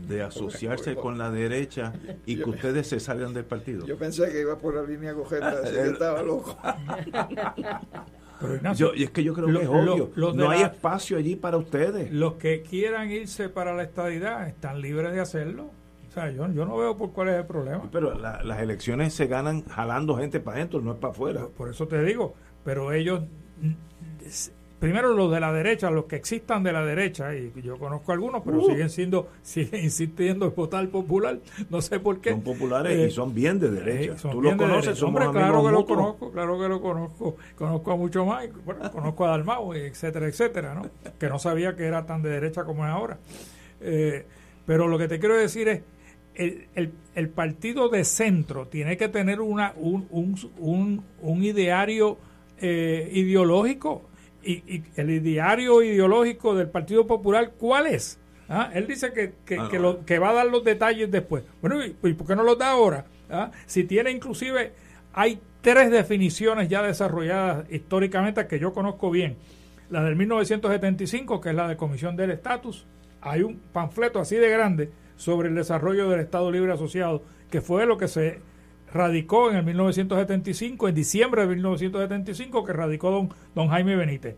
de 0.09 0.23
asociarse 0.23 0.95
con 0.97 1.19
la 1.19 1.31
derecha 1.31 1.93
y 2.27 2.37
que 2.37 2.51
ustedes 2.51 2.89
se 2.89 3.01
salgan 3.01 3.33
del 3.35 3.45
partido. 3.45 3.87
Yo 3.87 3.97
pensé 3.97 4.31
que 4.31 4.41
iba 4.41 4.59
por 4.59 4.75
la 4.75 4.83
línea 4.83 5.15
cogeta, 5.15 5.51
así 5.51 5.75
que 5.75 5.89
estaba 5.89 6.23
loco. 6.23 6.57
yo, 8.75 8.95
y 8.95 9.05
es 9.05 9.11
que 9.11 9.23
yo 9.23 9.35
creo 9.35 9.47
que 9.47 9.63
es 9.63 9.69
obvio. 9.69 10.11
no 10.17 10.51
hay 10.51 10.63
espacio 10.63 11.19
allí 11.19 11.37
para 11.37 11.57
ustedes. 11.57 12.13
Los 12.13 12.35
que 12.35 12.63
quieran 12.63 13.11
irse 13.11 13.49
para 13.49 13.75
la 13.75 13.85
estadidad 13.85 14.49
están 14.49 14.81
libres 14.81 15.13
de 15.13 15.21
hacerlo. 15.21 15.71
Sea, 16.19 16.31
yo, 16.31 16.53
yo 16.53 16.65
no 16.65 16.77
veo 16.77 16.97
por 16.97 17.13
cuál 17.13 17.29
es 17.29 17.37
el 17.37 17.47
problema. 17.47 17.89
Pero 17.93 18.19
las 18.19 18.61
elecciones 18.61 19.15
se 19.15 19.27
ganan 19.27 19.65
jalando 19.67 20.17
gente 20.17 20.41
para 20.41 20.57
adentro, 20.57 20.81
no 20.81 20.93
es 20.93 20.99
para 20.99 21.13
afuera. 21.13 21.47
por 21.57 21.69
eso 21.69 21.87
te 21.87 22.03
digo, 22.03 22.35
pero 22.65 22.93
ellos 22.93 23.23
primero 24.79 25.13
los 25.13 25.31
de 25.31 25.41
la 25.41 25.53
derecha, 25.53 25.91
los 25.91 26.05
que 26.05 26.17
existan 26.17 26.63
de 26.63 26.73
la 26.73 26.85
derecha, 26.85 27.35
y 27.35 27.53
yo 27.63 27.79
conozco 27.79 28.13
algunos, 28.13 28.43
pero 28.45 28.59
uh. 28.59 28.67
siguen 28.67 28.91
siendo, 28.91 29.29
siguen 29.43 29.85
insistiendo 29.85 30.47
en 30.47 30.55
votar 30.55 30.89
popular, 30.89 31.39
no 31.71 31.81
sé 31.83 32.01
por 32.01 32.21
qué. 32.21 32.31
Son 32.31 32.43
populares 32.43 32.99
y 32.99 33.03
eh, 33.03 33.11
son 33.11 33.35
bien 33.35 33.59
de 33.59 33.71
derecha. 33.71 34.29
Eh, 34.29 34.31
Tú 34.31 34.43
lo 34.43 34.57
conoces, 34.57 35.03
Hombre, 35.03 35.27
claro 35.33 35.65
que 35.65 35.71
lo 35.71 35.85
conozco, 35.85 36.31
claro 36.31 36.59
que 36.59 36.69
lo 36.69 36.81
conozco, 36.81 37.37
conozco 37.57 37.93
a 37.93 37.97
mucho 37.97 38.25
más, 38.25 38.49
bueno, 38.65 38.91
conozco 38.93 39.27
a 39.27 39.31
Dalmau, 39.31 39.75
etcétera, 39.75 40.27
etcétera, 40.27 40.75
¿no? 40.75 40.83
Que 41.19 41.29
no 41.29 41.39
sabía 41.39 41.75
que 41.75 41.85
era 41.85 42.07
tan 42.07 42.23
de 42.23 42.31
derecha 42.31 42.65
como 42.65 42.85
es 42.85 42.91
ahora. 42.91 43.19
Eh, 43.81 44.27
pero 44.67 44.87
lo 44.87 44.99
que 44.99 45.09
te 45.09 45.19
quiero 45.19 45.37
decir 45.37 45.69
es, 45.69 45.81
el, 46.39 46.69
el, 46.75 46.93
el, 47.15 47.29
partido 47.29 47.89
de 47.89 48.05
centro 48.05 48.67
tiene 48.69 48.97
que 48.97 49.09
tener 49.09 49.41
una, 49.41 49.75
un, 49.77 50.07
un, 50.11 50.37
un, 50.59 51.05
un 51.21 51.45
ideario 51.45 52.19
ideológico 52.61 54.09
y, 54.43 54.83
el 54.97 55.11
ideario 55.11 55.83
ideológico 55.83 56.55
del 56.55 56.69
Partido 56.69 57.07
Popular, 57.07 57.53
¿cuál 57.59 57.87
es? 57.87 58.19
¿Ah? 58.49 58.71
Él 58.73 58.87
dice 58.87 59.13
que, 59.13 59.35
que, 59.45 59.57
ah, 59.57 59.69
lo, 59.79 60.05
que 60.07 60.19
va 60.19 60.31
a 60.31 60.35
dar 60.35 60.47
los 60.47 60.65
detalles 60.65 61.11
después. 61.11 61.45
Bueno, 61.61 61.85
¿y, 61.85 61.91
por 61.91 62.27
qué 62.27 62.35
no 62.35 62.43
los 62.43 62.59
da 62.59 62.71
ahora? 62.71 63.05
¿Ah? 63.29 63.51
Si 63.67 63.85
tiene 63.85 64.11
inclusive, 64.11 64.73
hay 65.13 65.39
tres 65.61 65.91
definiciones 65.91 66.69
ya 66.69 66.83
desarrolladas 66.83 67.71
históricamente 67.71 68.47
que 68.47 68.59
yo 68.59 68.73
conozco 68.73 69.11
bien. 69.11 69.37
La 69.91 70.03
del 70.03 70.17
1975, 70.17 71.41
que 71.41 71.51
es 71.51 71.55
la 71.55 71.69
de 71.69 71.77
Comisión 71.77 72.17
del 72.17 72.31
Estatus. 72.31 72.87
Hay 73.21 73.43
un 73.43 73.59
panfleto 73.73 74.21
así 74.21 74.37
de 74.37 74.49
grande 74.49 74.91
sobre 75.19 75.49
el 75.49 75.55
desarrollo 75.55 76.09
del 76.09 76.21
Estado 76.21 76.51
Libre 76.51 76.73
Asociado, 76.73 77.23
que 77.51 77.61
fue 77.61 77.85
lo 77.85 77.99
que 77.99 78.09
se 78.09 78.41
radicó 78.93 79.51
en 79.51 79.57
el 79.57 79.65
1975, 79.65 80.89
en 80.89 80.95
diciembre 80.95 81.43
de 81.43 81.49
1975, 81.49 82.65
que 82.65 82.73
radicó 82.73 83.11
don, 83.11 83.29
don 83.55 83.69
Jaime 83.69 83.97
Benítez. 83.97 84.37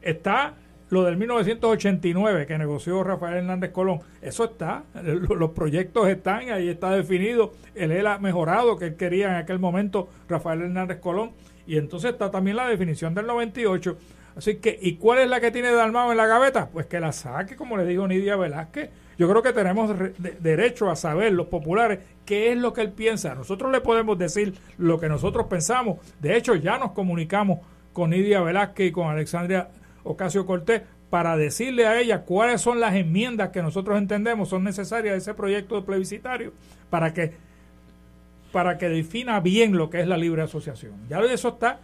Está 0.00 0.54
lo 0.90 1.04
del 1.04 1.16
1989 1.16 2.46
que 2.46 2.58
negoció 2.58 3.02
Rafael 3.04 3.38
Hernández 3.38 3.70
Colón. 3.70 4.00
Eso 4.20 4.44
está, 4.44 4.84
los 4.94 5.50
proyectos 5.52 6.08
están, 6.08 6.50
ahí 6.50 6.68
está 6.68 6.90
definido 6.90 7.52
el 7.74 7.92
ELA 7.92 8.18
mejorado 8.18 8.76
que 8.76 8.86
él 8.86 8.96
quería 8.96 9.28
en 9.28 9.36
aquel 9.36 9.58
momento 9.58 10.08
Rafael 10.28 10.62
Hernández 10.62 10.98
Colón. 10.98 11.32
Y 11.66 11.78
entonces 11.78 12.12
está 12.12 12.30
también 12.30 12.56
la 12.56 12.68
definición 12.68 13.14
del 13.14 13.26
98. 13.26 13.96
Así 14.36 14.56
que, 14.56 14.78
¿y 14.80 14.96
cuál 14.96 15.20
es 15.20 15.30
la 15.30 15.40
que 15.40 15.50
tiene 15.50 15.70
Dalmao 15.72 16.10
en 16.10 16.16
la 16.16 16.26
gaveta? 16.26 16.68
Pues 16.68 16.86
que 16.86 17.00
la 17.00 17.12
saque, 17.12 17.56
como 17.56 17.76
le 17.76 17.86
dijo 17.86 18.06
Nidia 18.08 18.36
Velázquez. 18.36 18.90
Yo 19.22 19.28
creo 19.28 19.40
que 19.40 19.52
tenemos 19.52 19.94
derecho 20.40 20.90
a 20.90 20.96
saber, 20.96 21.32
los 21.32 21.46
populares, 21.46 22.00
qué 22.26 22.50
es 22.50 22.58
lo 22.58 22.72
que 22.72 22.80
él 22.80 22.90
piensa. 22.90 23.36
Nosotros 23.36 23.70
le 23.70 23.80
podemos 23.80 24.18
decir 24.18 24.54
lo 24.78 24.98
que 24.98 25.08
nosotros 25.08 25.46
pensamos. 25.46 25.98
De 26.20 26.36
hecho, 26.36 26.56
ya 26.56 26.76
nos 26.76 26.90
comunicamos 26.90 27.60
con 27.92 28.10
Nidia 28.10 28.40
Velázquez 28.40 28.88
y 28.88 28.90
con 28.90 29.06
Alexandria 29.06 29.68
Ocasio 30.02 30.44
Cortés 30.44 30.82
para 31.08 31.36
decirle 31.36 31.86
a 31.86 32.00
ella 32.00 32.22
cuáles 32.22 32.62
son 32.62 32.80
las 32.80 32.96
enmiendas 32.96 33.50
que 33.50 33.62
nosotros 33.62 33.96
entendemos 33.96 34.48
son 34.48 34.64
necesarias 34.64 35.12
de 35.12 35.18
ese 35.18 35.34
proyecto 35.34 35.76
de 35.76 35.82
plebiscitario 35.82 36.52
para 36.90 37.14
que 37.14 37.32
para 38.50 38.76
que 38.76 38.88
defina 38.88 39.38
bien 39.38 39.76
lo 39.76 39.88
que 39.88 40.00
es 40.00 40.08
la 40.08 40.16
libre 40.16 40.42
asociación. 40.42 40.94
Ya 41.08 41.20
eso 41.20 41.50
está. 41.50 41.78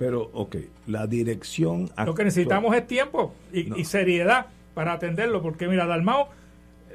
Pero, 0.00 0.30
ok, 0.32 0.56
la 0.88 1.06
dirección... 1.06 1.88
Lo 2.04 2.16
que 2.16 2.24
necesitamos 2.24 2.74
es 2.74 2.88
tiempo 2.88 3.36
y, 3.52 3.80
y 3.80 3.84
seriedad 3.84 4.46
para 4.78 4.92
atenderlo, 4.92 5.42
porque 5.42 5.66
mira, 5.66 5.86
Dalmao, 5.86 6.28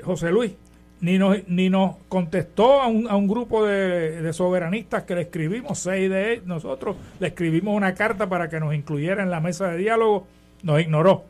José 0.03 0.31
Luis, 0.31 0.53
ni 1.01 1.17
nos, 1.17 1.45
ni 1.49 1.69
nos 1.69 1.97
contestó 2.07 2.81
a 2.81 2.87
un, 2.87 3.09
a 3.09 3.17
un 3.17 3.27
grupo 3.27 3.65
de, 3.65 4.31
soberanistas 4.31 5.03
que 5.03 5.15
le 5.15 5.23
escribimos, 5.23 5.79
seis 5.79 6.09
de 6.09 6.41
nosotros, 6.45 6.95
le 7.19 7.27
escribimos 7.27 7.75
una 7.75 7.93
carta 7.93 8.29
para 8.29 8.47
que 8.47 8.61
nos 8.61 8.73
incluyera 8.73 9.21
en 9.21 9.29
la 9.29 9.41
mesa 9.41 9.67
de 9.67 9.79
diálogo, 9.79 10.27
nos 10.61 10.79
ignoró. 10.79 11.25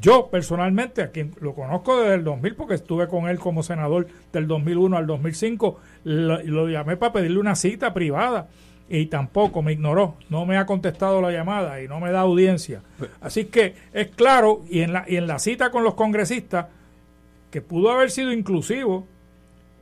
Yo 0.00 0.26
personalmente, 0.28 1.02
a 1.02 1.12
quien 1.12 1.36
lo 1.40 1.54
conozco 1.54 2.00
desde 2.00 2.16
el 2.16 2.24
2000, 2.24 2.56
porque 2.56 2.74
estuve 2.74 3.06
con 3.06 3.28
él 3.28 3.38
como 3.38 3.62
senador 3.62 4.08
del 4.32 4.48
2001 4.48 4.96
al 4.96 5.06
2005, 5.06 5.78
lo, 6.02 6.42
lo 6.42 6.68
llamé 6.68 6.96
para 6.96 7.12
pedirle 7.12 7.38
una 7.38 7.54
cita 7.54 7.94
privada 7.94 8.48
y 8.92 9.06
tampoco 9.06 9.62
me 9.62 9.72
ignoró, 9.72 10.16
no 10.28 10.44
me 10.44 10.58
ha 10.58 10.66
contestado 10.66 11.22
la 11.22 11.32
llamada 11.32 11.80
y 11.82 11.88
no 11.88 11.98
me 11.98 12.12
da 12.12 12.20
audiencia. 12.20 12.82
Así 13.22 13.46
que 13.46 13.74
es 13.94 14.08
claro, 14.08 14.64
y 14.68 14.80
en 14.82 14.92
la, 14.92 15.06
y 15.08 15.16
en 15.16 15.26
la 15.26 15.38
cita 15.38 15.70
con 15.70 15.82
los 15.82 15.94
congresistas, 15.94 16.66
que 17.50 17.62
pudo 17.62 17.90
haber 17.90 18.10
sido 18.10 18.32
inclusivo, 18.32 19.06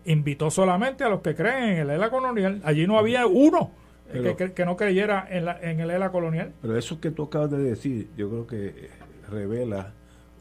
invitó 0.05 0.49
solamente 0.53 1.03
a 1.03 1.09
los 1.09 1.23
que 1.23 1.35
creen 1.35 1.65
en 1.65 1.79
el 1.79 1.91
ELA 1.91 2.09
colonial. 2.09 2.61
Allí 2.63 2.87
no 2.87 2.99
había 2.99 3.27
uno 3.27 3.73
que, 4.13 4.65
no 4.65 4.77
creyera 4.77 5.27
en, 5.29 5.45
la, 5.45 5.59
en 5.61 5.81
el 5.81 5.91
ELA 5.91 6.13
colonial. 6.13 6.53
Pero 6.63 6.79
eso 6.79 7.01
que 7.01 7.11
tú 7.11 7.25
acabas 7.25 7.51
de 7.51 7.59
decir, 7.59 8.11
yo 8.17 8.29
creo 8.29 8.47
que 8.47 8.91
revela 9.29 9.93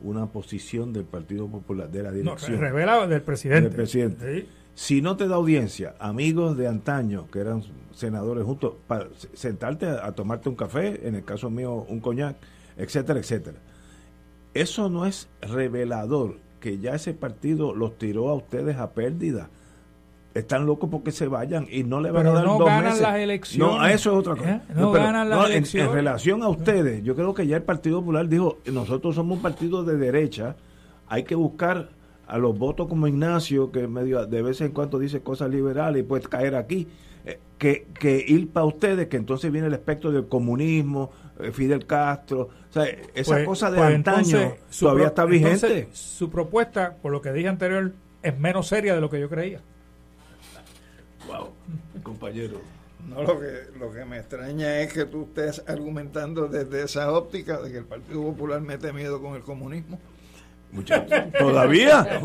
una 0.04 0.28
posición 0.28 0.94
del 0.94 1.06
Partido 1.06 1.48
Popular, 1.48 1.90
de 1.90 2.04
la 2.04 2.12
dirección. 2.12 2.52
No, 2.52 2.62
revela 2.62 3.08
del 3.08 3.24
presidente. 3.24 3.70
Del 3.70 3.76
presidente. 3.76 4.46
Si 4.80 5.02
no 5.02 5.18
te 5.18 5.28
da 5.28 5.36
audiencia, 5.36 5.96
amigos 6.00 6.56
de 6.56 6.66
antaño, 6.66 7.28
que 7.30 7.40
eran 7.40 7.64
senadores 7.94 8.46
juntos, 8.46 8.76
para 8.88 9.08
sentarte 9.34 9.86
a, 9.88 10.14
tomarte 10.14 10.48
un 10.48 10.56
café, 10.56 11.06
en 11.06 11.16
el 11.16 11.26
caso 11.26 11.50
mío 11.50 11.86
un 11.90 12.00
coñac, 12.00 12.38
etcétera, 12.78 13.20
etcétera. 13.20 13.58
Eso 14.54 14.90
no 14.90 15.06
es 15.06 15.28
revelador 15.42 16.38
que 16.62 16.78
ya 16.80 16.96
ese 16.96 17.14
partido 17.14 17.76
los 17.76 17.98
tiró 17.98 18.30
a 18.30 18.36
ustedes 18.36 18.78
a 18.78 18.92
pérdida. 18.92 19.50
Están 20.34 20.66
locos 20.66 20.90
porque 20.90 21.12
se 21.12 21.28
vayan 21.28 21.68
y 21.70 21.84
no 21.84 22.00
le 22.00 22.12
van 22.12 22.28
a 22.28 22.32
dar 22.32 22.46
no 22.46 22.58
dos 22.58 22.68
ganan 22.68 23.02
las 23.02 23.16
elecciones. 23.18 23.76
No, 23.76 23.86
eso 23.86 24.12
es 24.14 24.18
otra 24.18 24.38
cosa. 24.38 24.50
¿Eh? 24.50 24.62
No, 24.76 24.94
ganan 24.94 25.28
las 25.28 25.50
elecciones. 25.50 25.90
En, 25.90 25.94
relación 25.94 26.42
a 26.42 26.48
ustedes, 26.48 27.04
yo 27.04 27.18
creo 27.18 27.34
que 27.34 27.46
ya 27.46 27.58
el 27.58 27.64
Partido 27.64 28.00
Popular 28.00 28.30
dijo, 28.30 28.60
nosotros 28.72 29.14
somos 29.14 29.40
un 29.40 29.42
partido 29.42 29.84
de 29.84 29.98
derecha, 29.98 30.56
hay 31.06 31.26
que 31.26 31.36
buscar 31.36 31.99
a 32.30 32.38
los 32.38 32.58
votos 32.58 32.88
como 32.88 33.08
Ignacio, 33.08 33.72
que 33.72 33.88
medio 33.88 34.26
de 34.26 34.42
vez 34.42 34.62
en 34.62 34.72
cuando 34.72 35.00
dice 35.00 35.22
cosas 35.22 35.50
liberales 35.50 36.02
y 36.02 36.06
puede 36.06 36.24
caer 36.24 36.56
aquí, 36.56 36.88
eh, 37.26 37.40
que, 37.58 37.88
que 38.00 38.24
ir 38.26 38.50
para 38.52 38.68
ustedes, 38.68 39.08
que 39.08 39.18
entonces 39.18 39.52
viene 39.52 39.68
el 39.68 39.74
espectro 39.74 40.12
del 40.12 40.28
comunismo, 40.28 41.12
eh, 41.40 41.52
Fidel 41.52 41.88
Castro, 41.88 42.42
o 42.42 42.74
sea, 42.74 42.86
esa 43.16 43.34
pues, 43.34 43.48
cosa 43.48 43.72
de 43.72 43.78
pues 43.80 43.96
antaño 43.96 44.54
todavía 44.80 45.08
está 45.08 45.26
vigente. 45.26 45.90
su 45.92 46.30
propuesta, 46.30 46.96
por 47.02 47.12
lo 47.12 47.20
que 47.20 47.34
dije 47.34 47.48
anterior, 47.48 47.94
es 48.22 48.38
menos 48.38 48.68
seria 48.68 48.94
de 48.94 49.02
lo 49.02 49.10
que 49.10 49.20
yo 49.20 49.28
creía. 49.28 49.62
Wow, 51.28 51.50
compañero. 52.04 52.62
No, 53.08 53.24
lo 53.24 53.40
que, 53.40 53.80
lo 53.80 53.92
que 53.92 54.06
me 54.06 54.20
extraña 54.20 54.82
es 54.82 54.94
que 54.94 55.06
tú 55.06 55.24
estés 55.24 55.64
argumentando 55.68 56.48
desde 56.48 56.84
esa 56.84 57.12
óptica 57.12 57.60
de 57.60 57.72
que 57.72 57.78
el 57.80 57.86
Partido 57.86 58.22
Popular 58.22 58.62
mete 58.62 58.94
miedo 58.94 59.20
con 59.20 59.36
el 59.36 59.42
comunismo 59.42 59.98
¿Todavía? 61.40 62.22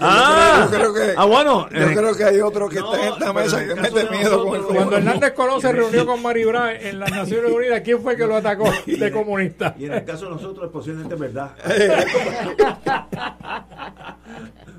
ah, 0.00 0.68
yo, 0.70 0.78
creo, 0.78 0.94
que, 0.94 1.14
ah, 1.16 1.24
bueno. 1.26 1.68
Yo 1.70 1.78
eh, 1.78 1.94
creo 1.94 2.16
que 2.16 2.24
hay 2.24 2.40
otro 2.40 2.68
que 2.68 2.78
está 2.78 3.06
en 3.06 3.12
esta 3.12 3.32
mesa 3.32 3.64
que 3.64 3.74
mete 3.76 4.10
miedo 4.10 4.44
con 4.44 4.56
el 4.56 4.62
Cuando 4.64 4.96
Hernández 4.96 5.32
Colón 5.32 5.60
se 5.60 5.72
reunió 5.72 6.04
con 6.04 6.20
Maribra 6.20 6.74
en 6.74 6.98
las 6.98 7.10
Naciones 7.10 7.52
Unidas, 7.52 7.82
¿quién 7.82 8.02
fue 8.02 8.16
que 8.16 8.26
lo 8.26 8.36
atacó 8.36 8.68
de 8.86 9.12
comunista? 9.12 9.76
Y 9.78 9.84
en 9.84 9.92
el 9.92 10.04
caso 10.04 10.24
de 10.24 10.32
nosotros, 10.32 10.70
posiblemente 10.72 11.14
es 11.14 11.20
verdad. 11.20 11.52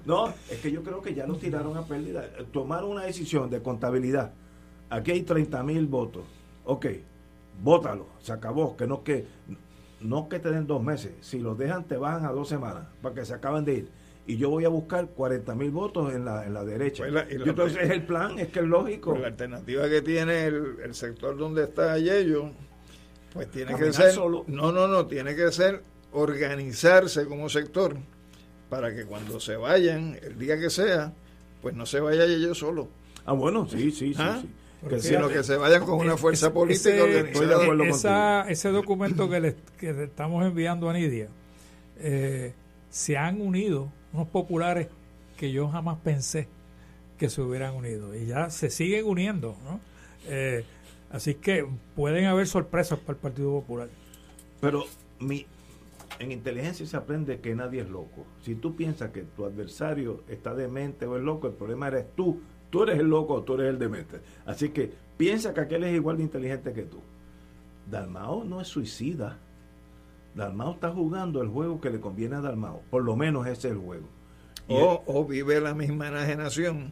no, 0.05 0.33
es 0.49 0.59
que 0.59 0.71
yo 0.71 0.83
creo 0.83 1.01
que 1.01 1.13
ya 1.13 1.25
nos 1.25 1.39
tiraron 1.39 1.77
a 1.77 1.83
pérdida. 1.83 2.25
Tomaron 2.51 2.91
una 2.91 3.03
decisión 3.03 3.49
de 3.49 3.61
contabilidad. 3.61 4.33
Aquí 4.89 5.11
hay 5.11 5.21
30 5.21 5.63
mil 5.63 5.87
votos. 5.87 6.23
Ok, 6.65 6.87
bótalo, 7.61 8.07
se 8.21 8.33
acabó. 8.33 8.75
Que 8.75 8.87
no 8.87 9.03
que 9.03 9.25
no 10.01 10.29
que 10.29 10.39
te 10.39 10.49
den 10.49 10.67
dos 10.67 10.83
meses, 10.83 11.13
si 11.21 11.39
los 11.39 11.57
dejan 11.57 11.85
te 11.85 11.97
bajan 11.97 12.25
a 12.25 12.31
dos 12.31 12.49
semanas 12.49 12.87
para 13.01 13.15
que 13.15 13.25
se 13.25 13.33
acaben 13.33 13.65
de 13.65 13.73
ir. 13.73 13.89
Y 14.27 14.37
yo 14.37 14.49
voy 14.49 14.65
a 14.65 14.69
buscar 14.69 15.07
40 15.07 15.53
mil 15.53 15.69
votos 15.69 16.13
en 16.13 16.25
la, 16.25 16.45
en 16.45 16.53
la 16.53 16.65
derecha. 16.65 17.05
Pues 17.07 17.27
entonces 17.29 17.83
es 17.83 17.89
el 17.91 18.05
plan, 18.05 18.39
es 18.39 18.47
que 18.47 18.59
es 18.59 18.65
lógico. 18.65 19.11
Pues 19.11 19.21
la 19.21 19.27
alternativa 19.27 19.87
que 19.87 20.01
tiene 20.01 20.45
el, 20.45 20.95
sector 20.95 21.37
donde 21.37 21.65
está 21.65 21.97
Yello, 21.99 22.49
pues 23.33 23.51
tiene 23.51 23.75
que 23.75 23.93
ser... 23.93 24.17
No, 24.17 24.71
no, 24.71 24.87
no, 24.87 25.05
tiene 25.05 25.35
que 25.35 25.51
ser 25.51 25.83
organizarse 26.11 27.25
como 27.25 27.49
sector 27.49 27.97
para 28.69 28.95
que 28.95 29.05
cuando 29.05 29.39
se 29.39 29.57
vayan, 29.57 30.17
el 30.23 30.39
día 30.39 30.59
que 30.59 30.71
sea, 30.71 31.13
pues 31.61 31.75
no 31.75 31.85
se 31.85 31.99
vaya 31.99 32.25
Yello 32.25 32.55
solo. 32.55 32.87
Ah, 33.25 33.33
bueno, 33.33 33.67
sí, 33.67 33.91
sí, 33.91 34.13
sí. 34.13 34.15
¿Ah? 34.17 34.39
sí 34.41 34.49
sino 34.99 35.29
que 35.29 35.43
se 35.43 35.57
vayan 35.57 35.85
con 35.85 35.99
una 35.99 36.17
fuerza 36.17 36.53
política 36.53 37.05
esa, 37.87 38.49
ese 38.49 38.69
documento 38.69 39.29
que 39.29 39.39
le, 39.39 39.55
que 39.77 40.03
estamos 40.03 40.45
enviando 40.45 40.89
a 40.89 40.93
Nidia, 40.93 41.29
eh, 41.97 42.53
se 42.89 43.17
han 43.17 43.41
unido 43.41 43.91
unos 44.13 44.27
populares 44.27 44.87
que 45.37 45.51
yo 45.51 45.67
jamás 45.67 45.97
pensé 46.03 46.47
que 47.17 47.29
se 47.29 47.41
hubieran 47.41 47.75
unido 47.75 48.15
y 48.15 48.25
ya 48.25 48.49
se 48.49 48.69
siguen 48.69 49.05
uniendo. 49.05 49.57
¿no? 49.63 49.79
Eh, 50.27 50.63
así 51.11 51.35
que 51.35 51.65
pueden 51.95 52.25
haber 52.25 52.47
sorpresas 52.47 52.99
para 52.99 53.13
el 53.13 53.21
Partido 53.21 53.51
Popular. 53.51 53.89
Pero 54.61 54.85
mi, 55.19 55.45
en 56.19 56.31
inteligencia 56.31 56.85
se 56.85 56.97
aprende 56.97 57.39
que 57.39 57.55
nadie 57.55 57.81
es 57.81 57.89
loco. 57.89 58.25
Si 58.41 58.55
tú 58.55 58.75
piensas 58.75 59.11
que 59.11 59.23
tu 59.23 59.45
adversario 59.45 60.23
está 60.29 60.53
demente 60.53 61.05
o 61.05 61.17
es 61.17 61.23
loco, 61.23 61.47
el 61.47 61.53
problema 61.53 61.87
eres 61.87 62.05
tú 62.15 62.41
Tú 62.69 62.83
eres 62.83 62.99
el 62.99 63.07
loco 63.07 63.35
o 63.35 63.43
tú 63.43 63.55
eres 63.55 63.69
el 63.69 63.79
demente. 63.79 64.19
Así 64.45 64.69
que 64.69 64.91
piensa 65.17 65.53
que 65.53 65.61
aquel 65.61 65.83
es 65.83 65.95
igual 65.95 66.17
de 66.17 66.23
inteligente 66.23 66.73
que 66.73 66.83
tú. 66.83 66.99
Dalmao 67.89 68.43
no 68.43 68.61
es 68.61 68.67
suicida. 68.67 69.37
Dalmao 70.33 70.73
está 70.73 70.91
jugando 70.91 71.41
el 71.41 71.47
juego 71.47 71.79
que 71.79 71.89
le 71.89 71.99
conviene 71.99 72.35
a 72.35 72.41
Dalmao. 72.41 72.81
Por 72.89 73.03
lo 73.03 73.15
menos 73.15 73.47
ese 73.47 73.69
es 73.69 73.73
el 73.73 73.79
juego. 73.79 74.07
O, 74.67 75.25
vive 75.25 75.61
la 75.61 75.73
misma 75.73 76.07
enajenación 76.07 76.91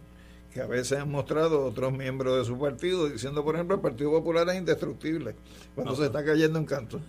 que 0.53 0.61
a 0.61 0.67
veces 0.67 0.99
han 0.99 1.09
mostrado 1.09 1.65
otros 1.65 1.91
miembros 1.91 2.37
de 2.37 2.45
su 2.45 2.59
partido, 2.59 3.09
diciendo, 3.09 3.43
por 3.43 3.55
ejemplo, 3.55 3.75
el 3.75 3.81
Partido 3.81 4.11
Popular 4.11 4.47
es 4.49 4.55
indestructible, 4.55 5.33
cuando 5.73 5.95
se 5.95 6.05
está 6.05 6.23
cayendo 6.23 6.59
en 6.59 6.65
canto. 6.65 6.99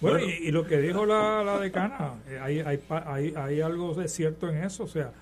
Bueno, 0.00 0.20
Y, 0.20 0.50
lo 0.50 0.66
que 0.66 0.78
dijo 0.78 1.04
la, 1.04 1.58
decana, 1.60 2.14
eh, 2.26 2.38
hay, 2.40 2.60
hay, 2.60 2.80
hay, 2.88 3.34
hay 3.36 3.60
algo 3.60 3.94
de 3.94 4.08
cierto 4.08 4.48
en 4.48 4.64
eso, 4.64 4.84
o 4.84 4.88
sea, 4.88 5.12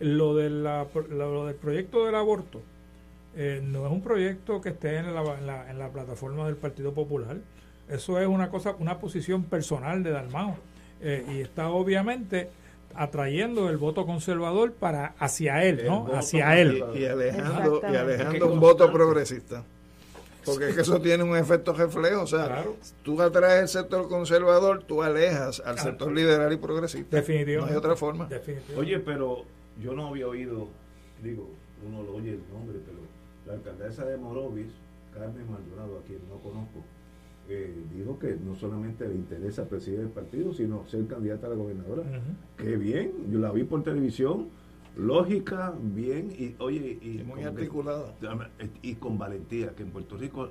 lo, 0.00 0.34
de 0.34 0.50
la, 0.50 0.86
lo 1.10 1.46
del 1.46 1.54
proyecto 1.54 2.04
del 2.06 2.14
aborto 2.14 2.60
eh, 3.38 3.60
no 3.62 3.84
es 3.84 3.92
un 3.92 4.00
proyecto 4.00 4.62
que 4.62 4.70
esté 4.70 4.96
en 4.96 5.14
la, 5.14 5.70
en 5.70 5.78
la, 5.78 5.88
plataforma 5.90 6.46
del 6.46 6.56
Partido 6.56 6.92
Popular. 6.94 7.36
Eso 7.88 8.18
es 8.18 8.26
una 8.26 8.48
cosa, 8.48 8.74
una 8.78 8.98
posición 8.98 9.44
personal 9.44 10.02
de 10.02 10.10
Dalmao. 10.10 10.56
Eh, 11.02 11.26
y 11.34 11.40
está 11.40 11.68
obviamente 11.68 12.48
atrayendo 12.94 13.68
el 13.68 13.76
voto 13.76 14.06
conservador 14.06 14.72
para 14.72 15.14
hacia 15.18 15.62
él, 15.64 15.82
¿no? 15.84 16.08
Hacia 16.14 16.58
él. 16.58 16.82
Y, 16.94 17.04
alejando, 17.04 17.82
y 17.82 17.94
alejando 17.94 18.50
un 18.50 18.58
voto 18.58 18.90
progresista. 18.90 19.62
Porque 20.46 20.70
es 20.70 20.74
que 20.74 20.80
eso 20.80 20.98
tiene 21.02 21.22
un 21.22 21.36
efecto 21.36 21.74
reflejo. 21.74 22.22
O 22.22 22.26
sea, 22.26 22.64
tú 23.02 23.20
atraes 23.20 23.62
el 23.62 23.68
sector 23.68 24.08
conservador, 24.08 24.82
tú 24.84 25.02
alejas 25.02 25.60
al 25.60 25.78
sector 25.78 26.10
liberal 26.10 26.50
y 26.52 26.56
progresista. 26.56 27.16
Definitivamente. 27.16 27.66
No 27.66 27.72
hay 27.72 27.76
otra 27.76 27.96
forma. 27.96 28.28
Oye, 28.78 28.98
pero 29.00 29.44
yo 29.82 29.94
no 29.94 30.08
había 30.08 30.28
oído, 30.28 30.68
digo, 31.22 31.48
uno 31.86 32.02
lo 32.02 32.16
oye 32.16 32.32
el 32.32 32.40
nombre, 32.52 32.78
pero 32.84 32.98
la 33.46 33.54
alcaldesa 33.54 34.04
de 34.04 34.16
Morovis, 34.16 34.72
Carmen 35.14 35.50
Maldonado, 35.50 35.98
a 35.98 36.02
quien 36.02 36.20
no 36.28 36.36
conozco, 36.38 36.80
eh, 37.48 37.74
dijo 37.94 38.18
que 38.18 38.36
no 38.36 38.56
solamente 38.56 39.06
le 39.06 39.14
interesa 39.14 39.68
presidir 39.68 40.00
el 40.00 40.08
partido, 40.08 40.52
sino 40.52 40.86
ser 40.86 41.06
candidata 41.06 41.46
a 41.46 41.50
la 41.50 41.56
gobernadora. 41.56 42.02
Qué 42.56 42.76
bien, 42.76 43.12
yo 43.30 43.38
la 43.38 43.52
vi 43.52 43.64
por 43.64 43.82
televisión, 43.82 44.48
lógica, 44.96 45.74
bien, 45.78 46.32
y 46.36 46.54
oye, 46.58 46.98
y, 47.00 47.22
muy 47.22 47.42
articulada. 47.42 48.14
y 48.82 48.94
con 48.94 49.18
valentía, 49.18 49.74
que 49.74 49.82
en 49.82 49.90
Puerto 49.90 50.16
Rico 50.16 50.50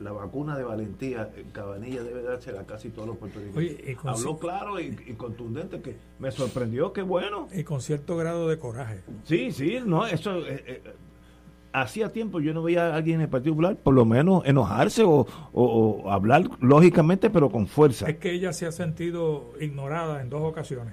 la 0.00 0.12
vacuna 0.12 0.56
de 0.56 0.64
valentía, 0.64 1.30
Cabanilla 1.52 2.02
debe 2.02 2.22
dársela 2.22 2.62
a 2.62 2.66
casi 2.66 2.90
todos 2.90 3.08
los 3.08 3.16
puertorriqueños. 3.18 4.04
Habló 4.04 4.38
claro 4.38 4.80
y, 4.80 4.94
contundente 5.16 5.80
que 5.80 5.96
me 6.18 6.30
sorprendió, 6.30 6.92
qué 6.92 7.02
bueno. 7.02 7.48
Y 7.52 7.64
con 7.64 7.80
cierto 7.80 8.16
grado 8.16 8.48
de 8.48 8.58
coraje. 8.58 9.02
Sí, 9.24 9.52
sí, 9.52 9.78
no, 9.84 10.06
eso... 10.06 10.38
Eh, 10.38 10.64
eh, 10.66 10.82
hacía 11.74 12.12
tiempo 12.12 12.38
yo 12.38 12.52
no 12.52 12.62
veía 12.62 12.88
a 12.88 12.96
alguien 12.96 13.14
en 13.14 13.20
el 13.22 13.28
Partido 13.30 13.54
Popular 13.54 13.76
por 13.76 13.94
lo 13.94 14.04
menos 14.04 14.44
enojarse 14.44 15.04
o, 15.06 16.04
hablar 16.10 16.44
lógicamente 16.60 17.30
pero 17.30 17.48
con 17.50 17.66
fuerza. 17.66 18.10
Es 18.10 18.18
que 18.18 18.32
ella 18.32 18.52
se 18.52 18.66
ha 18.66 18.72
sentido 18.72 19.54
ignorada 19.58 20.20
en 20.20 20.28
dos 20.28 20.42
ocasiones 20.42 20.92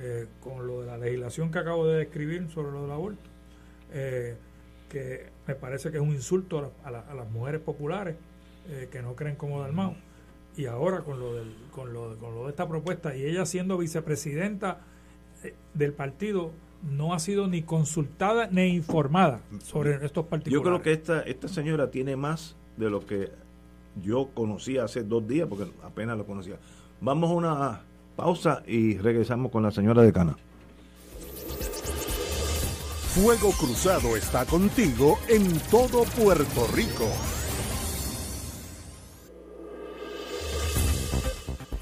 eh, 0.00 0.26
con 0.40 0.66
lo 0.66 0.80
de 0.80 0.86
la 0.86 0.98
legislación 0.98 1.50
que 1.50 1.58
acabo 1.58 1.86
de 1.86 1.98
describir 1.98 2.50
sobre 2.50 2.72
lo 2.72 2.82
del 2.82 2.90
aborto, 2.90 3.30
que 4.88 5.30
me 5.46 5.54
parece 5.54 5.90
que 5.90 5.96
es 5.98 6.02
un 6.02 6.12
insulto 6.12 6.72
a, 6.84 6.88
a 6.88 7.14
las 7.14 7.30
mujeres 7.30 7.60
populares 7.60 8.16
eh, 8.68 8.88
que 8.90 9.02
no 9.02 9.14
creen 9.14 9.36
como 9.36 9.60
Dalmau. 9.60 9.94
Y 10.56 10.66
ahora 10.66 11.00
con 11.00 11.18
lo, 11.18 11.34
del, 11.34 11.52
con, 11.72 11.92
lo, 11.92 12.16
con 12.18 12.34
lo 12.34 12.44
de 12.44 12.50
esta 12.50 12.68
propuesta, 12.68 13.16
y 13.16 13.24
ella 13.24 13.44
siendo 13.44 13.76
vicepresidenta 13.76 14.80
eh, 15.42 15.54
del 15.74 15.92
partido, 15.92 16.52
no 16.82 17.12
ha 17.12 17.18
sido 17.18 17.48
ni 17.48 17.62
consultada 17.62 18.46
ni 18.50 18.66
informada 18.68 19.40
sobre 19.62 19.94
estos 20.04 20.26
particulares. 20.26 20.52
Yo 20.52 20.62
creo 20.62 20.82
que 20.82 20.92
esta, 20.92 21.22
esta 21.22 21.48
señora 21.48 21.90
tiene 21.90 22.14
más 22.14 22.56
de 22.76 22.90
lo 22.90 23.04
que 23.04 23.30
yo 24.02 24.28
conocía 24.34 24.84
hace 24.84 25.02
dos 25.02 25.26
días, 25.26 25.48
porque 25.48 25.70
apenas 25.82 26.16
lo 26.18 26.24
conocía. 26.24 26.56
Vamos 27.00 27.30
a 27.30 27.34
una 27.34 27.80
pausa 28.14 28.62
y 28.66 28.96
regresamos 28.98 29.50
con 29.50 29.62
la 29.62 29.70
señora 29.70 30.02
decana. 30.02 30.36
Fuego 33.14 33.52
Cruzado 33.52 34.16
está 34.16 34.44
contigo 34.44 35.18
en 35.28 35.60
todo 35.70 36.02
Puerto 36.02 36.66
Rico. 36.74 37.08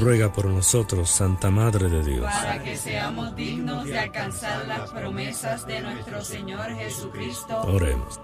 Ruega 0.00 0.32
por 0.32 0.46
nosotros, 0.46 1.10
Santa 1.10 1.50
Madre 1.50 1.88
de 1.88 2.02
Dios. 2.02 2.24
Para 2.24 2.62
que 2.62 2.76
seamos 2.76 3.36
dignos 3.36 3.84
de 3.84 3.98
alcanzar 3.98 4.66
las 4.66 4.90
promesas 4.90 5.66
de 5.66 5.80
nuestro 5.80 6.24
Señor 6.24 6.74
Jesucristo. 6.74 7.60
Oremos. 7.62 8.20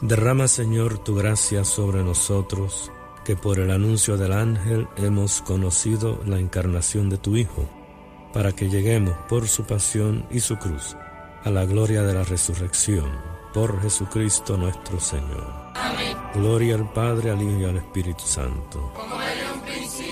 Derrama, 0.00 0.48
Señor, 0.48 0.98
tu 0.98 1.14
gracia 1.14 1.64
sobre 1.64 2.02
nosotros, 2.02 2.90
que 3.24 3.36
por 3.36 3.60
el 3.60 3.70
anuncio 3.70 4.16
del 4.16 4.32
ángel 4.32 4.88
hemos 4.96 5.40
conocido 5.42 6.20
la 6.26 6.40
encarnación 6.40 7.08
de 7.08 7.18
tu 7.18 7.36
Hijo, 7.36 7.68
para 8.32 8.50
que 8.52 8.68
lleguemos 8.68 9.14
por 9.28 9.46
su 9.46 9.64
pasión 9.64 10.26
y 10.30 10.40
su 10.40 10.56
cruz 10.56 10.96
a 11.44 11.50
la 11.50 11.64
gloria 11.64 12.02
de 12.02 12.14
la 12.14 12.24
resurrección, 12.24 13.10
por 13.52 13.80
Jesucristo 13.80 14.56
nuestro 14.56 14.98
Señor. 15.00 15.46
Amén. 15.74 16.16
Gloria 16.34 16.74
al 16.74 16.92
Padre, 16.92 17.30
al 17.30 17.42
Hijo 17.42 17.60
y 17.60 17.64
al 17.64 17.76
Espíritu 17.76 18.24
Santo. 18.24 18.92
Como 18.94 19.20
era 19.20 19.52
un 19.52 19.60
principio, 19.60 20.11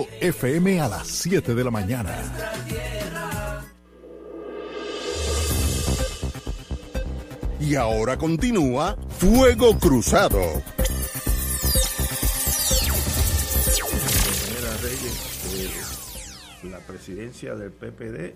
FM 0.19 0.81
a 0.81 0.87
las 0.87 1.07
7 1.07 1.55
de 1.55 1.63
la 1.63 1.71
mañana. 1.71 2.15
Y 7.59 7.75
ahora 7.75 8.17
continúa 8.17 8.97
Fuego 9.17 9.77
Cruzado. 9.77 10.41
Reyes, 14.81 16.63
eh, 16.63 16.67
la 16.69 16.79
presidencia 16.79 17.55
del 17.55 17.71
PPD 17.71 18.33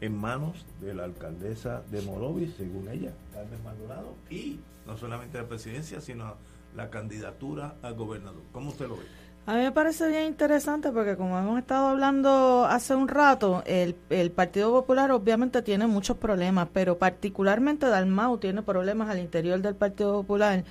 en 0.00 0.16
manos 0.16 0.64
de 0.80 0.94
la 0.94 1.04
alcaldesa 1.04 1.82
de 1.90 2.02
Morovis, 2.02 2.54
según 2.56 2.88
ella, 2.88 3.12
Carmen 3.34 3.62
Maldonado, 3.64 4.14
y 4.30 4.60
no 4.86 4.96
solamente 4.96 5.38
la 5.38 5.48
presidencia, 5.48 6.00
sino 6.00 6.36
la 6.76 6.90
candidatura 6.90 7.76
al 7.82 7.94
gobernador. 7.94 8.42
¿Cómo 8.52 8.70
usted 8.70 8.86
lo 8.86 8.96
ve? 8.96 9.04
A 9.48 9.54
mí 9.54 9.62
me 9.62 9.72
parece 9.72 10.06
bien 10.08 10.26
interesante 10.26 10.92
porque 10.92 11.16
como 11.16 11.38
hemos 11.38 11.58
estado 11.58 11.86
hablando 11.86 12.66
hace 12.66 12.94
un 12.94 13.08
rato, 13.08 13.62
el, 13.64 13.96
el 14.10 14.30
Partido 14.30 14.70
Popular 14.72 15.10
obviamente 15.10 15.62
tiene 15.62 15.86
muchos 15.86 16.18
problemas, 16.18 16.68
pero 16.70 16.98
particularmente 16.98 17.86
Dalmau 17.86 18.36
tiene 18.36 18.60
problemas 18.60 19.08
al 19.08 19.20
interior 19.20 19.58
del 19.62 19.74
Partido 19.74 20.12
Popular. 20.12 20.64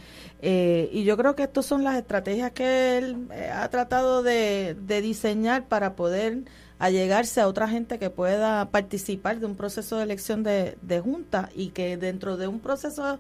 Eh, 0.44 0.92
y 0.94 1.06
yo 1.06 1.18
creo 1.18 1.36
que 1.36 1.42
estas 1.42 1.66
son 1.66 1.84
las 1.84 1.96
estrategias 1.96 2.52
que 2.52 3.00
él 3.00 3.28
eh, 3.34 3.50
ha 3.50 3.68
tratado 3.70 4.22
de, 4.22 4.78
de 4.80 5.02
diseñar 5.02 5.68
para 5.68 5.96
poder 5.96 6.44
allegarse 6.78 7.42
a 7.42 7.48
otra 7.48 7.68
gente 7.68 7.98
que 7.98 8.12
pueda 8.12 8.70
participar 8.70 9.40
de 9.40 9.48
un 9.48 9.56
proceso 9.56 9.98
de 9.98 10.04
elección 10.04 10.44
de, 10.44 10.78
de 10.84 11.00
junta 11.00 11.50
y 11.56 11.70
que 11.70 11.98
dentro 11.98 12.38
de 12.38 12.48
un 12.48 12.60
proceso 12.60 13.18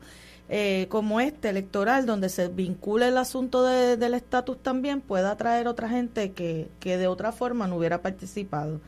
eh, 0.50 0.88
como 0.89 1.20
este 1.20 1.50
electoral, 1.50 2.06
donde 2.06 2.30
se 2.30 2.48
vincula 2.48 3.08
el 3.08 3.18
asunto 3.18 3.64
de- 3.66 3.98
del 3.98 4.14
estatus 4.14 4.58
también, 4.62 5.02
pueda 5.02 5.32
atraer 5.32 5.68
otra 5.68 5.89
gente 5.89 6.32
que, 6.32 6.70
que 6.80 6.98
de 6.98 7.08
otra 7.08 7.32
forma 7.32 7.68
no 7.68 7.76
hubiera 7.78 8.02
participado. 8.02 8.80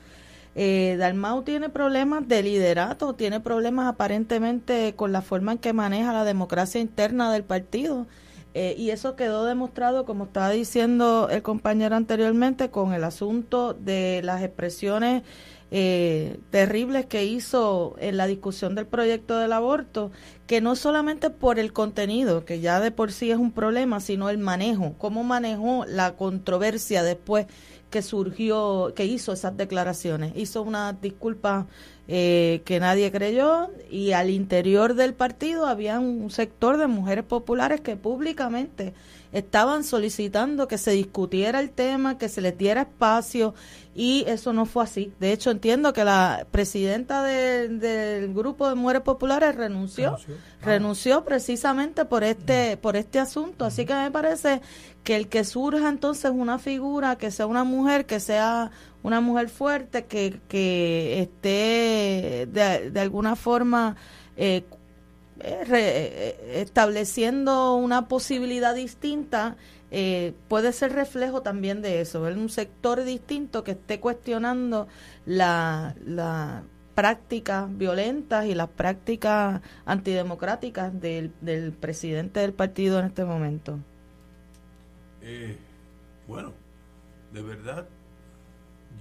Eh, 0.55 0.95
Dalmau 0.97 1.43
tiene 1.43 1.69
problemas 1.69 2.27
de 2.27 2.43
liderato, 2.43 3.13
tiene 3.13 3.39
problemas 3.39 3.87
aparentemente 3.87 4.93
con 4.95 5.11
la 5.11 5.21
forma 5.21 5.53
en 5.53 5.57
que 5.59 5.73
maneja 5.73 6.11
la 6.13 6.23
democracia 6.23 6.81
interna 6.81 7.31
del 7.31 7.43
partido. 7.43 8.07
Eh, 8.55 8.73
y 8.77 8.89
eso 8.89 9.15
quedó 9.15 9.45
demostrado, 9.45 10.05
como 10.05 10.23
estaba 10.23 10.49
diciendo 10.49 11.29
el 11.29 11.43
compañero 11.43 11.95
anteriormente, 11.95 12.71
con 12.71 12.93
el 12.93 13.03
asunto 13.03 13.75
de 13.75 14.21
las 14.23 14.41
expresiones 14.41 15.21
eh, 15.71 16.39
terribles 16.49 17.05
que 17.05 17.25
hizo 17.25 17.95
en 17.99 18.17
la 18.17 18.25
discusión 18.25 18.75
del 18.75 18.87
proyecto 18.87 19.37
del 19.37 19.53
aborto, 19.53 20.11
que 20.47 20.61
no 20.61 20.75
solamente 20.75 21.29
por 21.29 21.59
el 21.59 21.73
contenido, 21.73 22.43
que 22.45 22.59
ya 22.59 22.79
de 22.79 22.91
por 22.91 23.11
sí 23.11 23.29
es 23.29 23.37
un 23.37 23.51
problema, 23.51 23.99
sino 23.99 24.29
el 24.29 24.39
manejo, 24.39 24.95
cómo 24.97 25.23
manejó 25.23 25.85
la 25.85 26.15
controversia 26.15 27.03
después 27.03 27.45
que 27.89 28.01
surgió, 28.01 28.93
que 28.95 29.05
hizo 29.05 29.33
esas 29.33 29.57
declaraciones. 29.57 30.33
Hizo 30.35 30.61
una 30.61 30.93
disculpa 30.93 31.67
eh, 32.07 32.61
que 32.65 32.79
nadie 32.79 33.11
creyó 33.11 33.69
y 33.89 34.11
al 34.13 34.29
interior 34.29 34.95
del 34.95 35.13
partido 35.13 35.65
había 35.65 35.99
un 35.99 36.29
sector 36.31 36.77
de 36.77 36.87
mujeres 36.87 37.23
populares 37.23 37.81
que 37.81 37.95
públicamente 37.95 38.93
estaban 39.31 39.83
solicitando 39.83 40.67
que 40.67 40.77
se 40.77 40.91
discutiera 40.91 41.59
el 41.59 41.69
tema, 41.69 42.17
que 42.17 42.29
se 42.29 42.41
les 42.41 42.57
diera 42.57 42.81
espacio 42.81 43.53
y 44.01 44.23
eso 44.27 44.53
no 44.53 44.65
fue 44.65 44.83
así. 44.85 45.11
De 45.19 45.33
hecho, 45.33 45.51
entiendo 45.51 45.91
que 45.91 46.05
la 46.05 46.47
presidenta 46.51 47.21
de- 47.21 47.67
del 47.67 48.33
grupo 48.33 48.69
de 48.69 48.75
mujeres 48.75 49.01
populares 49.01 49.55
renunció, 49.55 50.11
renunció, 50.61 51.25
precisamente 51.25 52.05
por 52.05 52.23
este 52.23 52.77
por 52.77 52.95
este 52.95 53.19
asunto. 53.19 53.65
Así 53.65 53.85
que 53.85 53.93
me 53.93 54.09
parece 54.09 54.61
que 55.03 55.17
el 55.17 55.27
que 55.27 55.43
surja 55.43 55.89
entonces 55.89 56.31
una 56.33 56.59
figura, 56.59 57.17
que 57.17 57.29
sea 57.29 57.45
una 57.45 57.65
mujer, 57.65 58.05
que 58.05 58.19
sea 58.21 58.71
una 59.03 59.19
mujer 59.19 59.49
fuerte, 59.49 60.05
que, 60.05 60.39
que 60.47 61.21
esté 61.21 62.47
de, 62.51 62.91
de 62.91 62.99
alguna 63.01 63.35
forma 63.35 63.95
eh, 64.37 64.63
eh, 65.41 65.63
re- 65.65 65.81
eh, 65.83 66.61
estableciendo 66.61 67.75
una 67.75 68.07
posibilidad 68.07 68.75
distinta, 68.75 69.55
eh, 69.91 70.33
puede 70.47 70.71
ser 70.73 70.93
reflejo 70.93 71.41
también 71.41 71.81
de 71.81 72.01
eso, 72.01 72.21
ver 72.21 72.37
un 72.37 72.49
sector 72.49 73.03
distinto 73.03 73.63
que 73.63 73.71
esté 73.71 73.99
cuestionando 73.99 74.87
la, 75.25 75.95
la 76.05 76.63
prácticas 76.95 77.65
violentas 77.77 78.45
y 78.45 78.53
las 78.53 78.69
prácticas 78.69 79.61
antidemocráticas 79.85 80.99
del, 80.99 81.31
del 81.39 81.71
presidente 81.71 82.41
del 82.41 82.53
partido 82.53 82.99
en 82.99 83.05
este 83.05 83.23
momento. 83.23 83.79
Eh, 85.21 85.57
bueno, 86.27 86.53
de 87.33 87.41
verdad, 87.41 87.87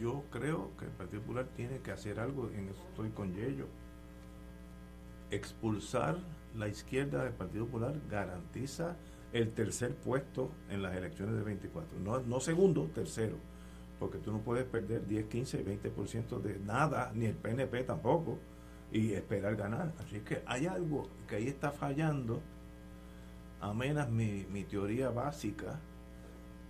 yo 0.01 0.23
creo 0.31 0.71
que 0.79 0.85
el 0.85 0.91
Partido 0.93 1.23
Popular 1.23 1.47
tiene 1.57 1.79
que 1.79 1.91
hacer 1.91 2.21
algo, 2.21 2.51
en 2.51 2.69
eso 2.69 2.81
estoy 2.91 3.11
con 3.11 3.35
Yello. 3.35 3.67
Expulsar 5.31 6.19
la 6.57 6.69
izquierda 6.69 7.25
del 7.25 7.33
Partido 7.33 7.67
Popular 7.67 7.95
garantiza 8.09 8.97
el 9.33 9.53
tercer 9.53 9.95
puesto 9.95 10.51
en 10.71 10.83
las 10.83 10.97
elecciones 10.97 11.37
de 11.37 11.43
24. 11.43 11.99
No, 12.01 12.21
no 12.21 12.41
segundo, 12.41 12.91
tercero. 12.95 13.37
Porque 13.99 14.19
tú 14.19 14.33
no 14.33 14.39
puedes 14.41 14.65
perder 14.65 15.07
10, 15.07 15.27
15, 15.27 15.65
20% 15.65 16.41
de 16.41 16.59
nada, 16.61 17.11
ni 17.15 17.27
el 17.27 17.35
PNP 17.35 17.85
tampoco, 17.85 18.39
y 18.93 19.13
esperar 19.13 19.57
ganar. 19.57 19.93
Así 19.99 20.21
que 20.21 20.43
hay 20.47 20.67
algo 20.67 21.09
que 21.27 21.37
ahí 21.37 21.49
está 21.49 21.73
fallando, 21.73 22.41
a 23.61 23.75
mi, 23.75 24.47
mi 24.51 24.65
teoría 24.65 25.11
básica, 25.11 25.81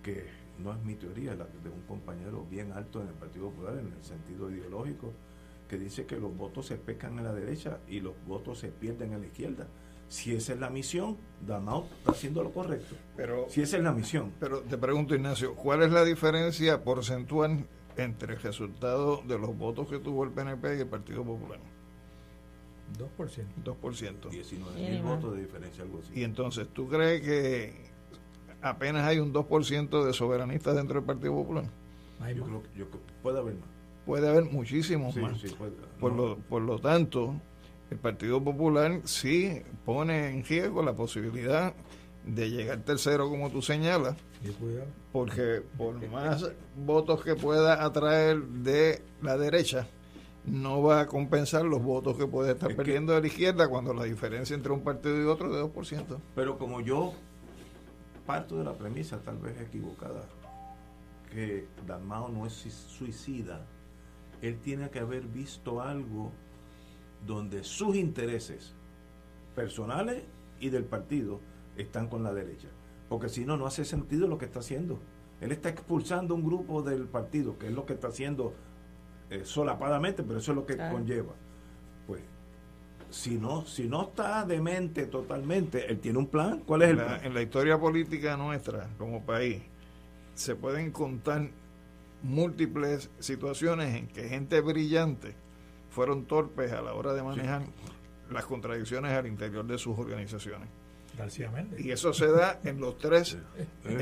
que 0.01 0.25
no 0.57 0.73
es 0.73 0.83
mi 0.83 0.95
teoría, 0.95 1.35
la 1.35 1.45
de 1.45 1.69
un 1.69 1.81
compañero 1.87 2.45
bien 2.49 2.71
alto 2.71 3.01
en 3.01 3.07
el 3.07 3.13
Partido 3.13 3.49
Popular, 3.49 3.77
en 3.77 3.93
el 3.93 4.03
sentido 4.03 4.49
ideológico, 4.51 5.13
que 5.67 5.77
dice 5.77 6.05
que 6.05 6.19
los 6.19 6.35
votos 6.35 6.65
se 6.65 6.77
pescan 6.77 7.17
en 7.19 7.23
la 7.23 7.33
derecha 7.33 7.79
y 7.87 7.99
los 7.99 8.15
votos 8.25 8.59
se 8.59 8.69
pierden 8.69 9.13
en 9.13 9.21
la 9.21 9.27
izquierda. 9.27 9.67
Si 10.09 10.35
esa 10.35 10.53
es 10.53 10.59
la 10.59 10.69
misión, 10.69 11.17
Dalmau 11.45 11.85
está 11.99 12.11
haciendo 12.11 12.43
lo 12.43 12.51
correcto. 12.51 12.95
Pero, 13.15 13.45
si 13.47 13.61
esa 13.61 13.77
es 13.77 13.83
la 13.83 13.91
misión. 13.91 14.33
Pero 14.39 14.61
te 14.61 14.77
pregunto, 14.77 15.15
Ignacio, 15.15 15.55
¿cuál 15.55 15.83
es 15.83 15.91
la 15.91 16.03
diferencia 16.03 16.83
porcentual 16.83 17.65
entre 17.95 18.33
el 18.33 18.41
resultado 18.41 19.21
de 19.27 19.37
los 19.37 19.55
votos 19.55 19.87
que 19.87 19.99
tuvo 19.99 20.23
el 20.23 20.31
PNP 20.31 20.77
y 20.77 20.79
el 20.81 20.87
Partido 20.87 21.23
Popular? 21.23 21.59
2%. 22.97 23.45
2%. 23.63 24.29
19 24.29 24.89
mil 24.89 25.03
votos 25.03 25.35
de 25.35 25.41
diferencia, 25.41 25.83
algo 25.83 25.99
así. 25.99 26.19
Y 26.19 26.23
entonces, 26.23 26.67
¿tú 26.73 26.87
crees 26.87 27.21
que 27.21 27.91
apenas 28.61 29.05
hay 29.05 29.19
un 29.19 29.31
2% 29.31 30.03
de 30.03 30.13
soberanistas 30.13 30.75
dentro 30.75 30.95
del 30.95 31.05
Partido 31.05 31.33
Popular? 31.33 31.65
Yo 32.35 32.43
creo 32.43 32.63
que 32.63 32.69
yo 32.79 32.89
creo 32.89 33.05
que 33.05 33.13
puede 33.21 33.39
haber 33.39 33.53
más. 33.55 33.69
puede 34.05 34.27
haber 34.27 34.45
muchísimos 34.45 35.15
más. 35.15 35.39
por, 35.99 36.13
lo, 36.13 36.37
por 36.37 36.63
lo 36.63 36.79
tanto, 36.79 37.35
el 37.89 37.97
Partido 37.97 38.43
Popular 38.43 39.01
sí 39.05 39.61
pone 39.85 40.29
en 40.29 40.43
riesgo 40.43 40.83
la 40.83 40.93
posibilidad 40.93 41.73
de 42.25 42.49
llegar 42.49 42.79
tercero, 42.83 43.29
como 43.29 43.49
tú 43.49 43.61
señalas, 43.61 44.15
porque 45.11 45.63
por 45.77 46.07
más 46.09 46.51
votos 46.75 47.23
que 47.23 47.35
pueda 47.35 47.83
atraer 47.83 48.41
de 48.43 49.01
la 49.21 49.37
derecha, 49.37 49.87
no 50.45 50.81
va 50.81 51.01
a 51.01 51.07
compensar 51.07 51.65
los 51.65 51.81
votos 51.81 52.17
que 52.17 52.27
puede 52.27 52.51
estar 52.51 52.75
perdiendo 52.75 53.13
de 53.13 53.21
la 53.21 53.27
izquierda 53.27 53.67
cuando 53.67 53.93
la 53.93 54.03
diferencia 54.03 54.55
entre 54.55 54.71
un 54.71 54.81
partido 54.81 55.21
y 55.21 55.25
otro 55.25 55.47
es 55.47 55.53
de 55.53 55.63
2%. 55.63 56.17
Pero 56.35 56.57
como 56.57 56.81
yo 56.81 57.13
parto 58.25 58.57
de 58.57 58.63
la 58.63 58.73
premisa, 58.73 59.19
tal 59.19 59.37
vez 59.39 59.59
equivocada, 59.59 60.23
que 61.31 61.67
Dalmao 61.87 62.29
no 62.29 62.45
es 62.45 62.53
suicida, 62.53 63.65
él 64.41 64.59
tiene 64.59 64.89
que 64.89 64.99
haber 64.99 65.23
visto 65.23 65.81
algo 65.81 66.31
donde 67.25 67.63
sus 67.63 67.95
intereses 67.95 68.73
personales 69.55 70.23
y 70.59 70.69
del 70.69 70.85
partido 70.85 71.39
están 71.77 72.07
con 72.07 72.23
la 72.23 72.33
derecha. 72.33 72.67
Porque 73.07 73.29
si 73.29 73.45
no, 73.45 73.57
no 73.57 73.65
hace 73.65 73.85
sentido 73.85 74.27
lo 74.27 74.37
que 74.37 74.45
está 74.45 74.59
haciendo. 74.59 74.99
Él 75.41 75.51
está 75.51 75.69
expulsando 75.69 76.35
un 76.35 76.43
grupo 76.43 76.81
del 76.81 77.05
partido, 77.05 77.57
que 77.57 77.67
es 77.67 77.73
lo 77.73 77.85
que 77.85 77.93
está 77.93 78.09
haciendo 78.09 78.53
eh, 79.29 79.41
solapadamente, 79.43 80.23
pero 80.23 80.39
eso 80.39 80.51
es 80.51 80.55
lo 80.55 80.65
que 80.65 80.77
conlleva. 80.77 81.33
Pues, 82.05 82.21
si 83.09 83.37
no, 83.37 83.65
si 83.65 83.87
no 83.87 84.03
está 84.03 84.45
demente 84.45 85.07
totalmente, 85.07 85.89
él 85.89 85.99
tiene 85.99 86.19
un 86.19 86.27
plan. 86.27 86.61
¿Cuál 86.65 86.83
es 86.83 86.89
el 86.89 86.97
plan? 86.97 87.19
En 87.23 87.33
la 87.33 87.41
historia 87.41 87.79
política 87.79 88.37
nuestra, 88.37 88.87
como 88.97 89.23
país, 89.23 89.61
se 90.35 90.55
pueden 90.55 90.91
contar 90.91 91.49
múltiples 92.21 93.09
situaciones 93.19 93.95
en 93.95 94.07
que 94.07 94.27
gente 94.27 94.61
brillante 94.61 95.35
fueron 95.89 96.25
torpes 96.25 96.71
a 96.71 96.81
la 96.81 96.93
hora 96.93 97.13
de 97.13 97.23
manejar 97.23 97.63
las 98.29 98.45
contradicciones 98.45 99.11
al 99.11 99.27
interior 99.27 99.65
de 99.65 99.77
sus 99.77 99.97
organizaciones. 99.97 100.69
Y 101.79 101.91
eso 101.91 102.13
se 102.13 102.27
da 102.27 102.59
en 102.63 102.79
los 102.79 102.97
tres 102.97 103.37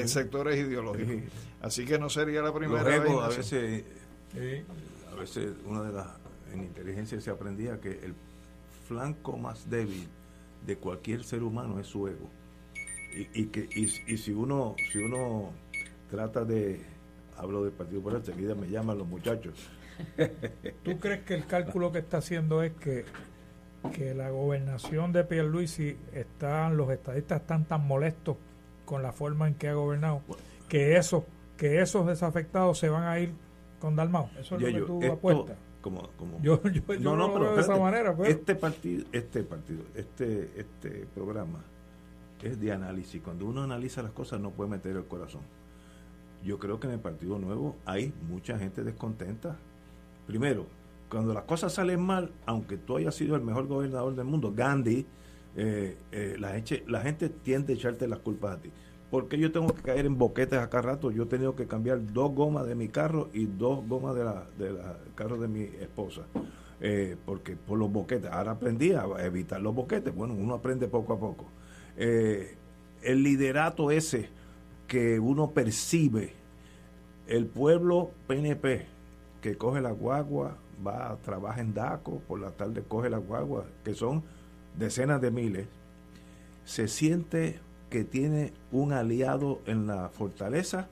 sectores 0.05 0.57
ideológicos. 0.57 1.31
Así 1.61 1.85
que 1.85 1.97
no 1.97 2.09
sería 2.09 2.41
la 2.41 2.53
primera 2.53 2.83
vez. 2.83 3.09
A 3.09 3.29
veces, 3.29 3.85
a 5.11 5.15
veces 5.15 5.51
una 5.65 5.83
de 5.83 5.93
las 5.93 6.07
en 6.53 6.63
inteligencia 6.63 7.19
se 7.19 7.29
aprendía 7.29 7.79
que 7.79 7.91
el 8.03 8.13
flanco 8.87 9.37
más 9.37 9.69
débil 9.69 10.07
de 10.65 10.77
cualquier 10.77 11.23
ser 11.23 11.43
humano 11.43 11.79
es 11.79 11.87
su 11.87 12.07
ego. 12.07 12.29
Y, 13.33 13.45
que 13.47 13.67
y, 13.73 13.87
si 13.87 14.31
uno 14.31 14.75
si 14.91 14.99
uno 14.99 15.51
trata 16.11 16.45
de 16.45 16.81
hablo 17.35 17.63
del 17.63 17.73
Partido 17.73 17.99
Popular, 18.01 18.19
enseguida 18.19 18.53
me 18.53 18.69
llaman 18.69 18.97
los 18.97 19.07
muchachos. 19.07 19.55
¿Tú 20.83 20.99
crees 20.99 21.23
que 21.23 21.35
el 21.35 21.45
cálculo 21.45 21.91
que 21.91 21.99
está 21.99 22.17
haciendo 22.17 22.63
es 22.63 22.73
que 22.73 23.05
que 23.93 24.13
la 24.13 24.31
gobernación 24.31 25.13
de 25.13 25.23
Pierluisi 25.23 25.95
están 26.11 26.75
los 26.75 26.89
estadistas 26.89 27.41
están 27.41 27.63
tan 27.65 27.87
molestos 27.87 28.35
con 28.85 29.01
la 29.01 29.13
forma 29.13 29.47
en 29.47 29.53
que 29.53 29.69
ha 29.69 29.75
gobernado 29.75 30.21
que 30.67 30.97
esos 30.97 31.23
que 31.55 31.81
esos 31.81 32.05
desafectados 32.05 32.79
se 32.79 32.89
van 32.89 33.03
a 33.03 33.19
ir 33.19 33.31
con 33.79 33.95
Dalmao 33.95 34.29
eso 34.37 34.55
es 34.55 34.61
lo 34.61 34.67
que 34.67 34.81
tú 34.81 35.11
apuestas. 35.13 35.57
como, 35.79 36.09
como 36.17 36.41
yo, 36.41 36.59
no, 36.99 37.15
no, 37.15 37.33
pero 37.33 37.55
de 37.55 37.61
esa 37.61 37.77
manera 37.77 38.13
pues. 38.13 38.29
este 38.29 38.55
partido 38.55 39.05
este 39.13 39.43
partido 39.43 39.83
este 39.95 40.51
este 40.57 41.05
programa 41.13 41.63
es 42.41 42.59
de 42.59 42.71
análisis. 42.71 43.21
Cuando 43.21 43.45
uno 43.45 43.63
analiza 43.63 44.01
las 44.01 44.11
cosas 44.11 44.39
no 44.39 44.51
puede 44.51 44.69
meter 44.69 44.95
el 44.95 45.05
corazón. 45.05 45.41
Yo 46.43 46.59
creo 46.59 46.79
que 46.79 46.87
en 46.87 46.93
el 46.93 46.99
Partido 46.99 47.39
Nuevo 47.39 47.75
hay 47.85 48.13
mucha 48.29 48.59
gente 48.59 48.83
descontenta 48.83 49.57
primero 50.27 50.67
cuando 51.09 51.33
las 51.33 51.43
cosas 51.43 51.73
salen 51.73 52.01
mal, 52.01 52.31
aunque 52.45 52.77
tú 52.77 52.97
hayas 52.97 53.15
sido 53.15 53.35
el 53.35 53.41
mejor 53.41 53.67
gobernador 53.67 54.15
del 54.15 54.25
mundo, 54.25 54.53
Gandhi, 54.55 55.05
eh, 55.55 55.97
eh, 56.11 56.35
la, 56.37 57.01
gente, 57.01 57.29
tiende 57.29 57.73
a 57.73 57.75
echarte 57.75 58.07
las 58.07 58.19
culpas 58.19 58.57
a 58.57 58.61
ti. 58.61 58.69
porque 59.09 59.39
yo 59.39 59.51
tengo 59.51 59.73
que 59.73 59.81
caer 59.81 60.05
en 60.05 60.17
boquetes 60.17 60.59
acá 60.59 60.81
rato? 60.81 61.11
Yo 61.11 61.23
he 61.23 61.27
tenido 61.27 61.55
que 61.55 61.65
cambiar 61.65 62.05
dos 62.13 62.33
gomas 62.33 62.67
de 62.67 62.75
mi 62.75 62.89
carro 62.89 63.29
y 63.33 63.45
dos 63.45 63.87
gomas 63.87 64.15
de 64.15 64.23
la, 64.25 64.45
de 64.57 64.73
la 64.73 64.97
carro 65.15 65.37
de 65.37 65.47
mi 65.47 65.61
esposa. 65.61 66.23
Eh, 66.81 67.15
porque 67.25 67.55
por 67.55 67.79
los 67.79 67.91
boquetes, 67.91 68.29
ahora 68.29 68.51
aprendí 68.51 68.91
a 68.91 69.05
evitar 69.25 69.61
los 69.61 69.73
boquetes. 69.73 70.13
Bueno, 70.13 70.35
uno 70.35 70.55
aprende 70.55 70.87
poco 70.87 71.13
a 71.13 71.19
poco. 71.19 71.45
el 71.95 73.23
liderato 73.23 73.91
ese 73.91 74.29
que 74.87 75.19
uno 75.19 75.51
percibe, 75.51 76.33
el 77.27 77.45
pueblo 77.45 78.11
PNP 78.27 78.96
que 79.47 79.57
coge 79.57 79.79
la 79.79 79.91
guagua, 79.91 80.57
va, 80.85 81.17
trabaja 81.23 81.61
en 81.61 81.73
DACO, 81.73 82.19
por 82.27 82.41
la 82.41 82.51
tarde 82.51 82.83
coge 82.85 83.09
la 83.09 83.17
guagua, 83.17 83.65
que 83.85 83.93
son 83.93 84.21
decenas 84.77 85.21
de 85.21 85.31
miles, 85.31 85.67
se 86.65 86.89
siente 86.89 87.61
que 87.89 88.03
tiene 88.03 88.51
un 88.73 88.91
aliado 88.91 89.61
en 89.65 89.87
la 89.87 90.09
fortaleza 90.09 90.89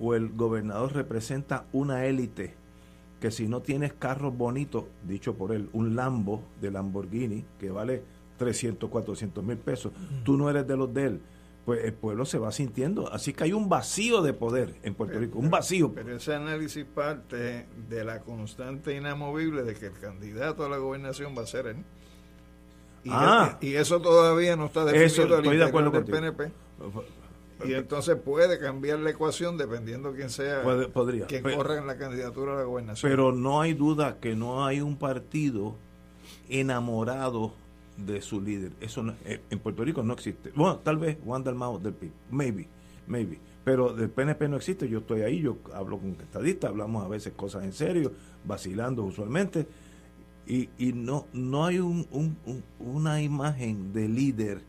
o 0.00 0.14
el 0.14 0.30
gobernador 0.30 0.94
representa 0.94 1.66
una 1.74 2.06
élite 2.06 2.54
que 3.20 3.30
si 3.30 3.46
no 3.46 3.60
tienes 3.60 3.92
carros 3.92 4.34
bonitos, 4.34 4.84
dicho 5.06 5.34
por 5.34 5.52
él, 5.52 5.68
un 5.74 5.96
Lambo 5.96 6.44
de 6.62 6.70
Lamborghini 6.70 7.44
que 7.60 7.70
vale 7.70 8.02
300, 8.38 8.88
400 8.88 9.44
mil 9.44 9.58
pesos, 9.58 9.92
tú 10.24 10.38
no 10.38 10.48
eres 10.48 10.66
de 10.66 10.76
los 10.78 10.94
de 10.94 11.04
él 11.04 11.20
pues 11.66 11.84
el 11.84 11.92
pueblo 11.94 12.24
se 12.24 12.38
va 12.38 12.52
sintiendo. 12.52 13.12
Así 13.12 13.32
que 13.32 13.42
hay 13.42 13.52
un 13.52 13.68
vacío 13.68 14.22
de 14.22 14.32
poder 14.32 14.76
en 14.84 14.94
Puerto 14.94 15.18
Rico, 15.18 15.40
un 15.40 15.50
vacío. 15.50 15.92
Pero 15.92 16.14
ese 16.14 16.32
análisis 16.32 16.84
parte 16.84 17.66
de 17.88 18.04
la 18.04 18.20
constante 18.20 18.94
inamovible 18.94 19.64
de 19.64 19.74
que 19.74 19.86
el 19.86 19.98
candidato 19.98 20.64
a 20.64 20.68
la 20.68 20.76
gobernación 20.76 21.34
va 21.36 21.42
a 21.42 21.46
ser 21.46 21.66
él. 21.66 21.76
Y, 23.02 23.10
ah. 23.12 23.58
y 23.60 23.74
eso 23.74 24.00
todavía 24.00 24.54
no 24.54 24.66
está 24.66 24.84
definido 24.84 25.36
estoy 25.36 25.56
de 25.56 25.64
acuerdo 25.64 25.90
del 25.90 26.04
PNP. 26.04 26.52
Y 27.64 27.74
entonces 27.74 28.16
puede 28.16 28.60
cambiar 28.60 29.00
la 29.00 29.10
ecuación 29.10 29.58
dependiendo 29.58 30.12
quién 30.12 30.30
sea 30.30 30.62
podría. 30.92 31.26
quien 31.26 31.42
corra 31.42 31.78
en 31.78 31.88
la 31.88 31.98
candidatura 31.98 32.52
a 32.52 32.56
la 32.58 32.62
gobernación. 32.62 33.10
Pero 33.10 33.32
no 33.32 33.60
hay 33.60 33.74
duda 33.74 34.20
que 34.20 34.36
no 34.36 34.64
hay 34.64 34.80
un 34.80 34.96
partido 34.96 35.74
enamorado 36.48 37.54
de 37.96 38.20
su 38.20 38.40
líder. 38.40 38.72
Eso 38.80 39.04
eh, 39.24 39.40
en 39.50 39.58
Puerto 39.58 39.84
Rico 39.84 40.02
no 40.02 40.14
existe. 40.14 40.52
Bueno, 40.54 40.78
tal 40.78 40.98
vez 40.98 41.18
Juan 41.24 41.42
Dalmao 41.44 41.78
del 41.78 41.94
PIB, 41.94 42.12
maybe, 42.30 42.68
maybe. 43.06 43.38
Pero 43.64 43.92
del 43.92 44.10
PNP 44.10 44.48
no 44.48 44.56
existe. 44.56 44.88
Yo 44.88 44.98
estoy 44.98 45.22
ahí, 45.22 45.40
yo 45.40 45.58
hablo 45.74 45.98
con 45.98 46.10
estadistas, 46.20 46.70
hablamos 46.70 47.04
a 47.04 47.08
veces 47.08 47.32
cosas 47.34 47.64
en 47.64 47.72
serio, 47.72 48.12
vacilando 48.44 49.02
usualmente. 49.02 49.66
Y, 50.46 50.68
y 50.78 50.92
no, 50.92 51.26
no 51.32 51.64
hay 51.64 51.80
un, 51.80 52.06
una 52.78 53.20
imagen 53.20 53.92
de 53.92 54.08
líder, 54.08 54.60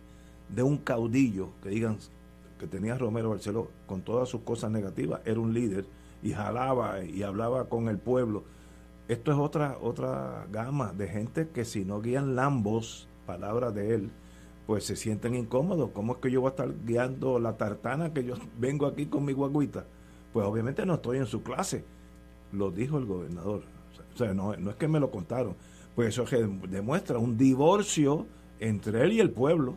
de 0.49 0.63
un 0.63 0.77
caudillo, 0.77 1.49
que 1.61 1.69
digan 1.69 1.97
que 2.57 2.65
tenía 2.65 2.97
Romero 2.97 3.29
Barceló, 3.29 3.69
con 3.85 4.01
todas 4.01 4.29
sus 4.29 4.41
cosas 4.41 4.71
negativas, 4.71 5.21
era 5.25 5.39
un 5.39 5.53
líder 5.53 5.85
y 6.23 6.31
jalaba 6.31 7.03
y 7.03 7.21
hablaba 7.23 7.69
con 7.69 7.87
el 7.89 7.99
pueblo. 7.99 8.43
Esto 9.07 9.31
es 9.31 9.37
otra, 9.37 9.77
otra 9.79 10.47
gama 10.51 10.91
de 10.91 11.07
gente 11.07 11.49
que 11.49 11.63
si 11.63 11.85
no 11.85 12.01
guían 12.01 12.35
lambos, 12.35 13.07
palabras 13.27 13.75
de 13.75 13.93
él, 13.93 14.09
pues 14.65 14.85
se 14.85 14.95
sienten 14.95 15.35
incómodos. 15.35 15.91
¿Cómo 15.93 16.13
es 16.13 16.19
que 16.19 16.31
yo 16.31 16.41
voy 16.41 16.47
a 16.47 16.51
estar 16.51 16.73
guiando 16.85 17.37
la 17.37 17.57
tartana 17.57 18.13
que 18.13 18.23
yo 18.23 18.35
vengo 18.57 18.87
aquí 18.87 19.05
con 19.05 19.25
mi 19.25 19.33
guaguita? 19.33 19.85
Pues 20.33 20.45
obviamente 20.47 20.85
no 20.85 20.95
estoy 20.95 21.17
en 21.17 21.27
su 21.27 21.43
clase. 21.43 21.85
Lo 22.51 22.71
dijo 22.71 22.97
el 22.97 23.05
gobernador. 23.05 23.63
O 24.13 24.17
sea, 24.17 24.33
no, 24.33 24.55
no 24.55 24.71
es 24.71 24.75
que 24.77 24.87
me 24.87 24.99
lo 24.99 25.11
contaron. 25.11 25.55
Pues 25.95 26.09
eso 26.09 26.25
demuestra 26.69 27.19
un 27.19 27.37
divorcio 27.37 28.25
entre 28.59 29.03
él 29.03 29.13
y 29.13 29.19
el 29.19 29.31
pueblo. 29.31 29.75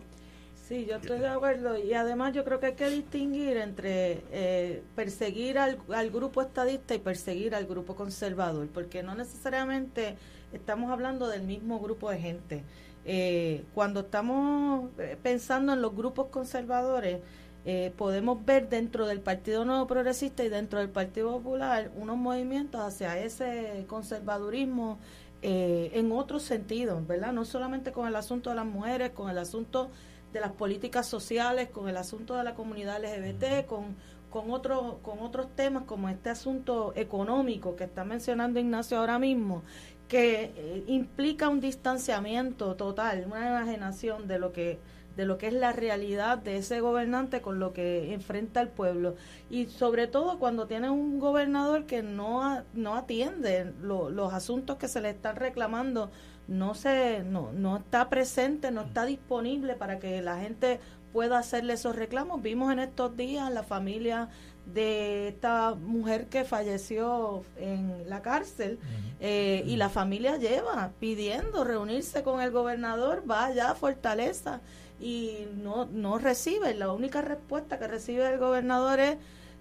Sí, 0.71 0.87
yo 0.89 0.97
estoy 0.97 1.19
de 1.19 1.29
acuerdo. 1.29 1.77
Y 1.77 1.95
además 1.95 2.33
yo 2.33 2.45
creo 2.45 2.61
que 2.61 2.67
hay 2.67 2.75
que 2.75 2.89
distinguir 2.89 3.57
entre 3.57 4.23
eh, 4.31 4.85
perseguir 4.95 5.59
al, 5.59 5.79
al, 5.93 6.11
grupo 6.11 6.43
estadista 6.43 6.95
y 6.95 7.01
perseguir 7.01 7.57
al 7.57 7.67
grupo 7.67 7.97
conservador, 7.97 8.69
porque 8.69 9.03
no 9.03 9.17
necesariamente 9.17 10.17
estamos 10.53 10.93
hablando 10.93 11.29
del 11.29 11.43
mismo 11.43 11.81
grupo 11.81 12.09
de 12.11 12.19
gente. 12.19 12.65
Eh, 13.13 13.65
cuando 13.75 14.01
estamos 14.03 14.89
eh, 15.01 15.19
pensando 15.21 15.73
en 15.73 15.83
los 15.83 15.97
grupos 15.97 16.29
conservadores, 16.29 17.19
eh, 17.65 17.93
podemos 17.97 18.45
ver 18.45 18.69
dentro 18.69 19.05
del 19.09 19.21
Partido 19.21 19.65
Nuevo 19.65 19.89
Progresista 19.89 20.45
y 20.45 20.49
dentro 20.49 20.79
del 20.79 20.91
Partido 20.91 21.33
Popular 21.33 21.91
unos 21.97 22.17
movimientos 22.17 22.81
hacia 22.81 23.19
ese 23.19 23.85
conservadurismo 23.89 25.01
en 25.43 26.13
otros 26.13 26.43
sentidos, 26.45 27.05
¿verdad? 27.05 27.33
No 27.33 27.45
solamente 27.45 27.91
con 27.91 28.07
el 28.07 28.15
asunto 28.15 28.51
de 28.51 28.57
las 28.57 28.67
mujeres, 28.67 29.11
con 29.11 29.29
el 29.29 29.39
asunto 29.39 29.91
de 30.33 30.39
las 30.39 30.53
políticas 30.53 31.09
sociales, 31.09 31.69
con 31.71 31.89
el 31.89 31.97
asunto 31.97 32.37
de 32.37 32.45
la 32.45 32.55
comunidad 32.55 33.03
LGBT, 33.03 33.67
con, 33.67 33.97
con, 34.31 34.53
otros 34.53 34.99
con 35.03 35.19
otros 35.19 35.49
temas 35.57 35.83
como 35.85 36.09
este 36.11 36.31
asunto 36.31 36.93
económico 36.95 37.75
que 37.75 37.85
está 37.85 38.05
mencionando 38.05 38.61
Ignacio 38.61 38.99
ahora 38.99 39.19
mismo, 39.19 39.63
que 40.11 40.53
eh, 40.57 40.85
implica 40.89 41.49
un 41.49 41.61
distanciamiento 41.61 42.75
total, 42.75 43.25
una 43.27 43.47
enajenación 43.47 44.27
de 44.27 44.39
lo 44.39 44.53
que 44.53 44.79
de 45.17 45.25
lo 45.27 45.39
que 45.39 45.49
es 45.49 45.53
la 45.53 45.73
realidad 45.73 46.39
de 46.39 46.57
ese 46.57 46.81
gobernante 46.81 47.43
con 47.43 47.59
lo 47.59 47.73
que 47.73 48.15
enfrenta 48.15 48.61
el 48.61 48.69
pueblo. 48.69 49.17
Y 49.51 49.67
sobre 49.67 50.07
todo 50.07 50.39
cuando 50.39 50.67
tiene 50.67 50.89
un 50.89 51.19
gobernador 51.19 51.85
que 51.85 52.03
no, 52.03 52.63
no 52.75 52.95
atiende 52.95 53.73
los 53.83 54.33
asuntos 54.33 54.77
que 54.77 54.89
se 54.89 55.01
le 55.01 55.11
están 55.11 55.37
reclamando, 55.37 56.11
no, 56.49 56.75
se, 56.75 57.23
no, 57.25 57.53
no 57.53 57.77
está 57.79 58.09
presente, 58.09 58.71
no 58.71 58.83
está 58.83 59.05
disponible 59.05 59.75
para 59.75 59.99
que 59.99 60.23
la 60.23 60.39
gente 60.39 60.81
pueda 61.13 61.39
hacerle 61.39 61.75
esos 61.75 61.97
reclamos. 61.97 62.41
Vimos 62.41 62.73
en 62.73 62.79
estos 62.79 63.17
días 63.17 63.51
la 63.51 63.63
familia 63.63 64.29
de 64.73 65.29
esta 65.29 65.75
mujer 65.75 66.27
que 66.27 66.45
falleció 66.45 67.45
en 67.57 68.09
la 68.09 68.23
cárcel 68.23 68.79
eh, 69.21 69.63
y 69.67 69.77
la 69.77 69.89
familia 69.89 70.37
lleva 70.37 70.93
pidiendo 71.01 71.65
reunirse 71.65 72.23
con 72.23 72.41
el 72.41 72.51
gobernador, 72.51 73.23
vaya 73.27 73.71
a 73.71 73.75
Fortaleza 73.75 74.61
y 75.01 75.47
no, 75.57 75.87
no 75.87 76.19
recibe. 76.19 76.75
La 76.75 76.93
única 76.93 77.23
respuesta 77.23 77.79
que 77.79 77.89
recibe 77.89 78.27
el 78.33 78.39
gobernador 78.39 79.01
es 79.01 79.17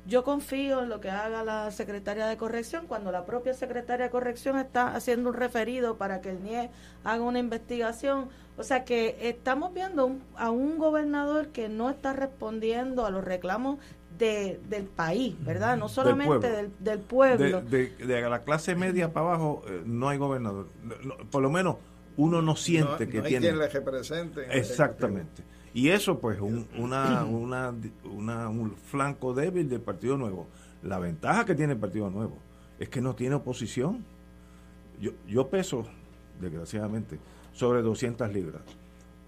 yo 0.06 0.24
confío 0.24 0.82
en 0.82 0.90
lo 0.90 1.02
que 1.02 1.12
haga 1.12 1.44
la 1.44 1.70
secretaria 1.72 2.26
de 2.26 2.38
corrección 2.38 2.88
cuando 2.88 3.12
la 3.12 3.26
propia 3.26 3.54
secretaria 3.54 4.06
de 4.06 4.12
corrección 4.12 4.58
está 4.58 4.96
haciendo 4.96 5.30
un 5.30 5.36
referido 5.36 5.98
para 5.98 6.22
que 6.22 6.32
el 6.32 6.44
NIE 6.44 6.70
haga 7.04 7.24
una 7.24 7.40
investigación. 7.40 8.30
O 8.58 8.64
sea 8.64 8.86
que 8.86 9.18
estamos 9.22 9.74
viendo 9.74 10.18
a 10.36 10.50
un 10.50 10.78
gobernador 10.80 11.50
que 11.50 11.70
no 11.70 11.90
está 11.90 12.14
respondiendo 12.14 13.06
a 13.06 13.12
los 13.12 13.24
reclamos 13.24 13.78
de, 14.20 14.60
del 14.70 14.84
país, 14.84 15.34
¿verdad? 15.44 15.78
No 15.78 15.90
solamente 15.90 16.70
del 16.78 17.00
pueblo. 17.00 17.62
De, 17.62 17.96
la 18.30 18.44
clase 18.44 18.76
media 18.76 19.12
para 19.12 19.28
abajo 19.28 19.64
eh, 19.68 19.82
no 19.86 20.10
hay 20.10 20.18
gobernador. 20.18 20.68
por 21.32 21.42
lo 21.42 21.50
menos 21.50 21.78
uno 22.18 22.42
no 22.42 22.56
siente 22.56 23.08
que 23.08 23.22
tiene... 23.22 23.48
quien 23.48 23.58
le 23.58 23.70
represente. 23.70 24.46
Exactamente. 24.52 25.42
Y 25.74 25.90
eso, 25.90 26.20
pues, 26.20 26.42
un, 26.42 26.68
una, 26.78 27.24
una, 27.24 27.74
una, 28.04 28.50
un 28.50 28.76
flanco 28.76 29.34
débil 29.34 29.70
del 29.70 29.82
Partido 29.82 30.18
Nuevo. 30.18 30.48
La 30.84 31.00
ventaja 31.00 31.46
que 31.46 31.56
tiene 31.56 31.74
el 31.74 31.80
Partido 31.80 32.10
Nuevo 32.10 32.38
es 32.78 32.90
que 32.90 33.00
no 33.02 33.16
tiene 33.16 33.36
oposición. 33.36 34.04
Yo, 35.00 35.12
yo 35.28 35.48
peso, 35.48 35.86
desgraciadamente, 36.42 37.20
sobre 37.54 37.82
200 37.82 38.34
libras. 38.34 38.64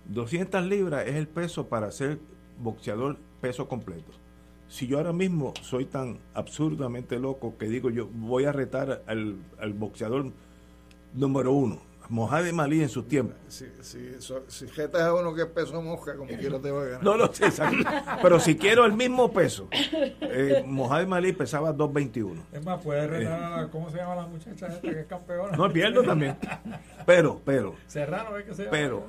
200 0.09 0.65
libras 0.65 1.07
es 1.07 1.15
el 1.15 1.27
peso 1.27 1.67
para 1.67 1.91
ser 1.91 2.19
boxeador 2.59 3.17
peso 3.39 3.69
completo. 3.69 4.20
Si 4.71 4.87
yo 4.87 4.99
ahora 4.99 5.11
mismo 5.11 5.53
soy 5.61 5.83
tan 5.83 6.17
absurdamente 6.33 7.19
loco 7.19 7.57
que 7.57 7.67
digo 7.67 7.89
yo 7.89 8.07
voy 8.07 8.45
a 8.45 8.53
retar 8.53 9.03
al, 9.05 9.35
al 9.59 9.73
boxeador 9.73 10.31
número 11.13 11.51
uno, 11.51 11.81
Mohamed 12.07 12.53
Malí 12.53 12.81
en 12.81 12.87
sus 12.87 13.05
tiempos. 13.05 13.35
Si, 13.49 13.65
si, 13.81 13.99
si 14.47 14.67
jetas 14.69 15.01
a 15.01 15.13
uno 15.13 15.35
que 15.35 15.41
es 15.41 15.47
peso 15.49 15.81
mosca, 15.81 16.15
como 16.15 16.29
quiera 16.29 16.57
te 16.57 16.71
va 16.71 16.83
a 16.83 16.85
ganar. 16.85 17.03
No, 17.03 17.17
no, 17.17 17.25
exacto. 17.25 17.83
Pero 18.21 18.39
si 18.39 18.55
quiero 18.55 18.85
el 18.85 18.93
mismo 18.93 19.33
peso, 19.33 19.67
eh, 19.73 20.63
Mohamed 20.65 21.07
Malí 21.07 21.33
pesaba 21.33 21.75
2.21. 21.75 22.41
Es 22.53 22.63
más, 22.63 22.81
puede 22.81 23.07
retar 23.07 23.59
a 23.59 23.67
¿cómo 23.69 23.91
se 23.91 23.97
llama 23.97 24.15
la 24.15 24.27
muchacha 24.27 24.67
esta 24.67 24.79
que 24.79 25.01
es 25.01 25.05
campeona? 25.05 25.57
No, 25.57 25.69
pierdo 25.69 26.01
también. 26.01 26.37
Pero, 27.05 27.41
pero. 27.43 27.75
Serrano 27.87 28.37
es 28.37 28.45
que 28.45 28.53
se 28.53 28.63
llama. 28.63 28.71
Pero, 28.71 29.03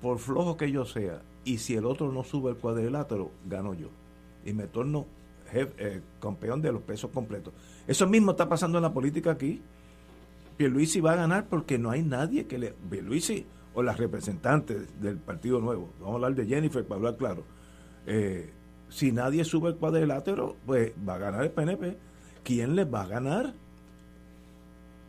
por 0.00 0.20
flojo 0.20 0.56
que 0.56 0.70
yo 0.70 0.84
sea, 0.84 1.22
y 1.44 1.58
si 1.58 1.74
el 1.74 1.86
otro 1.86 2.12
no 2.12 2.22
sube 2.22 2.52
el 2.52 2.56
cuadrilátero, 2.56 3.32
gano 3.46 3.74
yo. 3.74 3.88
Y 4.44 4.52
me 4.52 4.66
torno 4.66 5.06
eh, 5.52 6.00
campeón 6.20 6.62
de 6.62 6.72
los 6.72 6.82
pesos 6.82 7.10
completos. 7.10 7.52
Eso 7.86 8.06
mismo 8.06 8.32
está 8.32 8.48
pasando 8.48 8.78
en 8.78 8.82
la 8.82 8.92
política 8.92 9.32
aquí. 9.32 9.60
Pierluisi 10.56 11.00
va 11.00 11.12
a 11.12 11.16
ganar 11.16 11.46
porque 11.48 11.78
no 11.78 11.90
hay 11.90 12.02
nadie 12.02 12.46
que 12.46 12.58
le... 12.58 12.74
Pierluisi 12.90 13.46
o 13.74 13.82
las 13.82 13.98
representantes 13.98 15.00
del 15.00 15.18
Partido 15.18 15.60
Nuevo, 15.60 15.90
vamos 16.00 16.12
a 16.12 16.14
hablar 16.16 16.34
de 16.34 16.46
Jennifer 16.46 16.84
para 16.84 16.96
hablar 16.96 17.16
claro, 17.16 17.44
eh, 18.06 18.52
si 18.88 19.12
nadie 19.12 19.44
sube 19.44 19.70
el 19.70 19.76
cuadrilátero, 19.76 20.56
pues 20.66 20.92
va 21.08 21.14
a 21.14 21.18
ganar 21.18 21.44
el 21.44 21.50
PNP. 21.50 21.96
¿Quién 22.42 22.74
les 22.74 22.92
va 22.92 23.02
a 23.02 23.06
ganar? 23.06 23.54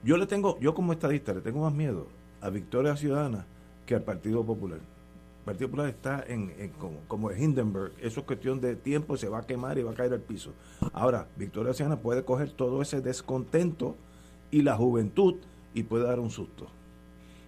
Yo 0.03 0.17
le 0.17 0.27
tengo, 0.27 0.59
yo 0.59 0.75
como 0.75 0.93
estadista 0.93 1.33
le 1.33 1.41
tengo 1.41 1.61
más 1.61 1.73
miedo 1.73 2.07
a 2.41 2.49
Victoria 2.49 2.95
Ciudadana 2.95 3.45
que 3.85 3.95
al 3.95 4.03
Partido 4.03 4.45
Popular. 4.45 4.79
Partido 5.45 5.69
Popular 5.69 5.89
está 5.89 6.23
en, 6.27 6.71
como, 6.77 6.99
como 7.07 7.31
Hindenburg, 7.31 7.93
eso 7.99 8.19
es 8.19 8.25
cuestión 8.25 8.61
de 8.61 8.75
tiempo, 8.75 9.17
se 9.17 9.27
va 9.27 9.39
a 9.39 9.47
quemar 9.47 9.77
y 9.77 9.83
va 9.83 9.91
a 9.91 9.95
caer 9.95 10.13
al 10.13 10.21
piso. 10.21 10.53
Ahora, 10.93 11.27
Victoria 11.35 11.73
Ciudadana 11.73 12.01
puede 12.01 12.23
coger 12.23 12.51
todo 12.51 12.81
ese 12.81 13.01
descontento 13.01 13.95
y 14.51 14.61
la 14.61 14.75
juventud 14.75 15.35
y 15.73 15.83
puede 15.83 16.05
dar 16.05 16.19
un 16.19 16.29
susto. 16.29 16.67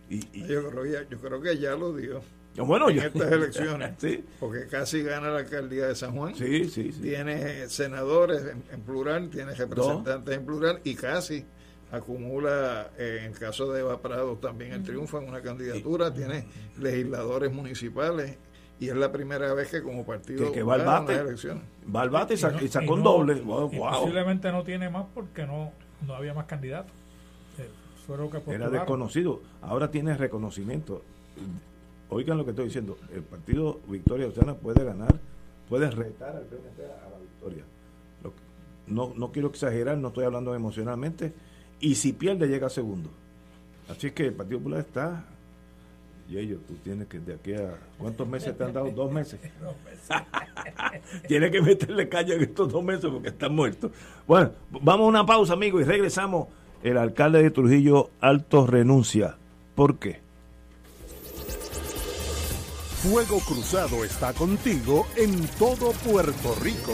Y, 0.10 0.48
yo, 0.48 0.70
creo, 0.70 1.42
que 1.42 1.58
ya 1.58 1.76
lo 1.76 1.94
dio. 1.94 2.22
Bueno, 2.58 2.90
en 2.90 3.00
estas 3.00 3.32
elecciones, 3.32 3.96
sí. 3.98 4.24
porque 4.40 4.68
casi 4.68 5.02
gana 5.02 5.30
la 5.32 5.40
alcaldía 5.40 5.88
de 5.88 5.96
San 5.96 6.16
Juan. 6.16 6.36
Sí, 6.36 6.70
sí, 6.70 6.92
Tiene 7.02 7.68
senadores 7.70 8.44
en, 8.72 8.82
plural, 8.82 9.30
tiene 9.30 9.56
representantes 9.56 10.38
en 10.38 10.46
plural 10.46 10.80
y 10.84 10.94
casi 10.94 11.46
acumula, 11.94 12.90
eh, 12.98 13.20
en 13.22 13.32
el 13.32 13.40
caso 13.40 13.72
de 13.72 13.82
Eva 13.82 14.02
Prado, 14.02 14.36
también 14.38 14.74
el 14.74 14.84
triunfo 14.84 15.20
en 15.22 15.30
una 15.30 15.42
candidatura, 15.42 16.14
tiene 16.14 16.46
legisladores 16.80 17.54
municipales 17.54 18.38
y 18.80 18.90
es 18.90 18.96
la 18.96 19.12
primera 19.12 19.54
vez 19.54 19.70
que 19.70 19.82
como 19.82 20.06
partido 20.06 20.52
que, 20.52 20.64
va 20.64 20.74
al 20.76 20.86
bate, 20.86 21.24
va 21.96 22.02
al 22.02 22.10
bate 22.10 22.34
y, 22.34 22.38
sacó 22.38 22.94
un 22.94 23.04
doble. 23.04 23.36
Posiblemente 23.36 24.52
no 24.52 24.64
tiene 24.64 24.90
más 24.90 25.06
porque 25.14 25.46
no 25.46 25.72
no 26.06 26.16
había 26.16 26.34
más 26.34 26.46
candidatos. 26.46 26.92
Eh, 27.60 28.54
Era 28.54 28.70
desconocido. 28.70 29.42
Ahora 29.62 29.90
tiene 29.92 30.16
reconocimiento. 30.18 31.02
Oigan 32.10 32.38
lo 32.38 32.44
que 32.44 32.52
estoy 32.52 32.66
diciendo. 32.66 32.98
El 33.14 33.24
partido 33.24 33.80
Victoria 33.88 34.30
Ciudadana 34.32 34.58
puede 34.58 34.84
ganar, 34.84 35.16
puede 35.70 35.90
retar 35.90 36.36
al 36.36 36.44
PNP 36.44 36.84
a 36.84 37.10
la 37.10 37.20
victoria. 37.20 37.64
no, 38.88 39.14
no 39.16 39.32
quiero 39.32 39.48
exagerar, 39.48 39.98
no 39.98 40.10
estoy 40.10 40.26
hablando 40.26 40.54
emocionalmente. 40.54 41.34
Y 41.84 41.96
si 41.96 42.14
pierde, 42.14 42.48
llega 42.48 42.70
segundo. 42.70 43.10
Así 43.90 44.08
es 44.08 44.14
que 44.14 44.28
el 44.28 44.34
Partido 44.34 44.60
Popular 44.60 44.80
está 44.80 45.26
y 46.30 46.38
ellos, 46.38 46.62
tú 46.66 46.76
tienes 46.76 47.08
que 47.10 47.20
de 47.20 47.34
aquí 47.34 47.54
a... 47.54 47.78
¿Cuántos 47.98 48.26
meses 48.26 48.58
te 48.58 48.64
han 48.64 48.72
dado? 48.72 48.90
¿Dos 48.90 49.12
meses? 49.12 49.38
tienes 51.28 51.52
que 51.52 51.62
meterle 51.62 52.08
caña 52.08 52.36
en 52.36 52.44
estos 52.44 52.72
dos 52.72 52.82
meses 52.82 53.10
porque 53.12 53.28
están 53.28 53.54
muertos. 53.54 53.92
Bueno, 54.26 54.52
vamos 54.72 55.08
a 55.08 55.10
una 55.10 55.26
pausa, 55.26 55.54
amigos, 55.54 55.82
y 55.82 55.84
regresamos. 55.84 56.48
El 56.84 56.98
alcalde 56.98 57.44
de 57.44 57.52
Trujillo 57.52 58.12
Alto 58.22 58.66
renuncia. 58.66 59.36
¿Por 59.76 60.00
qué? 60.00 60.22
Fuego 63.02 63.40
Cruzado 63.46 64.06
está 64.06 64.32
contigo 64.32 65.06
en 65.18 65.46
todo 65.60 65.92
Puerto 65.92 66.56
Rico. 66.62 66.94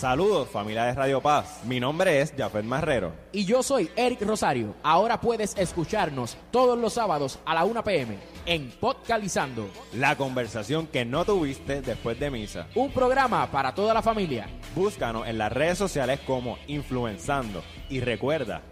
Saludos 0.00 0.48
familia 0.48 0.84
de 0.84 0.94
Radio 0.94 1.20
Paz, 1.20 1.60
mi 1.64 1.78
nombre 1.78 2.22
es 2.22 2.32
Jafet 2.34 2.64
Marrero. 2.64 3.12
Y 3.32 3.44
yo 3.44 3.62
soy 3.62 3.90
Eric 3.96 4.22
Rosario. 4.22 4.74
Ahora 4.82 5.20
puedes 5.20 5.54
escucharnos 5.58 6.38
todos 6.50 6.78
los 6.78 6.94
sábados 6.94 7.38
a 7.44 7.52
la 7.52 7.66
1 7.66 7.84
pm 7.84 8.16
en 8.46 8.70
Podcalizando. 8.80 9.68
La 9.92 10.16
conversación 10.16 10.86
que 10.86 11.04
no 11.04 11.26
tuviste 11.26 11.82
después 11.82 12.18
de 12.18 12.30
misa. 12.30 12.66
Un 12.74 12.90
programa 12.92 13.50
para 13.50 13.74
toda 13.74 13.92
la 13.92 14.00
familia. 14.00 14.48
Búscanos 14.74 15.28
en 15.28 15.36
las 15.36 15.52
redes 15.52 15.76
sociales 15.76 16.18
como 16.26 16.56
Influenzando. 16.66 17.62
Y 17.90 18.00
recuerda, 18.00 18.62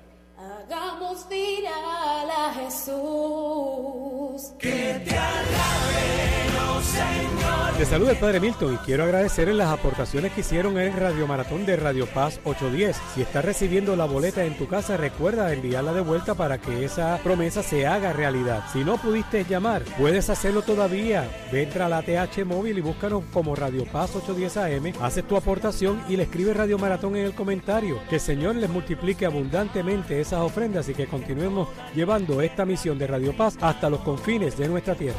hagamos 0.68 1.26
viral 1.28 2.30
a 2.30 2.52
Jesús. 2.54 4.52
Que 4.58 5.02
te 5.04 5.16
alabe 5.16 6.28
Señor. 6.82 7.76
Te 7.76 7.84
saluda 7.84 8.10
el 8.12 8.18
Padre 8.18 8.40
Milton 8.40 8.74
y 8.74 8.76
quiero 8.78 9.04
agradecerles 9.04 9.54
las 9.54 9.68
aportaciones 9.68 10.32
que 10.32 10.40
hicieron 10.40 10.78
en 10.78 10.92
el 10.92 10.92
Radio 10.94 11.26
Maratón 11.26 11.64
de 11.64 11.76
Radio 11.76 12.06
Paz 12.06 12.40
810. 12.44 12.96
Si 13.14 13.22
estás 13.22 13.44
recibiendo 13.44 13.94
la 13.94 14.04
boleta 14.04 14.44
en 14.44 14.56
tu 14.56 14.66
casa, 14.66 14.96
recuerda 14.96 15.52
enviarla 15.52 15.92
de 15.92 16.00
vuelta 16.00 16.34
para 16.34 16.58
que 16.58 16.84
esa 16.84 17.18
promesa 17.22 17.62
se 17.62 17.86
haga 17.86 18.12
realidad. 18.12 18.64
Si 18.72 18.84
no 18.84 18.96
pudiste 18.96 19.44
llamar, 19.44 19.82
puedes 19.96 20.28
hacerlo 20.30 20.62
todavía. 20.62 21.30
Entra 21.52 21.86
a 21.86 21.88
la 21.88 22.02
TH 22.02 22.44
móvil 22.44 22.78
y 22.78 22.80
búscanos 22.80 23.22
como 23.32 23.54
Radio 23.54 23.84
Paz 23.84 24.14
810 24.16 24.56
AM, 24.56 24.92
haces 25.02 25.26
tu 25.26 25.36
aportación 25.36 26.02
y 26.08 26.16
le 26.16 26.24
escribes 26.24 26.56
Radio 26.56 26.78
Maratón 26.78 27.16
en 27.16 27.26
el 27.26 27.34
comentario. 27.34 28.00
Que 28.08 28.16
el 28.16 28.20
Señor 28.20 28.56
les 28.56 28.70
multiplique 28.70 29.26
abundantemente 29.26 30.20
esas 30.20 30.40
y 30.60 30.94
que 30.94 31.06
continuemos 31.06 31.68
llevando 31.94 32.42
esta 32.42 32.64
misión 32.64 32.98
de 32.98 33.06
Radio 33.06 33.32
Paz 33.32 33.56
hasta 33.60 33.88
los 33.88 34.00
confines 34.00 34.58
de 34.58 34.68
nuestra 34.68 34.96
tierra. 34.96 35.18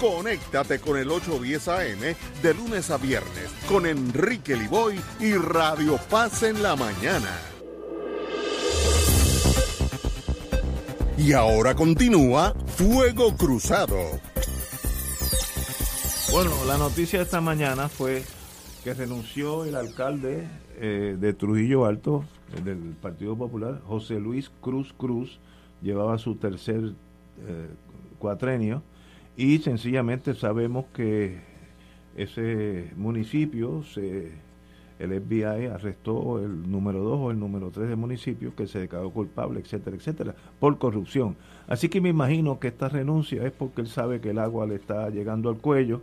Conéctate 0.00 0.78
con 0.78 0.98
el 0.98 1.10
810 1.10 1.68
AM 1.68 2.16
de 2.42 2.54
lunes 2.54 2.90
a 2.90 2.98
viernes 2.98 3.50
con 3.68 3.86
Enrique 3.86 4.54
Liboy 4.54 5.00
y 5.20 5.32
Radio 5.34 5.98
Paz 6.10 6.42
en 6.42 6.62
la 6.62 6.76
mañana. 6.76 7.30
Y 11.16 11.32
ahora 11.32 11.74
continúa 11.74 12.54
Fuego 12.66 13.34
Cruzado. 13.36 13.96
Bueno, 16.30 16.50
la 16.66 16.76
noticia 16.76 17.20
de 17.20 17.24
esta 17.24 17.40
mañana 17.40 17.88
fue 17.88 18.22
que 18.84 18.92
renunció 18.92 19.64
el 19.64 19.76
alcalde 19.76 20.46
eh, 20.78 21.16
de 21.18 21.32
Trujillo 21.32 21.86
Alto, 21.86 22.24
eh, 22.54 22.60
del 22.60 22.94
Partido 23.00 23.34
Popular, 23.34 23.80
José 23.86 24.20
Luis 24.20 24.50
Cruz 24.60 24.92
Cruz, 24.92 25.40
llevaba 25.80 26.18
su 26.18 26.34
tercer 26.36 26.92
eh, 27.46 27.68
cuatrenio 28.18 28.82
y 29.36 29.58
sencillamente 29.58 30.34
sabemos 30.34 30.86
que 30.94 31.40
ese 32.16 32.90
municipio, 32.96 33.82
se, 33.82 34.32
el 34.98 35.20
FBI 35.20 35.66
arrestó 35.66 36.38
el 36.38 36.70
número 36.70 37.02
2 37.02 37.18
o 37.20 37.30
el 37.30 37.38
número 37.38 37.70
3 37.70 37.88
del 37.88 37.98
municipio 37.98 38.54
que 38.56 38.66
se 38.66 38.80
declaró 38.80 39.10
culpable, 39.10 39.60
etcétera, 39.60 39.96
etcétera, 39.96 40.34
por 40.58 40.78
corrupción. 40.78 41.36
Así 41.68 41.88
que 41.88 42.00
me 42.00 42.08
imagino 42.08 42.58
que 42.58 42.68
esta 42.68 42.88
renuncia 42.88 43.44
es 43.46 43.52
porque 43.52 43.82
él 43.82 43.88
sabe 43.88 44.20
que 44.20 44.30
el 44.30 44.38
agua 44.38 44.66
le 44.66 44.76
está 44.76 45.10
llegando 45.10 45.50
al 45.50 45.58
cuello, 45.58 46.00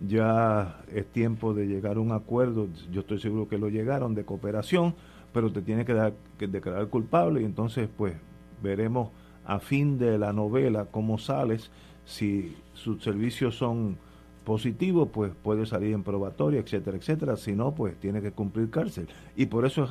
ya 0.00 0.82
es 0.92 1.06
tiempo 1.06 1.54
de 1.54 1.66
llegar 1.66 1.96
a 1.96 2.00
un 2.00 2.10
acuerdo, 2.10 2.68
yo 2.90 3.02
estoy 3.02 3.20
seguro 3.20 3.48
que 3.48 3.58
lo 3.58 3.68
llegaron, 3.68 4.14
de 4.14 4.24
cooperación, 4.24 4.94
pero 5.32 5.52
te 5.52 5.62
tiene 5.62 5.84
que, 5.84 5.94
dar, 5.94 6.14
que 6.38 6.48
declarar 6.48 6.88
culpable 6.88 7.42
y 7.42 7.44
entonces 7.44 7.88
pues 7.96 8.14
veremos 8.62 9.10
a 9.44 9.60
fin 9.60 9.98
de 9.98 10.18
la 10.18 10.32
novela 10.32 10.86
cómo 10.86 11.18
sales, 11.18 11.70
si 12.04 12.56
sus 12.74 13.02
servicios 13.02 13.56
son 13.56 13.96
positivos, 14.44 15.08
pues 15.12 15.32
puede 15.42 15.66
salir 15.66 15.94
en 15.94 16.02
probatoria, 16.02 16.60
etcétera, 16.60 16.96
etcétera. 16.96 17.36
Si 17.36 17.52
no, 17.52 17.74
pues 17.74 17.98
tiene 17.98 18.20
que 18.20 18.32
cumplir 18.32 18.70
cárcel. 18.70 19.08
Y 19.36 19.46
por 19.46 19.64
eso 19.64 19.84
es 19.84 19.90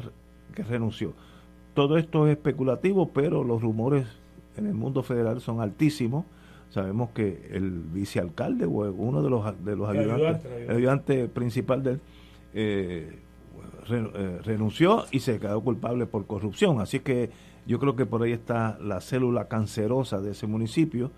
que 0.56 0.64
renunció. 0.64 1.14
Todo 1.74 1.98
esto 1.98 2.28
es 2.28 2.38
especulativo, 2.38 3.10
pero 3.10 3.44
los 3.44 3.62
rumores 3.62 4.06
en 4.56 4.68
el 4.68 4.76
mundo 4.76 5.02
federal 5.02 5.42
son 5.42 5.60
altísimos. 5.60 6.26
Sabemos 6.70 7.10
que 7.12 7.50
el 7.52 7.72
vicealcalde 7.72 8.66
o 8.66 8.92
uno 8.92 9.22
de 9.22 9.30
los, 9.30 9.66
de 9.66 9.76
los 9.76 9.90
El 9.90 10.00
ayudantes, 10.00 10.46
ayudante, 10.46 10.66
el 10.66 10.78
ayudante 10.78 11.28
principal 11.28 11.84
de 11.84 11.92
él, 11.92 12.02
eh, 12.54 13.20
eh, 13.90 14.40
renunció 14.44 15.06
y 15.12 15.20
se 15.20 15.40
quedó 15.40 15.62
culpable 15.62 16.06
por 16.06 16.26
corrupción. 16.26 16.80
Así 16.80 17.00
que 17.00 17.32
yo 17.66 17.80
creo 17.80 17.96
que 17.96 18.06
por 18.06 18.24
ahí 18.24 18.32
está 18.32 18.78
la 18.80 19.02
célula 19.02 19.48
cancerosa 19.48 20.22
de 20.22 20.32
ese 20.32 20.48
municipio 20.48 21.12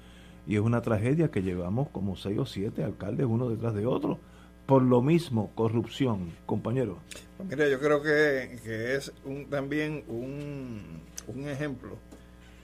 y 0.48 0.56
es 0.56 0.62
una 0.62 0.82
tragedia 0.82 1.30
que 1.32 1.42
llevamos 1.42 1.90
como 1.90 2.16
seis 2.16 2.38
o 2.40 2.46
siete 2.46 2.84
alcaldes 2.84 3.26
uno 3.26 3.50
detrás 3.50 3.74
de 3.74 3.86
otro 3.86 4.20
por 4.66 4.82
lo 4.82 5.02
mismo, 5.02 5.52
corrupción, 5.54 6.32
compañero. 6.48 6.98
Pues 7.38 7.50
mira, 7.50 7.70
yo 7.70 7.80
creo 7.80 8.02
que, 8.02 8.60
que 8.64 8.96
es 8.96 9.12
un, 9.24 9.48
también 9.48 10.04
un, 10.08 11.02
un 11.28 11.48
ejemplo 11.48 11.98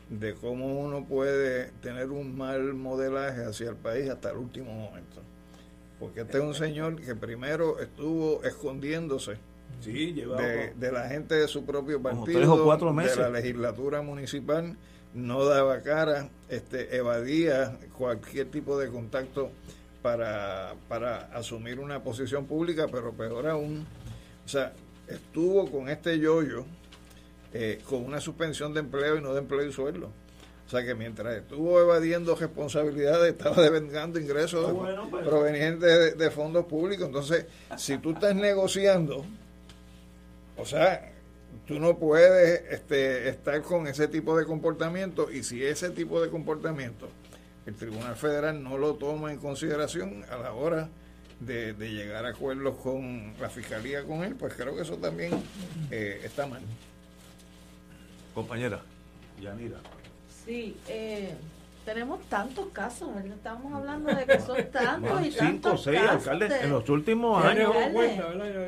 de 0.10 0.34
cómo 0.34 0.80
uno 0.80 1.06
puede 1.06 1.72
tener 1.82 2.10
un 2.10 2.36
mal 2.36 2.74
modelaje 2.74 3.46
hacia 3.46 3.70
el 3.70 3.76
país 3.76 4.10
hasta 4.10 4.32
el 4.32 4.38
último 4.38 4.74
momento. 4.74 5.22
Porque 6.00 6.22
este 6.22 6.40
es 6.40 6.44
un 6.44 6.56
señor 6.56 7.00
que 7.00 7.14
primero 7.16 7.80
estuvo 7.80 8.44
escondiéndose 8.44 9.38
Sí, 9.80 10.12
de, 10.12 10.74
de 10.76 10.92
la 10.92 11.08
gente 11.08 11.36
de 11.36 11.48
su 11.48 11.66
propio 11.66 12.02
partido, 12.02 12.26
tres 12.40 12.48
o 12.48 12.64
cuatro 12.64 12.92
meses. 12.94 13.16
de 13.16 13.24
la 13.24 13.30
legislatura 13.30 14.02
municipal, 14.02 14.76
no 15.14 15.46
daba 15.46 15.82
cara, 15.82 16.30
este, 16.50 16.96
evadía 16.96 17.78
cualquier 17.98 18.50
tipo 18.50 18.78
de 18.80 18.90
contacto 18.90 19.52
para, 20.02 20.74
para 20.88 21.28
asumir 21.34 21.80
una 21.80 22.02
posición 22.04 22.46
pública, 22.46 22.88
pero 22.92 23.12
peor 23.14 23.48
aún, 23.48 23.86
o 24.46 24.48
sea, 24.50 24.74
estuvo 25.08 25.70
con 25.70 25.90
este 25.90 26.18
yoyo 26.20 26.66
eh, 27.54 27.82
con 27.88 28.06
una 28.06 28.22
suspensión 28.22 28.74
de 28.74 28.80
empleo 28.80 29.18
y 29.18 29.22
no 29.22 29.34
de 29.34 29.40
empleo 29.40 29.66
y 29.66 29.74
sueldo. 29.74 30.10
O 30.66 30.70
sea 30.72 30.86
que 30.86 30.96
mientras 30.96 31.36
estuvo 31.36 31.82
evadiendo 31.82 32.34
responsabilidades, 32.34 33.34
estaba 33.34 33.62
devengando 33.62 34.18
ingresos 34.20 34.66
Ah, 34.70 34.72
bueno, 34.72 35.08
pues. 35.12 35.28
provenientes 35.28 35.82
de, 35.82 36.12
de 36.14 36.32
fondos 36.32 36.66
públicos. 36.66 37.08
Entonces, 37.08 37.46
si 37.78 37.98
tú 37.98 38.12
estás 38.12 38.34
negociando, 38.36 39.26
o 40.58 40.66
sea, 40.66 41.11
tú 41.72 41.80
no 41.80 41.98
puedes 41.98 42.64
este, 42.70 43.30
estar 43.30 43.62
con 43.62 43.88
ese 43.88 44.10
tipo 44.10 44.38
de 44.38 44.46
comportamiento 44.46 45.32
y 45.32 45.44
si 45.44 45.64
ese 45.64 45.90
tipo 45.90 46.22
de 46.22 46.30
comportamiento 46.30 47.08
el 47.66 47.76
Tribunal 47.76 48.16
Federal 48.18 48.62
no 48.62 48.78
lo 48.78 48.96
toma 48.96 49.32
en 49.32 49.40
consideración 49.40 50.26
a 50.30 50.36
la 50.38 50.52
hora 50.52 50.90
de, 51.40 51.72
de 51.72 51.92
llegar 51.92 52.26
a 52.26 52.30
acuerdos 52.30 52.76
con 52.78 53.34
la 53.40 53.50
Fiscalía 53.50 54.04
con 54.04 54.24
él, 54.24 54.36
pues 54.36 54.54
creo 54.54 54.76
que 54.76 54.82
eso 54.82 54.98
también 54.98 55.32
eh, 55.92 56.22
está 56.26 56.46
mal. 56.46 56.62
Compañera, 58.34 58.82
Yanira. 59.42 59.78
Sí, 60.46 60.76
eh, 60.90 61.34
tenemos 61.86 62.22
tantos 62.30 62.68
casos, 62.74 63.14
¿verdad? 63.14 63.34
Estamos 63.34 63.74
hablando 63.74 64.14
de 64.14 64.26
que 64.26 64.40
son 64.40 64.58
tantos 64.72 65.22
y 65.26 65.32
Cinco 65.32 65.40
o 65.40 65.46
tantos 65.72 65.84
seis 65.84 66.00
casos 66.02 66.12
alcaldes 66.28 66.50
de- 66.50 66.60
en 66.62 66.70
los 66.72 66.90
últimos 66.90 67.44
años. 67.46 67.74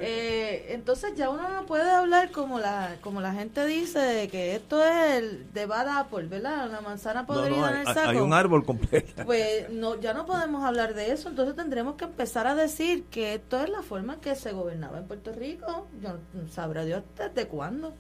Eh, 0.02 0.66
entonces 0.70 1.14
ya 1.16 1.30
uno 1.30 1.48
no 1.50 1.66
puede 1.66 1.90
hablar 1.92 2.32
como 2.32 2.60
la 2.60 2.96
como 3.02 3.22
la 3.22 3.34
gente 3.34 3.66
dice 3.66 4.00
de 4.00 4.28
que 4.28 4.56
esto 4.56 4.84
es 4.84 5.18
el 5.18 5.54
de 5.54 5.66
bad 5.66 5.88
apple, 6.00 6.24
¿verdad? 6.28 6.68
Una 6.70 6.82
manzana 6.82 7.26
podrida 7.26 7.58
no, 7.58 7.68
en 7.68 7.74
hay, 7.76 7.80
el 7.82 7.94
saco. 7.94 8.10
hay 8.10 8.18
un 8.18 8.34
árbol 8.34 8.66
completo. 8.66 9.24
Pues 9.26 9.70
no, 9.70 10.00
ya 10.00 10.14
no 10.14 10.26
podemos 10.26 10.64
hablar 10.64 10.94
de 10.94 11.12
eso, 11.12 11.30
entonces 11.30 11.56
tendremos 11.56 11.96
que 11.96 12.06
empezar 12.06 12.48
a 12.48 12.56
decir 12.56 13.04
que 13.06 13.36
esto 13.36 13.60
es 13.62 13.70
la 13.70 13.82
forma 13.82 14.16
en 14.16 14.20
que 14.20 14.36
se 14.36 14.52
gobernaba 14.52 14.98
en 14.98 15.06
Puerto 15.08 15.32
Rico, 15.34 15.88
yo 16.02 16.18
sabrá 16.52 16.84
Dios 16.86 17.04
desde 17.18 17.48
cuándo. 17.48 17.94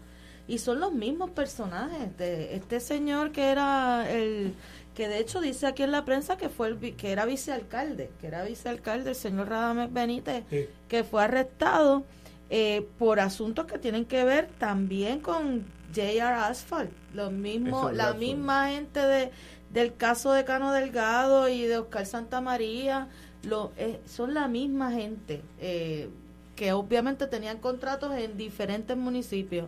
Y 0.45 0.57
son 0.57 0.81
los 0.81 0.91
mismos 0.91 1.29
personajes 1.29 2.17
de 2.17 2.55
este 2.55 2.81
señor 2.81 3.31
que 3.31 3.49
era 3.49 4.11
el 4.11 4.53
que 4.95 5.07
de 5.07 5.19
hecho 5.19 5.41
dice 5.41 5.65
aquí 5.67 5.83
en 5.83 5.91
la 5.91 6.05
prensa 6.05 6.37
que 6.37 6.49
fue 6.49 6.67
el 6.67 6.95
que 6.95 7.11
era 7.11 7.25
vicealcalde, 7.25 8.11
que 8.21 8.27
era 8.27 8.43
vicealcalde 8.43 9.09
el 9.11 9.15
señor 9.15 9.49
Radamés 9.49 9.91
Benítez, 9.91 10.43
Sí. 10.49 10.67
que 10.87 11.03
fue 11.03 11.23
arrestado 11.23 12.03
eh, 12.49 12.85
por 12.99 13.19
asuntos 13.19 13.65
que 13.65 13.79
tienen 13.79 14.05
que 14.05 14.23
ver 14.23 14.47
también 14.59 15.19
con 15.19 15.65
JR 15.95 16.33
Asphalt, 16.35 16.91
lo 17.13 17.31
mismo, 17.31 17.79
Eso, 17.87 17.91
la 17.93 18.03
Asphalt. 18.05 18.19
misma 18.19 18.69
gente 18.69 18.99
de 18.99 19.31
del 19.71 19.95
caso 19.95 20.31
de 20.33 20.45
Cano 20.45 20.71
Delgado 20.71 21.49
y 21.49 21.63
de 21.63 21.79
Oscar 21.79 22.05
Santa 22.05 22.41
María, 22.41 23.07
lo, 23.41 23.71
eh, 23.75 23.99
son 24.05 24.35
la 24.35 24.47
misma 24.47 24.91
gente. 24.91 25.41
Eh, 25.59 26.09
que 26.55 26.73
obviamente 26.73 27.25
tenían 27.25 27.57
contratos 27.57 28.15
en 28.15 28.37
diferentes 28.37 28.95
municipios. 28.95 29.65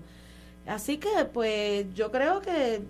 Así 0.68 0.98
que, 1.00 1.10
pues, 1.34 1.88
yo 1.96 2.12
creo 2.12 2.40
que 2.42 2.84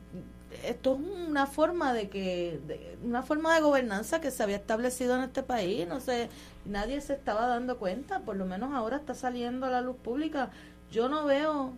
esto 0.63 0.99
es 0.99 1.27
una 1.27 1.47
forma 1.47 1.93
de 1.93 2.09
que 2.09 2.97
una 3.03 3.23
forma 3.23 3.55
de 3.55 3.61
gobernanza 3.61 4.22
que 4.22 4.31
se 4.31 4.43
había 4.43 4.57
establecido 4.57 5.15
en 5.15 5.23
este 5.23 5.43
país 5.43 5.88
no 5.88 5.99
sé 5.99 6.30
nadie 6.65 7.01
se 7.01 7.13
estaba 7.13 7.47
dando 7.47 7.77
cuenta 7.77 8.22
por 8.22 8.35
lo 8.35 8.45
menos 8.45 8.73
ahora 8.73 8.97
está 8.97 9.13
saliendo 9.13 9.65
a 9.65 9.69
la 9.69 9.81
luz 9.81 9.97
pública. 9.97 10.51
Yo 10.91 11.09
no 11.09 11.26
veo 11.26 11.73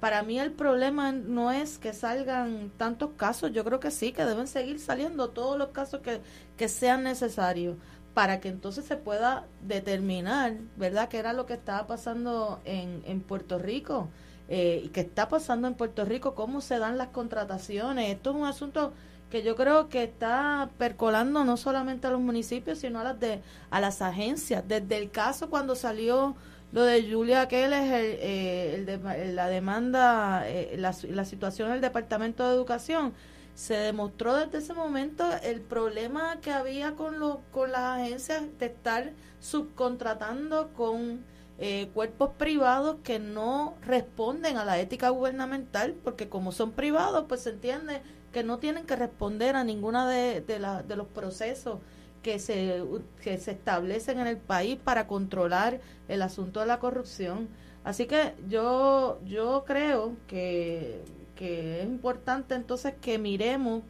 para 0.00 0.22
mí 0.22 0.38
el 0.38 0.52
problema 0.52 1.12
no 1.12 1.52
es 1.52 1.78
que 1.78 1.92
salgan 1.92 2.70
tantos 2.78 3.10
casos 3.16 3.52
yo 3.52 3.64
creo 3.64 3.80
que 3.80 3.90
sí 3.90 4.12
que 4.12 4.24
deben 4.24 4.46
seguir 4.46 4.80
saliendo 4.80 5.30
todos 5.30 5.58
los 5.58 5.68
casos 5.68 6.00
que, 6.00 6.20
que 6.56 6.68
sean 6.68 7.02
necesarios 7.04 7.76
para 8.14 8.40
que 8.40 8.48
entonces 8.48 8.86
se 8.86 8.96
pueda 8.96 9.46
determinar 9.60 10.54
verdad 10.76 11.08
qué 11.08 11.18
era 11.18 11.32
lo 11.32 11.44
que 11.46 11.54
estaba 11.54 11.86
pasando 11.86 12.60
en, 12.64 13.02
en 13.06 13.20
Puerto 13.20 13.58
Rico 13.58 14.08
eh, 14.48 14.90
que 14.92 15.00
está 15.00 15.28
pasando 15.28 15.68
en 15.68 15.74
Puerto 15.74 16.04
Rico, 16.04 16.34
cómo 16.34 16.60
se 16.60 16.78
dan 16.78 16.98
las 16.98 17.08
contrataciones. 17.08 18.10
Esto 18.10 18.30
es 18.30 18.36
un 18.36 18.44
asunto 18.44 18.92
que 19.30 19.42
yo 19.42 19.56
creo 19.56 19.88
que 19.88 20.04
está 20.04 20.70
percolando 20.78 21.44
no 21.44 21.56
solamente 21.56 22.06
a 22.06 22.10
los 22.10 22.20
municipios, 22.20 22.78
sino 22.78 23.00
a 23.00 23.04
las 23.04 23.20
de 23.20 23.40
a 23.70 23.80
las 23.80 24.02
agencias. 24.02 24.62
Desde 24.66 24.96
el 24.96 25.10
caso 25.10 25.50
cuando 25.50 25.74
salió 25.74 26.36
lo 26.72 26.82
de 26.82 27.10
Julia 27.10 27.48
Keller, 27.48 27.92
el, 27.94 28.88
eh, 28.88 29.32
la 29.32 29.48
demanda, 29.48 30.48
eh, 30.48 30.74
la, 30.76 30.94
la 31.08 31.24
situación 31.24 31.70
del 31.70 31.80
Departamento 31.80 32.46
de 32.46 32.54
Educación, 32.54 33.12
se 33.54 33.74
demostró 33.74 34.34
desde 34.34 34.58
ese 34.58 34.74
momento 34.74 35.24
el 35.42 35.60
problema 35.60 36.40
que 36.40 36.50
había 36.50 36.92
con, 36.92 37.20
lo, 37.20 37.40
con 37.52 37.70
las 37.70 38.00
agencias 38.00 38.42
de 38.58 38.66
estar 38.66 39.12
subcontratando 39.40 40.72
con 40.74 41.24
eh, 41.58 41.88
cuerpos 41.94 42.30
privados 42.36 42.96
que 43.02 43.18
no 43.18 43.74
responden 43.82 44.56
a 44.56 44.64
la 44.64 44.78
ética 44.80 45.08
gubernamental, 45.10 45.94
porque 46.02 46.28
como 46.28 46.52
son 46.52 46.72
privados, 46.72 47.26
pues 47.28 47.42
se 47.42 47.50
entiende 47.50 48.02
que 48.32 48.42
no 48.42 48.58
tienen 48.58 48.84
que 48.84 48.96
responder 48.96 49.54
a 49.54 49.64
ninguna 49.64 50.08
de, 50.08 50.40
de, 50.40 50.58
de 50.86 50.96
los 50.96 51.06
procesos 51.06 51.78
que 52.22 52.38
se, 52.38 52.82
que 53.22 53.38
se 53.38 53.52
establecen 53.52 54.18
en 54.18 54.26
el 54.26 54.38
país 54.38 54.78
para 54.82 55.06
controlar 55.06 55.80
el 56.08 56.22
asunto 56.22 56.60
de 56.60 56.66
la 56.66 56.80
corrupción. 56.80 57.48
Así 57.84 58.06
que 58.06 58.34
yo, 58.48 59.20
yo 59.26 59.64
creo 59.66 60.16
que, 60.26 61.04
que 61.36 61.82
es 61.82 61.86
importante 61.86 62.54
entonces 62.54 62.94
que 63.00 63.18
miremos 63.18 63.82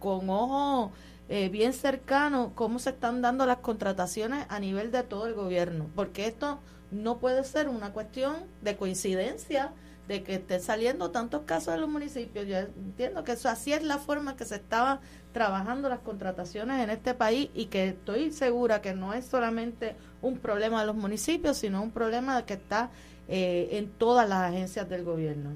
con 0.00 0.30
ojo 0.30 0.92
eh, 1.28 1.50
bien 1.50 1.74
cercano 1.74 2.52
cómo 2.54 2.78
se 2.78 2.90
están 2.90 3.20
dando 3.20 3.44
las 3.44 3.58
contrataciones 3.58 4.46
a 4.48 4.58
nivel 4.60 4.90
de 4.90 5.02
todo 5.02 5.26
el 5.26 5.34
gobierno, 5.34 5.90
porque 5.94 6.26
esto 6.26 6.58
no 6.90 7.18
puede 7.18 7.44
ser 7.44 7.68
una 7.68 7.92
cuestión 7.92 8.36
de 8.62 8.76
coincidencia 8.76 9.72
de 10.08 10.22
que 10.22 10.36
esté 10.36 10.58
saliendo 10.58 11.10
tantos 11.10 11.42
casos 11.42 11.74
en 11.74 11.82
los 11.82 11.90
municipios. 11.90 12.46
Yo 12.46 12.56
entiendo 12.56 13.24
que 13.24 13.32
eso 13.32 13.50
así 13.50 13.74
es 13.74 13.82
la 13.82 13.98
forma 13.98 14.36
que 14.36 14.46
se 14.46 14.56
estaba 14.56 15.00
trabajando 15.32 15.90
las 15.90 15.98
contrataciones 15.98 16.82
en 16.82 16.88
este 16.88 17.12
país 17.12 17.50
y 17.54 17.66
que 17.66 17.88
estoy 17.88 18.32
segura 18.32 18.80
que 18.80 18.94
no 18.94 19.12
es 19.12 19.26
solamente 19.26 19.96
un 20.22 20.38
problema 20.38 20.80
de 20.80 20.86
los 20.86 20.96
municipios, 20.96 21.58
sino 21.58 21.82
un 21.82 21.90
problema 21.90 22.44
que 22.46 22.54
está 22.54 22.90
eh, 23.28 23.68
en 23.72 23.90
todas 23.90 24.26
las 24.26 24.50
agencias 24.50 24.88
del 24.88 25.04
gobierno. 25.04 25.50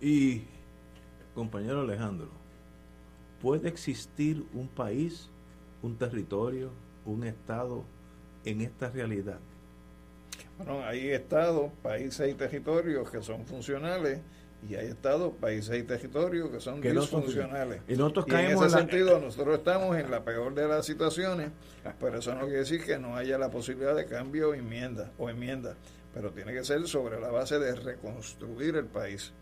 Y, 0.00 0.42
compañero 1.34 1.82
Alejandro, 1.82 2.28
¿puede 3.40 3.68
existir 3.68 4.44
un 4.52 4.66
país, 4.66 5.30
un 5.80 5.96
territorio, 5.96 6.70
un 7.06 7.22
estado 7.22 7.84
en 8.44 8.62
esta 8.62 8.90
realidad? 8.90 9.38
Bueno, 10.58 10.84
hay 10.84 11.10
estados, 11.10 11.72
países 11.82 12.30
y 12.30 12.34
territorios 12.34 13.10
que 13.10 13.22
son 13.22 13.44
funcionales 13.44 14.20
y 14.68 14.76
hay 14.76 14.86
estados, 14.86 15.34
países 15.40 15.78
y 15.78 15.82
territorios 15.82 16.50
que 16.50 16.60
son 16.60 16.80
disfuncionales. 16.80 17.82
y 17.88 17.94
nosotros 17.96 18.26
en 18.28 18.56
ese 18.56 18.70
sentido, 18.70 19.20
nosotros 19.20 19.58
estamos 19.58 19.96
en 19.96 20.10
la 20.10 20.24
peor 20.24 20.54
de 20.54 20.66
las 20.68 20.86
situaciones, 20.86 21.50
pero 22.00 22.18
eso 22.18 22.34
no 22.34 22.42
quiere 22.42 22.60
decir 22.60 22.82
que 22.82 22.98
no 22.98 23.16
haya 23.16 23.36
la 23.36 23.50
posibilidad 23.50 23.94
de 23.94 24.06
cambio 24.06 24.50
o 24.50 24.54
enmienda, 24.54 25.12
o 25.18 25.28
enmienda, 25.28 25.76
pero 26.14 26.30
tiene 26.30 26.52
que 26.54 26.64
ser 26.64 26.86
sobre 26.86 27.20
la 27.20 27.30
base 27.30 27.58
de 27.58 27.74
reconstruir 27.74 28.76
el 28.76 28.86
país 28.86 29.32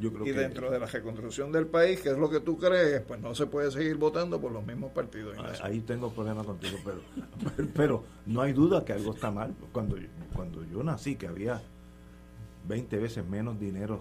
y 0.00 0.30
dentro 0.30 0.70
de 0.70 0.78
la 0.78 0.86
reconstrucción 0.86 1.50
del 1.50 1.66
país, 1.66 2.00
que 2.00 2.10
es 2.10 2.18
lo 2.18 2.30
que 2.30 2.40
tú 2.40 2.56
crees, 2.56 3.00
pues 3.02 3.20
no 3.20 3.34
se 3.34 3.46
puede 3.46 3.70
seguir 3.70 3.96
votando 3.96 4.40
por 4.40 4.52
los 4.52 4.64
mismos 4.64 4.92
partidos. 4.92 5.36
Ahí 5.62 5.80
tengo 5.80 6.10
problemas 6.10 6.46
contigo, 6.46 6.78
pero, 6.84 7.00
pero, 7.74 8.04
no 8.26 8.40
hay 8.42 8.52
duda 8.52 8.84
que 8.84 8.92
algo 8.92 9.12
está 9.12 9.30
mal. 9.30 9.54
Cuando, 9.72 9.96
cuando 10.34 10.64
yo 10.64 10.84
nací, 10.84 11.16
que 11.16 11.26
había 11.26 11.60
20 12.68 12.96
veces 12.98 13.26
menos 13.26 13.58
dinero 13.58 14.00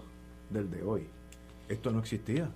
del 0.52 0.70
de 0.70 0.84
hoy, 0.84 1.08
esto 1.68 1.92
no 1.92 2.00
existía. 2.00 2.50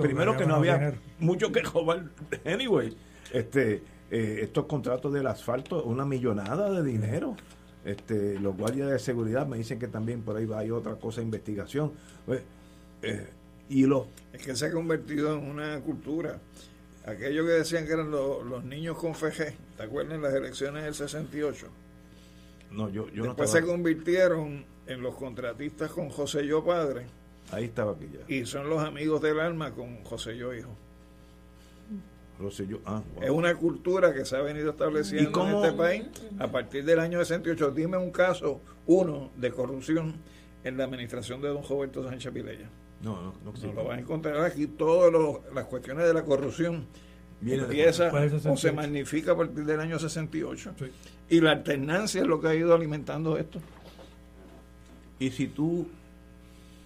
primero 0.00 0.36
que 0.36 0.46
no 0.46 0.54
había 0.54 0.94
mucho 1.18 1.52
que 1.52 1.60
robar. 1.60 2.04
Anyway, 2.46 2.96
este, 3.30 3.82
eh, 4.10 4.38
estos 4.40 4.64
contratos 4.64 5.12
del 5.12 5.26
asfalto, 5.26 5.84
una 5.84 6.06
millonada 6.06 6.70
de 6.70 6.82
dinero. 6.82 7.36
Este, 7.86 8.40
los 8.40 8.56
guardias 8.56 8.90
de 8.90 8.98
seguridad 8.98 9.46
me 9.46 9.58
dicen 9.58 9.78
que 9.78 9.86
también 9.86 10.22
por 10.22 10.36
ahí 10.36 10.44
va, 10.44 10.58
hay 10.58 10.72
otra 10.72 10.96
cosa 10.96 11.20
de 11.20 11.26
investigación. 11.26 11.92
Pues, 12.26 12.42
eh, 13.02 13.28
y 13.68 13.86
lo 13.86 14.08
Es 14.32 14.42
que 14.44 14.56
se 14.56 14.66
ha 14.66 14.72
convertido 14.72 15.38
en 15.38 15.48
una 15.48 15.80
cultura. 15.80 16.40
Aquello 17.04 17.46
que 17.46 17.52
decían 17.52 17.86
que 17.86 17.92
eran 17.92 18.10
los, 18.10 18.64
niños 18.64 18.98
con 18.98 19.14
FG, 19.14 19.54
¿te 19.76 19.82
acuerdas 19.84 20.14
en 20.14 20.22
las 20.22 20.34
elecciones 20.34 20.82
del 20.82 20.94
68? 20.94 21.68
No, 22.72 22.88
yo, 22.88 23.08
yo 23.10 23.22
Después 23.22 23.50
se 23.50 23.62
convirtieron 23.62 24.64
en 24.88 25.00
los 25.00 25.14
contratistas 25.14 25.92
con 25.92 26.10
José 26.10 26.44
Yo 26.44 26.64
Padre. 26.64 27.06
Ahí 27.52 27.66
estaba 27.66 27.92
aquí 27.92 28.08
ya. 28.12 28.34
Y 28.34 28.46
son 28.46 28.68
los 28.68 28.82
amigos 28.82 29.22
del 29.22 29.38
alma 29.38 29.72
con 29.72 30.02
José 30.02 30.36
Yo 30.36 30.52
Hijo. 30.52 30.76
Ah, 32.84 33.02
es 33.22 33.30
una 33.30 33.54
cultura 33.54 34.12
que 34.12 34.24
se 34.26 34.36
ha 34.36 34.42
venido 34.42 34.70
estableciendo 34.70 35.48
en 35.48 35.54
este 35.54 35.72
país 35.72 36.04
a 36.38 36.48
partir 36.48 36.84
del 36.84 37.00
año 37.00 37.18
68. 37.18 37.70
Dime 37.70 37.96
un 37.96 38.10
caso, 38.10 38.60
uno, 38.86 39.30
de 39.36 39.50
corrupción 39.50 40.16
en 40.62 40.76
la 40.76 40.84
administración 40.84 41.40
de 41.40 41.48
don 41.48 41.64
Roberto 41.66 42.06
Sánchez 42.06 42.32
Vilella. 42.32 42.68
No, 43.02 43.22
no, 43.22 43.34
no. 43.44 43.72
lo 43.72 43.84
vas 43.84 43.96
a 43.96 44.00
encontrar 44.00 44.44
aquí 44.44 44.66
todas 44.66 45.12
las 45.54 45.64
cuestiones 45.64 46.06
de 46.06 46.12
la 46.12 46.24
corrupción. 46.24 46.86
Viene 47.40 47.64
empieza 47.64 48.10
o 48.50 48.56
se 48.56 48.72
magnifica 48.72 49.32
a 49.32 49.36
partir 49.36 49.64
del 49.64 49.80
año 49.80 49.98
68. 49.98 50.74
Y 51.28 51.40
la 51.40 51.52
alternancia 51.52 52.20
es 52.20 52.26
lo 52.26 52.40
que 52.40 52.48
ha 52.48 52.54
ido 52.54 52.74
alimentando 52.74 53.38
esto. 53.38 53.60
Y 55.18 55.30
si 55.30 55.46
tú 55.46 55.88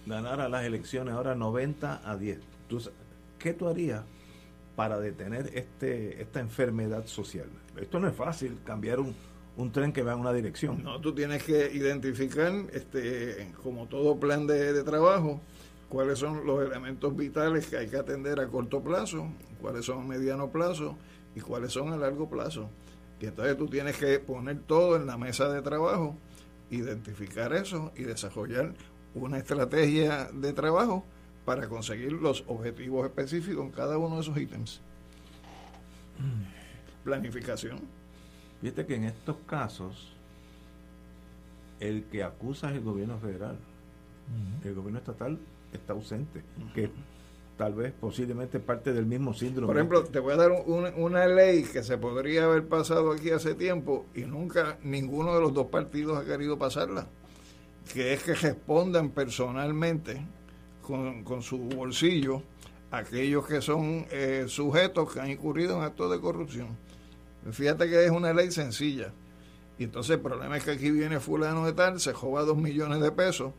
ganaras 0.05 0.49
las 0.49 0.63
elecciones 0.63 1.13
ahora 1.13 1.35
90 1.35 2.09
a 2.09 2.17
10, 2.17 2.39
¿qué 3.37 3.53
tú 3.53 3.67
harías 3.67 4.03
para 4.75 4.99
detener 4.99 5.51
este, 5.53 6.21
esta 6.21 6.39
enfermedad 6.39 7.05
social. 7.05 7.47
Esto 7.79 7.99
no 7.99 8.07
es 8.07 8.15
fácil, 8.15 8.59
cambiar 8.63 8.99
un, 8.99 9.15
un 9.57 9.71
tren 9.71 9.91
que 9.91 10.03
va 10.03 10.13
en 10.13 10.19
una 10.19 10.33
dirección. 10.33 10.83
No, 10.83 10.99
tú 11.01 11.13
tienes 11.13 11.43
que 11.43 11.71
identificar, 11.73 12.51
este, 12.73 13.51
como 13.63 13.87
todo 13.87 14.19
plan 14.19 14.47
de, 14.47 14.83
trabajo, 14.83 15.41
cuáles 15.89 16.19
son 16.19 16.45
los 16.45 16.65
elementos 16.65 17.15
vitales 17.15 17.67
que 17.67 17.77
hay 17.77 17.87
que 17.87 17.97
atender 17.97 18.39
a 18.39 18.47
corto 18.47 18.81
plazo, 18.81 19.27
cuáles 19.59 19.85
son 19.85 19.99
a 19.99 20.07
mediano 20.07 20.49
plazo 20.49 20.97
y 21.35 21.41
cuáles 21.41 21.71
son 21.73 21.91
a 21.93 21.97
largo 21.97 22.29
plazo. 22.29 22.69
Y 23.19 23.25
entonces 23.25 23.57
tú 23.57 23.67
tienes 23.67 23.97
que 23.97 24.19
poner 24.19 24.59
todo 24.61 24.95
en 24.95 25.05
la 25.05 25.17
mesa 25.17 25.49
de 25.49 25.61
trabajo, 25.61 26.15
identificar 26.69 27.53
eso 27.53 27.91
y 27.95 28.03
desarrollar 28.03 28.73
una 29.13 29.37
estrategia 29.37 30.29
de 30.33 30.53
trabajo 30.53 31.05
para 31.45 31.67
conseguir 31.67 32.13
los 32.13 32.43
objetivos 32.47 33.05
específicos 33.05 33.65
en 33.65 33.71
cada 33.71 33.97
uno 33.97 34.15
de 34.15 34.21
esos 34.21 34.37
ítems. 34.37 34.81
Planificación. 37.03 37.79
Fíjate 38.61 38.85
que 38.85 38.95
en 38.95 39.05
estos 39.05 39.37
casos 39.47 40.15
el 41.79 42.03
que 42.05 42.23
acusa 42.23 42.69
es 42.69 42.75
el 42.75 42.83
gobierno 42.83 43.17
federal. 43.17 43.57
El 44.63 44.75
gobierno 44.75 44.99
estatal 44.99 45.39
está 45.73 45.93
ausente, 45.93 46.43
que 46.75 46.91
tal 47.57 47.73
vez 47.73 47.91
posiblemente 47.91 48.59
parte 48.59 48.93
del 48.93 49.05
mismo 49.05 49.33
síndrome. 49.33 49.67
Por 49.67 49.77
ejemplo, 49.77 50.03
te 50.03 50.19
voy 50.19 50.33
a 50.33 50.37
dar 50.37 50.51
una 50.51 51.25
ley 51.27 51.63
que 51.63 51.83
se 51.83 51.97
podría 51.97 52.45
haber 52.45 52.67
pasado 52.67 53.11
aquí 53.11 53.31
hace 53.31 53.55
tiempo 53.55 54.05
y 54.13 54.21
nunca 54.21 54.77
ninguno 54.83 55.33
de 55.33 55.41
los 55.41 55.53
dos 55.53 55.67
partidos 55.67 56.17
ha 56.17 56.25
querido 56.25 56.57
pasarla, 56.57 57.07
que 57.93 58.13
es 58.13 58.23
que 58.23 58.35
respondan 58.35 59.09
personalmente 59.09 60.21
con, 60.81 61.41
su 61.41 61.57
bolsillo 61.57 62.41
aquellos 62.91 63.47
que 63.47 63.61
son 63.61 64.05
eh, 64.11 64.45
sujetos 64.47 65.13
que 65.13 65.19
han 65.21 65.31
incurrido 65.31 65.77
en 65.77 65.83
actos 65.83 66.11
de 66.11 66.19
corrupción. 66.19 66.67
Fíjate 67.51 67.89
que 67.89 68.05
es 68.05 68.11
una 68.11 68.33
ley 68.33 68.51
sencilla. 68.51 69.13
Y 69.79 69.85
entonces 69.85 70.17
el 70.17 70.21
problema 70.21 70.57
es 70.57 70.63
que 70.63 70.71
aquí 70.71 70.91
viene 70.91 71.19
fulano 71.19 71.65
de 71.65 71.73
tal, 71.73 71.99
se 71.99 72.13
joba 72.13 72.43
dos 72.43 72.57
millones 72.57 72.99
de 73.01 73.11
pesos, 73.11 73.53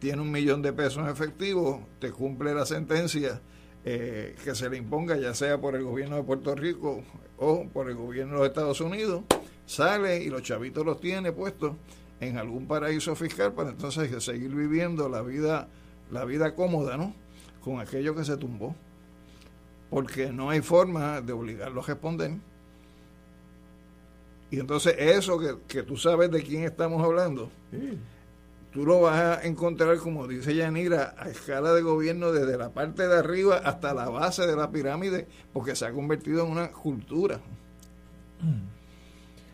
tiene 0.00 0.22
un 0.22 0.30
millón 0.30 0.62
de 0.62 0.72
pesos 0.72 1.04
en 1.04 1.10
efectivo, 1.10 1.86
te 2.00 2.10
cumple 2.10 2.54
la 2.54 2.66
sentencia 2.66 3.40
eh, 3.84 4.34
que 4.42 4.54
se 4.54 4.68
le 4.68 4.78
imponga, 4.78 5.16
ya 5.16 5.32
sea 5.34 5.60
por 5.60 5.76
el 5.76 5.84
gobierno 5.84 6.16
de 6.16 6.22
Puerto 6.22 6.54
Rico 6.54 7.02
o 7.36 7.66
por 7.68 7.88
el 7.88 7.94
gobierno 7.94 8.34
de 8.34 8.38
los 8.40 8.48
Estados 8.48 8.80
Unidos, 8.80 9.22
sale 9.64 10.22
y 10.22 10.28
los 10.28 10.42
chavitos 10.42 10.84
los 10.84 11.00
tiene 11.00 11.32
puestos 11.32 11.76
en 12.20 12.36
algún 12.36 12.66
paraíso 12.66 13.14
fiscal 13.14 13.52
para 13.52 13.70
entonces 13.70 14.22
seguir 14.22 14.54
viviendo 14.54 15.08
la 15.08 15.22
vida, 15.22 15.68
la 16.10 16.24
vida 16.24 16.54
cómoda, 16.54 16.96
¿no? 16.96 17.14
Con 17.62 17.80
aquello 17.80 18.14
que 18.14 18.24
se 18.24 18.36
tumbó. 18.36 18.74
Porque 19.90 20.32
no 20.32 20.50
hay 20.50 20.60
forma 20.60 21.20
de 21.20 21.32
obligarlos 21.32 21.84
a 21.84 21.92
responder. 21.92 22.32
Y 24.50 24.58
entonces 24.58 24.94
eso 24.98 25.38
que, 25.38 25.56
que 25.68 25.82
tú 25.82 25.96
sabes 25.96 26.30
de 26.30 26.42
quién 26.42 26.64
estamos 26.64 27.02
hablando, 27.04 27.50
tú 28.72 28.84
lo 28.84 29.00
vas 29.02 29.38
a 29.38 29.46
encontrar, 29.46 29.96
como 29.98 30.26
dice 30.26 30.54
Yanira, 30.54 31.14
a 31.18 31.28
escala 31.28 31.72
de 31.72 31.82
gobierno 31.82 32.32
desde 32.32 32.58
la 32.58 32.70
parte 32.70 33.06
de 33.06 33.16
arriba 33.16 33.58
hasta 33.58 33.94
la 33.94 34.08
base 34.08 34.46
de 34.46 34.56
la 34.56 34.70
pirámide, 34.70 35.28
porque 35.52 35.76
se 35.76 35.86
ha 35.86 35.92
convertido 35.92 36.44
en 36.44 36.50
una 36.50 36.72
cultura. 36.72 37.40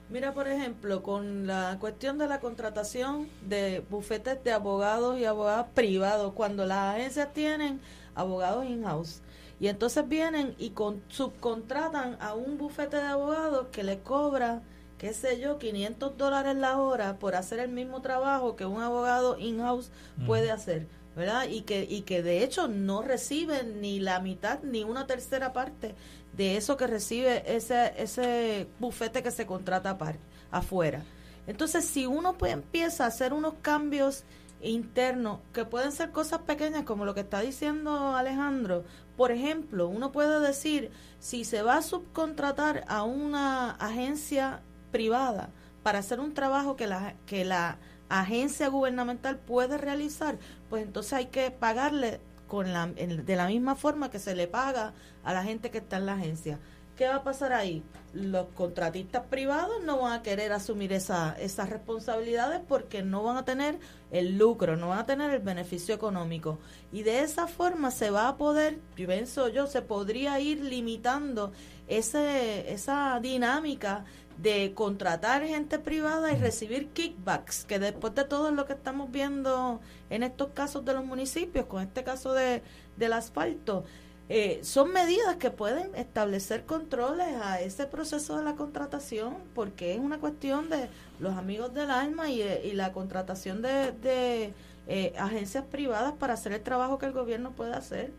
Mira, 0.09 0.33
por 0.35 0.47
ejemplo, 0.47 1.03
con 1.03 1.47
la 1.47 1.79
cuestión 1.81 2.17
de 2.17 2.29
la 2.29 2.39
contratación 2.39 3.29
de 3.43 3.85
bufetes 3.91 4.43
de 4.45 4.53
abogados 4.53 5.19
y 5.19 5.25
abogados 5.25 5.67
privados, 5.75 6.33
cuando 6.35 6.65
las 6.65 6.95
agencias 6.95 7.33
tienen 7.33 7.81
abogados 8.15 8.65
in-house, 8.67 9.21
y 9.59 9.69
entonces 9.69 10.07
vienen 10.09 10.55
y 10.59 10.71
con, 10.71 11.03
subcontratan 11.09 12.19
a 12.21 12.35
un 12.35 12.57
bufete 12.57 12.99
de 12.99 13.03
abogados 13.03 13.67
que 13.73 13.83
le 13.83 13.99
cobra 14.01 14.63
qué 14.99 15.13
sé 15.13 15.41
yo, 15.41 15.59
500 15.59 16.17
dólares 16.17 16.57
la 16.57 16.79
hora 16.79 17.19
por 17.19 17.35
hacer 17.35 17.59
el 17.59 17.71
mismo 17.71 18.01
trabajo 18.01 18.57
que 18.57 18.65
un 18.65 18.81
abogado 18.81 19.39
in-house 19.39 19.91
puede 20.27 20.51
hacer, 20.51 20.87
¿verdad? 21.15 21.49
Y 21.49 21.63
que, 21.63 21.87
y 21.89 22.03
que 22.03 22.23
de 22.23 22.43
hecho 22.43 22.69
no 22.69 23.03
reciben 23.03 23.81
ni 23.81 24.01
la 24.01 24.21
mitad 24.21 24.61
ni 24.63 24.85
una 24.85 25.07
tercera 25.07 25.53
parte 25.53 25.95
de 26.37 26.57
eso 26.57 26.77
que 26.77 26.87
recibe 26.87 27.43
ese, 27.47 27.95
ese 27.97 28.69
bufete 28.79 29.23
que 29.23 29.31
se 29.31 29.47
contrata 29.47 29.99
par, 29.99 30.17
afuera. 30.51 31.03
Entonces, 31.47 31.85
si 31.85 32.07
uno 32.07 32.35
pues, 32.35 32.53
empieza 32.53 33.05
a 33.05 33.09
hacer 33.09 33.33
unos 33.33 33.55
cambios 33.63 34.25
internos, 34.63 35.41
que 35.53 35.65
pueden 35.65 35.93
ser 35.93 36.11
cosas 36.11 36.41
pequeñas 36.41 36.85
como 36.85 37.05
lo 37.05 37.15
que 37.15 37.21
está 37.21 37.41
diciendo 37.41 38.17
Alejandro, 38.17 38.85
por 39.17 39.31
ejemplo, 39.31 39.89
uno 39.89 40.13
puede 40.13 40.41
decir, 40.41 40.91
si 41.21 41.45
se 41.45 41.63
va 41.63 41.79
a 41.79 41.83
subcontratar 41.83 42.85
a 42.89 43.03
una 43.03 43.71
agencia 43.73 44.61
privada 44.91 45.51
para 45.83 46.01
hacer 46.01 46.21
un 46.21 46.35
trabajo 46.35 46.77
que 46.77 46.87
la, 46.87 47.15
que 47.27 47.45
la 47.45 47.79
agencia 48.09 48.69
gubernamental 48.69 49.39
puede 49.39 49.79
realizar, 49.79 50.39
pues 50.69 50.83
entonces 50.83 51.13
hay 51.15 51.27
que 51.27 51.51
pagarle 51.51 52.21
con 52.47 52.73
la, 52.73 52.87
de 52.87 53.37
la 53.37 53.47
misma 53.47 53.75
forma 53.75 54.11
que 54.11 54.19
se 54.19 54.35
le 54.35 54.47
paga 54.47 54.93
a 55.25 55.33
la 55.33 55.43
gente 55.43 55.71
que 55.71 55.79
está 55.79 55.97
en 55.97 56.07
la 56.07 56.15
agencia. 56.15 56.59
¿Qué 56.97 57.07
va 57.07 57.17
a 57.17 57.25
pasar 57.25 57.53
ahí? 57.53 57.83
Los 58.15 58.47
contratistas 58.55 59.27
privados 59.27 59.83
no 59.85 59.99
van 59.99 60.15
a 60.15 60.23
querer 60.23 60.53
asumir 60.53 60.95
esa, 60.95 61.37
esas 61.39 61.69
responsabilidades 61.69 62.63
porque 62.67 63.03
no 63.03 63.23
van 63.23 63.37
a 63.37 63.45
tener 63.45 63.79
el 64.11 64.39
lucro, 64.39 64.77
no 64.77 64.89
van 64.89 65.01
a 65.01 65.07
tener 65.07 65.31
el 65.31 65.41
beneficio 65.41 65.95
económico. 65.95 66.59
Y 66.93 67.03
de 67.03 67.21
esa 67.21 67.49
forma 67.49 67.91
se 67.91 68.09
va 68.11 68.29
a 68.29 68.39
poder, 68.39 68.79
yo 68.97 69.07
pienso 69.07 69.49
yo, 69.49 69.67
se 69.67 69.83
podría 69.83 70.41
ir 70.41 70.65
limitando 70.65 71.53
ese, 71.87 72.73
esa 72.73 73.21
dinámica 73.21 74.07
de 74.39 74.75
contratar 74.75 75.45
gente 75.47 75.79
privada 75.79 76.33
y 76.33 76.37
recibir 76.37 76.89
kickbacks, 76.89 77.65
que 77.65 77.79
después 77.79 78.15
de 78.15 78.25
todo 78.25 78.51
lo 78.51 78.67
que 78.67 78.75
estamos 78.75 79.11
viendo 79.11 79.81
en 80.11 80.23
estos 80.23 80.49
casos 80.51 80.85
de 80.85 80.95
los 80.95 81.05
municipios, 81.05 81.67
con 81.67 81.83
este 81.83 82.05
caso 82.05 82.33
de, 82.33 82.63
del 82.97 83.13
asfalto, 83.13 83.85
eh, 84.29 84.59
son 84.63 84.93
medidas 84.93 85.37
que 85.37 85.51
pueden 85.51 85.95
establecer 85.95 86.65
controles 86.65 87.29
a 87.41 87.61
ese 87.61 87.87
proceso 87.87 88.37
de 88.37 88.45
la 88.45 88.57
contratación, 88.57 89.37
porque 89.55 89.95
es 89.95 90.01
una 90.01 90.19
cuestión 90.19 90.69
de 90.69 90.89
los 91.21 91.37
amigos 91.37 91.73
del 91.73 91.91
alma 91.91 92.29
y, 92.29 92.43
y 92.43 92.73
la 92.73 92.93
contratación 92.93 93.63
de, 93.63 93.93
de 93.93 94.53
eh, 94.89 95.13
agencias 95.19 95.65
privadas 95.65 96.13
para 96.13 96.35
hacer 96.35 96.53
el 96.53 96.63
trabajo 96.63 96.99
que 96.99 97.07
el 97.07 97.13
gobierno 97.13 97.53
puede 97.53 97.73
hacer. 97.75 98.13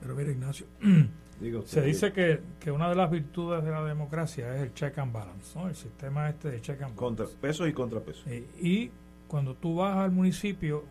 Pero 0.00 0.14
mira, 0.14 0.30
Ignacio, 0.30 0.66
se 1.64 1.82
dice 1.82 2.12
que, 2.12 2.40
que, 2.60 2.70
una 2.70 2.88
de 2.88 2.94
las 2.94 3.10
virtudes 3.10 3.64
de 3.64 3.70
la 3.70 3.84
democracia 3.84 4.54
es 4.54 4.62
el 4.62 4.74
check 4.74 4.98
and 4.98 5.12
balance, 5.12 5.58
¿no? 5.58 5.68
el 5.68 5.74
sistema 5.74 6.28
este 6.28 6.50
de 6.50 6.60
check 6.60 6.82
and 6.82 6.96
balance. 6.96 6.98
Contra, 6.98 7.26
pesos 7.40 7.68
y 7.68 7.72
contrapesos. 7.72 8.26
Eh, 8.26 8.46
y 8.60 8.90
cuando 9.26 9.54
tú 9.54 9.76
vas 9.76 9.96
al 9.96 10.10
municipio 10.10 10.84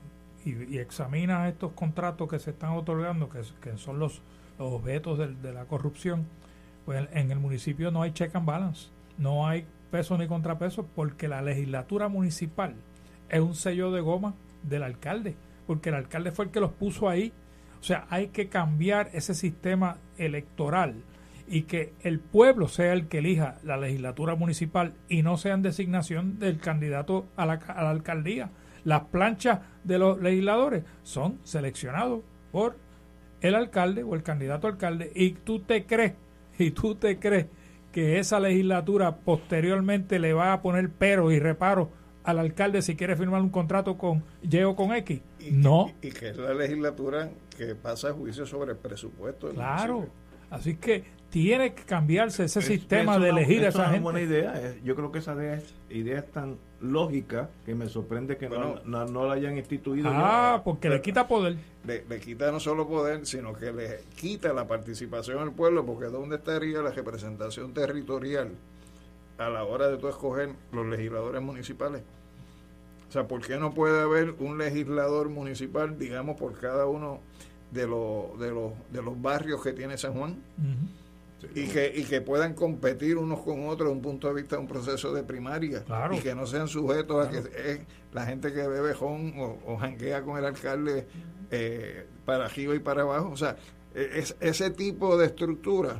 y, 0.46 0.78
examinas 0.78 1.50
estos 1.50 1.72
contratos 1.74 2.30
que 2.30 2.40
se 2.40 2.52
están 2.52 2.72
otorgando, 2.72 3.30
que, 3.30 3.42
que 3.62 3.78
son 3.78 4.00
los, 4.00 4.22
los 4.60 4.74
objetos 4.74 5.18
de, 5.18 5.34
de, 5.36 5.54
la 5.54 5.66
corrupción, 5.66 6.26
pues 6.86 7.08
en 7.14 7.32
el 7.32 7.40
municipio 7.40 7.92
no 7.92 8.02
hay 8.02 8.12
check 8.12 8.36
and 8.36 8.46
balance, 8.46 8.90
no 9.18 9.48
hay 9.48 9.66
peso 9.92 10.18
ni 10.18 10.28
contrapeso, 10.28 10.86
porque 10.96 11.28
la 11.28 11.42
legislatura 11.42 12.10
municipal 12.10 12.76
es 13.30 13.40
un 13.40 13.56
sello 13.56 13.92
de 13.92 14.02
goma 14.02 14.34
del 14.64 14.84
alcalde, 14.84 15.36
porque 15.68 15.90
el 15.90 15.96
alcalde 15.96 16.32
fue 16.32 16.46
el 16.46 16.52
que 16.52 16.60
los 16.60 16.72
puso 16.72 17.08
ahí 17.08 17.32
o 17.84 17.86
sea, 17.86 18.08
hay 18.10 18.28
que 18.30 18.48
cambiar 18.48 19.10
ese 19.12 19.36
sistema 19.36 19.98
electoral 20.18 21.04
y 21.48 21.64
que 21.64 21.94
el 22.02 22.20
pueblo 22.20 22.68
sea 22.68 22.94
el 22.94 23.08
que 23.08 23.20
elija 23.20 23.60
la 23.64 23.78
legislatura 23.78 24.36
municipal 24.36 24.94
y 25.10 25.24
no 25.24 25.38
sea 25.38 25.54
en 25.54 25.62
designación 25.62 26.40
del 26.40 26.60
candidato 26.60 27.28
a 27.36 27.46
la, 27.46 27.54
alcaldía. 27.54 28.52
Las 28.84 29.06
planchas 29.06 29.60
de 29.84 29.98
los 29.98 30.22
legisladores 30.22 30.84
son 31.04 31.40
seleccionados 31.44 32.22
por 32.52 32.78
el 33.42 33.56
alcalde 33.56 34.04
o 34.04 34.16
el 34.16 34.24
candidato 34.24 34.68
alcalde 34.68 35.12
y 35.16 35.32
tú 35.32 35.60
te 35.60 35.86
crees, 35.86 36.14
y 36.58 36.72
tú 36.72 36.96
te 36.96 37.20
crees 37.20 37.48
que 37.92 38.20
esa 38.20 38.40
legislatura 38.40 39.18
posteriormente 39.18 40.20
le 40.20 40.34
va 40.34 40.54
a 40.54 40.62
poner 40.62 40.90
peros 40.90 41.34
y 41.34 41.40
reparos 41.40 41.90
al 42.24 42.40
alcalde 42.40 42.82
si 42.82 42.96
quiere 42.96 43.16
firmar 43.16 43.42
un 43.42 43.50
contrato 43.50 43.98
con 43.98 44.24
Y 44.42 44.62
o 44.64 44.76
con 44.76 44.94
X. 44.96 45.22
no. 45.52 45.92
Y, 46.02 46.10
que 46.10 46.30
es 46.30 46.38
la 46.38 46.54
legislatura 46.54 47.30
que 47.56 47.76
pasa 47.76 48.12
juicio 48.14 48.46
sobre 48.46 48.72
el 48.72 48.78
presupuesto. 48.78 49.50
claro. 49.50 50.08
Así 50.50 50.76
que 50.76 51.04
tiene 51.32 51.74
que 51.74 51.82
cambiarse 51.84 52.44
ese 52.44 52.62
sistema 52.62 53.18
de 53.18 53.30
elegir 53.30 53.66
a 53.66 53.70
esa 53.70 53.86
gente. 53.86 53.96
Es 53.96 54.02
una 54.02 54.04
buena 54.04 54.22
idea. 54.22 54.76
Yo 54.84 54.96
creo 54.96 55.12
que 55.12 55.18
esa 55.18 55.34
idea, 55.90 56.20
es 56.20 56.32
tan 56.32 56.60
lógica 56.80 57.50
que 57.66 57.74
me 57.74 57.88
sorprende 57.90 58.38
que 58.38 58.48
no, 58.50 58.76
no, 58.86 59.26
la 59.26 59.34
hayan 59.34 59.58
instituido. 59.58 60.12
Ah, 60.14 60.62
porque 60.64 60.90
le 60.90 61.02
quita 61.02 61.28
poder. 61.28 61.56
Le, 61.88 62.06
le, 62.08 62.20
quita 62.20 62.52
no 62.52 62.60
solo 62.60 62.88
poder, 62.88 63.26
sino 63.26 63.54
que 63.54 63.74
le 63.74 64.02
quita 64.16 64.54
la 64.54 64.68
participación 64.68 65.40
al 65.40 65.54
pueblo, 65.54 65.84
porque 65.84 66.06
¿dónde 66.06 66.36
estaría 66.36 66.84
la 66.84 66.92
representación 66.92 67.74
territorial? 67.74 68.52
a 69.38 69.50
la 69.50 69.64
hora 69.64 69.88
de 69.88 69.98
tú 69.98 70.08
escoger 70.08 70.50
los 70.72 70.86
legisladores 70.86 71.42
municipales. 71.42 72.04
O 73.14 73.16
sea, 73.16 73.28
¿por 73.28 73.46
qué 73.46 73.58
no 73.58 73.76
puede 73.76 74.02
haber 74.02 74.34
un 74.40 74.58
legislador 74.58 75.30
municipal, 75.30 76.00
digamos, 76.00 76.36
por 76.36 76.60
cada 76.60 76.88
uno 76.88 77.20
de 77.70 77.86
los, 77.86 78.40
de 78.40 78.50
los, 78.50 78.72
de 78.92 79.04
los 79.04 79.22
barrios 79.22 79.62
que 79.62 79.72
tiene 79.72 80.00
San 80.00 80.14
Juan? 80.14 80.42
y, 81.54 81.68
que, 81.68 81.94
y 81.96 82.06
que 82.06 82.22
puedan 82.22 82.56
competir 82.56 83.18
unos 83.18 83.42
con 83.42 83.68
otros 83.68 83.90
desde 83.90 83.92
un 83.92 84.02
punto 84.02 84.30
de 84.30 84.34
vista 84.34 84.56
de 84.56 84.64
un 84.64 84.68
proceso 84.68 85.14
de 85.14 85.22
primaria 85.22 85.84
y 86.12 86.22
que 86.22 86.34
no 86.34 86.48
sean 86.48 86.68
sujetos 86.68 87.28
a 87.28 87.30
que 87.30 87.38
es 87.38 87.80
la 88.14 88.26
gente 88.26 88.52
que 88.52 88.68
bebe 88.68 88.96
jón 88.96 89.36
o, 89.38 89.60
o 89.68 89.78
janguea 89.78 90.24
con 90.24 90.40
el 90.40 90.46
alcalde 90.46 91.06
eh, 91.52 92.08
para 92.26 92.46
arriba 92.46 92.74
y 92.74 92.80
para 92.80 93.04
abajo. 93.04 93.30
O 93.30 93.38
sea, 93.38 93.58
e, 93.94 94.10
es, 94.16 94.36
ese 94.40 94.72
tipo 94.72 95.18
de 95.18 95.28
estructura 95.28 96.00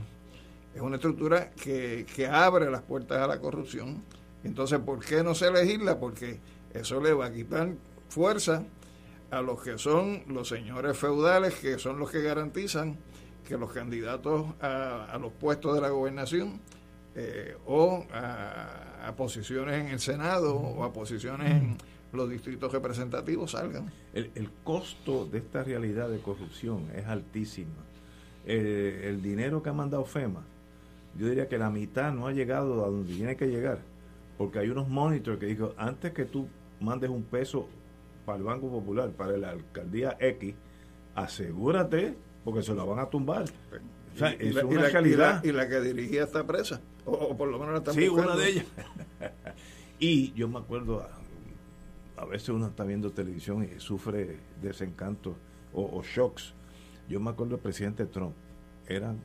es 0.74 0.82
una 0.82 0.96
estructura 0.96 1.52
que, 1.52 2.08
que 2.16 2.26
abre 2.26 2.72
las 2.72 2.82
puertas 2.82 3.20
a 3.20 3.28
la 3.28 3.40
corrupción. 3.40 4.02
Entonces, 4.44 4.80
¿por 4.80 5.06
qué 5.06 5.24
no 5.24 5.36
se 5.36 5.52
legisla? 5.52 6.00
Porque 6.00 6.40
eso 6.74 7.00
le 7.02 7.14
va 7.14 7.28
a 7.28 7.34
quitar 7.34 7.74
fuerza 8.10 8.64
a 9.32 9.42
los 9.42 9.62
que 9.62 9.78
son 9.78 10.24
los 10.28 10.48
señores 10.48 10.98
feudales, 10.98 11.56
que 11.56 11.80
son 11.80 12.00
los 12.00 12.12
que 12.12 12.22
garantizan 12.22 12.98
que 13.48 13.58
los 13.58 13.72
candidatos 13.72 14.46
a, 14.62 15.18
los 15.20 15.34
puestos 15.34 15.76
de 15.76 15.82
la 15.82 15.90
gobernación 15.90 16.62
eh, 17.16 17.56
o 17.66 18.06
a, 18.14 19.14
posiciones 19.18 19.82
en 19.82 19.88
el 19.88 20.00
Senado 20.00 20.56
o 20.56 20.84
a 20.84 20.94
posiciones 20.94 21.52
en 21.52 21.78
los 22.14 22.30
distritos 22.30 22.72
representativos 22.72 23.52
salgan. 23.52 23.92
El, 24.14 24.50
costo 24.64 25.26
de 25.26 25.40
esta 25.40 25.64
realidad 25.64 26.10
de 26.10 26.20
corrupción 26.20 26.90
es 26.96 27.06
altísimo. 27.06 27.74
Eh, 28.46 29.06
el 29.06 29.22
dinero 29.22 29.62
que 29.64 29.70
ha 29.70 29.74
mandado 29.74 30.06
FEMA 30.06 30.44
yo 31.18 31.28
diría 31.28 31.48
que 31.48 31.58
la 31.58 31.70
mitad 31.70 32.12
no 32.12 32.28
ha 32.28 32.32
llegado 32.32 32.84
a 32.84 32.90
donde 32.90 33.14
tiene 33.14 33.36
que 33.36 33.48
llegar, 33.48 33.80
porque 34.38 34.60
hay 34.60 34.70
unos 34.70 34.90
monitores 34.90 35.40
que 35.40 35.46
dijo, 35.46 35.74
antes 35.78 36.12
que 36.12 36.26
tú 36.26 36.48
mandes 36.80 37.10
un 37.10 37.24
peso 37.24 37.68
para 38.26 38.38
el 38.38 38.44
Banco 38.44 38.70
Popular, 38.70 39.12
para 39.12 39.38
la 39.38 39.50
alcaldía 39.52 40.18
X, 40.20 40.56
asegúrate, 41.16 42.16
porque 42.44 42.62
se 42.62 42.74
la 42.74 42.84
van 42.84 43.00
a 43.00 43.10
tumbar. 43.10 43.46
O 44.16 44.18
sea, 44.18 44.32
es 44.32 44.56
una 44.56 44.82
la, 44.82 44.90
realidad. 44.90 45.44
Y 45.44 45.52
la, 45.52 45.68
que 45.68 45.82
dirigía 45.82 46.24
esta 46.24 46.46
presa, 46.46 46.82
o, 47.06 47.36
por 47.36 47.48
lo 47.50 47.58
menos 47.58 47.74
la 47.74 47.80
están 47.80 47.96
Sí, 47.96 48.08
una 48.08 48.36
de 48.36 48.50
ellas. 48.50 48.66
y 50.00 50.32
yo 50.34 50.48
me 50.48 50.60
acuerdo, 50.60 51.06
a, 52.18 52.26
veces 52.26 52.50
uno 52.50 52.68
está 52.68 52.84
viendo 52.84 53.12
televisión 53.12 53.64
y 53.64 53.80
sufre 53.80 54.38
desencanto 54.62 55.36
o, 55.74 55.98
o 55.98 56.04
shocks. 56.04 56.54
Yo 57.10 57.20
me 57.20 57.32
acuerdo 57.32 57.56
del 57.56 57.64
presidente 57.64 58.06
Trump, 58.06 58.34
eran 58.88 59.20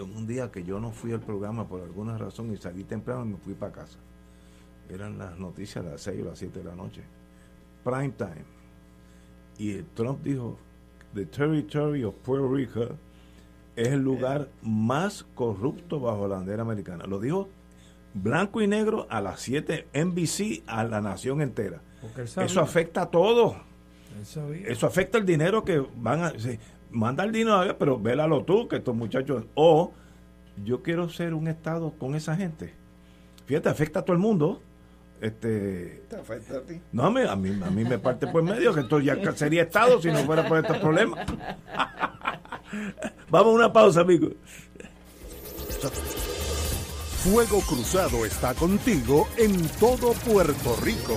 un 0.00 0.26
día 0.26 0.50
que 0.50 0.64
yo 0.64 0.80
no 0.80 0.90
fui 0.90 1.12
al 1.12 1.20
programa 1.20 1.68
por 1.68 1.82
alguna 1.82 2.16
razón 2.16 2.52
y 2.52 2.56
salí 2.56 2.84
temprano 2.84 3.24
y 3.26 3.28
me 3.28 3.36
fui 3.36 3.54
para 3.54 3.72
casa. 3.72 3.98
Eran 4.88 5.18
las 5.18 5.38
noticias 5.38 5.84
a 5.84 5.90
las 5.90 6.00
6 6.02 6.22
o 6.22 6.24
las 6.26 6.38
7 6.38 6.58
de 6.58 6.64
la 6.64 6.74
noche. 6.74 7.02
Prime 7.84 8.10
time. 8.10 8.44
Y 9.58 9.82
Trump 9.94 10.22
dijo, 10.22 10.58
the 11.14 11.26
territory 11.26 12.04
of 12.04 12.14
Puerto 12.16 12.52
Rico 12.52 12.96
es 13.76 13.88
el 13.88 14.00
lugar 14.00 14.48
más 14.62 15.24
corrupto 15.34 16.00
bajo 16.00 16.28
la 16.28 16.36
bandera 16.36 16.62
americana. 16.62 17.04
Lo 17.06 17.18
dijo 17.18 17.48
blanco 18.14 18.60
y 18.60 18.66
negro 18.66 19.06
a 19.08 19.20
las 19.20 19.40
7 19.40 19.88
NBC 19.94 20.62
a 20.66 20.84
la 20.84 21.00
nación 21.00 21.40
entera. 21.40 21.80
Eso 22.16 22.60
afecta 22.60 23.02
a 23.02 23.10
todo. 23.10 23.56
Eso 24.20 24.86
afecta 24.86 25.18
el 25.18 25.24
dinero 25.24 25.64
que 25.64 25.84
van 25.96 26.22
a... 26.22 26.32
manda 26.90 27.24
el 27.24 27.32
dinero, 27.32 27.76
pero 27.78 27.98
vélalo 27.98 28.44
tú, 28.44 28.68
que 28.68 28.76
estos 28.76 28.94
muchachos... 28.94 29.44
O 29.54 29.92
yo 30.62 30.82
quiero 30.82 31.08
ser 31.08 31.32
un 31.32 31.48
Estado 31.48 31.92
con 31.98 32.14
esa 32.14 32.36
gente. 32.36 32.74
Fíjate, 33.46 33.68
afecta 33.68 34.00
a 34.00 34.02
todo 34.02 34.14
el 34.14 34.20
mundo. 34.20 34.60
Este, 35.22 36.02
¿Te 36.10 36.16
afecta 36.16 36.56
a 36.56 36.62
ti? 36.62 36.80
No, 36.90 37.04
a 37.04 37.10
mí, 37.12 37.20
a 37.20 37.36
mí, 37.36 37.60
a 37.64 37.70
mí 37.70 37.84
me 37.84 37.96
parte 37.96 38.26
por 38.26 38.42
medio, 38.42 38.74
que 38.74 38.80
esto 38.80 38.98
ya 38.98 39.16
sería 39.36 39.62
Estado 39.62 40.02
si 40.02 40.10
no 40.10 40.18
fuera 40.24 40.48
por 40.48 40.58
estos 40.58 40.78
problemas. 40.78 41.24
Vamos 43.30 43.52
a 43.52 43.54
una 43.54 43.72
pausa, 43.72 44.00
amigos. 44.00 44.32
Fuego 47.22 47.60
Cruzado 47.60 48.26
está 48.26 48.52
contigo 48.54 49.28
en 49.36 49.68
todo 49.78 50.12
Puerto 50.12 50.74
Rico. 50.82 51.16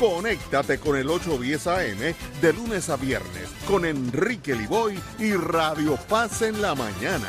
Conéctate 0.00 0.80
con 0.80 0.96
el 0.96 1.10
810 1.10 1.66
AM 1.66 2.14
de 2.40 2.52
lunes 2.54 2.88
a 2.88 2.96
viernes 2.96 3.50
con 3.68 3.84
Enrique 3.84 4.54
Liboy 4.54 4.98
y 5.18 5.34
Radio 5.34 5.98
Paz 6.08 6.40
en 6.40 6.62
la 6.62 6.74
mañana. 6.74 7.28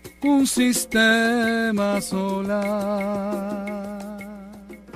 un 0.23 0.45
sistema 0.45 1.99
solar. 2.01 3.81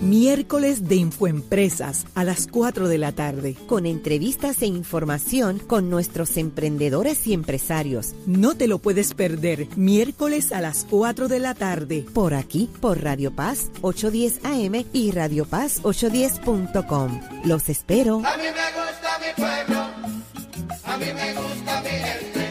Miércoles 0.00 0.88
de 0.88 0.94
Infoempresas 0.94 2.06
a 2.14 2.24
las 2.24 2.46
4 2.46 2.88
de 2.88 2.96
la 2.96 3.12
tarde. 3.12 3.58
Con 3.66 3.84
entrevistas 3.84 4.62
e 4.62 4.66
información 4.68 5.58
con 5.58 5.90
nuestros 5.90 6.38
emprendedores 6.38 7.26
y 7.26 7.34
empresarios. 7.34 8.14
No 8.24 8.54
te 8.54 8.66
lo 8.66 8.78
puedes 8.78 9.12
perder. 9.12 9.68
Miércoles 9.76 10.52
a 10.52 10.62
las 10.62 10.86
4 10.88 11.28
de 11.28 11.40
la 11.40 11.52
tarde. 11.52 12.06
Por 12.14 12.32
aquí, 12.32 12.70
por 12.80 13.02
Radio 13.02 13.32
Paz 13.32 13.70
810 13.82 14.46
AM 14.46 14.86
y 14.94 15.10
Radio 15.10 15.44
Paz 15.44 15.82
810.com. 15.82 17.20
Los 17.44 17.68
espero. 17.68 18.22
A 18.24 18.38
mí 18.38 18.44
me 18.44 18.48
gusta 18.48 19.18
mi 19.20 19.34
pueblo. 19.36 19.89
A 20.90 20.96
mí 20.96 21.06
me 21.14 21.34
gusta 21.34 21.82
mi 21.82 21.90
gente. 21.90 22.50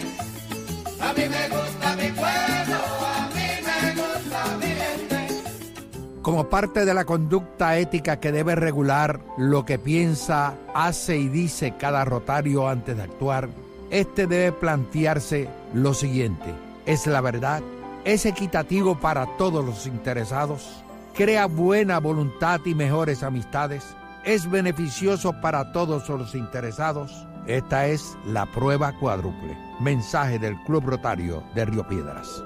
A 1.01 1.13
mí 1.13 1.23
me 1.27 1.49
gusta 1.49 1.95
mi 1.97 2.11
pueblo. 2.11 2.77
A 3.05 3.29
mí 3.35 3.49
me 3.65 4.01
gusta 4.01 4.57
mi 4.57 4.65
gente. 4.65 6.21
Como 6.21 6.49
parte 6.49 6.85
de 6.85 6.93
la 6.93 7.03
conducta 7.03 7.77
ética 7.77 8.21
que 8.21 8.31
debe 8.31 8.55
regular 8.55 9.19
lo 9.37 9.65
que 9.65 9.77
piensa, 9.77 10.53
hace 10.73 11.17
y 11.17 11.27
dice 11.27 11.73
cada 11.77 12.05
rotario 12.05 12.69
antes 12.69 12.95
de 12.95 13.03
actuar, 13.03 13.49
este 13.89 14.25
debe 14.25 14.53
plantearse 14.53 15.49
lo 15.73 15.93
siguiente. 15.93 16.53
¿Es 16.85 17.07
la 17.07 17.19
verdad? 17.19 17.61
¿Es 18.05 18.25
equitativo 18.25 18.97
para 18.97 19.25
todos 19.35 19.65
los 19.65 19.85
interesados? 19.85 20.81
¿Crea 21.13 21.45
buena 21.45 21.99
voluntad 21.99 22.61
y 22.63 22.73
mejores 22.73 23.21
amistades? 23.21 23.83
¿Es 24.23 24.49
beneficioso 24.49 25.33
para 25.41 25.73
todos 25.73 26.07
los 26.07 26.35
interesados? 26.35 27.25
Esta 27.49 27.87
es 27.87 28.15
la 28.27 28.45
prueba 28.45 28.93
cuádruple. 28.99 29.57
Mensaje 29.79 30.37
del 30.37 30.55
Club 30.65 30.83
Rotario 30.85 31.43
de 31.55 31.65
Río 31.65 31.87
Piedras. 31.87 32.43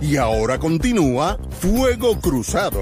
Y 0.00 0.16
ahora 0.16 0.60
continúa 0.60 1.36
Fuego 1.58 2.20
Cruzado. 2.20 2.80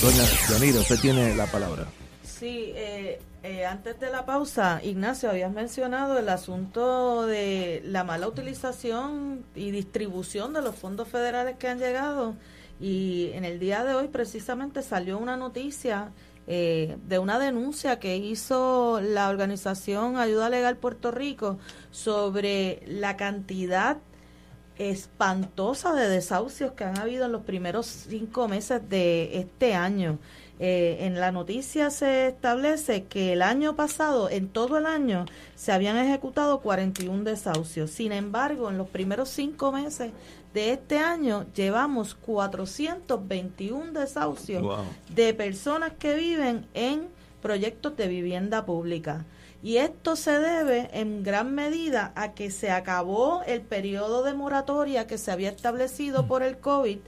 Doña 0.00 0.24
Yanira, 0.48 0.78
usted 0.78 1.00
tiene 1.00 1.34
la 1.34 1.46
palabra. 1.46 1.86
Sí, 2.22 2.72
eh, 2.76 3.20
eh, 3.42 3.66
antes 3.66 3.98
de 3.98 4.08
la 4.12 4.24
pausa, 4.24 4.80
Ignacio, 4.84 5.30
habías 5.30 5.50
mencionado 5.50 6.16
el 6.16 6.28
asunto 6.28 7.26
de 7.26 7.82
la 7.84 8.04
mala 8.04 8.28
utilización 8.28 9.44
y 9.56 9.72
distribución 9.72 10.52
de 10.52 10.62
los 10.62 10.76
fondos 10.76 11.08
federales 11.08 11.56
que 11.56 11.66
han 11.66 11.80
llegado. 11.80 12.36
Y 12.80 13.30
en 13.34 13.44
el 13.44 13.58
día 13.58 13.84
de 13.84 13.94
hoy 13.94 14.08
precisamente 14.08 14.82
salió 14.82 15.18
una 15.18 15.36
noticia 15.36 16.12
eh, 16.46 16.96
de 17.06 17.18
una 17.18 17.38
denuncia 17.38 18.00
que 18.00 18.16
hizo 18.16 19.00
la 19.02 19.28
organización 19.28 20.16
Ayuda 20.16 20.48
Legal 20.48 20.76
Puerto 20.76 21.10
Rico 21.10 21.58
sobre 21.90 22.82
la 22.86 23.16
cantidad 23.16 23.98
espantosa 24.78 25.94
de 25.94 26.08
desahucios 26.08 26.72
que 26.72 26.84
han 26.84 26.98
habido 26.98 27.26
en 27.26 27.32
los 27.32 27.42
primeros 27.42 27.86
cinco 27.86 28.48
meses 28.48 28.88
de 28.88 29.38
este 29.38 29.74
año. 29.74 30.18
Eh, 30.58 31.06
en 31.06 31.20
la 31.20 31.32
noticia 31.32 31.88
se 31.90 32.28
establece 32.28 33.04
que 33.04 33.32
el 33.32 33.42
año 33.42 33.76
pasado, 33.76 34.28
en 34.28 34.48
todo 34.48 34.76
el 34.76 34.86
año, 34.86 35.24
se 35.54 35.72
habían 35.72 35.96
ejecutado 35.96 36.60
41 36.60 37.24
desahucios. 37.24 37.90
Sin 37.90 38.12
embargo, 38.12 38.70
en 38.70 38.76
los 38.76 38.88
primeros 38.88 39.28
cinco 39.28 39.72
meses 39.72 40.12
de 40.54 40.72
este 40.72 40.98
año 40.98 41.46
llevamos 41.54 42.14
421 42.14 43.92
desahucios 43.92 44.80
de 45.14 45.34
personas 45.34 45.92
que 45.98 46.14
viven 46.14 46.66
en 46.74 47.08
proyectos 47.40 47.96
de 47.96 48.08
vivienda 48.08 48.66
pública. 48.66 49.24
Y 49.62 49.76
esto 49.76 50.16
se 50.16 50.38
debe 50.38 50.88
en 50.92 51.22
gran 51.22 51.54
medida 51.54 52.12
a 52.16 52.32
que 52.32 52.50
se 52.50 52.70
acabó 52.70 53.42
el 53.46 53.60
periodo 53.60 54.22
de 54.22 54.32
moratoria 54.32 55.06
que 55.06 55.18
se 55.18 55.30
había 55.30 55.50
establecido 55.50 56.26
por 56.26 56.42
el 56.42 56.58
COVID 56.58 56.98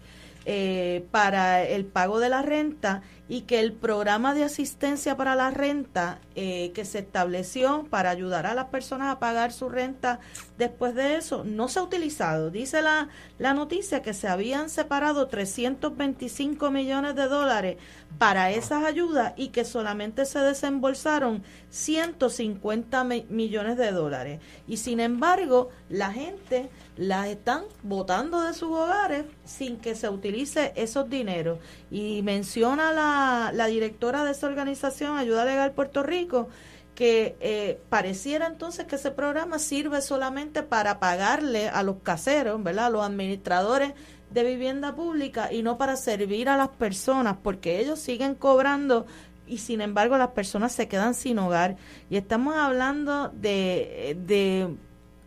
eh, 0.44 1.06
para 1.10 1.62
el 1.62 1.84
pago 1.84 2.18
de 2.18 2.28
la 2.28 2.42
renta 2.42 3.02
y 3.32 3.42
que 3.42 3.60
el 3.60 3.72
programa 3.72 4.34
de 4.34 4.44
asistencia 4.44 5.16
para 5.16 5.34
la 5.34 5.50
renta 5.50 6.18
eh, 6.34 6.70
que 6.74 6.84
se 6.84 6.98
estableció 6.98 7.86
para 7.88 8.10
ayudar 8.10 8.44
a 8.44 8.52
las 8.52 8.66
personas 8.66 9.08
a 9.08 9.18
pagar 9.20 9.52
su 9.52 9.70
renta 9.70 10.20
después 10.58 10.94
de 10.94 11.16
eso 11.16 11.42
no 11.42 11.68
se 11.68 11.78
ha 11.78 11.82
utilizado. 11.82 12.50
Dice 12.50 12.82
la, 12.82 13.08
la 13.38 13.54
noticia 13.54 14.02
que 14.02 14.12
se 14.12 14.28
habían 14.28 14.68
separado 14.68 15.28
325 15.28 16.70
millones 16.70 17.14
de 17.14 17.26
dólares 17.26 17.78
para 18.18 18.50
esas 18.50 18.84
ayudas 18.84 19.32
y 19.38 19.48
que 19.48 19.64
solamente 19.64 20.26
se 20.26 20.40
desembolsaron 20.40 21.42
150 21.70 23.02
millones 23.30 23.78
de 23.78 23.92
dólares. 23.92 24.40
Y 24.68 24.76
sin 24.76 25.00
embargo, 25.00 25.70
la 25.88 26.12
gente 26.12 26.68
las 26.96 27.28
están 27.28 27.64
botando 27.82 28.42
de 28.42 28.52
sus 28.52 28.70
hogares 28.70 29.24
sin 29.44 29.78
que 29.78 29.94
se 29.94 30.08
utilice 30.08 30.72
esos 30.76 31.08
dineros. 31.08 31.58
Y 31.90 32.22
menciona 32.22 32.92
la, 32.92 33.50
la 33.54 33.66
directora 33.66 34.24
de 34.24 34.32
esa 34.32 34.46
organización, 34.46 35.16
Ayuda 35.16 35.44
Legal 35.44 35.72
Puerto 35.72 36.02
Rico, 36.02 36.48
que 36.94 37.36
eh, 37.40 37.80
pareciera 37.88 38.46
entonces 38.46 38.86
que 38.86 38.96
ese 38.96 39.10
programa 39.10 39.58
sirve 39.58 40.02
solamente 40.02 40.62
para 40.62 41.00
pagarle 41.00 41.68
a 41.68 41.82
los 41.82 41.96
caseros, 42.02 42.62
¿verdad? 42.62 42.86
A 42.86 42.90
los 42.90 43.04
administradores 43.04 43.94
de 44.30 44.44
vivienda 44.44 44.94
pública 44.94 45.52
y 45.52 45.62
no 45.62 45.78
para 45.78 45.96
servir 45.96 46.48
a 46.48 46.56
las 46.56 46.68
personas, 46.68 47.36
porque 47.42 47.80
ellos 47.80 47.98
siguen 47.98 48.34
cobrando 48.34 49.06
y 49.46 49.58
sin 49.58 49.80
embargo 49.80 50.16
las 50.16 50.28
personas 50.28 50.72
se 50.72 50.88
quedan 50.88 51.14
sin 51.14 51.38
hogar. 51.38 51.76
Y 52.10 52.16
estamos 52.16 52.56
hablando 52.56 53.28
de, 53.28 54.16
de 54.26 54.74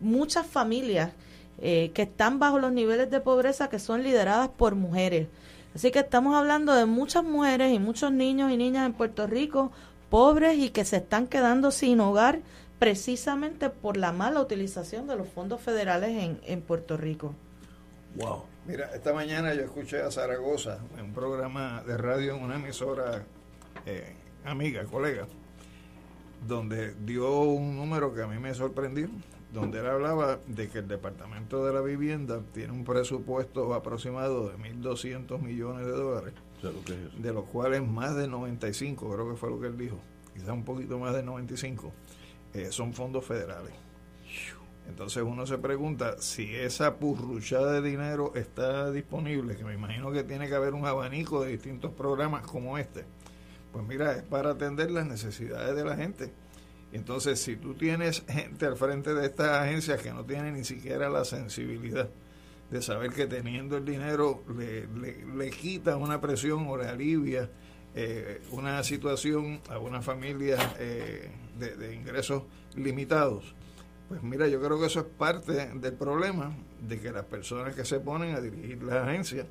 muchas 0.00 0.46
familias 0.46 1.12
eh, 1.60 1.90
que 1.94 2.02
están 2.02 2.38
bajo 2.38 2.58
los 2.58 2.72
niveles 2.72 3.10
de 3.10 3.20
pobreza 3.20 3.68
que 3.68 3.78
son 3.78 4.02
lideradas 4.02 4.48
por 4.48 4.74
mujeres. 4.74 5.28
Así 5.74 5.90
que 5.90 5.98
estamos 6.00 6.34
hablando 6.34 6.74
de 6.74 6.86
muchas 6.86 7.24
mujeres 7.24 7.72
y 7.72 7.78
muchos 7.78 8.12
niños 8.12 8.50
y 8.50 8.56
niñas 8.56 8.86
en 8.86 8.92
Puerto 8.92 9.26
Rico 9.26 9.72
pobres 10.10 10.56
y 10.58 10.70
que 10.70 10.84
se 10.84 10.98
están 10.98 11.26
quedando 11.26 11.70
sin 11.70 12.00
hogar 12.00 12.40
precisamente 12.78 13.70
por 13.70 13.96
la 13.96 14.12
mala 14.12 14.40
utilización 14.40 15.06
de 15.06 15.16
los 15.16 15.28
fondos 15.28 15.60
federales 15.60 16.10
en, 16.10 16.40
en 16.46 16.62
Puerto 16.62 16.96
Rico. 16.96 17.34
Wow. 18.16 18.44
Mira, 18.66 18.90
esta 18.94 19.12
mañana 19.12 19.54
yo 19.54 19.62
escuché 19.62 20.02
a 20.02 20.10
Zaragoza 20.10 20.78
en 20.98 21.06
un 21.06 21.12
programa 21.14 21.82
de 21.86 21.96
radio 21.96 22.34
en 22.34 22.42
una 22.42 22.56
emisora 22.56 23.24
eh, 23.84 24.14
amiga, 24.44 24.84
colega, 24.84 25.26
donde 26.46 26.94
dio 26.94 27.42
un 27.42 27.76
número 27.76 28.12
que 28.12 28.22
a 28.22 28.26
mí 28.26 28.38
me 28.38 28.52
sorprendió 28.54 29.08
donde 29.52 29.78
él 29.78 29.86
hablaba 29.86 30.38
de 30.46 30.68
que 30.68 30.78
el 30.78 30.88
Departamento 30.88 31.64
de 31.64 31.72
la 31.72 31.80
Vivienda 31.80 32.40
tiene 32.52 32.72
un 32.72 32.84
presupuesto 32.84 33.72
aproximado 33.74 34.48
de 34.48 34.56
1.200 34.56 35.40
millones 35.40 35.86
de 35.86 35.92
dólares, 35.92 36.34
de 37.18 37.32
los 37.32 37.44
cuales 37.44 37.86
más 37.86 38.16
de 38.16 38.28
95, 38.28 39.10
creo 39.10 39.30
que 39.30 39.36
fue 39.36 39.50
lo 39.50 39.60
que 39.60 39.68
él 39.68 39.78
dijo, 39.78 39.98
quizás 40.34 40.50
un 40.50 40.64
poquito 40.64 40.98
más 40.98 41.14
de 41.14 41.22
95, 41.22 41.92
eh, 42.54 42.68
son 42.70 42.92
fondos 42.92 43.24
federales. 43.24 43.72
Entonces 44.88 45.22
uno 45.24 45.46
se 45.46 45.58
pregunta 45.58 46.16
si 46.20 46.54
esa 46.54 46.96
purruchada 46.96 47.80
de 47.80 47.88
dinero 47.88 48.32
está 48.34 48.90
disponible, 48.90 49.56
que 49.56 49.64
me 49.64 49.74
imagino 49.74 50.12
que 50.12 50.22
tiene 50.22 50.48
que 50.48 50.54
haber 50.54 50.74
un 50.74 50.86
abanico 50.86 51.42
de 51.42 51.50
distintos 51.52 51.92
programas 51.92 52.42
como 52.46 52.78
este. 52.78 53.04
Pues 53.72 53.84
mira, 53.84 54.12
es 54.12 54.22
para 54.22 54.50
atender 54.50 54.90
las 54.90 55.06
necesidades 55.06 55.74
de 55.74 55.84
la 55.84 55.96
gente 55.96 56.32
entonces, 56.96 57.40
si 57.40 57.56
tú 57.56 57.74
tienes 57.74 58.24
gente 58.28 58.66
al 58.66 58.76
frente 58.76 59.14
de 59.14 59.26
estas 59.26 59.62
agencias 59.62 60.00
que 60.00 60.12
no 60.12 60.24
tiene 60.24 60.50
ni 60.50 60.64
siquiera 60.64 61.08
la 61.08 61.24
sensibilidad 61.24 62.08
de 62.70 62.82
saber 62.82 63.12
que 63.12 63.26
teniendo 63.26 63.76
el 63.76 63.84
dinero 63.84 64.42
le, 64.56 64.86
le, 65.36 65.50
quita 65.50 65.96
una 65.96 66.20
presión 66.20 66.66
o 66.66 66.76
le 66.76 66.88
alivia 66.88 67.48
eh, 67.94 68.42
una 68.50 68.82
situación 68.82 69.60
a 69.70 69.78
una 69.78 70.02
familia 70.02 70.74
eh, 70.78 71.30
de, 71.58 71.94
ingresos 71.94 72.42
limitados, 72.74 73.54
pues 74.08 74.22
mira, 74.22 74.48
yo 74.48 74.60
creo 74.60 74.78
que 74.80 74.86
eso 74.86 75.00
es 75.00 75.06
parte 75.06 75.70
del 75.74 75.94
problema 75.94 76.56
de 76.80 77.00
que 77.00 77.12
las 77.12 77.24
personas 77.24 77.74
que 77.74 77.84
se 77.84 78.00
ponen 78.00 78.34
a 78.34 78.40
dirigir 78.40 78.82
las 78.82 79.06
agencias 79.06 79.46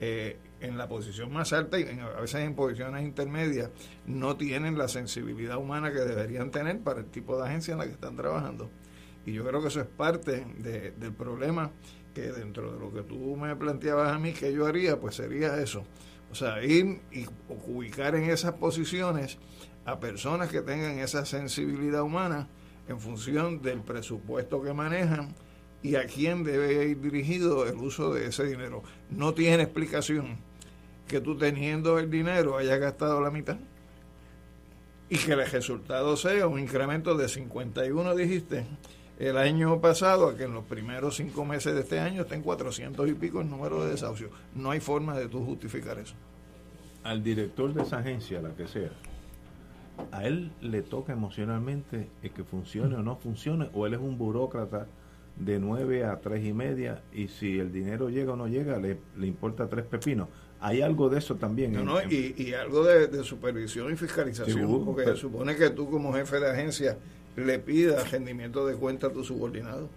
eh, 0.00 0.38
en 0.60 0.78
la 0.78 0.88
posición 0.88 1.32
más 1.32 1.52
alta 1.52 1.78
y 1.78 1.84
a 1.84 2.20
veces 2.20 2.40
en 2.40 2.54
posiciones 2.54 3.02
intermedias 3.02 3.70
no 4.06 4.36
tienen 4.36 4.76
la 4.78 4.88
sensibilidad 4.88 5.58
humana 5.58 5.92
que 5.92 6.00
deberían 6.00 6.50
tener 6.50 6.80
para 6.80 7.00
el 7.00 7.06
tipo 7.06 7.36
de 7.36 7.46
agencia 7.46 7.72
en 7.72 7.78
la 7.78 7.84
que 7.84 7.92
están 7.92 8.16
trabajando. 8.16 8.70
Y 9.26 9.32
yo 9.32 9.46
creo 9.46 9.60
que 9.60 9.68
eso 9.68 9.80
es 9.80 9.86
parte 9.86 10.46
del 10.58 11.12
problema 11.12 11.70
que 12.14 12.32
dentro 12.32 12.72
de 12.72 12.80
lo 12.80 12.92
que 12.92 13.02
tú 13.02 13.36
me 13.36 13.54
planteabas 13.56 14.12
a 14.12 14.18
mí 14.18 14.32
que 14.32 14.52
yo 14.52 14.66
haría, 14.66 14.98
pues 14.98 15.16
sería 15.16 15.60
eso. 15.60 15.84
O 16.30 16.34
sea, 16.34 16.62
ir 16.64 17.00
y 17.12 17.26
ubicar 17.66 18.14
en 18.14 18.30
esas 18.30 18.52
posiciones 18.52 19.38
a 19.84 20.00
personas 20.00 20.48
que 20.48 20.62
tengan 20.62 20.98
esa 20.98 21.24
sensibilidad 21.26 22.02
humana 22.02 22.48
en 22.88 23.00
función 23.00 23.62
del 23.62 23.82
presupuesto 23.82 24.62
que 24.62 24.72
manejan 24.72 25.34
y 25.82 25.94
a 25.94 26.06
quién 26.06 26.44
debe 26.44 26.88
ir 26.88 27.00
dirigido 27.00 27.66
el 27.66 27.76
uso 27.76 28.12
de 28.12 28.26
ese 28.26 28.44
dinero. 28.44 28.82
No 29.10 29.32
tiene 29.34 29.62
explicación 29.62 30.38
que 31.08 31.20
tú 31.20 31.36
teniendo 31.36 31.98
el 31.98 32.10
dinero 32.10 32.56
hayas 32.56 32.78
gastado 32.78 33.20
la 33.20 33.30
mitad 33.30 33.56
y 35.08 35.16
que 35.16 35.32
el 35.32 35.50
resultado 35.50 36.16
sea 36.16 36.46
un 36.46 36.60
incremento 36.60 37.16
de 37.16 37.28
51, 37.28 38.14
dijiste, 38.14 38.64
el 39.18 39.36
año 39.36 39.80
pasado, 39.80 40.28
a 40.28 40.36
que 40.36 40.44
en 40.44 40.54
los 40.54 40.64
primeros 40.64 41.16
cinco 41.16 41.44
meses 41.44 41.74
de 41.74 41.80
este 41.80 41.98
año 41.98 42.22
estén 42.22 42.42
400 42.42 43.08
y 43.08 43.14
pico 43.14 43.40
el 43.40 43.50
número 43.50 43.84
de 43.84 43.90
desahucios. 43.90 44.30
No 44.54 44.70
hay 44.70 44.80
forma 44.80 45.18
de 45.18 45.28
tú 45.28 45.44
justificar 45.44 45.98
eso. 45.98 46.14
Al 47.02 47.22
director 47.22 47.74
de 47.74 47.82
esa 47.82 47.98
agencia, 47.98 48.40
la 48.40 48.54
que 48.54 48.68
sea, 48.68 48.90
a 50.12 50.24
él 50.24 50.52
le 50.60 50.82
toca 50.82 51.12
emocionalmente 51.12 52.08
que 52.22 52.44
funcione 52.44 52.94
o 52.94 53.02
no 53.02 53.16
funcione, 53.16 53.68
o 53.74 53.86
él 53.86 53.94
es 53.94 54.00
un 54.00 54.16
burócrata 54.16 54.86
de 55.36 55.58
9 55.58 56.04
a 56.04 56.20
3 56.20 56.44
y 56.44 56.52
media, 56.52 57.02
y 57.12 57.28
si 57.28 57.58
el 57.58 57.72
dinero 57.72 58.08
llega 58.08 58.32
o 58.32 58.36
no 58.36 58.46
llega, 58.46 58.78
le, 58.78 58.98
le 59.16 59.26
importa 59.26 59.68
tres 59.68 59.84
pepinos 59.86 60.28
hay 60.60 60.82
algo 60.82 61.08
de 61.08 61.18
eso 61.18 61.36
también. 61.36 61.74
y, 62.10 62.52
algo 62.52 62.84
de, 62.84 63.24
supervisión 63.24 63.92
y 63.92 63.96
fiscalización, 63.96 64.84
porque 64.84 65.04
se 65.04 65.16
supone 65.16 65.56
que 65.56 65.70
tú 65.70 65.90
como 65.90 66.12
jefe 66.12 66.38
de 66.38 66.50
agencia 66.50 66.98
le 67.36 67.58
pidas 67.58 68.10
rendimiento 68.10 68.66
de 68.66 68.74
cuenta 68.74 69.08
a 69.08 69.12
tu 69.12 69.24
subordinado. 69.24 69.88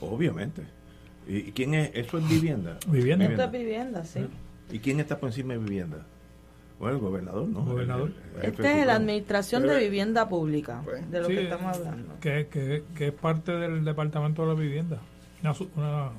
Obviamente. 0.00 0.62
¿Y 1.26 1.52
quién 1.52 1.74
es? 1.74 1.90
¿Eso 1.94 2.18
es 2.18 2.28
vivienda? 2.28 2.78
Vivienda. 2.86 3.24
Esto 3.24 3.42
es 3.42 3.52
vivienda, 3.52 4.04
sí. 4.04 4.20
¿Y 4.70 4.78
quién 4.78 5.00
está 5.00 5.18
por 5.18 5.30
encima 5.30 5.54
de 5.54 5.60
vivienda? 5.60 6.06
Bueno, 6.78 6.96
el 6.96 7.02
gobernador, 7.02 7.48
¿no? 7.48 7.64
Gobernador. 7.64 8.12
este 8.42 8.80
es 8.80 8.86
la 8.86 8.96
Administración 8.96 9.66
de 9.66 9.78
Vivienda 9.78 10.28
Pública, 10.28 10.82
pues, 10.84 11.10
de 11.10 11.20
lo 11.20 11.28
que 11.28 11.44
estamos 11.44 11.76
hablando. 11.76 12.14
Que, 12.20 12.48
que, 12.48 12.84
que, 12.94 13.08
es 13.08 13.12
parte 13.12 13.52
del 13.52 13.84
Departamento 13.84 14.42
de 14.42 14.48
la 14.48 14.54
Vivienda. 14.54 14.98
una 15.74 16.10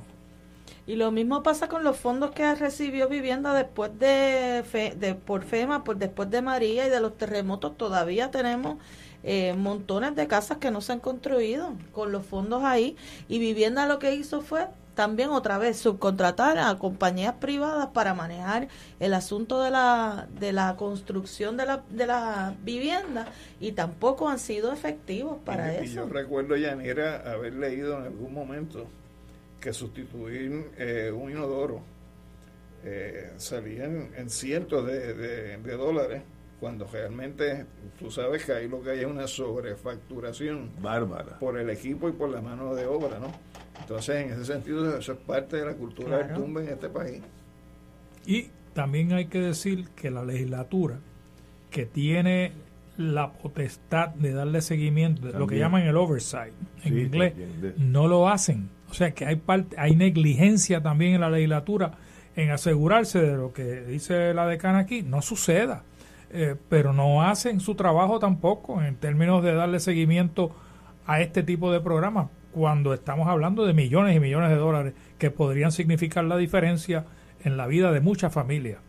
y 0.88 0.96
lo 0.96 1.12
mismo 1.12 1.44
pasa 1.44 1.68
con 1.68 1.84
los 1.84 1.98
fondos 1.98 2.32
que 2.32 2.56
recibió 2.56 3.10
vivienda 3.10 3.54
después 3.54 3.92
de, 4.00 4.64
de 4.98 5.16
por 5.16 5.44
FEMA, 5.44 5.84
por 5.84 5.98
después 5.98 6.32
de 6.32 6.42
María 6.42 6.88
y 6.88 6.90
de 6.90 7.02
los 7.02 7.18
terremotos. 7.18 7.78
Todavía 7.78 8.32
tenemos 8.32 8.78
eh, 9.24 9.54
montones 9.58 10.16
de 10.16 10.28
casas 10.28 10.60
que 10.60 10.72
no 10.72 10.80
se 10.80 10.94
han 10.94 11.02
construido 11.02 11.74
con 11.92 12.14
los 12.14 12.26
fondos 12.26 12.64
ahí. 12.64 12.96
Y 13.28 13.38
vivienda 13.38 13.86
lo 13.86 14.00
que 14.00 14.16
hizo 14.16 14.40
fue 14.40 14.68
también 14.98 15.30
otra 15.30 15.60
vez 15.60 15.78
subcontratar 15.78 16.58
a 16.58 16.76
compañías 16.80 17.36
privadas 17.36 17.90
para 17.94 18.16
manejar 18.16 18.68
el 19.00 19.14
asunto 19.14 19.62
de 19.62 19.70
la, 19.70 20.28
de 20.40 20.52
la 20.52 20.76
construcción 20.76 21.56
de 21.56 21.68
la, 21.68 21.84
de 21.92 22.08
la 22.08 22.56
vivienda 22.64 23.28
y 23.60 23.74
tampoco 23.74 24.28
han 24.28 24.40
sido 24.40 24.74
efectivos 24.74 25.38
para 25.46 25.76
eso. 25.76 25.84
Y 25.84 25.94
yo 25.94 26.10
recuerdo, 26.10 26.58
Yanira, 26.58 27.32
haber 27.32 27.54
leído 27.54 28.00
en 28.00 28.06
algún 28.06 28.34
momento 28.34 28.88
que 29.62 29.72
sustituir 29.72 30.72
eh, 30.80 31.12
un 31.12 31.30
inodoro 31.30 31.84
eh, 32.84 33.34
salían 33.38 34.10
en 34.18 34.32
cientos 34.32 34.88
de, 34.88 35.58
dólares 35.78 36.24
cuando 36.60 36.88
realmente 36.88 37.68
tú 38.00 38.10
sabes 38.10 38.44
que 38.44 38.54
ahí 38.54 38.68
lo 38.68 38.82
que 38.82 38.90
hay 38.90 39.02
es 39.02 39.06
una 39.06 39.28
sobrefacturación 39.28 40.72
bárbara 40.82 41.38
por 41.38 41.60
el 41.60 41.70
equipo 41.70 42.10
y 42.10 42.14
por 42.14 42.30
la 42.30 42.42
mano 42.42 42.74
de 42.74 42.88
obra, 42.88 43.20
¿no? 43.20 43.32
Entonces, 43.80 44.16
en 44.26 44.32
ese 44.34 44.46
sentido, 44.46 44.98
eso 44.98 45.14
es 45.14 45.18
parte 45.20 45.58
de 45.58 45.66
la 45.66 45.74
cultura 45.74 46.18
del 46.18 46.36
tumbe 46.36 46.64
en 46.64 46.70
este 46.70 46.90
país. 46.90 47.22
Y 48.26 48.48
también 48.74 49.14
hay 49.14 49.26
que 49.28 49.40
decir 49.40 49.88
que 49.96 50.12
la 50.12 50.24
legislatura, 50.24 51.00
que 51.72 51.86
tiene 51.86 52.52
la 52.98 53.32
potestad 53.32 54.10
de 54.10 54.34
darle 54.34 54.62
seguimiento, 54.62 55.28
lo 55.38 55.48
que 55.48 55.60
llaman 55.60 55.84
el 55.84 55.96
oversight 55.96 56.54
en 56.84 56.94
Sí, 56.94 57.00
inglés, 57.02 57.34
también, 57.34 57.76
no 57.78 58.08
lo 58.08 58.28
hacen. 58.28 58.70
O 58.90 58.94
sea 58.94 59.12
que 59.12 59.26
hay 59.26 59.36
parte, 59.36 59.76
hay 59.80 59.96
negligencia 59.96 60.82
también 60.82 61.16
en 61.16 61.22
la 61.22 61.30
legislatura 61.30 61.92
en 62.36 62.52
asegurarse 62.52 63.20
de 63.22 63.36
lo 63.36 63.54
que 63.54 63.82
dice 63.82 64.34
la 64.34 64.48
decana 64.48 64.80
aquí, 64.80 65.02
no 65.02 65.22
suceda. 65.22 65.84
Eh, 66.30 66.56
pero 66.70 66.92
no 66.92 67.24
hacen 67.24 67.60
su 67.62 67.76
trabajo 67.76 68.20
tampoco 68.20 68.82
en 68.84 68.96
términos 68.98 69.44
de 69.44 69.54
darle 69.54 69.80
seguimiento 69.80 70.52
a 71.06 71.22
este 71.22 71.42
tipo 71.42 71.72
de 71.72 71.80
programas 71.80 72.28
cuando 72.58 72.94
estamos 72.94 73.28
hablando 73.28 73.66
de 73.66 73.74
millones 73.74 74.16
y 74.16 74.20
millones 74.20 74.50
de 74.50 74.56
dólares 74.56 74.94
que 75.18 75.30
podrían 75.32 75.72
significar 75.72 76.24
la 76.24 76.38
diferencia 76.38 77.06
en 77.44 77.56
la 77.56 77.68
vida 77.68 77.92
de 77.92 78.02
muchas 78.02 78.34
familias. 78.34 78.80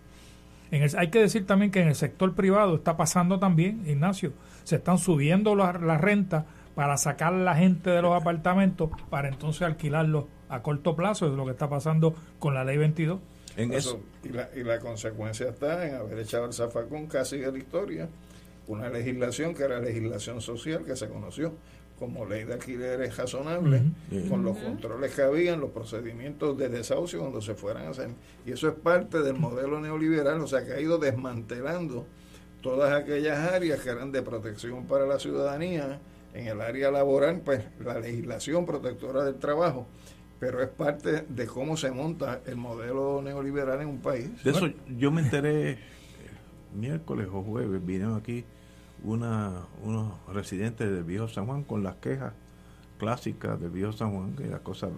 En 0.71 0.83
el- 0.83 0.97
hay 0.99 1.09
que 1.09 1.21
decir 1.21 1.47
también 1.47 1.71
que 1.71 1.81
en 1.81 1.89
el 1.89 1.95
sector 1.95 2.35
privado 2.35 2.77
está 2.77 2.97
pasando 2.97 3.39
también, 3.39 3.83
Ignacio, 3.87 4.33
se 4.65 4.77
están 4.77 4.99
subiendo 4.99 5.55
la, 5.55 5.73
la 5.75 5.99
renta 5.99 6.47
para 6.75 6.97
sacar 6.97 7.35
a 7.35 7.39
la 7.39 7.55
gente 7.57 7.91
de 7.91 8.01
los 8.03 8.15
apartamentos 8.19 8.91
para 9.11 9.29
entonces 9.29 9.63
alquilarlos 9.63 10.25
a 10.49 10.63
corto 10.63 10.97
plazo, 10.97 11.27
es 11.27 11.33
lo 11.35 11.45
que 11.45 11.51
está 11.53 11.69
pasando 11.69 12.15
con 12.39 12.55
la 12.55 12.65
ley 12.65 12.77
22. 12.79 13.21
Eso, 13.57 14.01
y, 14.25 14.29
la, 14.29 14.49
y 14.55 14.63
la 14.63 14.79
consecuencia 14.79 15.49
está 15.49 15.87
en 15.87 15.95
haber 15.97 16.19
echado 16.21 16.47
el 16.47 16.53
zafacón 16.53 17.07
casi 17.07 17.39
de 17.39 17.51
la 17.53 17.59
historia, 17.59 18.09
una 18.67 18.89
legislación 18.89 19.55
que 19.55 19.65
era 19.65 19.81
legislación 19.81 20.41
social 20.41 20.85
que 20.85 20.95
se 20.95 21.09
conoció 21.09 21.55
como 21.99 22.25
ley 22.25 22.45
de 22.45 22.55
alquileres 22.55 23.17
razonables, 23.17 23.83
Ujú. 24.13 24.29
con 24.29 24.45
los 24.45 24.57
controles 24.59 25.15
que 25.15 25.23
habían, 25.23 25.61
los 25.61 25.71
procedimientos 25.71 26.57
de 26.57 26.69
desahucio 26.69 27.21
cuando 27.21 27.41
se 27.41 27.55
fueran 27.55 27.87
a 27.87 27.91
hacer. 27.91 28.11
Y 28.47 28.53
eso 28.53 28.69
es 28.69 28.75
parte 28.75 29.21
del 29.21 29.35
modelo 29.35 29.81
neoliberal, 29.81 30.41
o 30.41 30.47
sea 30.47 30.65
que 30.65 30.73
ha 30.73 30.81
ido 30.81 30.99
desmantelando 30.99 32.07
todas 32.63 32.93
aquellas 32.93 33.39
áreas 33.53 33.81
que 33.81 33.91
eran 33.91 34.13
de 34.13 34.23
protección 34.23 34.87
para 34.87 35.07
la 35.07 35.19
ciudadanía. 35.19 36.01
En 36.35 36.47
el 36.47 36.61
área 36.61 36.91
laboral, 36.91 37.41
pues 37.45 37.65
la 37.85 37.99
legislación 37.99 38.67
protectora 38.67 39.25
del 39.25 39.37
trabajo, 39.37 39.87
pero 40.39 40.63
es 40.63 40.69
parte 40.69 41.25
de 41.29 41.47
cómo 41.47 41.77
se 41.77 41.91
monta 41.91 42.43
el 42.47 42.57
modelo 42.57 43.21
neoliberal 43.23 43.81
en 43.81 43.89
un 43.89 43.99
país. 43.99 44.29
De 44.45 44.51
eso 44.51 44.69
yo 44.99 45.11
me 45.11 45.23
enteré 45.23 45.71
eh, 45.73 45.79
miércoles 46.79 47.27
o 47.33 47.43
jueves, 47.43 47.85
vinieron 47.85 48.17
aquí 48.17 48.45
una, 49.05 49.67
unos 49.85 50.13
residentes 50.33 50.91
del 50.91 51.05
viejo 51.05 51.29
San 51.29 51.47
Juan 51.47 51.65
con 51.65 51.83
las 51.83 51.97
quejas 51.97 52.33
clásicas 52.99 53.61
del 53.61 53.71
viejo 53.71 53.93
San 53.93 54.13
Juan, 54.13 54.35
que 54.35 54.47
las 54.47 54.61
cosas 54.61 54.91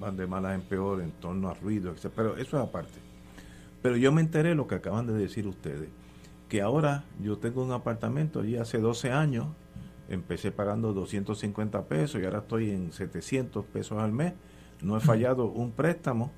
van 0.00 0.16
de 0.16 0.26
malas 0.26 0.54
en 0.54 0.62
peor 0.62 1.00
en 1.00 1.10
torno 1.12 1.48
a 1.48 1.54
ruido, 1.54 1.92
etc. 1.92 2.10
Pero 2.14 2.36
eso 2.36 2.56
es 2.56 2.62
aparte. 2.62 2.98
Pero 3.82 3.96
yo 3.96 4.12
me 4.12 4.20
enteré 4.20 4.54
lo 4.54 4.66
que 4.66 4.76
acaban 4.76 5.06
de 5.06 5.12
decir 5.14 5.46
ustedes, 5.46 5.88
que 6.48 6.62
ahora 6.62 7.04
yo 7.20 7.38
tengo 7.38 7.64
un 7.64 7.72
apartamento 7.72 8.40
allí 8.40 8.56
hace 8.56 8.78
12 8.78 9.10
años, 9.10 9.48
empecé 10.08 10.52
pagando 10.52 10.92
250 10.92 11.84
pesos 11.86 12.20
y 12.20 12.24
ahora 12.24 12.38
estoy 12.38 12.70
en 12.70 12.92
700 12.92 13.64
pesos 13.66 13.98
al 13.98 14.12
mes, 14.12 14.34
no 14.80 14.96
he 14.96 15.00
fallado 15.00 15.46
un 15.46 15.72
préstamo, 15.72 16.30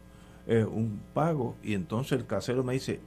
eh, 0.46 0.64
un 0.64 1.00
pago, 1.12 1.56
y 1.62 1.74
entonces 1.74 2.18
el 2.18 2.26
casero 2.26 2.62
me 2.62 2.74
dice, 2.74 3.00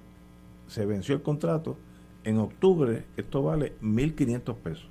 se 0.68 0.86
venció 0.86 1.16
el 1.16 1.22
contrato, 1.22 1.78
en 2.24 2.38
octubre 2.40 3.04
esto 3.18 3.44
vale 3.44 3.74
1.500 3.82 4.56
pesos, 4.56 4.90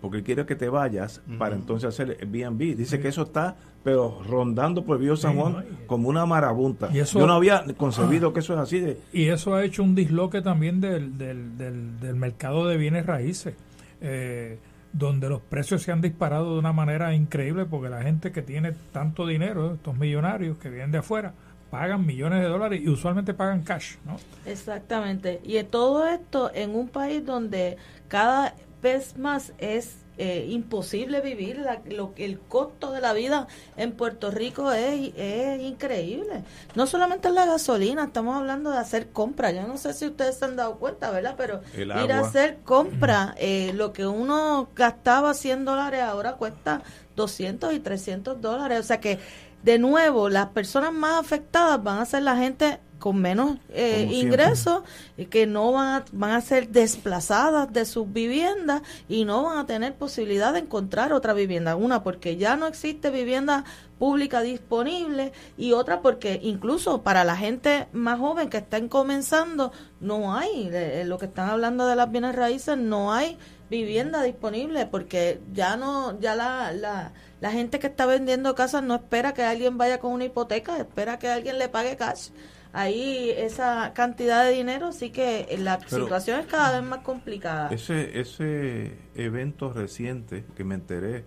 porque 0.00 0.18
él 0.18 0.22
quiere 0.24 0.46
que 0.46 0.56
te 0.56 0.68
vayas 0.68 1.22
para 1.38 1.54
entonces 1.54 1.88
hacer 1.88 2.10
el 2.10 2.32
Airbnb. 2.34 2.76
Dice 2.76 2.98
que 3.00 3.08
eso 3.08 3.22
está, 3.22 3.56
pero 3.84 4.20
rondando 4.28 4.84
por 4.84 4.96
el 4.96 5.02
Viejo 5.02 5.16
San 5.16 5.32
Sí, 5.32 5.38
Juan 5.38 5.52
no, 5.52 5.62
como 5.86 6.08
una 6.08 6.24
marabunta. 6.26 6.88
Y 6.92 6.98
eso- 7.00 7.18
Yo 7.18 7.26
no 7.26 7.34
había 7.34 7.64
concebido 7.76 8.32
que 8.32 8.40
eso 8.40 8.54
es 8.54 8.60
así 8.60 8.80
de... 8.80 8.98
Y 9.12 9.26
eso 9.28 9.54
ha 9.54 9.64
hecho 9.64 9.82
un 9.82 9.94
disloque 9.94 10.40
también 10.42 10.80
del, 10.80 11.18
del, 11.18 11.56
del, 11.58 12.00
del 12.00 12.14
mercado 12.16 12.66
de 12.66 12.76
bienes 12.76 13.06
raíces, 13.06 13.54
eh, 14.00 14.58
donde 14.92 15.28
los 15.28 15.40
precios 15.40 15.82
se 15.82 15.90
han 15.92 16.00
disparado 16.00 16.52
de 16.52 16.58
una 16.58 16.72
manera 16.72 17.14
increíble 17.14 17.64
porque 17.64 17.88
la 17.88 18.02
gente 18.02 18.30
que 18.30 18.42
tiene 18.42 18.72
tanto 18.92 19.26
dinero, 19.26 19.74
estos 19.74 19.96
millonarios 19.96 20.58
que 20.58 20.68
vienen 20.70 20.90
de 20.92 20.98
afuera, 20.98 21.32
pagan 21.72 22.04
millones 22.04 22.42
de 22.42 22.48
dólares 22.48 22.82
y 22.84 22.88
usualmente 22.90 23.32
pagan 23.32 23.62
cash, 23.62 23.94
¿no? 24.04 24.16
Exactamente. 24.44 25.40
Y 25.42 25.60
todo 25.64 26.06
esto 26.06 26.50
en 26.54 26.74
un 26.76 26.88
país 26.88 27.24
donde 27.24 27.78
cada 28.08 28.54
vez 28.82 29.16
más 29.16 29.54
es 29.56 29.96
eh, 30.18 30.46
imposible 30.50 31.22
vivir, 31.22 31.56
la- 31.58 31.80
lo, 31.88 32.12
que- 32.14 32.26
el 32.26 32.38
costo 32.38 32.92
de 32.92 33.00
la 33.00 33.14
vida 33.14 33.46
en 33.78 33.92
Puerto 33.92 34.30
Rico 34.30 34.70
es, 34.70 35.10
es 35.16 35.62
increíble. 35.62 36.44
No 36.74 36.86
solamente 36.86 37.30
la 37.30 37.46
gasolina, 37.46 38.04
estamos 38.04 38.36
hablando 38.36 38.70
de 38.70 38.76
hacer 38.76 39.08
compras. 39.08 39.54
Yo 39.54 39.66
no 39.66 39.78
sé 39.78 39.94
si 39.94 40.04
ustedes 40.06 40.36
se 40.36 40.44
han 40.44 40.56
dado 40.56 40.76
cuenta, 40.76 41.10
¿verdad? 41.10 41.34
Pero 41.38 41.62
El 41.74 41.84
ir 42.04 42.12
a 42.12 42.20
hacer 42.28 42.58
compras, 42.64 43.34
eh, 43.38 43.72
lo 43.74 43.94
que 43.94 44.06
uno 44.06 44.68
gastaba 44.76 45.32
100 45.32 45.64
dólares 45.64 46.02
ahora 46.02 46.34
cuesta 46.34 46.82
200 47.16 47.72
y 47.72 47.80
300 47.80 48.38
dólares. 48.42 48.80
O 48.80 48.82
sea 48.82 49.00
que, 49.00 49.18
de 49.62 49.78
nuevo, 49.78 50.28
las 50.28 50.48
personas 50.48 50.92
más 50.92 51.20
afectadas 51.20 51.82
van 51.82 51.98
a 51.98 52.06
ser 52.06 52.22
la 52.22 52.36
gente 52.36 52.80
con 53.02 53.20
menos 53.20 53.58
eh, 53.70 54.08
ingresos 54.12 54.84
que 55.28 55.44
no 55.44 55.72
van 55.72 55.88
a, 55.88 56.04
van 56.12 56.30
a 56.30 56.40
ser 56.40 56.68
desplazadas 56.68 57.72
de 57.72 57.84
sus 57.84 58.12
viviendas 58.12 58.82
y 59.08 59.24
no 59.24 59.42
van 59.42 59.58
a 59.58 59.66
tener 59.66 59.94
posibilidad 59.94 60.52
de 60.52 60.60
encontrar 60.60 61.12
otra 61.12 61.32
vivienda. 61.32 61.74
Una, 61.74 62.04
porque 62.04 62.36
ya 62.36 62.54
no 62.54 62.68
existe 62.68 63.10
vivienda 63.10 63.64
pública 63.98 64.40
disponible 64.40 65.32
y 65.58 65.72
otra 65.72 66.00
porque 66.00 66.38
incluso 66.44 67.02
para 67.02 67.24
la 67.24 67.36
gente 67.36 67.88
más 67.92 68.20
joven 68.20 68.48
que 68.48 68.58
están 68.58 68.88
comenzando 68.88 69.72
no 70.00 70.36
hay, 70.36 70.70
eh, 70.72 71.02
lo 71.04 71.18
que 71.18 71.26
están 71.26 71.50
hablando 71.50 71.88
de 71.88 71.96
las 71.96 72.08
bienes 72.08 72.36
raíces, 72.36 72.78
no 72.78 73.12
hay 73.12 73.36
vivienda 73.68 74.22
disponible 74.22 74.86
porque 74.86 75.40
ya 75.52 75.76
no, 75.76 76.20
ya 76.20 76.36
la, 76.36 76.70
la, 76.72 77.12
la 77.42 77.50
gente 77.50 77.80
que 77.80 77.88
está 77.88 78.06
vendiendo 78.06 78.54
casas 78.54 78.84
no 78.84 78.94
espera 78.94 79.34
que 79.34 79.42
alguien 79.42 79.76
vaya 79.76 79.98
con 79.98 80.12
una 80.12 80.24
hipoteca, 80.24 80.76
espera 80.78 81.18
que 81.18 81.28
alguien 81.28 81.58
le 81.58 81.68
pague 81.68 81.96
cash 81.96 82.28
ahí 82.72 83.30
esa 83.36 83.92
cantidad 83.94 84.44
de 84.44 84.52
dinero, 84.52 84.86
así 84.86 85.10
que 85.10 85.46
la 85.58 85.78
Pero- 85.78 86.04
situación 86.04 86.38
es 86.38 86.46
cada 86.46 86.80
vez 86.80 86.88
más 86.88 87.00
complicada. 87.00 87.68
Ese, 87.70 88.20
ese 88.20 88.96
evento 89.16 89.72
reciente 89.72 90.44
que 90.56 90.62
me 90.62 90.76
enteré 90.76 91.24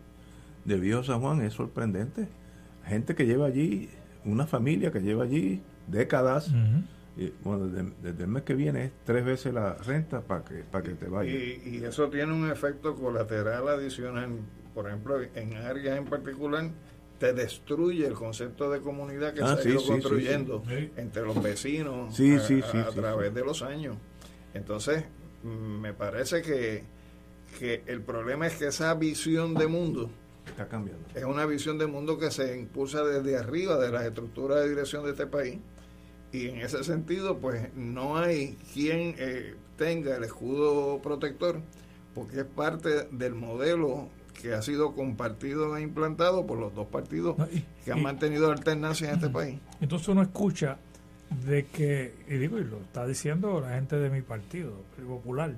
del 0.64 0.80
Viejo 0.80 1.04
San 1.04 1.20
Juan 1.20 1.42
es 1.42 1.54
sorprendente. 1.54 2.30
Gente 2.86 3.14
que 3.14 3.26
lleva 3.26 3.48
allí, 3.48 3.90
una 4.24 4.48
familia 4.48 4.92
que 4.92 5.02
lleva 5.02 5.26
allí 5.26 5.62
décadas. 5.88 6.50
y, 7.18 7.34
bueno, 7.44 7.68
desde, 7.68 7.92
desde 8.02 8.24
el 8.24 8.30
mes 8.30 8.44
que 8.44 8.54
viene 8.56 8.86
es 8.86 8.92
tres 9.04 9.26
veces 9.26 9.54
la 9.54 9.74
renta 9.74 10.22
para 10.22 10.46
que, 10.46 10.64
para 10.64 10.84
que 10.86 10.92
te 10.96 11.08
vayas. 11.08 11.36
Y, 11.36 11.62
y 11.78 11.84
eso 11.84 12.10
tiene 12.10 12.32
un 12.32 12.50
efecto 12.50 12.96
colateral 12.96 13.68
adicional. 13.68 14.30
Por 14.76 14.88
ejemplo, 14.88 15.20
en 15.34 15.56
áreas 15.56 15.98
en 15.98 16.06
particular, 16.06 16.70
te 17.18 17.32
destruye 17.34 18.06
el 18.06 18.14
concepto 18.14 18.70
de 18.70 18.82
comunidad 18.82 19.34
que 19.34 19.42
Ah, 19.42 19.56
se 19.56 19.70
ha 19.70 19.72
ido 19.72 19.80
sí, 19.80 19.88
construyendo 19.88 20.64
sí. 20.68 20.92
entre 20.98 21.24
los 21.24 21.42
vecinos 21.42 22.14
Sí, 22.16 22.36
a, 22.36 22.40
sí, 22.42 22.62
sí, 22.62 22.78
a 22.78 22.90
sí, 22.92 22.96
través 22.96 23.30
sí. 23.30 23.36
de 23.36 23.46
los 23.46 23.62
años. 23.62 23.96
Entonces, 24.54 25.06
me 25.44 25.94
parece 25.94 26.42
que, 26.42 26.84
que 27.58 27.84
el 27.88 28.02
problema 28.02 28.48
es 28.48 28.58
que 28.58 28.68
esa 28.68 28.94
visión 28.96 29.54
de 29.54 29.68
mundo 29.68 30.10
Está 30.46 30.68
cambiando. 30.68 31.04
es 31.16 31.24
una 31.24 31.46
visión 31.46 31.78
de 31.78 31.88
mundo 31.88 32.18
que 32.20 32.30
se 32.32 32.58
impulsa 32.58 33.04
desde 33.04 33.38
arriba 33.38 33.78
de 33.80 33.92
las 33.92 34.04
estructuras 34.06 34.62
de 34.62 34.70
dirección 34.70 35.04
de 35.06 35.12
este 35.12 35.26
país 35.26 35.58
y 36.32 36.50
en 36.50 36.58
ese 36.58 36.84
sentido 36.84 37.38
pues 37.40 37.74
no 37.76 38.18
hay 38.18 38.58
quien 38.74 39.16
eh, 39.18 39.56
tenga 39.78 40.18
el 40.18 40.24
escudo 40.24 41.02
protector 41.02 41.62
porque 42.14 42.40
es 42.42 42.46
parte 42.46 43.08
del 43.12 43.34
modelo 43.36 44.10
que 44.42 44.54
ha 44.54 44.62
sido 44.62 44.94
compartido 44.94 45.76
e 45.78 45.82
implantado 45.82 46.46
por 46.46 46.60
los 46.60 46.74
dos 46.76 46.88
partidos 46.88 47.36
que 47.84 47.92
han 47.92 48.00
y- 48.00 48.02
mantenido 48.02 48.52
alternancia 48.52 49.10
en 49.10 49.16
este 49.16 49.30
país. 49.30 49.60
Entonces 49.82 50.08
uno 50.10 50.22
escucha 50.22 50.78
de 51.48 51.66
que, 51.66 52.14
y 52.30 52.36
digo, 52.36 52.60
y 52.60 52.64
lo 52.64 52.78
está 52.78 53.06
diciendo 53.08 53.60
la 53.62 53.72
gente 53.76 53.96
de 53.98 54.10
mi 54.10 54.22
partido, 54.22 54.74
el 55.00 55.06
Popular, 55.06 55.54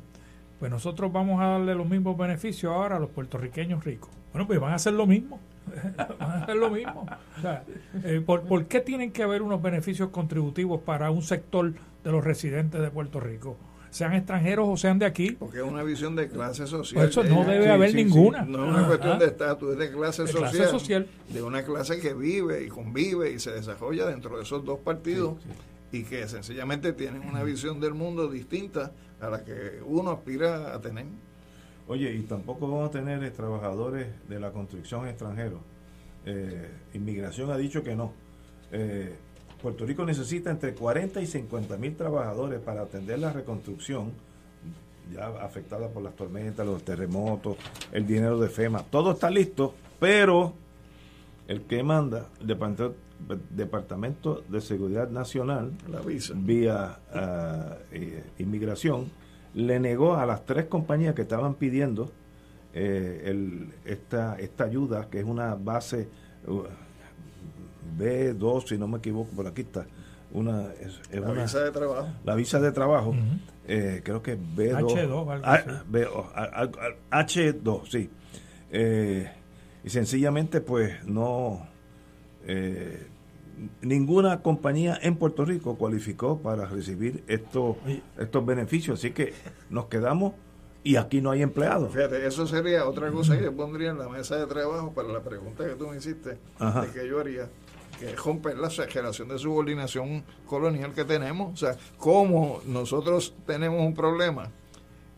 pues 0.60 0.72
nosotros 0.72 1.12
vamos 1.12 1.42
a 1.42 1.48
darle 1.48 1.76
los 1.76 1.88
mismos 1.88 2.18
beneficios 2.18 2.72
ahora 2.74 2.96
a 2.96 3.00
los 3.00 3.10
puertorriqueños 3.10 3.84
ricos. 3.84 4.10
Bueno, 4.32 4.48
pues 4.48 4.60
van 4.60 4.72
a 4.72 4.76
hacer 4.76 4.94
lo 4.94 5.06
mismo. 5.06 5.40
van 6.20 6.32
a 6.32 6.44
hacer 6.44 6.56
lo 6.56 6.70
mismo. 6.72 7.06
O 7.38 7.42
sea, 7.42 7.64
eh, 8.04 8.22
¿por, 8.26 8.44
por 8.44 8.66
qué 8.66 8.80
tienen 8.80 9.12
que 9.12 9.24
haber 9.24 9.42
unos 9.42 9.62
beneficios 9.62 10.10
contributivos 10.10 10.82
para 10.82 11.12
un 11.12 11.22
sector 11.22 11.74
de 12.04 12.12
los 12.12 12.24
residentes 12.24 12.82
de 12.82 12.90
Puerto 12.90 13.20
Rico? 13.20 13.58
Sean 13.90 14.14
extranjeros 14.14 14.68
o 14.70 14.78
sean 14.78 15.00
de 15.00 15.06
aquí. 15.06 15.32
Porque 15.32 15.58
es 15.58 15.64
una 15.64 15.84
visión 15.84 16.16
de 16.16 16.28
clase 16.30 16.68
social. 16.68 17.00
Pues 17.06 17.10
eso 17.12 17.24
no 17.24 17.44
de- 17.46 17.54
debe 17.54 17.70
haber 17.70 17.94
ninguna. 17.96 18.44
No 18.44 18.64
es 18.66 18.70
una 18.70 18.80
Ajá. 18.80 18.88
cuestión 18.88 19.20
de 19.20 19.26
estatus, 19.26 19.72
es 19.74 19.78
de 19.80 19.92
clase, 19.92 20.22
De 20.24 20.28
social, 20.28 20.52
clase 20.52 20.70
social. 20.72 21.08
De 21.30 21.42
una 21.42 21.64
clase 21.64 22.00
que 22.00 22.14
vive 22.14 22.64
y 22.64 22.68
convive 22.68 23.32
y 23.32 23.40
se 23.40 23.52
desarrolla 23.52 24.06
dentro 24.06 24.38
de 24.38 24.44
esos 24.44 24.64
dos 24.66 24.80
partidos 24.80 25.36
y 25.92 26.04
que 26.04 26.28
sencillamente 26.28 26.94
tienen 26.94 27.22
una 27.28 27.44
visión 27.44 27.80
del 27.80 27.94
mundo 27.94 28.28
distinta 28.30 28.92
a 29.22 29.30
la 29.30 29.44
que 29.44 29.80
uno 29.86 30.12
aspira 30.12 30.74
a 30.76 30.82
tener. 30.82 31.06
Oye, 31.88 32.14
y 32.14 32.22
tampoco 32.24 32.68
vamos 32.70 32.90
a 32.90 32.92
tener 32.92 33.32
trabajadores 33.32 34.08
de 34.28 34.40
la 34.40 34.52
construcción 34.52 35.08
extranjeros. 35.08 35.60
Eh, 36.26 36.70
inmigración 36.94 37.50
ha 37.52 37.58
dicho 37.58 37.82
que 37.84 37.96
no. 37.96 38.12
Eh, 38.74 39.16
Puerto 39.62 39.86
Rico 39.86 40.06
necesita 40.06 40.52
entre 40.52 40.74
40 40.74 41.22
y 41.22 41.28
50 41.28 41.78
mil 41.78 41.96
trabajadores 41.96 42.60
para 42.60 42.82
atender 42.82 43.20
la 43.20 43.34
reconstrucción 43.34 44.12
ya 45.12 45.28
afectada 45.42 45.88
por 45.90 46.04
las 46.04 46.16
tormentas, 46.16 46.66
los 46.66 46.84
terremotos, 46.84 47.58
el 47.92 48.06
dinero 48.06 48.40
de 48.40 48.50
FEMA. 48.50 48.84
Todo 48.84 49.12
está 49.12 49.30
listo, 49.30 49.74
pero 50.00 50.54
el 51.48 51.62
que 51.62 51.82
manda, 51.82 52.28
el 52.40 52.48
Departamento, 53.50 54.44
de 54.48 54.62
Seguridad 54.62 55.10
Nacional, 55.10 55.72
La 55.90 56.02
visa. 56.02 56.34
vía 56.36 57.00
ah, 57.14 57.78
eh, 57.92 58.24
inmigración, 58.38 59.10
le 59.54 59.80
negó 59.80 60.16
a 60.16 60.26
las 60.26 60.46
tres 60.46 60.66
compañías 60.66 61.16
que 61.16 61.24
estaban 61.24 61.56
pidiendo 61.56 62.12
eh, 62.74 63.24
el, 63.26 63.74
esta, 63.86 64.36
esta 64.40 64.66
ayuda, 64.66 65.10
que 65.10 65.20
es 65.20 65.26
una 65.26 65.56
base 65.56 66.10
uh, 66.46 66.64
B2, 67.98 68.68
si 68.68 68.78
no 68.78 68.88
me 68.88 68.98
equivoco, 68.98 69.30
por 69.36 69.48
aquí 69.48 69.62
está. 69.62 69.86
Una, 70.32 70.72
es, 70.74 71.00
es 71.10 71.22
La 71.22 71.30
una- 71.32 71.44
visa 71.44 71.64
de 71.64 71.72
trabajo. 71.72 72.08
La 72.26 72.36
visa 72.36 72.60
de 72.60 72.72
trabajo, 72.72 73.16
eh, 73.68 74.02
creo 74.04 74.22
que 74.22 74.34
es 74.34 74.40
B2. 74.56 74.94
H2, 74.94 75.30
algo 75.32 75.42
Ah, 75.46 75.64
a- 76.36 76.62
a- 76.64 76.72
a- 77.12 77.26
H2, 77.26 77.90
sí. 77.90 78.10
Eh, 78.72 79.32
y 79.84 79.90
sencillamente, 79.90 80.60
pues 80.62 81.06
no. 81.06 81.66
eh, 82.46 83.08
ninguna 83.82 84.42
compañía 84.42 85.00
en 85.02 85.16
Puerto 85.16 85.44
Rico 85.46 85.78
cualificó 85.78 86.40
para 86.40 86.66
recibir 86.66 87.24
estos, 87.28 87.76
estos 88.18 88.46
beneficios. 88.46 89.00
Así 89.00 89.12
que 89.12 89.34
nos 89.70 89.86
quedamos 89.86 90.34
y 90.84 90.96
aquí 90.96 91.22
no 91.22 91.32
hay 91.32 91.42
empleados. 91.42 91.92
Fíjate, 91.94 92.26
eso 92.28 92.46
sería 92.48 92.88
otra 92.88 93.12
cosa 93.12 93.38
que 93.38 93.46
yo 93.46 93.56
pondría 93.56 93.90
en 93.92 93.98
la 93.98 94.08
mesa 94.10 94.36
de 94.38 94.46
trabajo 94.48 94.94
para 94.94 95.08
la 95.10 95.22
pregunta 95.22 95.66
que 95.68 95.74
tú 95.76 95.88
me 95.88 95.98
hiciste, 95.98 96.38
Ajá. 96.60 96.82
de 96.86 96.92
que 96.92 97.08
yo 97.08 97.20
haría, 97.20 97.50
que 98.00 98.12
es 98.12 98.24
romper 98.24 98.58
la 98.58 98.70
generación 98.70 99.28
de 99.30 99.38
subordinación 99.40 100.24
colonial 100.46 100.94
que 100.94 101.04
tenemos. 101.06 101.54
O 101.54 101.58
sea, 101.58 101.76
cómo 101.98 102.62
nosotros 102.66 103.34
tenemos 103.46 103.82
un 103.82 103.94
problema, 103.94 104.50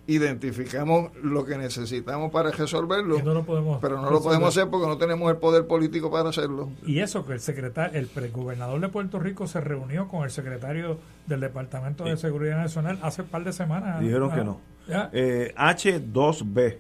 identificamos 0.08 1.12
lo 1.22 1.46
que 1.46 1.58
necesitamos 1.58 2.32
para 2.32 2.52
resolverlo, 2.52 3.20
Y 3.20 3.22
no 3.24 3.34
lo 3.34 3.44
podemos 3.46 3.78
pero 3.80 4.02
no 4.02 4.10
lo 4.10 4.22
podemos 4.22 4.50
hacer 4.50 4.70
porque 4.70 4.88
no 4.88 4.98
tenemos 4.98 5.30
el 5.32 5.38
poder 5.38 5.68
político 5.68 6.10
para 6.10 6.30
hacerlo. 6.30 6.70
Y 6.86 7.00
eso 7.00 7.26
que 7.26 7.34
el 7.34 7.40
secretario, 7.40 8.00
el 8.00 8.08
pregobernador 8.08 8.80
de 8.82 8.90
Puerto 8.90 9.20
Rico 9.20 9.48
se 9.48 9.62
reunió 9.62 10.08
con 10.08 10.24
el 10.24 10.32
secretario 10.32 10.98
del 11.28 11.40
Departamento 11.42 12.04
de 12.06 12.18
Seguridad 12.18 12.58
Nacional 12.58 12.98
hace 13.04 13.22
un 13.22 13.28
par 13.28 13.44
de 13.44 13.54
semanas. 13.54 14.02
Dijeron 14.02 14.32
Ah, 14.32 14.36
que 14.36 14.44
no. 14.44 14.60
ya. 14.88 15.10
Eh, 15.14 15.54
H2B. 15.56 16.78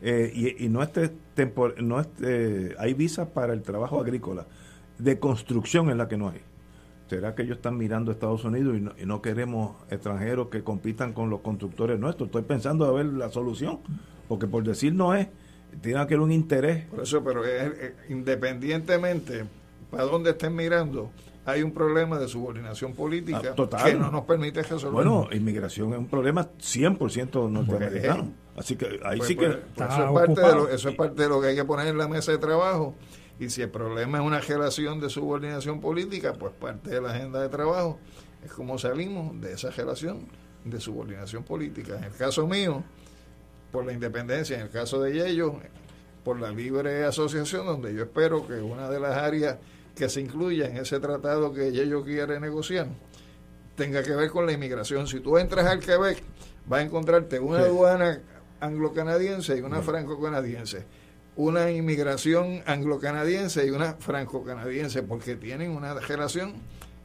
eh, 0.00 0.32
y, 0.32 0.64
y 0.64 0.68
no 0.68 0.80
es 0.82 0.90
tempor, 1.34 1.82
no 1.82 2.00
es, 2.00 2.06
eh, 2.22 2.74
hay 2.78 2.94
visas 2.94 3.26
para 3.28 3.52
el 3.52 3.62
trabajo 3.62 4.00
agrícola. 4.00 4.46
De 4.98 5.18
construcción 5.18 5.90
es 5.90 5.96
la 5.96 6.08
que 6.08 6.16
no 6.16 6.28
hay. 6.30 6.40
¿Será 7.08 7.34
que 7.34 7.42
ellos 7.42 7.56
están 7.56 7.76
mirando 7.78 8.10
a 8.10 8.14
Estados 8.14 8.44
Unidos 8.44 8.76
y 8.76 8.80
no, 8.80 8.92
y 9.00 9.06
no 9.06 9.22
queremos 9.22 9.76
extranjeros 9.90 10.48
que 10.48 10.62
compitan 10.62 11.12
con 11.12 11.30
los 11.30 11.40
constructores 11.40 11.98
nuestros? 11.98 12.28
Estoy 12.28 12.42
pensando 12.42 12.84
a 12.84 12.92
ver 12.92 13.06
la 13.06 13.30
solución. 13.30 13.78
Porque 14.28 14.46
por 14.46 14.62
decir 14.62 14.92
no 14.94 15.14
es, 15.14 15.28
tiene 15.80 15.94
que 16.06 16.14
haber 16.14 16.20
un 16.20 16.32
interés. 16.32 16.84
Por 16.86 17.00
eso, 17.02 17.24
pero 17.24 17.44
es- 17.46 17.72
es- 17.78 17.92
independientemente 18.10 19.44
para 19.90 20.04
dónde 20.04 20.30
estén 20.30 20.54
mirando, 20.54 21.10
hay 21.46 21.62
un 21.62 21.72
problema 21.72 22.18
de 22.18 22.28
subordinación 22.28 22.92
política 22.92 23.40
Ah, 23.42 23.54
total. 23.54 23.84
que 23.84 23.94
no 23.98 24.10
nos 24.10 24.24
permite 24.26 24.62
resolver. 24.62 24.92
Bueno, 24.92 25.28
inmigración 25.32 25.92
es 25.94 25.98
un 25.98 26.08
problema 26.08 26.46
100% 26.60 27.48
norteamericano. 27.50 28.32
Así 28.54 28.76
que 28.76 29.00
ahí 29.02 29.16
Pues, 29.18 29.28
sí 29.28 29.34
pues, 29.34 29.48
que... 29.56 29.62
pues 29.74 29.88
eso, 29.90 30.04
es 30.04 30.12
parte 30.12 30.40
de 30.42 30.54
lo, 30.54 30.68
eso 30.68 30.88
es 30.90 30.94
parte 30.96 31.22
de 31.22 31.28
lo 31.30 31.40
que 31.40 31.46
hay 31.46 31.56
que 31.56 31.64
poner 31.64 31.86
en 31.86 31.96
la 31.96 32.06
mesa 32.08 32.32
de 32.32 32.38
trabajo. 32.38 32.94
Y 33.40 33.50
si 33.50 33.62
el 33.62 33.70
problema 33.70 34.18
es 34.18 34.24
una 34.24 34.40
relación 34.40 35.00
de 35.00 35.08
subordinación 35.10 35.80
política, 35.80 36.32
pues 36.32 36.52
parte 36.54 36.90
de 36.90 37.00
la 37.00 37.10
agenda 37.10 37.40
de 37.40 37.48
trabajo 37.48 37.98
es 38.44 38.52
cómo 38.52 38.78
salimos 38.78 39.40
de 39.40 39.52
esa 39.52 39.70
relación 39.70 40.26
de 40.64 40.80
subordinación 40.80 41.44
política. 41.44 41.96
En 41.98 42.04
el 42.04 42.12
caso 42.12 42.46
mío, 42.46 42.82
por 43.70 43.84
la 43.86 43.92
independencia, 43.92 44.56
en 44.56 44.62
el 44.62 44.70
caso 44.70 45.00
de 45.00 45.12
Yello, 45.12 45.54
por 46.24 46.40
la 46.40 46.50
libre 46.50 47.04
asociación, 47.04 47.64
donde 47.66 47.94
yo 47.94 48.02
espero 48.02 48.46
que 48.46 48.54
una 48.54 48.90
de 48.90 48.98
las 49.00 49.16
áreas 49.16 49.56
que 49.94 50.08
se 50.08 50.20
incluya 50.20 50.66
en 50.66 50.76
ese 50.76 50.98
tratado 51.00 51.52
que 51.52 51.70
Yello 51.72 52.04
quiere 52.04 52.38
negociar 52.40 52.88
tenga 53.76 54.02
que 54.02 54.10
ver 54.14 54.30
con 54.30 54.44
la 54.46 54.52
inmigración. 54.52 55.06
Si 55.06 55.20
tú 55.20 55.38
entras 55.38 55.66
al 55.66 55.78
Quebec, 55.78 56.20
vas 56.66 56.80
a 56.80 56.82
encontrarte 56.82 57.38
una 57.38 57.58
Sí. 57.60 57.66
aduana 57.66 58.20
anglo-canadiense 58.60 59.56
y 59.56 59.60
una 59.60 59.82
franco-canadiense, 59.82 60.84
una 61.38 61.70
inmigración 61.70 62.62
anglo-canadiense 62.66 63.64
y 63.64 63.70
una 63.70 63.94
franco-canadiense, 63.94 65.04
porque 65.04 65.36
tienen 65.36 65.70
una 65.70 65.94
relación 65.94 66.54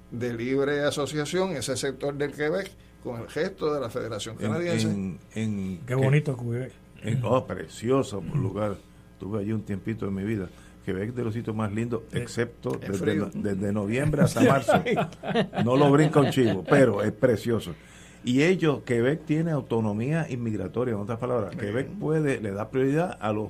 de 0.10 0.34
libre 0.34 0.82
asociación, 0.84 1.52
ese 1.52 1.78
sector 1.78 2.16
del 2.16 2.32
Quebec, 2.32 2.72
con 3.04 3.22
el 3.22 3.28
gesto 3.30 3.72
de 3.72 3.80
la 3.80 3.92
Federación 3.92 4.36
en- 4.40 4.42
Canadiense. 4.48 4.88
en- 4.88 5.20
en- 5.36 5.80
Qué 5.86 5.94
bonito 5.94 6.36
Quebec. 6.36 6.72
en- 7.04 7.22
oh, 7.24 7.46
precioso 7.46 8.24
lugar. 8.34 8.76
Estuve 9.14 9.42
allí 9.42 9.52
un 9.52 9.62
tiempito 9.62 10.06
de 10.08 10.12
mi 10.12 10.24
vida. 10.24 10.50
Quebec 10.84 11.10
es 11.10 11.16
de 11.16 11.24
los 11.24 11.34
sitios 11.36 11.56
más 11.56 11.72
lindos, 11.72 12.02
excepto 12.12 12.72
no- 12.72 13.30
desde 13.34 13.72
noviembre 13.72 14.24
hasta 14.24 14.42
marzo. 14.42 14.74
No 15.64 15.78
lo 15.78 15.92
brinca 15.92 16.20
un 16.22 16.32
chivo, 16.32 16.64
pero 16.68 17.04
es 17.04 17.12
precioso. 17.12 17.76
Y 18.26 18.42
ellos, 18.42 18.82
Quebec 18.84 19.26
tiene 19.26 19.52
autonomía 19.52 20.26
inmigratoria, 20.30 20.94
en 20.96 21.02
otras 21.02 21.20
palabras. 21.20 21.56
Quebec 21.56 21.88
puede, 22.00 22.42
le 22.42 22.52
da 22.52 22.70
prioridad 22.72 23.16
a 23.22 23.32
los 23.32 23.50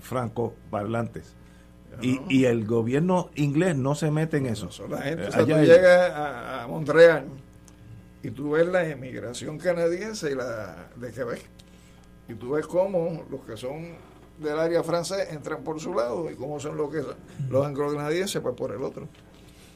francoparlantes. 0.00 1.34
Y, 2.00 2.20
y 2.28 2.44
el 2.44 2.64
gobierno 2.66 3.30
inglés 3.34 3.76
no 3.76 3.94
se 3.94 4.10
mete 4.10 4.36
en 4.36 4.46
eso. 4.46 4.68
La 4.88 4.98
gente, 5.02 5.24
Eh, 5.24 5.28
o 5.28 5.32
sea, 5.32 5.40
tú 5.40 5.46
llegas 5.46 6.10
a, 6.10 6.62
a 6.62 6.66
Montreal 6.68 7.24
y 8.22 8.30
tú 8.30 8.50
ves 8.50 8.66
la 8.66 8.86
emigración 8.86 9.58
canadiense 9.58 10.30
y 10.30 10.34
la 10.34 10.90
de 10.96 11.10
Quebec. 11.12 11.42
Y 12.28 12.34
tú 12.34 12.50
ves 12.50 12.66
cómo 12.66 13.24
los 13.30 13.40
que 13.40 13.56
son 13.56 13.96
del 14.38 14.58
área 14.58 14.84
francés 14.84 15.28
entran 15.32 15.64
por 15.64 15.80
su 15.80 15.92
lado 15.94 16.30
y 16.30 16.34
cómo 16.36 16.60
son 16.60 16.76
los 16.76 16.90
que 16.92 17.02
son 17.02 17.16
los 17.50 17.66
anglo-canadienses 17.66 18.40
pues 18.40 18.54
por 18.54 18.70
el 18.72 18.82
otro. 18.82 19.08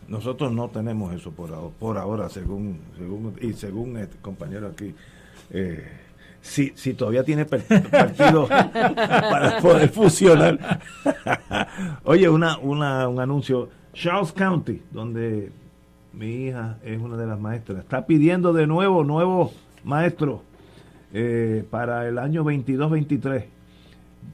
Nosotros 0.06 0.52
no 0.52 0.68
tenemos 0.68 1.14
eso 1.14 1.32
por 1.32 1.52
ahora, 1.52 1.74
por 1.78 1.98
ahora 1.98 2.28
según, 2.28 2.80
según 2.96 3.36
y 3.40 3.54
según 3.54 3.96
este 3.96 4.18
compañero 4.18 4.68
aquí. 4.68 4.94
Eh, 5.50 5.84
si, 6.42 6.72
si 6.74 6.92
todavía 6.92 7.24
tiene 7.24 7.46
partido 7.46 8.48
para 8.48 9.58
poder 9.62 9.88
fusionar. 9.88 10.80
Oye, 12.04 12.28
una, 12.28 12.58
una, 12.58 13.08
un 13.08 13.20
anuncio. 13.20 13.70
Charles 13.94 14.32
County, 14.32 14.82
donde 14.90 15.52
mi 16.12 16.46
hija 16.46 16.78
es 16.82 17.00
una 17.00 17.16
de 17.16 17.26
las 17.26 17.38
maestras, 17.38 17.80
está 17.80 18.06
pidiendo 18.06 18.52
de 18.52 18.66
nuevo 18.66 19.04
nuevos 19.04 19.52
maestros 19.84 20.40
eh, 21.12 21.64
para 21.70 22.08
el 22.08 22.18
año 22.18 22.44
22-23. 22.44 23.44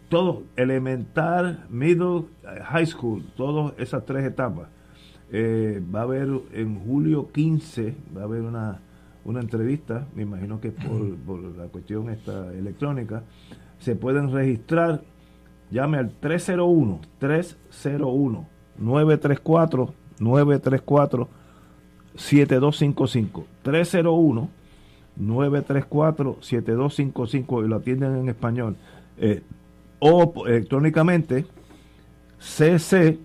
Todo, 0.09 0.45
elemental, 0.57 1.67
middle, 1.69 2.25
eh, 2.45 2.61
high 2.65 2.87
school, 2.87 3.25
todas 3.37 3.75
esas 3.79 4.05
tres 4.07 4.25
etapas. 4.25 4.69
Eh, 5.31 5.83
va 5.95 6.01
a 6.01 6.03
haber 6.05 6.29
en 6.53 6.81
julio 6.81 7.31
15, 7.33 7.95
va 8.17 8.23
a 8.23 8.25
haber 8.25 8.43
una, 8.43 8.81
una 9.29 9.41
entrevista, 9.41 10.07
me 10.15 10.23
imagino 10.23 10.61
que 10.61 10.71
por, 10.71 11.17
por 11.19 11.41
la 11.57 11.67
cuestión 11.67 12.09
esta 12.11 12.53
electrónica, 12.53 13.23
se 13.79 13.95
pueden 13.95 14.33
registrar, 14.33 15.03
llame 15.71 15.99
al 15.99 16.11
301, 16.11 17.01
301, 17.19 18.49
934, 18.79 19.95
934, 20.19 21.29
7255, 22.17 23.47
301, 23.63 24.49
934, 25.17 26.39
7255 26.41 27.65
y 27.65 27.69
lo 27.69 27.77
atienden 27.77 28.17
en 28.17 28.29
español. 28.29 28.77
Eh, 29.19 29.43
o 30.01 30.47
electrónicamente, 30.47 31.45
cc 32.39 33.19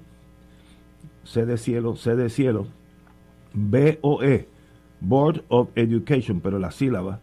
C 1.24 1.46
de 1.46 1.58
cielo, 1.58 1.96
C 1.96 2.16
de 2.16 2.30
cielo, 2.30 2.68
BOE, 3.54 4.48
Board 5.04 5.44
of 5.50 5.70
Education, 5.76 6.40
pero 6.42 6.58
la 6.60 6.72
sílaba, 6.72 7.20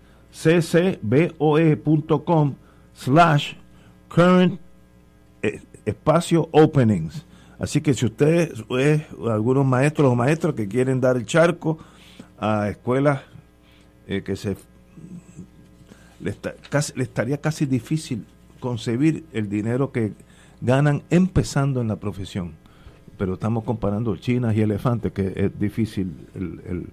ccboe.com 1.40 2.54
slash 2.92 3.54
current 4.08 4.60
eh, 5.42 5.60
espacio 5.84 6.48
openings. 6.52 7.24
Así 7.58 7.80
que 7.80 7.94
si 7.94 8.06
usted 8.06 8.52
es 8.78 9.02
algunos 9.28 9.66
maestros 9.66 10.12
o 10.12 10.14
maestros 10.14 10.54
que 10.54 10.68
quieren 10.68 11.00
dar 11.00 11.16
el 11.16 11.26
charco 11.26 11.78
a 12.38 12.68
escuelas 12.68 13.22
eh, 14.06 14.22
que 14.22 14.36
se 14.36 14.56
le, 16.20 16.36
estaría 17.02 17.38
casi 17.38 17.66
difícil 17.66 18.24
concebir 18.60 19.24
el 19.32 19.48
dinero 19.48 19.90
que 19.92 20.12
ganan 20.60 21.02
empezando 21.10 21.80
en 21.80 21.88
la 21.88 21.96
profesión 21.96 22.60
pero 23.20 23.34
estamos 23.34 23.64
comparando 23.64 24.16
chinas 24.16 24.56
y 24.56 24.62
elefantes, 24.62 25.12
que 25.12 25.34
es 25.36 25.60
difícil. 25.60 26.10
El- 26.34 26.86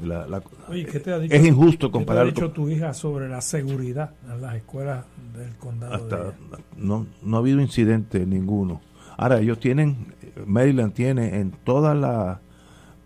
la- 0.00 0.26
la- 0.26 0.42
Oye, 0.68 0.86
¿qué 0.86 1.00
te 1.00 1.12
ha 1.12 1.18
dicho, 1.18 1.34
es 1.34 1.44
injusto 1.46 1.88
¿qué 1.88 1.92
te 1.92 1.96
ha 1.98 2.00
comparar. 2.00 2.26
dicho 2.26 2.50
tu 2.50 2.68
hija 2.68 2.94
sobre 2.94 3.28
la 3.28 3.40
seguridad 3.40 4.12
en 4.30 4.40
las 4.40 4.54
escuelas 4.56 5.04
del 5.36 5.54
condado? 5.56 6.06
de 6.06 6.14
hasta, 6.16 6.34
no, 6.76 7.06
no 7.22 7.36
ha 7.36 7.40
habido 7.40 7.60
incidente 7.60 8.24
ninguno. 8.26 8.80
Ahora, 9.16 9.38
ellos 9.40 9.60
tienen, 9.60 10.14
Maryland 10.46 10.94
tiene 10.94 11.38
en 11.40 11.50
todas 11.50 11.96
las 11.96 12.38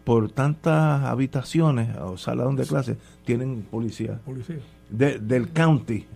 por 0.05 0.31
tantas 0.31 1.03
habitaciones 1.05 1.97
o 1.99 2.17
salón 2.17 2.55
de 2.55 2.65
clase 2.65 2.97
tienen 3.25 3.63
policía. 3.69 4.21
Policía. 4.25 4.59
De- 4.89 5.19
del 5.19 5.51
county, 5.53 6.07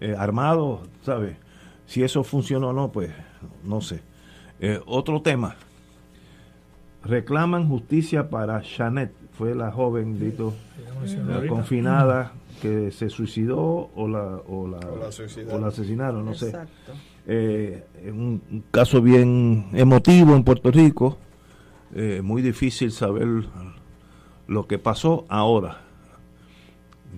eh, 0.00 0.14
armado, 0.18 0.84
¿sabes? 1.02 1.36
Si 1.86 2.02
eso 2.02 2.24
funcionó 2.24 2.68
o 2.68 2.72
no, 2.72 2.90
pues 2.90 3.10
no 3.62 3.82
sé. 3.82 4.00
Eh, 4.60 4.80
otro 4.86 5.20
tema. 5.20 5.56
Reclaman 7.04 7.68
justicia 7.68 8.30
para 8.30 8.62
Janet, 8.62 9.12
fue 9.36 9.54
la 9.54 9.70
joven, 9.70 10.18
dito, 10.18 10.54
ahorita. 11.00 11.46
confinada 11.48 12.32
que 12.62 12.90
se 12.90 13.08
suicidó 13.10 13.90
o 13.94 14.08
la, 14.08 14.40
o 14.46 14.68
la, 14.68 14.78
O 14.78 14.96
la 14.96 15.54
o 15.54 15.58
la 15.58 15.66
asesinaron, 15.68 16.24
no 16.24 16.34
sé. 16.34 16.46
Exacto. 16.46 16.92
Eh, 17.26 17.84
es 18.04 18.12
un, 18.12 18.42
un 18.50 18.64
caso 18.70 19.02
bien 19.02 19.66
emotivo 19.72 20.36
en 20.36 20.44
Puerto 20.44 20.70
Rico, 20.70 21.18
eh, 21.94 22.20
muy 22.22 22.42
difícil 22.42 22.92
saber 22.92 23.26
lo 24.46 24.66
que 24.66 24.78
pasó 24.78 25.24
ahora. 25.28 25.80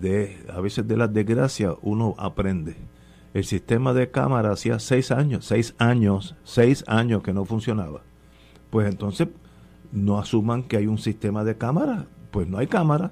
De, 0.01 0.39
a 0.53 0.61
veces 0.61 0.87
de 0.87 0.97
las 0.97 1.13
desgracias 1.13 1.75
uno 1.83 2.15
aprende. 2.19 2.77
El 3.35 3.45
sistema 3.45 3.93
de 3.93 4.11
cámara 4.11 4.53
hacía 4.53 4.79
seis 4.79 5.11
años, 5.11 5.45
seis 5.47 5.75
años, 5.79 6.37
seis 6.45 6.85
años 6.87 7.23
que 7.23 7.33
no 7.33 7.45
funcionaba. 7.45 8.03
Pues 8.71 8.89
entonces 8.89 9.29
no 9.93 10.19
asuman 10.19 10.63
que 10.65 10.77
hay 10.77 10.87
un 10.87 10.99
sistema 10.99 11.45
de 11.45 11.57
cámara, 11.57 12.07
pues 12.31 12.47
no 12.49 12.59
hay 12.59 12.67
cámara. 12.67 13.11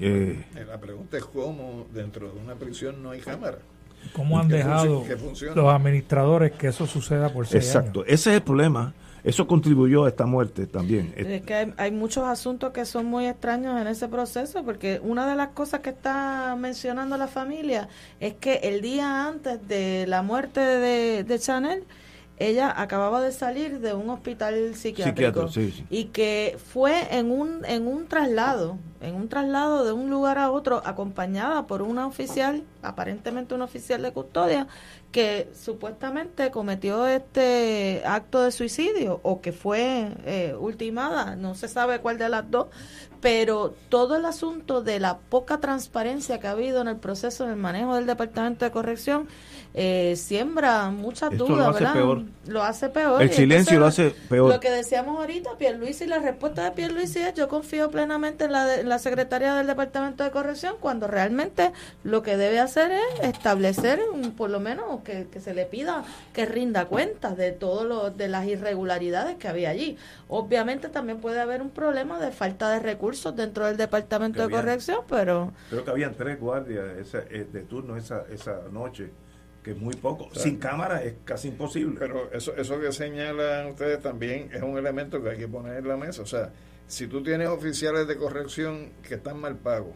Eh, 0.00 0.44
Eh, 0.56 0.64
La 0.66 0.78
pregunta 0.80 1.16
es 1.18 1.24
cómo 1.24 1.86
dentro 1.92 2.30
de 2.32 2.38
una 2.40 2.54
prisión 2.54 3.02
no 3.02 3.10
hay 3.10 3.20
cámara. 3.20 3.58
¿Cómo 4.14 4.38
han 4.38 4.48
dejado 4.48 5.04
los 5.54 5.72
administradores 5.72 6.52
que 6.52 6.68
eso 6.68 6.86
suceda 6.86 7.32
por 7.32 7.46
seis 7.46 7.66
exacto, 7.66 8.00
años? 8.00 8.12
ese 8.12 8.30
es 8.30 8.36
el 8.36 8.42
problema. 8.42 8.94
Eso 9.22 9.46
contribuyó 9.46 10.04
a 10.04 10.08
esta 10.08 10.26
muerte 10.26 10.66
también. 10.66 11.14
Es 11.16 11.42
que 11.42 11.54
hay, 11.54 11.72
hay 11.76 11.92
muchos 11.92 12.24
asuntos 12.24 12.72
que 12.72 12.84
son 12.84 13.06
muy 13.06 13.26
extraños 13.26 13.80
en 13.80 13.86
ese 13.86 14.08
proceso, 14.08 14.64
porque 14.64 14.98
una 15.00 15.30
de 15.30 15.36
las 15.36 15.50
cosas 15.50 15.78
que 15.78 15.90
está 15.90 16.56
mencionando 16.58 17.16
la 17.16 17.28
familia 17.28 17.88
es 18.18 18.34
que 18.34 18.54
el 18.64 18.80
día 18.80 19.28
antes 19.28 19.68
de 19.68 20.06
la 20.08 20.22
muerte 20.22 20.58
de, 20.58 21.22
de 21.22 21.38
Chanel, 21.38 21.84
ella 22.38 22.72
acababa 22.76 23.20
de 23.20 23.32
salir 23.32 23.80
de 23.80 23.94
un 23.94 24.10
hospital 24.10 24.74
psiquiátrico 24.74 25.46
Psiquiatra, 25.46 25.48
sí, 25.48 25.70
sí. 25.70 25.86
y 25.90 26.04
que 26.06 26.58
fue 26.72 27.16
en 27.16 27.30
un 27.30 27.64
en 27.64 27.86
un 27.86 28.06
traslado, 28.06 28.78
en 29.00 29.14
un 29.14 29.28
traslado 29.28 29.84
de 29.84 29.92
un 29.92 30.10
lugar 30.10 30.38
a 30.38 30.50
otro 30.50 30.82
acompañada 30.84 31.66
por 31.66 31.82
una 31.82 32.06
oficial, 32.06 32.64
aparentemente 32.82 33.54
un 33.54 33.62
oficial 33.62 34.02
de 34.02 34.12
custodia 34.12 34.66
que 35.12 35.50
supuestamente 35.54 36.50
cometió 36.50 37.06
este 37.06 38.02
acto 38.04 38.42
de 38.42 38.50
suicidio 38.50 39.20
o 39.22 39.40
que 39.40 39.52
fue 39.52 40.08
eh, 40.24 40.54
ultimada, 40.58 41.36
no 41.36 41.54
se 41.54 41.68
sabe 41.68 42.00
cuál 42.00 42.16
de 42.18 42.28
las 42.30 42.50
dos, 42.50 42.68
pero 43.22 43.72
todo 43.88 44.16
el 44.16 44.24
asunto 44.26 44.82
de 44.82 45.00
la 45.00 45.16
poca 45.16 45.58
transparencia 45.60 46.38
que 46.40 46.48
ha 46.48 46.50
habido 46.50 46.82
en 46.82 46.88
el 46.88 46.96
proceso, 46.96 47.44
en 47.44 47.50
el 47.50 47.56
manejo 47.56 47.94
del 47.94 48.04
Departamento 48.06 48.64
de 48.66 48.70
Corrección, 48.72 49.28
eh, 49.74 50.16
siembra 50.16 50.90
muchas 50.90 51.32
Esto 51.32 51.46
dudas, 51.46 51.58
lo 51.58 51.70
hace 51.70 51.78
¿verdad? 51.84 51.94
peor. 51.94 52.22
Lo 52.46 52.62
hace 52.62 52.88
peor. 52.90 53.22
El 53.22 53.30
silencio 53.32 53.78
lo 53.78 53.86
hace 53.86 54.10
peor. 54.28 54.52
Lo 54.52 54.60
que 54.60 54.70
decíamos 54.70 55.16
ahorita, 55.18 55.56
Pierluisi, 55.56 56.04
la 56.06 56.18
respuesta 56.18 56.64
de 56.64 56.72
Pierluisi 56.72 57.20
es 57.20 57.32
yo 57.34 57.48
confío 57.48 57.90
plenamente 57.90 58.44
en 58.44 58.52
la, 58.52 58.66
de- 58.66 58.80
en 58.80 58.88
la 58.90 58.98
secretaria 58.98 59.54
del 59.54 59.66
Departamento 59.68 60.24
de 60.24 60.30
Corrección 60.30 60.74
cuando 60.80 61.06
realmente 61.06 61.72
lo 62.04 62.22
que 62.22 62.36
debe 62.36 62.58
hacer 62.60 62.90
es 62.92 63.28
establecer, 63.28 64.00
un- 64.12 64.32
por 64.32 64.50
lo 64.50 64.60
menos, 64.60 65.00
que, 65.04 65.28
que 65.32 65.40
se 65.40 65.54
le 65.54 65.64
pida 65.64 66.04
que 66.34 66.44
rinda 66.44 66.86
cuentas 66.86 67.36
de 67.38 67.52
todo 67.52 67.84
lo, 67.84 68.10
de 68.10 68.28
las 68.28 68.46
irregularidades 68.46 69.36
que 69.36 69.48
había 69.48 69.70
allí. 69.70 69.96
Obviamente 70.28 70.88
también 70.88 71.18
puede 71.20 71.40
haber 71.40 71.62
un 71.62 71.70
problema 71.70 72.18
de 72.18 72.32
falta 72.32 72.68
de 72.70 72.80
recursos 72.80 73.11
dentro 73.36 73.66
del 73.66 73.76
Departamento 73.76 74.40
Que 74.40 74.48
de 74.48 74.60
Corrección, 74.60 75.00
pero 75.08 75.52
Creo 75.70 75.84
que 75.84 75.90
habían 75.90 76.14
tres 76.14 76.38
guardias 76.40 76.96
esa- 76.98 77.24
eh, 77.30 77.46
de 77.52 77.60
turno 77.62 77.96
esa, 77.96 78.24
esa 78.30 78.62
noche, 78.70 79.10
que 79.62 79.72
es 79.72 79.76
muy 79.76 79.94
poco. 79.94 80.28
Sin 80.34 80.58
cámara 80.58 81.02
es 81.04 81.14
casi 81.24 81.48
imposible. 81.48 81.96
Pero 81.98 82.30
eso, 82.32 82.54
eso 82.56 82.80
que 82.80 82.90
señalan 82.92 83.66
ustedes 83.68 84.00
también 84.02 84.50
es 84.52 84.62
un 84.62 84.76
elemento 84.76 85.22
que 85.22 85.30
hay 85.30 85.38
que 85.38 85.48
poner 85.48 85.76
en 85.78 85.88
la 85.88 85.96
mesa. 85.96 86.22
O 86.22 86.26
sea, 86.26 86.50
si 86.88 87.06
tú 87.06 87.22
tienes 87.22 87.48
oficiales 87.48 88.06
de 88.08 88.16
corrección 88.16 88.90
que 89.06 89.14
están 89.14 89.40
mal 89.40 89.56
pagos, 89.56 89.94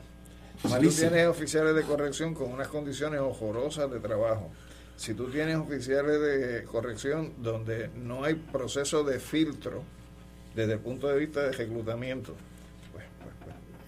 si 0.63 0.69
tú 0.69 0.89
tienes 0.91 1.27
oficiales 1.27 1.75
de 1.75 1.83
corrección 1.83 2.33
con 2.35 2.53
unas 2.53 2.69
condiciones 2.69 3.21
horrorosas 3.21 3.91
de 3.91 3.99
trabajo, 4.01 4.51
si 4.97 5.13
tú 5.13 5.29
tienes 5.29 5.57
oficiales 5.57 6.21
de 6.21 6.65
corrección 6.65 7.35
donde 7.43 7.91
no 7.97 8.25
hay 8.25 8.35
proceso 8.35 9.05
de 9.05 9.19
filtro 9.21 9.83
desde 10.55 10.73
el 10.75 10.79
punto 10.79 11.09
de 11.09 11.19
vista 11.19 11.43
de 11.43 11.53
reclutamiento, 11.53 12.35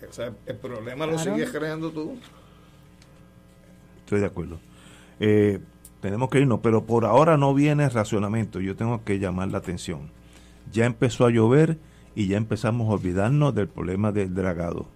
o 0.09 0.13
sea, 0.13 0.33
el 0.47 0.57
problema 0.57 1.07
lo 1.07 1.19
sigues 1.19 1.51
creando 1.51 1.91
tú. 1.91 2.19
Estoy 4.01 4.21
de 4.21 4.27
acuerdo. 4.27 4.59
Eh, 5.21 5.61
tenemos 6.01 6.31
que 6.31 6.41
irnos, 6.41 6.61
pero 6.63 6.85
por 6.85 7.05
ahora 7.05 7.37
no 7.37 7.55
viene 7.55 7.89
racionamiento. 7.89 8.61
Yo 8.61 8.77
tengo 8.77 9.05
que 9.05 9.19
llamar 9.19 9.49
la 9.49 9.59
atención. 9.59 10.11
Ya 10.73 10.87
empezó 10.87 11.27
a 11.27 11.31
llover 11.31 11.79
y 12.15 12.29
ya 12.29 12.37
empezamos 12.37 12.89
a 12.89 12.93
olvidarnos 12.93 13.55
del 13.55 13.69
problema 13.69 14.13
del 14.13 14.35
dragado. 14.35 14.87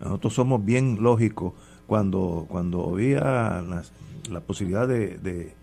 Nosotros 0.00 0.34
somos 0.34 0.64
bien 0.64 1.02
lógicos 1.02 1.54
cuando, 1.86 2.46
cuando 2.48 2.90
había 2.90 3.20
la, 3.20 3.82
la 4.30 4.40
posibilidad 4.40 4.86
de, 4.86 5.18
de, 5.18 5.54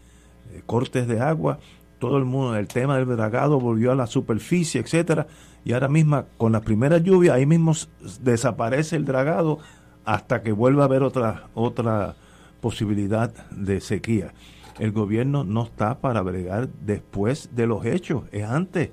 cortes 0.65 1.07
de 1.07 1.19
agua, 1.19 1.59
todo 2.05 2.17
el 2.19 2.25
mundo, 2.25 2.55
el 2.55 2.67
tema 2.67 2.97
del 2.97 3.07
dragado 3.07 3.59
volvió 3.59 3.91
a 3.91 3.95
la 3.95 4.05
superficie, 4.05 4.79
etcétera, 4.79 5.25
y 5.63 5.73
ahora 5.73 5.87
mismo 5.87 6.23
con 6.37 6.51
las 6.51 6.61
primeras 6.61 7.01
lluvias 7.01 7.35
ahí 7.35 7.47
mismo 7.47 7.73
desaparece 8.21 8.95
el 8.95 9.05
dragado 9.05 9.57
hasta 10.03 10.43
que 10.43 10.51
vuelva 10.51 10.83
a 10.83 10.85
haber 10.85 11.01
otra 11.01 11.49
otra 11.55 12.15
posibilidad 12.61 13.33
de 13.49 13.81
sequía. 13.81 14.33
El 14.77 14.91
gobierno 14.91 15.43
no 15.43 15.63
está 15.63 15.99
para 15.99 16.21
bregar 16.21 16.69
después 16.85 17.49
de 17.55 17.65
los 17.65 17.83
hechos, 17.85 18.25
es 18.31 18.43
antes. 18.43 18.91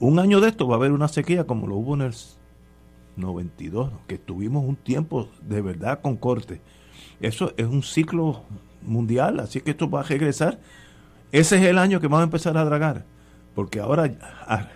Un 0.00 0.18
año 0.18 0.40
de 0.40 0.48
esto 0.48 0.66
va 0.66 0.74
a 0.74 0.78
haber 0.78 0.90
una 0.90 1.06
sequía 1.06 1.44
como 1.44 1.68
lo 1.68 1.76
hubo 1.76 1.94
en 1.94 2.02
el 2.02 2.14
92, 3.14 3.92
que 4.08 4.18
tuvimos 4.18 4.64
un 4.64 4.74
tiempo 4.74 5.28
de 5.42 5.60
verdad 5.60 6.00
con 6.00 6.16
corte. 6.16 6.60
Eso 7.20 7.52
es 7.56 7.66
un 7.66 7.84
ciclo 7.84 8.42
mundial, 8.82 9.38
así 9.38 9.60
que 9.60 9.70
esto 9.70 9.88
va 9.88 10.00
a 10.00 10.04
regresar. 10.04 10.58
Ese 11.32 11.56
es 11.56 11.62
el 11.64 11.78
año 11.78 12.00
que 12.00 12.06
vamos 12.06 12.20
a 12.20 12.24
empezar 12.24 12.56
a 12.56 12.64
dragar, 12.64 13.04
porque 13.54 13.80
ahora, 13.80 14.04
a- 14.46 14.68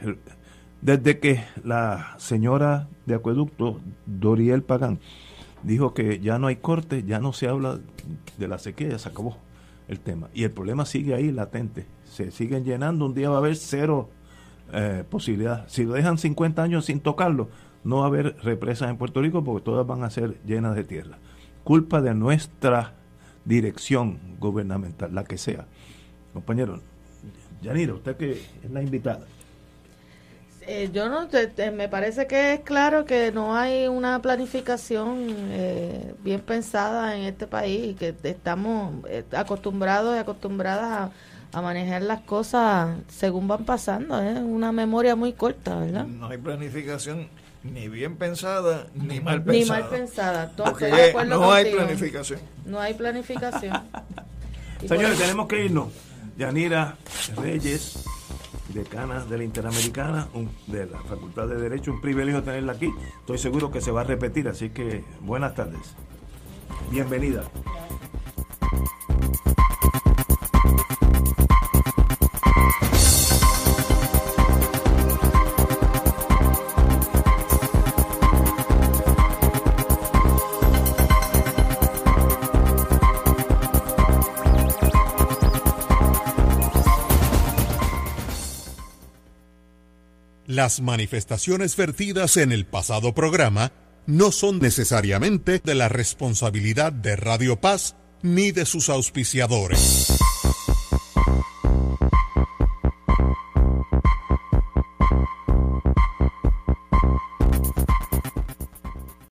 desde 0.80 1.18
que 1.18 1.42
la 1.64 2.14
señora 2.18 2.88
de 3.06 3.14
acueducto, 3.14 3.80
Doriel 4.06 4.62
Pagán, 4.62 4.98
dijo 5.62 5.94
que 5.94 6.18
ya 6.20 6.38
no 6.38 6.48
hay 6.48 6.56
corte, 6.56 7.04
ya 7.04 7.20
no 7.20 7.32
se 7.32 7.48
habla 7.48 7.78
de 8.38 8.48
la 8.48 8.58
sequía, 8.58 8.88
ya 8.88 8.98
se 8.98 9.08
acabó 9.08 9.38
el 9.88 10.00
tema. 10.00 10.28
Y 10.34 10.44
el 10.44 10.50
problema 10.50 10.84
sigue 10.84 11.14
ahí 11.14 11.30
latente, 11.30 11.86
se 12.04 12.30
siguen 12.30 12.64
llenando, 12.64 13.06
un 13.06 13.14
día 13.14 13.30
va 13.30 13.36
a 13.36 13.38
haber 13.38 13.56
cero 13.56 14.10
eh, 14.72 15.04
posibilidad. 15.08 15.64
Si 15.68 15.84
lo 15.84 15.92
dejan 15.94 16.18
50 16.18 16.62
años 16.62 16.86
sin 16.86 17.00
tocarlo, 17.00 17.48
no 17.84 17.98
va 17.98 18.04
a 18.04 18.06
haber 18.08 18.36
represas 18.42 18.90
en 18.90 18.96
Puerto 18.96 19.20
Rico 19.20 19.42
porque 19.44 19.64
todas 19.64 19.86
van 19.86 20.02
a 20.04 20.10
ser 20.10 20.36
llenas 20.44 20.74
de 20.74 20.84
tierra. 20.84 21.18
Culpa 21.64 22.00
de 22.00 22.14
nuestra 22.14 22.94
dirección 23.44 24.18
gubernamental, 24.38 25.14
la 25.14 25.24
que 25.24 25.36
sea. 25.38 25.66
Compañero, 26.32 26.80
Yanira, 27.60 27.94
usted 27.94 28.16
que 28.16 28.32
es 28.32 28.70
la 28.70 28.82
invitada. 28.82 29.26
Eh, 30.64 30.90
yo 30.92 31.08
no, 31.08 31.26
te- 31.26 31.48
te- 31.48 31.72
me 31.72 31.88
parece 31.88 32.26
que 32.28 32.54
es 32.54 32.60
claro 32.60 33.04
que 33.04 33.32
no 33.32 33.56
hay 33.56 33.88
una 33.88 34.22
planificación 34.22 35.26
eh, 35.50 36.14
bien 36.22 36.40
pensada 36.40 37.16
en 37.16 37.22
este 37.24 37.48
país 37.48 37.88
y 37.90 37.94
que 37.94 38.14
estamos 38.22 38.94
eh, 39.08 39.24
acostumbrados 39.32 40.14
y 40.14 40.20
acostumbradas 40.20 41.10
a, 41.52 41.58
a 41.58 41.62
manejar 41.62 42.02
las 42.02 42.20
cosas 42.20 42.96
según 43.08 43.48
van 43.48 43.64
pasando. 43.64 44.20
Es 44.22 44.38
una 44.38 44.70
memoria 44.70 45.16
muy 45.16 45.32
corta, 45.32 45.76
¿verdad? 45.80 46.06
No 46.06 46.28
hay 46.28 46.38
planificación 46.38 47.26
ni 47.64 47.88
bien 47.88 48.14
pensada 48.16 48.86
ni 48.94 49.20
mal 49.20 49.38
Ni 49.44 49.58
pensada. 49.64 49.80
mal 49.80 49.88
pensada. 49.90 50.52
Porque 50.56 51.12
no 51.26 51.52
hay 51.52 51.72
planificación. 51.72 52.38
No 52.66 52.78
hay 52.80 52.94
planificación. 52.94 53.72
Señores, 54.86 55.18
tenemos 55.18 55.48
que 55.48 55.64
irnos. 55.64 55.88
Yanira 56.42 56.96
Reyes, 57.36 58.04
decana 58.74 59.24
de 59.24 59.38
la 59.38 59.44
Interamericana, 59.44 60.26
de 60.66 60.86
la 60.86 60.98
Facultad 60.98 61.46
de 61.46 61.54
Derecho, 61.54 61.92
un 61.92 62.00
privilegio 62.00 62.42
tenerla 62.42 62.72
aquí. 62.72 62.90
Estoy 63.20 63.38
seguro 63.38 63.70
que 63.70 63.80
se 63.80 63.92
va 63.92 64.00
a 64.00 64.04
repetir, 64.04 64.48
así 64.48 64.70
que 64.70 65.04
buenas 65.20 65.54
tardes. 65.54 65.94
Bienvenida. 66.90 67.44
Las 90.52 90.82
manifestaciones 90.82 91.76
vertidas 91.76 92.36
en 92.36 92.52
el 92.52 92.66
pasado 92.66 93.14
programa 93.14 93.72
no 94.04 94.30
son 94.32 94.58
necesariamente 94.58 95.62
de 95.64 95.74
la 95.74 95.88
responsabilidad 95.88 96.92
de 96.92 97.16
Radio 97.16 97.58
Paz 97.58 97.96
ni 98.20 98.52
de 98.52 98.66
sus 98.66 98.90
auspiciadores. 98.90 100.12